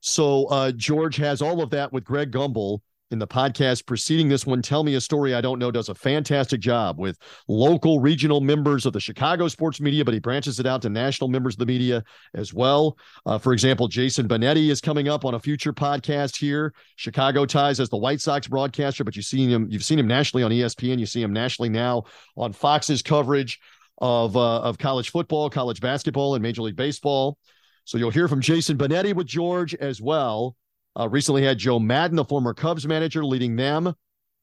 So 0.00 0.46
uh, 0.46 0.72
George 0.72 1.16
has 1.16 1.42
all 1.42 1.62
of 1.62 1.70
that 1.70 1.92
with 1.92 2.04
Greg 2.04 2.32
Gumbel 2.32 2.80
in 3.10 3.18
the 3.18 3.26
podcast 3.26 3.86
preceding 3.86 4.28
this 4.28 4.46
one, 4.46 4.62
Tell 4.62 4.84
Me 4.84 4.94
a 4.94 5.00
Story 5.00 5.34
I 5.34 5.40
Don't 5.40 5.58
Know, 5.58 5.70
does 5.70 5.88
a 5.88 5.94
fantastic 5.94 6.60
job 6.60 6.98
with 6.98 7.18
local, 7.48 8.00
regional 8.00 8.40
members 8.40 8.86
of 8.86 8.92
the 8.92 9.00
Chicago 9.00 9.48
sports 9.48 9.80
media, 9.80 10.04
but 10.04 10.14
he 10.14 10.20
branches 10.20 10.60
it 10.60 10.66
out 10.66 10.82
to 10.82 10.90
national 10.90 11.28
members 11.28 11.54
of 11.54 11.58
the 11.58 11.66
media 11.66 12.04
as 12.34 12.54
well. 12.54 12.96
Uh, 13.26 13.38
for 13.38 13.52
example, 13.52 13.88
Jason 13.88 14.28
Benetti 14.28 14.70
is 14.70 14.80
coming 14.80 15.08
up 15.08 15.24
on 15.24 15.34
a 15.34 15.40
future 15.40 15.72
podcast 15.72 16.36
here. 16.36 16.72
Chicago 16.96 17.44
ties 17.44 17.80
as 17.80 17.88
the 17.88 17.96
White 17.96 18.20
Sox 18.20 18.46
broadcaster, 18.46 19.02
but 19.02 19.16
you've 19.16 19.24
seen 19.24 19.50
him, 19.50 19.66
you've 19.68 19.84
seen 19.84 19.98
him 19.98 20.06
nationally 20.06 20.44
on 20.44 20.52
ESPN. 20.52 20.98
You 20.98 21.06
see 21.06 21.22
him 21.22 21.32
nationally 21.32 21.68
now 21.68 22.04
on 22.36 22.52
Fox's 22.52 23.02
coverage 23.02 23.58
of 24.00 24.36
uh, 24.36 24.60
of 24.60 24.78
college 24.78 25.10
football, 25.10 25.50
college 25.50 25.80
basketball, 25.80 26.34
and 26.34 26.42
Major 26.42 26.62
League 26.62 26.76
Baseball. 26.76 27.38
So 27.84 27.98
you'll 27.98 28.10
hear 28.10 28.28
from 28.28 28.40
Jason 28.40 28.78
Benetti 28.78 29.14
with 29.14 29.26
George 29.26 29.74
as 29.74 30.00
well. 30.00 30.56
Uh, 30.98 31.08
recently 31.08 31.42
had 31.42 31.58
Joe 31.58 31.78
Maddon, 31.78 32.16
the 32.16 32.24
former 32.24 32.54
Cubs 32.54 32.86
manager, 32.86 33.24
leading 33.24 33.56
them 33.56 33.94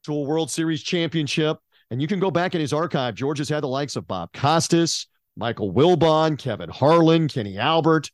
to 0.04 0.12
a 0.12 0.22
World 0.22 0.50
Series 0.50 0.82
championship. 0.82 1.58
And 1.90 2.00
you 2.00 2.08
can 2.08 2.20
go 2.20 2.30
back 2.30 2.54
in 2.54 2.60
his 2.60 2.72
archive. 2.72 3.14
George 3.14 3.38
has 3.38 3.48
had 3.48 3.62
the 3.62 3.68
likes 3.68 3.96
of 3.96 4.06
Bob 4.06 4.32
Costas, 4.32 5.06
Michael 5.36 5.72
Wilbon, 5.72 6.38
Kevin 6.38 6.68
Harlan, 6.68 7.28
Kenny 7.28 7.58
Albert, 7.58 8.10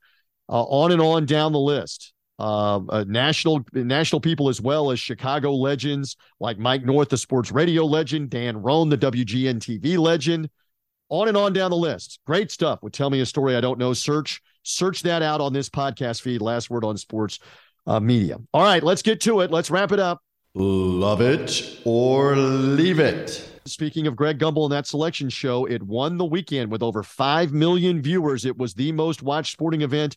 uh, 0.49 0.63
on 0.63 0.93
and 0.93 1.01
on 1.01 1.27
down 1.27 1.53
the 1.53 1.59
list. 1.59 2.13
Uh, 2.39 2.81
uh, 2.89 3.05
national 3.07 3.65
national 3.73 4.21
people 4.21 4.49
as 4.49 4.61
well 4.61 4.91
as 4.91 4.99
Chicago 4.99 5.53
legends 5.53 6.17
like 6.41 6.59
Mike 6.59 6.85
North, 6.85 7.09
the 7.09 7.17
sports 7.17 7.53
radio 7.53 7.85
legend, 7.85 8.31
Dan 8.31 8.57
Roan, 8.61 8.89
the 8.89 8.99
WGN 8.99 9.59
TV 9.59 9.97
legend, 9.97 10.51
on 11.21 11.29
and 11.29 11.37
on 11.37 11.53
down 11.53 11.71
the 11.71 11.77
list. 11.77 12.19
Great 12.27 12.51
stuff. 12.51 12.83
Would 12.83 12.93
tell 12.93 13.11
me 13.11 13.21
a 13.21 13.27
story 13.27 13.57
I 13.57 13.61
don't 13.61 13.79
know. 13.79 13.93
Search 13.93 14.43
search 14.65 15.03
that 15.03 15.23
out 15.23 15.41
on 15.41 15.53
this 15.53 15.69
podcast 15.69 16.23
feed. 16.23 16.43
Last 16.43 16.71
word 16.71 16.85
on 16.85 16.97
sports 16.97 17.39
uh, 17.87 18.01
media. 18.01 18.39
All 18.53 18.63
right, 18.63 18.83
let's 18.83 19.03
get 19.03 19.21
to 19.23 19.41
it. 19.41 19.51
Let's 19.51 19.71
wrap 19.71 19.93
it 19.93 20.01
up. 20.01 20.21
Love 20.55 21.21
it 21.21 21.81
or 21.85 22.37
leave 22.37 22.99
it. 22.99 23.51
Speaking 23.67 24.07
of 24.07 24.15
Greg 24.15 24.39
Gumbel 24.39 24.65
and 24.65 24.73
that 24.73 24.87
selection 24.87 25.29
show, 25.29 25.65
it 25.65 25.83
won 25.83 26.19
the 26.19 26.25
weekend 26.25 26.71
with 26.71 26.83
over 26.83 27.03
5 27.03 27.53
million 27.53 28.03
viewers. 28.03 28.45
It 28.45 28.57
was 28.59 28.75
the 28.75 28.93
most 28.93 29.23
watched 29.23 29.53
sporting 29.53 29.83
event 29.83 30.17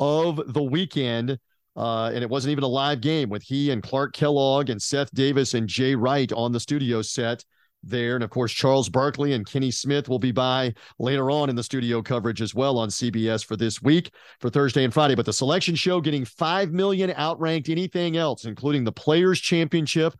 of 0.00 0.40
the 0.52 0.62
weekend. 0.62 1.38
Uh, 1.76 2.10
and 2.12 2.24
it 2.24 2.28
wasn't 2.28 2.50
even 2.50 2.64
a 2.64 2.68
live 2.68 3.00
game 3.00 3.28
with 3.28 3.42
he 3.42 3.70
and 3.70 3.82
Clark 3.82 4.12
Kellogg 4.12 4.68
and 4.68 4.82
Seth 4.82 5.14
Davis 5.14 5.54
and 5.54 5.68
Jay 5.68 5.94
Wright 5.94 6.32
on 6.32 6.50
the 6.50 6.58
studio 6.58 7.02
set 7.02 7.44
there. 7.82 8.14
And 8.14 8.24
of 8.24 8.30
course, 8.30 8.52
Charles 8.52 8.88
Barkley 8.88 9.32
and 9.32 9.46
Kenny 9.46 9.70
Smith 9.70 10.08
will 10.08 10.18
be 10.18 10.32
by 10.32 10.74
later 10.98 11.30
on 11.30 11.48
in 11.48 11.56
the 11.56 11.62
studio 11.62 12.02
coverage 12.02 12.42
as 12.42 12.54
well 12.54 12.78
on 12.78 12.88
CBS 12.88 13.44
for 13.44 13.56
this 13.56 13.82
week 13.82 14.10
for 14.40 14.50
Thursday 14.50 14.84
and 14.84 14.92
Friday. 14.92 15.14
But 15.14 15.26
the 15.26 15.32
selection 15.32 15.74
show 15.74 16.00
getting 16.00 16.24
5 16.24 16.72
million 16.72 17.12
outranked 17.16 17.68
anything 17.68 18.16
else, 18.16 18.44
including 18.44 18.84
the 18.84 18.92
Players' 18.92 19.40
Championship 19.40 20.14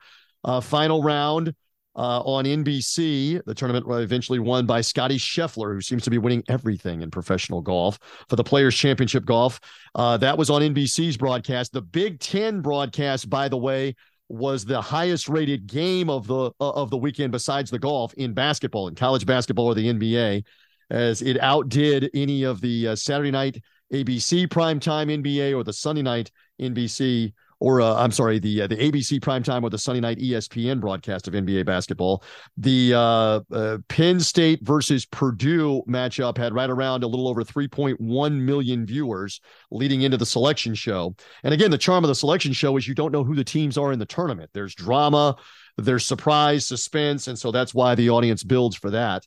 uh, 0.44 0.60
final 0.60 1.02
round. 1.02 1.54
Uh, 1.96 2.20
on 2.20 2.44
NBC, 2.44 3.42
the 3.44 3.54
tournament 3.54 3.84
eventually 3.88 4.38
won 4.38 4.66
by 4.66 4.80
Scottie 4.80 5.18
Scheffler, 5.18 5.74
who 5.74 5.80
seems 5.80 6.04
to 6.04 6.10
be 6.10 6.18
winning 6.18 6.44
everything 6.46 7.02
in 7.02 7.10
professional 7.10 7.60
golf 7.60 7.98
for 8.28 8.36
the 8.36 8.44
Players 8.44 8.76
Championship 8.76 9.24
Golf. 9.24 9.58
Uh, 9.96 10.16
that 10.18 10.38
was 10.38 10.48
on 10.48 10.62
NBC's 10.62 11.16
broadcast. 11.16 11.72
The 11.72 11.82
Big 11.82 12.20
Ten 12.20 12.60
broadcast, 12.60 13.28
by 13.28 13.48
the 13.48 13.56
way, 13.56 13.96
was 14.28 14.64
the 14.64 14.80
highest 14.80 15.28
rated 15.28 15.66
game 15.66 16.10
of 16.10 16.26
the 16.26 16.50
uh, 16.60 16.70
of 16.70 16.90
the 16.90 16.96
weekend 16.96 17.32
besides 17.32 17.70
the 17.70 17.78
golf 17.78 18.12
in 18.14 18.34
basketball 18.34 18.88
in 18.88 18.94
college 18.94 19.24
basketball 19.24 19.66
or 19.66 19.74
the 19.74 19.92
NBA 19.92 20.44
as 20.90 21.22
it 21.22 21.40
outdid 21.40 22.10
any 22.14 22.44
of 22.44 22.60
the 22.60 22.88
uh, 22.88 22.96
Saturday 22.96 23.30
night 23.30 23.62
ABC 23.92 24.46
primetime 24.48 25.10
NBA 25.22 25.56
or 25.56 25.64
the 25.64 25.72
Sunday 25.72 26.02
night 26.02 26.30
NBC 26.60 27.32
or 27.60 27.80
uh, 27.80 27.94
I'm 27.94 28.12
sorry, 28.12 28.38
the 28.38 28.62
uh, 28.62 28.66
the 28.66 28.76
ABC 28.76 29.20
primetime 29.20 29.62
or 29.62 29.70
the 29.70 29.78
Sunday 29.78 30.00
night 30.00 30.18
ESPN 30.18 30.80
broadcast 30.80 31.26
of 31.26 31.34
NBA 31.34 31.66
basketball. 31.66 32.22
The 32.56 32.94
uh, 32.94 33.40
uh, 33.52 33.78
Penn 33.88 34.20
State 34.20 34.60
versus 34.62 35.06
Purdue 35.06 35.82
matchup 35.88 36.38
had 36.38 36.54
right 36.54 36.70
around 36.70 37.02
a 37.02 37.06
little 37.08 37.28
over 37.28 37.42
3.1 37.42 37.98
million 38.40 38.86
viewers 38.86 39.40
leading 39.70 40.02
into 40.02 40.16
the 40.16 40.26
selection 40.26 40.74
show. 40.74 41.14
And 41.42 41.52
again, 41.52 41.70
the 41.70 41.78
charm 41.78 42.04
of 42.04 42.08
the 42.08 42.14
selection 42.14 42.52
show 42.52 42.76
is 42.76 42.86
you 42.86 42.94
don't 42.94 43.12
know 43.12 43.24
who 43.24 43.34
the 43.34 43.44
teams 43.44 43.76
are 43.76 43.92
in 43.92 43.98
the 43.98 44.06
tournament. 44.06 44.50
There's 44.52 44.74
drama, 44.74 45.36
there's 45.76 46.06
surprise, 46.06 46.66
suspense, 46.66 47.28
and 47.28 47.38
so 47.38 47.50
that's 47.50 47.74
why 47.74 47.94
the 47.94 48.10
audience 48.10 48.44
builds 48.44 48.76
for 48.76 48.90
that. 48.90 49.26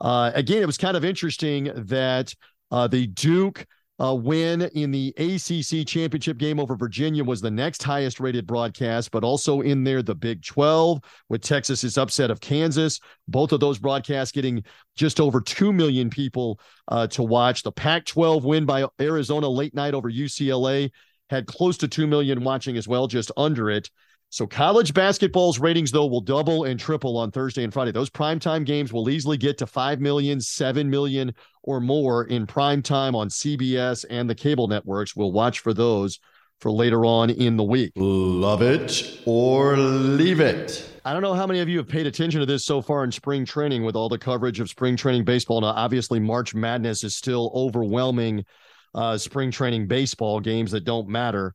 Uh, 0.00 0.32
again, 0.34 0.62
it 0.62 0.66
was 0.66 0.78
kind 0.78 0.96
of 0.96 1.04
interesting 1.04 1.70
that 1.74 2.34
uh, 2.70 2.88
the 2.88 3.06
Duke 3.06 3.66
uh, 4.02 4.14
win 4.14 4.62
in 4.74 4.90
the 4.90 5.14
ACC 5.16 5.86
championship 5.86 6.36
game 6.36 6.58
over 6.58 6.74
Virginia 6.74 7.22
was 7.22 7.40
the 7.40 7.50
next 7.50 7.82
highest 7.82 8.18
rated 8.18 8.46
broadcast, 8.46 9.12
but 9.12 9.22
also 9.22 9.60
in 9.60 9.84
there 9.84 10.02
the 10.02 10.14
Big 10.14 10.42
12 10.42 11.00
with 11.28 11.40
Texas's 11.40 11.96
upset 11.96 12.30
of 12.30 12.40
Kansas. 12.40 12.98
Both 13.28 13.52
of 13.52 13.60
those 13.60 13.78
broadcasts 13.78 14.32
getting 14.32 14.64
just 14.96 15.20
over 15.20 15.40
2 15.40 15.72
million 15.72 16.10
people 16.10 16.58
uh, 16.88 17.06
to 17.08 17.22
watch. 17.22 17.62
The 17.62 17.70
Pac 17.70 18.04
12 18.06 18.44
win 18.44 18.66
by 18.66 18.86
Arizona 19.00 19.48
late 19.48 19.74
night 19.74 19.94
over 19.94 20.10
UCLA 20.10 20.90
had 21.30 21.46
close 21.46 21.76
to 21.78 21.88
2 21.88 22.06
million 22.08 22.42
watching 22.42 22.76
as 22.76 22.88
well, 22.88 23.06
just 23.06 23.30
under 23.36 23.70
it. 23.70 23.88
So 24.32 24.46
college 24.46 24.94
basketball's 24.94 25.58
ratings, 25.58 25.90
though, 25.90 26.06
will 26.06 26.22
double 26.22 26.64
and 26.64 26.80
triple 26.80 27.18
on 27.18 27.30
Thursday 27.30 27.64
and 27.64 27.72
Friday. 27.72 27.92
Those 27.92 28.08
primetime 28.08 28.64
games 28.64 28.90
will 28.90 29.10
easily 29.10 29.36
get 29.36 29.58
to 29.58 29.66
5 29.66 30.00
million, 30.00 30.40
7 30.40 30.88
million 30.88 31.34
or 31.62 31.80
more 31.80 32.24
in 32.24 32.46
prime 32.46 32.80
time 32.80 33.14
on 33.14 33.28
CBS 33.28 34.06
and 34.08 34.30
the 34.30 34.34
cable 34.34 34.68
networks. 34.68 35.14
We'll 35.14 35.32
watch 35.32 35.58
for 35.58 35.74
those 35.74 36.18
for 36.60 36.70
later 36.70 37.04
on 37.04 37.28
in 37.28 37.58
the 37.58 37.62
week. 37.62 37.92
Love 37.94 38.62
it 38.62 39.20
or 39.26 39.76
leave 39.76 40.40
it. 40.40 40.82
I 41.04 41.12
don't 41.12 41.20
know 41.20 41.34
how 41.34 41.46
many 41.46 41.60
of 41.60 41.68
you 41.68 41.76
have 41.76 41.88
paid 41.88 42.06
attention 42.06 42.40
to 42.40 42.46
this 42.46 42.64
so 42.64 42.80
far 42.80 43.04
in 43.04 43.12
spring 43.12 43.44
training 43.44 43.84
with 43.84 43.96
all 43.96 44.08
the 44.08 44.16
coverage 44.16 44.60
of 44.60 44.70
spring 44.70 44.96
training 44.96 45.26
baseball. 45.26 45.60
Now, 45.60 45.74
obviously, 45.76 46.20
March 46.20 46.54
Madness 46.54 47.04
is 47.04 47.14
still 47.14 47.52
overwhelming 47.54 48.46
uh, 48.94 49.18
spring 49.18 49.50
training 49.50 49.88
baseball 49.88 50.40
games 50.40 50.70
that 50.70 50.84
don't 50.84 51.06
matter 51.06 51.54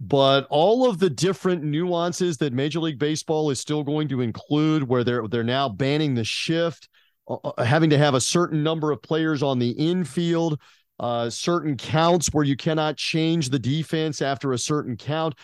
but 0.00 0.46
all 0.48 0.88
of 0.88 0.98
the 0.98 1.10
different 1.10 1.64
nuances 1.64 2.38
that 2.38 2.52
Major 2.52 2.80
League 2.80 2.98
Baseball 2.98 3.50
is 3.50 3.60
still 3.60 3.82
going 3.82 4.08
to 4.08 4.20
include, 4.20 4.84
where 4.84 5.02
they're 5.02 5.26
they're 5.26 5.42
now 5.42 5.68
banning 5.68 6.14
the 6.14 6.24
shift, 6.24 6.88
uh, 7.28 7.36
uh, 7.44 7.64
having 7.64 7.90
to 7.90 7.98
have 7.98 8.14
a 8.14 8.20
certain 8.20 8.62
number 8.62 8.92
of 8.92 9.02
players 9.02 9.42
on 9.42 9.58
the 9.58 9.70
infield, 9.70 10.60
uh, 11.00 11.28
certain 11.28 11.76
counts 11.76 12.28
where 12.28 12.44
you 12.44 12.56
cannot 12.56 12.96
change 12.96 13.50
the 13.50 13.58
defense 13.58 14.22
after 14.22 14.52
a 14.52 14.58
certain 14.58 14.96
count. 14.96 15.34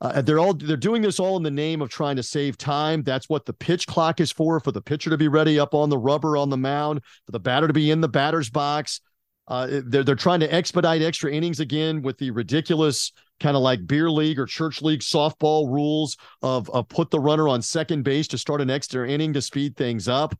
Uh, 0.00 0.20
they're 0.22 0.38
all 0.38 0.54
they're 0.54 0.76
doing 0.76 1.02
this 1.02 1.18
all 1.18 1.36
in 1.36 1.42
the 1.42 1.50
name 1.50 1.82
of 1.82 1.88
trying 1.88 2.16
to 2.16 2.22
save 2.22 2.56
time. 2.56 3.02
That's 3.02 3.28
what 3.28 3.46
the 3.46 3.52
pitch 3.52 3.86
clock 3.86 4.20
is 4.20 4.30
for, 4.30 4.60
for 4.60 4.70
the 4.70 4.82
pitcher 4.82 5.10
to 5.10 5.16
be 5.16 5.28
ready 5.28 5.58
up 5.58 5.74
on 5.74 5.88
the 5.88 5.98
rubber 5.98 6.36
on 6.36 6.50
the 6.50 6.56
mound, 6.56 7.00
for 7.26 7.32
the 7.32 7.40
batter 7.40 7.66
to 7.66 7.72
be 7.72 7.90
in 7.90 8.00
the 8.00 8.08
batter's 8.08 8.50
box. 8.50 9.00
Uh, 9.48 9.80
they're 9.86 10.04
they're 10.04 10.14
trying 10.14 10.40
to 10.40 10.54
expedite 10.54 11.02
extra 11.02 11.32
innings 11.32 11.58
again 11.58 12.00
with 12.02 12.18
the 12.18 12.30
ridiculous 12.30 13.12
kind 13.40 13.56
of 13.56 13.62
like 13.62 13.86
beer 13.86 14.10
league 14.10 14.38
or 14.38 14.46
church 14.46 14.82
league 14.82 15.00
softball 15.00 15.70
rules 15.72 16.16
of, 16.42 16.70
of 16.70 16.88
put 16.88 17.10
the 17.10 17.20
runner 17.20 17.48
on 17.48 17.62
second 17.62 18.02
base 18.02 18.28
to 18.28 18.38
start 18.38 18.60
an 18.60 18.70
extra 18.70 19.08
inning 19.08 19.32
to 19.32 19.42
speed 19.42 19.76
things 19.76 20.08
up. 20.08 20.38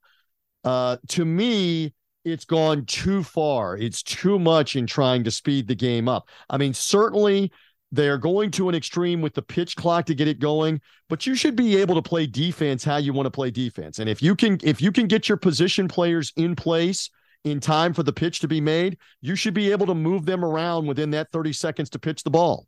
Uh, 0.62 0.96
to 1.08 1.24
me, 1.24 1.92
it's 2.24 2.44
gone 2.44 2.84
too 2.86 3.22
far. 3.22 3.76
It's 3.76 4.02
too 4.02 4.38
much 4.38 4.76
in 4.76 4.86
trying 4.86 5.24
to 5.24 5.30
speed 5.30 5.68
the 5.68 5.74
game 5.74 6.08
up. 6.08 6.28
I 6.48 6.56
mean, 6.56 6.72
certainly 6.72 7.52
they're 7.92 8.18
going 8.18 8.50
to 8.52 8.68
an 8.68 8.74
extreme 8.74 9.20
with 9.20 9.34
the 9.34 9.42
pitch 9.42 9.76
clock 9.76 10.06
to 10.06 10.14
get 10.14 10.26
it 10.26 10.40
going, 10.40 10.80
but 11.08 11.26
you 11.26 11.34
should 11.34 11.54
be 11.54 11.76
able 11.76 11.94
to 11.94 12.02
play 12.02 12.26
defense 12.26 12.82
how 12.82 12.96
you 12.96 13.12
want 13.12 13.26
to 13.26 13.30
play 13.30 13.50
defense. 13.50 13.98
And 13.98 14.08
if 14.08 14.22
you 14.22 14.34
can 14.34 14.58
if 14.62 14.80
you 14.80 14.90
can 14.90 15.06
get 15.06 15.28
your 15.28 15.38
position 15.38 15.86
players 15.86 16.32
in 16.36 16.56
place 16.56 17.10
in 17.44 17.60
time 17.60 17.92
for 17.92 18.02
the 18.02 18.12
pitch 18.12 18.40
to 18.40 18.48
be 18.48 18.60
made, 18.60 18.96
you 19.20 19.36
should 19.36 19.54
be 19.54 19.70
able 19.70 19.86
to 19.86 19.94
move 19.94 20.24
them 20.24 20.44
around 20.44 20.86
within 20.86 21.10
that 21.10 21.30
30 21.30 21.52
seconds 21.52 21.90
to 21.90 21.98
pitch 21.98 22.22
the 22.22 22.30
ball. 22.30 22.66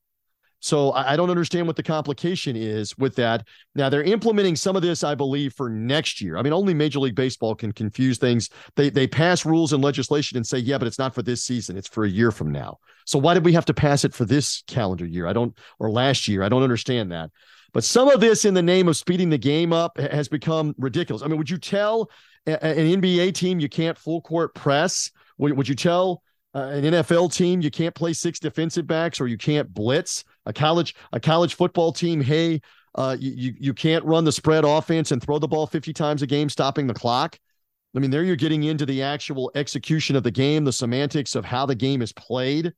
So 0.61 0.93
I 0.93 1.17
don't 1.17 1.31
understand 1.31 1.67
what 1.67 1.77
the 1.77 1.83
complication 1.83 2.57
is 2.57 2.97
with 2.97 3.15
that. 3.17 3.47
Now 3.75 3.89
they're 3.89 4.03
implementing 4.03 4.57
some 4.57 4.75
of 4.75 4.83
this, 4.83 5.05
I 5.05 5.15
believe, 5.15 5.53
for 5.53 5.69
next 5.69 6.21
year. 6.21 6.39
I 6.39 6.43
mean, 6.43 6.53
only 6.53 6.75
Major 6.75 6.99
League 6.99 7.15
Baseball 7.15 7.55
can 7.55 7.73
confuse 7.73 8.19
things. 8.19 8.51
They 8.75 8.91
they 8.91 9.07
pass 9.07 9.45
rules 9.45 9.73
and 9.73 9.85
legislation 9.85 10.37
and 10.37 10.47
say, 10.47 10.59
yeah, 10.59 10.79
but 10.79 10.89
it's 10.89 10.99
not 10.99 11.15
for 11.15 11.23
this 11.23 11.45
season. 11.45 11.77
It's 11.77 11.89
for 11.89 12.05
a 12.05 12.09
year 12.09 12.31
from 12.31 12.51
now. 12.51 12.79
So 13.05 13.19
why 13.19 13.35
did 13.35 13.45
we 13.45 13.53
have 13.53 13.67
to 13.67 13.75
pass 13.75 14.05
it 14.05 14.15
for 14.15 14.25
this 14.25 14.63
calendar 14.67 15.07
year? 15.07 15.27
I 15.27 15.33
don't 15.33 15.57
or 15.79 15.91
last 15.91 16.27
year. 16.27 16.43
I 16.43 16.49
don't 16.49 16.63
understand 16.63 17.13
that. 17.13 17.31
But 17.73 17.85
some 17.85 18.09
of 18.09 18.21
this 18.21 18.45
in 18.45 18.55
the 18.55 18.63
name 18.63 18.89
of 18.89 18.97
speeding 18.97 19.29
the 19.29 19.39
game 19.39 19.73
up 19.73 19.99
has 19.99 20.29
become 20.29 20.75
ridiculous. 20.79 21.23
I 21.23 21.27
mean, 21.27 21.37
would 21.37 21.51
you 21.51 21.59
tell 21.59 22.11
an 22.47 23.03
NBA 23.03 23.35
team 23.35 23.61
you 23.61 23.69
can't 23.69 23.99
full 23.99 24.23
court 24.23 24.55
press? 24.55 25.11
Would, 25.39 25.57
would 25.57 25.69
you 25.69 25.75
tell 25.75 26.23
uh, 26.57 26.71
an 26.71 26.85
NFL 26.85 27.35
team, 27.35 27.61
you 27.61 27.71
can't 27.71 27.95
play 27.95 28.15
six 28.15 28.39
defensive 28.39 28.87
backs 28.87 29.21
or 29.21 29.27
you 29.27 29.37
can't 29.37 29.73
blitz. 29.75 30.25
A 30.47 30.53
college 30.53 30.95
a 31.13 31.21
college 31.21 31.55
football 31.55 31.93
team, 31.93 32.21
hey, 32.21 32.63
uh, 32.95 33.15
you 33.21 33.55
you 33.59 33.75
can't 33.75 34.03
run 34.07 34.25
the 34.25 34.33
spread 34.33 34.65
offense 34.65 35.13
and 35.13 35.23
throw 35.23 35.39
the 35.39 35.47
ball 35.47 35.67
50 35.67 35.93
times 35.93 36.23
a 36.23 36.27
game, 36.27 36.49
stopping 36.49 36.87
the 36.87 36.95
clock. 36.95 37.39
I 37.95 37.99
mean, 37.99 38.11
there 38.11 38.25
you're 38.25 38.37
getting 38.37 38.65
into 38.65 38.87
the 38.87 39.03
actual 39.03 39.51
execution 39.55 40.17
of 40.17 40.23
the 40.23 40.31
game, 40.31 40.65
the 40.65 40.73
semantics 40.73 41.35
of 41.35 41.45
how 41.45 41.67
the 41.67 41.75
game 41.75 42.01
is 42.01 42.13
played. 42.13 42.73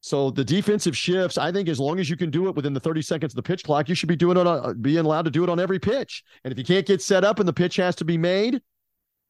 So 0.00 0.30
the 0.30 0.44
defensive 0.44 0.96
shifts, 0.96 1.38
I 1.38 1.50
think, 1.50 1.68
as 1.68 1.80
long 1.80 1.98
as 1.98 2.10
you 2.10 2.16
can 2.16 2.30
do 2.30 2.48
it 2.48 2.54
within 2.54 2.74
the 2.74 2.80
30 2.80 3.02
seconds 3.02 3.32
of 3.32 3.36
the 3.36 3.42
pitch 3.42 3.62
clock, 3.62 3.88
you 3.88 3.94
should 3.94 4.08
be 4.08 4.16
doing 4.16 4.36
it 4.36 4.46
on 4.46 4.82
being 4.82 4.98
allowed 4.98 5.26
to 5.26 5.30
do 5.30 5.44
it 5.44 5.48
on 5.48 5.60
every 5.60 5.78
pitch. 5.78 6.24
And 6.44 6.52
if 6.52 6.58
you 6.58 6.64
can't 6.64 6.86
get 6.86 7.00
set 7.00 7.24
up 7.24 7.38
and 7.38 7.48
the 7.48 7.52
pitch 7.52 7.76
has 7.76 7.94
to 7.96 8.04
be 8.04 8.18
made, 8.18 8.60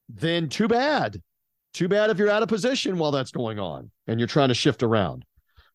then 0.08 0.48
too 0.48 0.66
bad. 0.66 1.20
Too 1.72 1.88
bad 1.88 2.10
if 2.10 2.18
you're 2.18 2.30
out 2.30 2.42
of 2.42 2.48
position 2.48 2.98
while 2.98 3.10
that's 3.10 3.30
going 3.30 3.58
on 3.58 3.90
and 4.06 4.20
you're 4.20 4.26
trying 4.26 4.48
to 4.48 4.54
shift 4.54 4.82
around. 4.82 5.24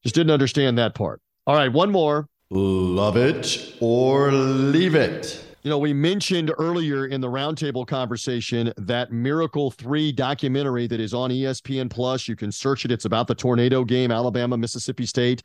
Just 0.03 0.15
didn't 0.15 0.31
understand 0.31 0.77
that 0.77 0.93
part. 0.93 1.21
All 1.47 1.55
right, 1.55 1.71
one 1.71 1.91
more. 1.91 2.27
Love 2.49 3.17
it 3.17 3.75
or 3.81 4.31
leave 4.31 4.95
it. 4.95 5.43
You 5.63 5.71
know, 5.71 5.79
we 5.79 5.91
mentioned 5.91 6.53
earlier 6.59 7.07
in 7.07 7.19
the 7.19 7.27
roundtable 7.27 7.85
conversation 7.85 8.71
that 8.77 9.11
Miracle 9.11 9.71
3 9.71 10.13
documentary 10.13 10.87
that 10.87 10.99
is 11.01 11.13
on 11.13 11.29
ESPN 11.29 11.89
Plus. 11.89 12.27
You 12.27 12.37
can 12.37 12.51
search 12.51 12.85
it. 12.85 12.91
It's 12.91 13.05
about 13.05 13.27
the 13.27 13.35
tornado 13.35 13.83
game, 13.83 14.11
Alabama, 14.11 14.55
Mississippi 14.55 15.05
State, 15.05 15.43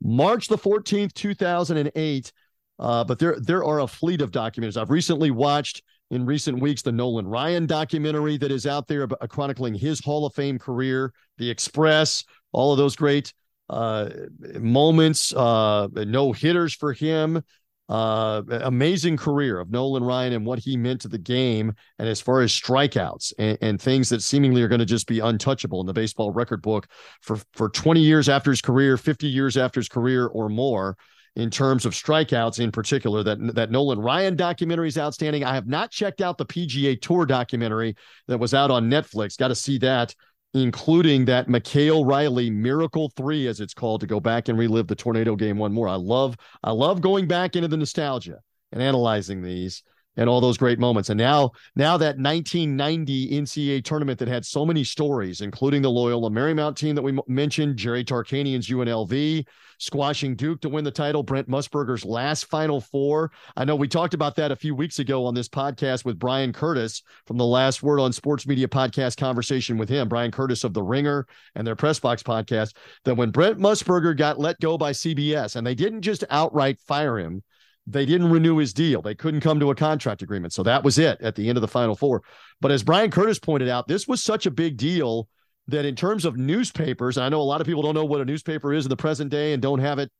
March 0.00 0.46
the 0.46 0.58
14th, 0.58 1.12
2008. 1.14 2.32
Uh, 2.78 3.04
but 3.04 3.18
there, 3.18 3.36
there 3.40 3.64
are 3.64 3.80
a 3.80 3.86
fleet 3.86 4.20
of 4.20 4.30
documentaries. 4.30 4.80
I've 4.80 4.90
recently 4.90 5.32
watched 5.32 5.82
in 6.10 6.26
recent 6.26 6.60
weeks 6.60 6.82
the 6.82 6.92
Nolan 6.92 7.26
Ryan 7.26 7.66
documentary 7.66 8.36
that 8.38 8.50
is 8.50 8.66
out 8.66 8.86
there 8.86 9.06
chronicling 9.06 9.74
his 9.74 10.04
Hall 10.04 10.26
of 10.26 10.34
Fame 10.34 10.58
career, 10.58 11.12
The 11.38 11.50
Express, 11.50 12.24
all 12.52 12.72
of 12.72 12.78
those 12.78 12.96
great 12.96 13.32
uh, 13.70 14.10
moments, 14.58 15.32
uh, 15.34 15.88
no 15.94 16.32
hitters 16.32 16.74
for 16.74 16.92
him. 16.92 17.42
Uh, 17.86 18.40
amazing 18.48 19.14
career 19.14 19.60
of 19.60 19.70
Nolan 19.70 20.02
Ryan 20.02 20.32
and 20.32 20.46
what 20.46 20.58
he 20.58 20.74
meant 20.74 21.02
to 21.02 21.08
the 21.08 21.18
game, 21.18 21.74
and 21.98 22.08
as 22.08 22.18
far 22.18 22.40
as 22.40 22.50
strikeouts 22.50 23.34
and, 23.38 23.58
and 23.60 23.78
things 23.78 24.08
that 24.08 24.22
seemingly 24.22 24.62
are 24.62 24.68
going 24.68 24.78
to 24.78 24.86
just 24.86 25.06
be 25.06 25.20
untouchable 25.20 25.82
in 25.82 25.86
the 25.86 25.92
baseball 25.92 26.30
record 26.30 26.62
book 26.62 26.86
for 27.20 27.36
for 27.52 27.68
20 27.68 28.00
years 28.00 28.26
after 28.26 28.50
his 28.50 28.62
career, 28.62 28.96
50 28.96 29.26
years 29.26 29.58
after 29.58 29.80
his 29.80 29.90
career 29.90 30.26
or 30.28 30.48
more 30.48 30.96
in 31.36 31.50
terms 31.50 31.84
of 31.84 31.92
strikeouts 31.92 32.60
in 32.60 32.70
particular. 32.70 33.22
That 33.22 33.54
that 33.54 33.70
Nolan 33.70 33.98
Ryan 33.98 34.36
documentary 34.36 34.88
is 34.88 34.98
outstanding. 34.98 35.44
I 35.44 35.54
have 35.54 35.66
not 35.66 35.90
checked 35.90 36.20
out 36.20 36.38
the 36.38 36.46
PGA 36.46 37.00
Tour 37.00 37.26
documentary 37.26 37.96
that 38.28 38.38
was 38.38 38.54
out 38.54 38.70
on 38.70 38.90
Netflix. 38.90 39.36
Got 39.36 39.48
to 39.48 39.54
see 39.54 39.78
that, 39.78 40.14
including 40.54 41.24
that 41.26 41.48
Mykal 41.48 42.06
Riley 42.06 42.50
Miracle 42.50 43.10
Three, 43.16 43.46
as 43.46 43.60
it's 43.60 43.74
called, 43.74 44.00
to 44.00 44.06
go 44.06 44.20
back 44.20 44.48
and 44.48 44.58
relive 44.58 44.86
the 44.86 44.94
tornado 44.94 45.36
game 45.36 45.58
one 45.58 45.72
more. 45.72 45.88
I 45.88 45.96
love 45.96 46.36
I 46.62 46.72
love 46.72 47.00
going 47.00 47.26
back 47.26 47.56
into 47.56 47.68
the 47.68 47.76
nostalgia 47.76 48.40
and 48.72 48.82
analyzing 48.82 49.42
these 49.42 49.82
and 50.16 50.28
all 50.28 50.40
those 50.40 50.58
great 50.58 50.78
moments. 50.78 51.10
And 51.10 51.18
now, 51.18 51.52
now 51.76 51.96
that 51.96 52.18
1990 52.18 53.30
NCAA 53.30 53.84
tournament 53.84 54.18
that 54.18 54.28
had 54.28 54.44
so 54.44 54.64
many 54.64 54.84
stories, 54.84 55.40
including 55.40 55.82
the 55.82 55.90
Loyola 55.90 56.30
Marymount 56.30 56.76
team 56.76 56.94
that 56.94 57.02
we 57.02 57.18
mentioned, 57.26 57.76
Jerry 57.76 58.04
Tarkanian's 58.04 58.68
UNLV, 58.68 59.46
squashing 59.78 60.36
Duke 60.36 60.60
to 60.60 60.68
win 60.68 60.84
the 60.84 60.90
title, 60.90 61.22
Brent 61.22 61.48
Musburger's 61.48 62.04
last 62.04 62.46
Final 62.46 62.80
Four. 62.80 63.32
I 63.56 63.64
know 63.64 63.76
we 63.76 63.88
talked 63.88 64.14
about 64.14 64.36
that 64.36 64.52
a 64.52 64.56
few 64.56 64.74
weeks 64.74 64.98
ago 64.98 65.26
on 65.26 65.34
this 65.34 65.48
podcast 65.48 66.04
with 66.04 66.18
Bryan 66.18 66.52
Curtis 66.52 67.02
from 67.26 67.36
the 67.36 67.44
Last 67.44 67.82
Word 67.82 68.00
on 68.00 68.12
Sports 68.12 68.46
Media 68.46 68.68
podcast 68.68 69.16
conversation 69.16 69.76
with 69.76 69.88
him, 69.88 70.08
Bryan 70.08 70.30
Curtis 70.30 70.64
of 70.64 70.74
The 70.74 70.82
Ringer 70.82 71.26
and 71.54 71.66
their 71.66 71.76
Press 71.76 71.98
Box 71.98 72.22
podcast, 72.22 72.74
that 73.04 73.16
when 73.16 73.30
Brent 73.30 73.58
Musburger 73.58 74.16
got 74.16 74.38
let 74.38 74.60
go 74.60 74.78
by 74.78 74.92
CBS, 74.92 75.56
and 75.56 75.66
they 75.66 75.74
didn't 75.74 76.02
just 76.02 76.24
outright 76.30 76.78
fire 76.80 77.18
him, 77.18 77.42
they 77.86 78.06
didn't 78.06 78.30
renew 78.30 78.56
his 78.56 78.72
deal. 78.72 79.02
They 79.02 79.14
couldn't 79.14 79.40
come 79.40 79.60
to 79.60 79.70
a 79.70 79.74
contract 79.74 80.22
agreement. 80.22 80.52
So 80.52 80.62
that 80.62 80.82
was 80.82 80.98
it 80.98 81.20
at 81.20 81.34
the 81.34 81.48
end 81.48 81.58
of 81.58 81.62
the 81.62 81.68
Final 81.68 81.94
Four. 81.94 82.22
But 82.60 82.70
as 82.70 82.82
Bryan 82.82 83.10
Curtis 83.10 83.38
pointed 83.38 83.68
out, 83.68 83.88
this 83.88 84.08
was 84.08 84.22
such 84.22 84.46
a 84.46 84.50
big 84.50 84.76
deal 84.76 85.28
that 85.68 85.84
in 85.84 85.94
terms 85.94 86.24
of 86.24 86.36
newspapers, 86.36 87.18
I 87.18 87.28
know 87.28 87.40
a 87.40 87.42
lot 87.42 87.60
of 87.60 87.66
people 87.66 87.82
don't 87.82 87.94
know 87.94 88.04
what 88.04 88.20
a 88.20 88.24
newspaper 88.24 88.72
is 88.72 88.84
in 88.84 88.90
the 88.90 88.96
present 88.96 89.30
day 89.30 89.52
and 89.52 89.62
don't 89.62 89.78
have 89.78 89.98
it 89.98 90.10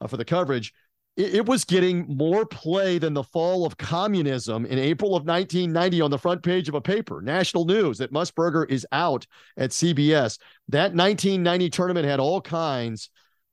uh, 0.00 0.06
for 0.06 0.16
the 0.16 0.24
coverage. 0.24 0.72
It, 1.16 1.36
it 1.36 1.46
was 1.46 1.64
getting 1.64 2.04
more 2.08 2.46
play 2.46 2.98
than 2.98 3.14
the 3.14 3.22
fall 3.22 3.64
of 3.64 3.76
communism 3.76 4.66
in 4.66 4.78
April 4.78 5.16
of 5.16 5.24
1990 5.24 6.00
on 6.00 6.10
the 6.10 6.18
front 6.18 6.42
page 6.42 6.68
of 6.68 6.74
a 6.74 6.80
paper, 6.80 7.20
national 7.22 7.64
news, 7.64 7.98
that 7.98 8.12
Musburger 8.12 8.68
is 8.68 8.86
out 8.90 9.26
at 9.56 9.70
CBS. 9.70 10.38
That 10.68 10.94
1990 10.94 11.70
tournament 11.70 12.06
had 12.06 12.20
all 12.20 12.40
kinds 12.40 13.10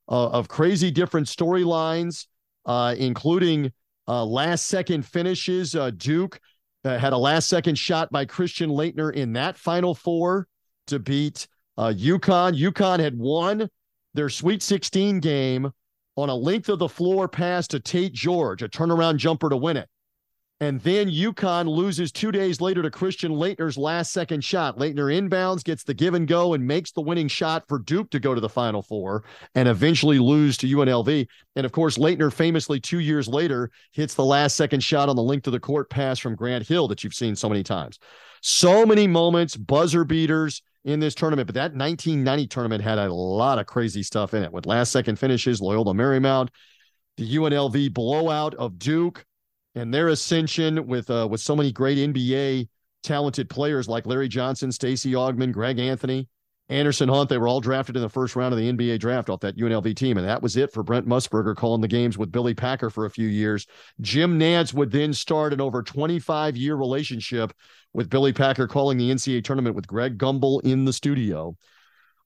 uh, 0.10 0.30
of 0.30 0.48
crazy 0.48 0.90
different 0.90 1.28
storylines 1.28 2.26
uh, 2.66 2.96
including 2.98 3.72
uh, 4.08 4.26
last 4.26 4.68
second 4.68 5.06
finishes. 5.06 5.76
Uh, 5.76 5.92
Duke 5.92 6.40
had 6.84 7.14
a 7.14 7.18
last 7.18 7.48
second 7.48 7.78
shot 7.78 8.12
by 8.12 8.26
Christian 8.26 8.70
Laettner 8.70 9.14
in 9.14 9.34
that 9.34 9.56
Final 9.58 9.94
Four 9.94 10.48
to 10.88 11.00
beat 11.00 11.48
uh, 11.78 11.94
UConn. 11.96 12.60
UConn 12.60 13.00
had 13.00 13.18
won 13.18 13.70
their 14.14 14.30
Sweet 14.30 14.62
16 14.62 15.20
game 15.20 15.72
on 16.18 16.30
a 16.30 16.36
length 16.36 16.70
of 16.70 16.80
the 16.80 16.90
floor 16.90 17.28
pass 17.28 17.68
to 17.68 17.80
Tate 17.80 18.14
George, 18.14 18.62
a 18.62 18.70
turnaround 18.70 19.18
jumper 19.18 19.50
to 19.50 19.58
win 19.58 19.78
it. 19.78 19.88
And 20.62 20.80
then 20.82 21.10
UConn 21.10 21.68
loses 21.68 22.12
two 22.12 22.32
days 22.32 22.62
later 22.62 22.84
to 22.84 22.92
Christian 22.92 23.32
Laettner's 23.32 23.80
last 23.80 24.14
second 24.14 24.44
shot. 24.44 24.78
Laettner 24.78 25.12
inbounds, 25.12 25.64
gets 25.64 25.84
the 25.84 25.96
give 25.96 26.14
and 26.14 26.28
go, 26.28 26.54
and 26.54 26.66
makes 26.66 26.92
the 26.92 27.02
winning 27.02 27.28
shot 27.28 27.64
for 27.68 27.80
Duke 27.80 28.12
to 28.12 28.20
go 28.20 28.36
to 28.36 28.40
the 28.40 28.48
Final 28.48 28.84
Four 28.84 29.24
and 29.56 29.68
eventually 29.68 30.20
lose 30.20 30.58
to 30.58 30.68
UNLV. 30.68 31.28
And 31.56 31.66
of 31.66 31.72
course, 31.72 31.98
Laettner 31.98 32.32
famously 32.32 32.80
two 32.80 33.00
years 33.00 33.28
later 33.28 33.72
hits 33.92 34.14
the 34.14 34.24
last 34.24 34.56
second 34.56 34.82
shot 34.84 35.10
on 35.10 35.16
the 35.16 35.24
link 35.24 35.44
to 35.46 35.52
the 35.52 35.60
court 35.60 35.90
pass 35.90 36.20
from 36.20 36.36
Grant 36.36 36.68
Hill 36.68 36.88
that 36.90 37.04
you've 37.04 37.16
seen 37.16 37.36
so 37.36 37.50
many 37.50 37.64
times. 37.64 37.98
So 38.44 38.86
many 38.86 39.08
moments, 39.08 39.58
buzzer 39.58 40.04
beaters 40.04 40.62
in 40.86 41.00
this 41.00 41.16
tournament. 41.16 41.48
But 41.48 41.56
that 41.56 41.74
1990 41.74 42.46
tournament 42.46 42.84
had 42.84 43.00
a 43.00 43.12
lot 43.12 43.58
of 43.58 43.66
crazy 43.66 44.04
stuff 44.04 44.36
in 44.36 44.44
it 44.44 44.54
with 44.54 44.68
last 44.68 44.92
second 44.92 45.18
finishes, 45.18 45.60
Loyola 45.60 45.96
Marymount, 45.96 46.50
the 47.18 47.36
UNLV 47.36 47.96
blowout 47.96 48.54
of 48.54 48.78
Duke 48.78 49.26
and 49.76 49.94
their 49.94 50.10
ascension 50.10 50.86
with 50.88 51.10
uh, 51.10 51.28
with 51.30 51.42
so 51.42 51.56
many 51.56 51.72
great 51.72 51.98
NBA 51.98 52.68
talented 53.04 53.50
players 53.50 53.88
like 53.88 54.06
Larry 54.06 54.28
Johnson, 54.28 54.72
Stacey 54.72 55.14
Augmon, 55.14 55.52
Greg 55.52 55.80
Anthony, 55.80 56.28
Anderson 56.70 57.10
Hunt. 57.10 57.30
They 57.30 57.38
were 57.38 57.48
all 57.48 57.62
drafted 57.62 57.96
in 57.96 58.02
the 58.02 58.10
first 58.10 58.36
round 58.36 58.54
of 58.54 58.60
the 58.60 58.72
NBA 58.72 59.00
draft 59.00 59.30
off 59.30 59.40
that 59.42 59.58
UNLV 59.58 59.96
team, 59.96 60.18
and 60.18 60.28
that 60.28 60.42
was 60.42 60.58
it 60.58 60.72
for 60.72 60.84
Brent 60.84 61.08
Musburger 61.08 61.56
calling 61.56 61.82
the 61.82 61.88
games 61.88 62.18
with 62.18 62.32
Billy 62.32 62.54
Packer 62.54 62.90
for 62.90 63.06
a 63.06 63.10
few 63.10 63.28
years. 63.28 63.66
Jim 64.02 64.40
Nantz 64.40 64.74
would 64.74 64.92
then 64.92 65.14
start 65.14 65.54
an 65.54 65.62
over 65.62 65.82
25 65.82 66.58
year 66.58 66.76
relationship 66.76 67.54
with 67.94 68.10
Billy 68.10 68.34
Packer 68.34 68.68
calling 68.68 68.98
the 68.98 69.12
NCAA 69.12 69.44
tournament 69.44 69.76
with 69.76 69.88
Greg 69.88 70.18
Gumbel 70.18 70.64
in 70.64 70.86
the 70.86 70.94
studio. 70.94 71.56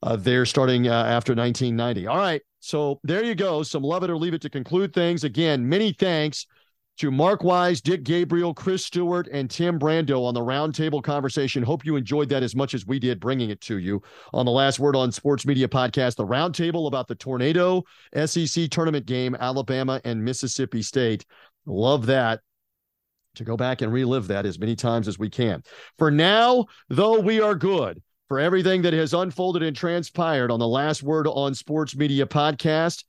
Uh, 0.03 0.15
they're 0.15 0.45
starting 0.45 0.87
uh, 0.87 0.91
after 0.91 1.33
1990. 1.33 2.05
All 2.05 2.17
right. 2.17 2.41
So 2.59 2.99
there 3.03 3.23
you 3.23 3.33
go. 3.33 3.63
Some 3.63 3.81
love 3.81 4.03
it 4.03 4.09
or 4.09 4.17
leave 4.17 4.33
it 4.33 4.41
to 4.41 4.49
conclude 4.49 4.93
things. 4.93 5.23
Again, 5.23 5.67
many 5.67 5.93
thanks 5.93 6.45
to 6.97 7.11
Mark 7.11 7.43
Wise, 7.43 7.81
Dick 7.81 8.03
Gabriel, 8.03 8.53
Chris 8.53 8.85
Stewart, 8.85 9.27
and 9.31 9.49
Tim 9.49 9.77
Brando 9.77 10.23
on 10.23 10.33
the 10.33 10.39
roundtable 10.39 11.03
conversation. 11.03 11.61
Hope 11.61 11.85
you 11.85 11.95
enjoyed 11.95 12.29
that 12.29 12.43
as 12.43 12.55
much 12.55 12.73
as 12.73 12.85
we 12.85 12.99
did 12.99 13.19
bringing 13.19 13.49
it 13.49 13.59
to 13.61 13.77
you 13.77 14.01
on 14.33 14.45
the 14.45 14.51
Last 14.51 14.79
Word 14.79 14.95
on 14.95 15.11
Sports 15.11 15.45
Media 15.45 15.67
podcast, 15.67 16.15
the 16.15 16.25
roundtable 16.25 16.87
about 16.87 17.07
the 17.07 17.15
tornado 17.15 17.83
SEC 18.25 18.69
tournament 18.69 19.05
game, 19.05 19.35
Alabama 19.35 19.99
and 20.05 20.23
Mississippi 20.23 20.81
State. 20.81 21.25
Love 21.65 22.05
that. 22.05 22.39
To 23.35 23.43
go 23.43 23.57
back 23.57 23.81
and 23.81 23.91
relive 23.91 24.27
that 24.27 24.45
as 24.45 24.57
many 24.57 24.77
times 24.77 25.09
as 25.09 25.19
we 25.19 25.29
can. 25.29 25.61
For 25.97 26.09
now, 26.09 26.67
though, 26.87 27.19
we 27.19 27.41
are 27.41 27.53
good 27.53 28.01
for 28.29 28.39
everything 28.39 28.81
that 28.83 28.93
has 28.93 29.13
unfolded 29.13 29.61
and 29.61 29.75
transpired 29.75 30.51
on 30.51 30.59
the 30.59 30.67
Last 30.67 31.03
Word 31.03 31.27
on 31.27 31.53
Sports 31.53 31.97
Media 31.97 32.25
podcast. 32.25 33.03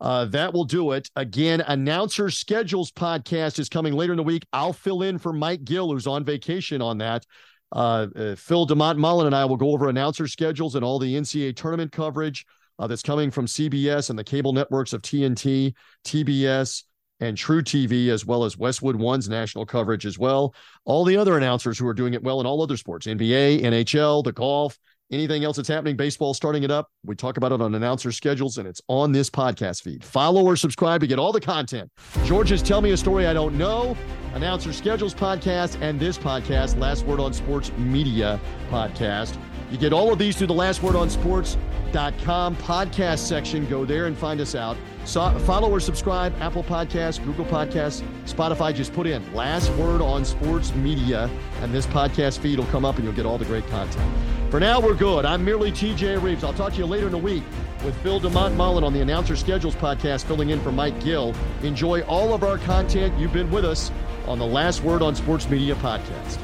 Uh, 0.00 0.24
that 0.26 0.52
will 0.52 0.64
do 0.64 0.92
it. 0.92 1.10
Again, 1.16 1.60
announcer 1.62 2.30
schedules 2.30 2.92
podcast 2.92 3.58
is 3.58 3.68
coming 3.68 3.94
later 3.94 4.12
in 4.12 4.16
the 4.16 4.22
week. 4.22 4.44
I'll 4.52 4.72
fill 4.72 5.02
in 5.02 5.18
for 5.18 5.32
Mike 5.32 5.64
Gill, 5.64 5.92
who's 5.92 6.06
on 6.06 6.24
vacation 6.24 6.80
on 6.80 6.98
that. 6.98 7.24
Uh, 7.72 8.06
uh, 8.16 8.34
Phil 8.36 8.66
DeMont 8.66 8.96
Mullen 8.96 9.26
and 9.26 9.36
I 9.36 9.44
will 9.44 9.56
go 9.56 9.72
over 9.72 9.88
announcer 9.88 10.26
schedules 10.26 10.74
and 10.74 10.84
all 10.84 10.98
the 10.98 11.14
NCAA 11.14 11.54
tournament 11.56 11.92
coverage 11.92 12.46
uh, 12.78 12.86
that's 12.86 13.02
coming 13.02 13.30
from 13.30 13.46
CBS 13.46 14.10
and 14.10 14.18
the 14.18 14.24
cable 14.24 14.52
networks 14.52 14.92
of 14.92 15.02
TNT, 15.02 15.74
TBS, 16.04 16.84
and 17.20 17.36
truTV, 17.36 18.08
as 18.08 18.24
well 18.24 18.44
as 18.44 18.56
Westwood 18.56 18.96
One's 18.96 19.28
national 19.28 19.66
coverage 19.66 20.06
as 20.06 20.18
well. 20.18 20.54
All 20.84 21.04
the 21.04 21.16
other 21.16 21.36
announcers 21.36 21.78
who 21.78 21.86
are 21.88 21.94
doing 21.94 22.14
it 22.14 22.22
well 22.22 22.40
in 22.40 22.46
all 22.46 22.62
other 22.62 22.76
sports 22.76 23.06
NBA, 23.06 23.62
NHL, 23.62 24.22
the 24.22 24.32
golf, 24.32 24.78
anything 25.10 25.44
else 25.44 25.56
that's 25.56 25.68
happening, 25.68 25.96
baseball 25.96 26.34
starting 26.34 26.62
it 26.62 26.70
up. 26.70 26.90
We 27.04 27.14
talk 27.14 27.36
about 27.36 27.52
it 27.52 27.60
on 27.60 27.74
announcer 27.74 28.12
schedules, 28.12 28.58
and 28.58 28.66
it's 28.66 28.82
on 28.88 29.12
this 29.12 29.30
podcast 29.30 29.82
feed. 29.82 30.04
Follow 30.04 30.44
or 30.44 30.56
subscribe 30.56 31.00
to 31.00 31.06
get 31.06 31.18
all 31.18 31.32
the 31.32 31.40
content. 31.40 31.90
George's 32.24 32.62
Tell 32.62 32.80
Me 32.80 32.92
a 32.92 32.96
Story 32.96 33.26
I 33.26 33.32
Don't 33.32 33.56
Know, 33.56 33.96
announcer 34.34 34.72
schedules 34.72 35.14
podcast, 35.14 35.80
and 35.80 35.98
this 35.98 36.18
podcast, 36.18 36.78
Last 36.78 37.06
Word 37.06 37.20
on 37.20 37.32
Sports 37.32 37.72
Media 37.78 38.40
podcast. 38.70 39.36
You 39.70 39.76
get 39.78 39.92
all 39.92 40.12
of 40.12 40.18
these 40.18 40.36
through 40.36 40.46
the 40.46 40.54
Last 40.54 40.82
Word 40.82 40.96
on 40.96 41.10
Sports.com 41.10 42.56
podcast 42.56 43.18
section. 43.18 43.66
Go 43.66 43.84
there 43.84 44.06
and 44.06 44.16
find 44.16 44.40
us 44.40 44.54
out. 44.54 44.76
So, 45.04 45.30
follow 45.40 45.70
or 45.70 45.80
subscribe 45.80 46.34
Apple 46.40 46.62
Podcasts, 46.62 47.22
Google 47.24 47.44
Podcasts, 47.44 48.02
Spotify. 48.26 48.74
Just 48.74 48.92
put 48.92 49.06
in 49.06 49.34
Last 49.34 49.70
Word 49.72 50.00
on 50.00 50.24
Sports 50.24 50.74
Media, 50.74 51.30
and 51.62 51.72
this 51.72 51.86
podcast 51.86 52.38
feed 52.38 52.58
will 52.58 52.66
come 52.66 52.84
up 52.84 52.96
and 52.96 53.04
you'll 53.04 53.14
get 53.14 53.26
all 53.26 53.38
the 53.38 53.44
great 53.44 53.66
content. 53.68 54.12
For 54.50 54.58
now, 54.60 54.80
we're 54.80 54.94
good. 54.94 55.26
I'm 55.26 55.44
merely 55.44 55.70
TJ 55.70 56.22
Rives. 56.22 56.44
I'll 56.44 56.54
talk 56.54 56.72
to 56.72 56.78
you 56.78 56.86
later 56.86 57.06
in 57.06 57.12
the 57.12 57.18
week 57.18 57.42
with 57.84 57.94
Phil 58.02 58.20
DeMont 58.20 58.54
Mullen 58.56 58.84
on 58.84 58.92
the 58.92 59.00
Announcer 59.00 59.36
Schedules 59.36 59.74
podcast, 59.74 60.24
filling 60.24 60.50
in 60.50 60.60
for 60.60 60.72
Mike 60.72 60.98
Gill. 61.02 61.34
Enjoy 61.62 62.00
all 62.02 62.32
of 62.32 62.42
our 62.42 62.58
content. 62.58 63.18
You've 63.18 63.32
been 63.32 63.50
with 63.50 63.64
us 63.64 63.90
on 64.26 64.38
the 64.38 64.46
Last 64.46 64.82
Word 64.82 65.02
on 65.02 65.14
Sports 65.14 65.48
Media 65.48 65.74
podcast. 65.76 66.38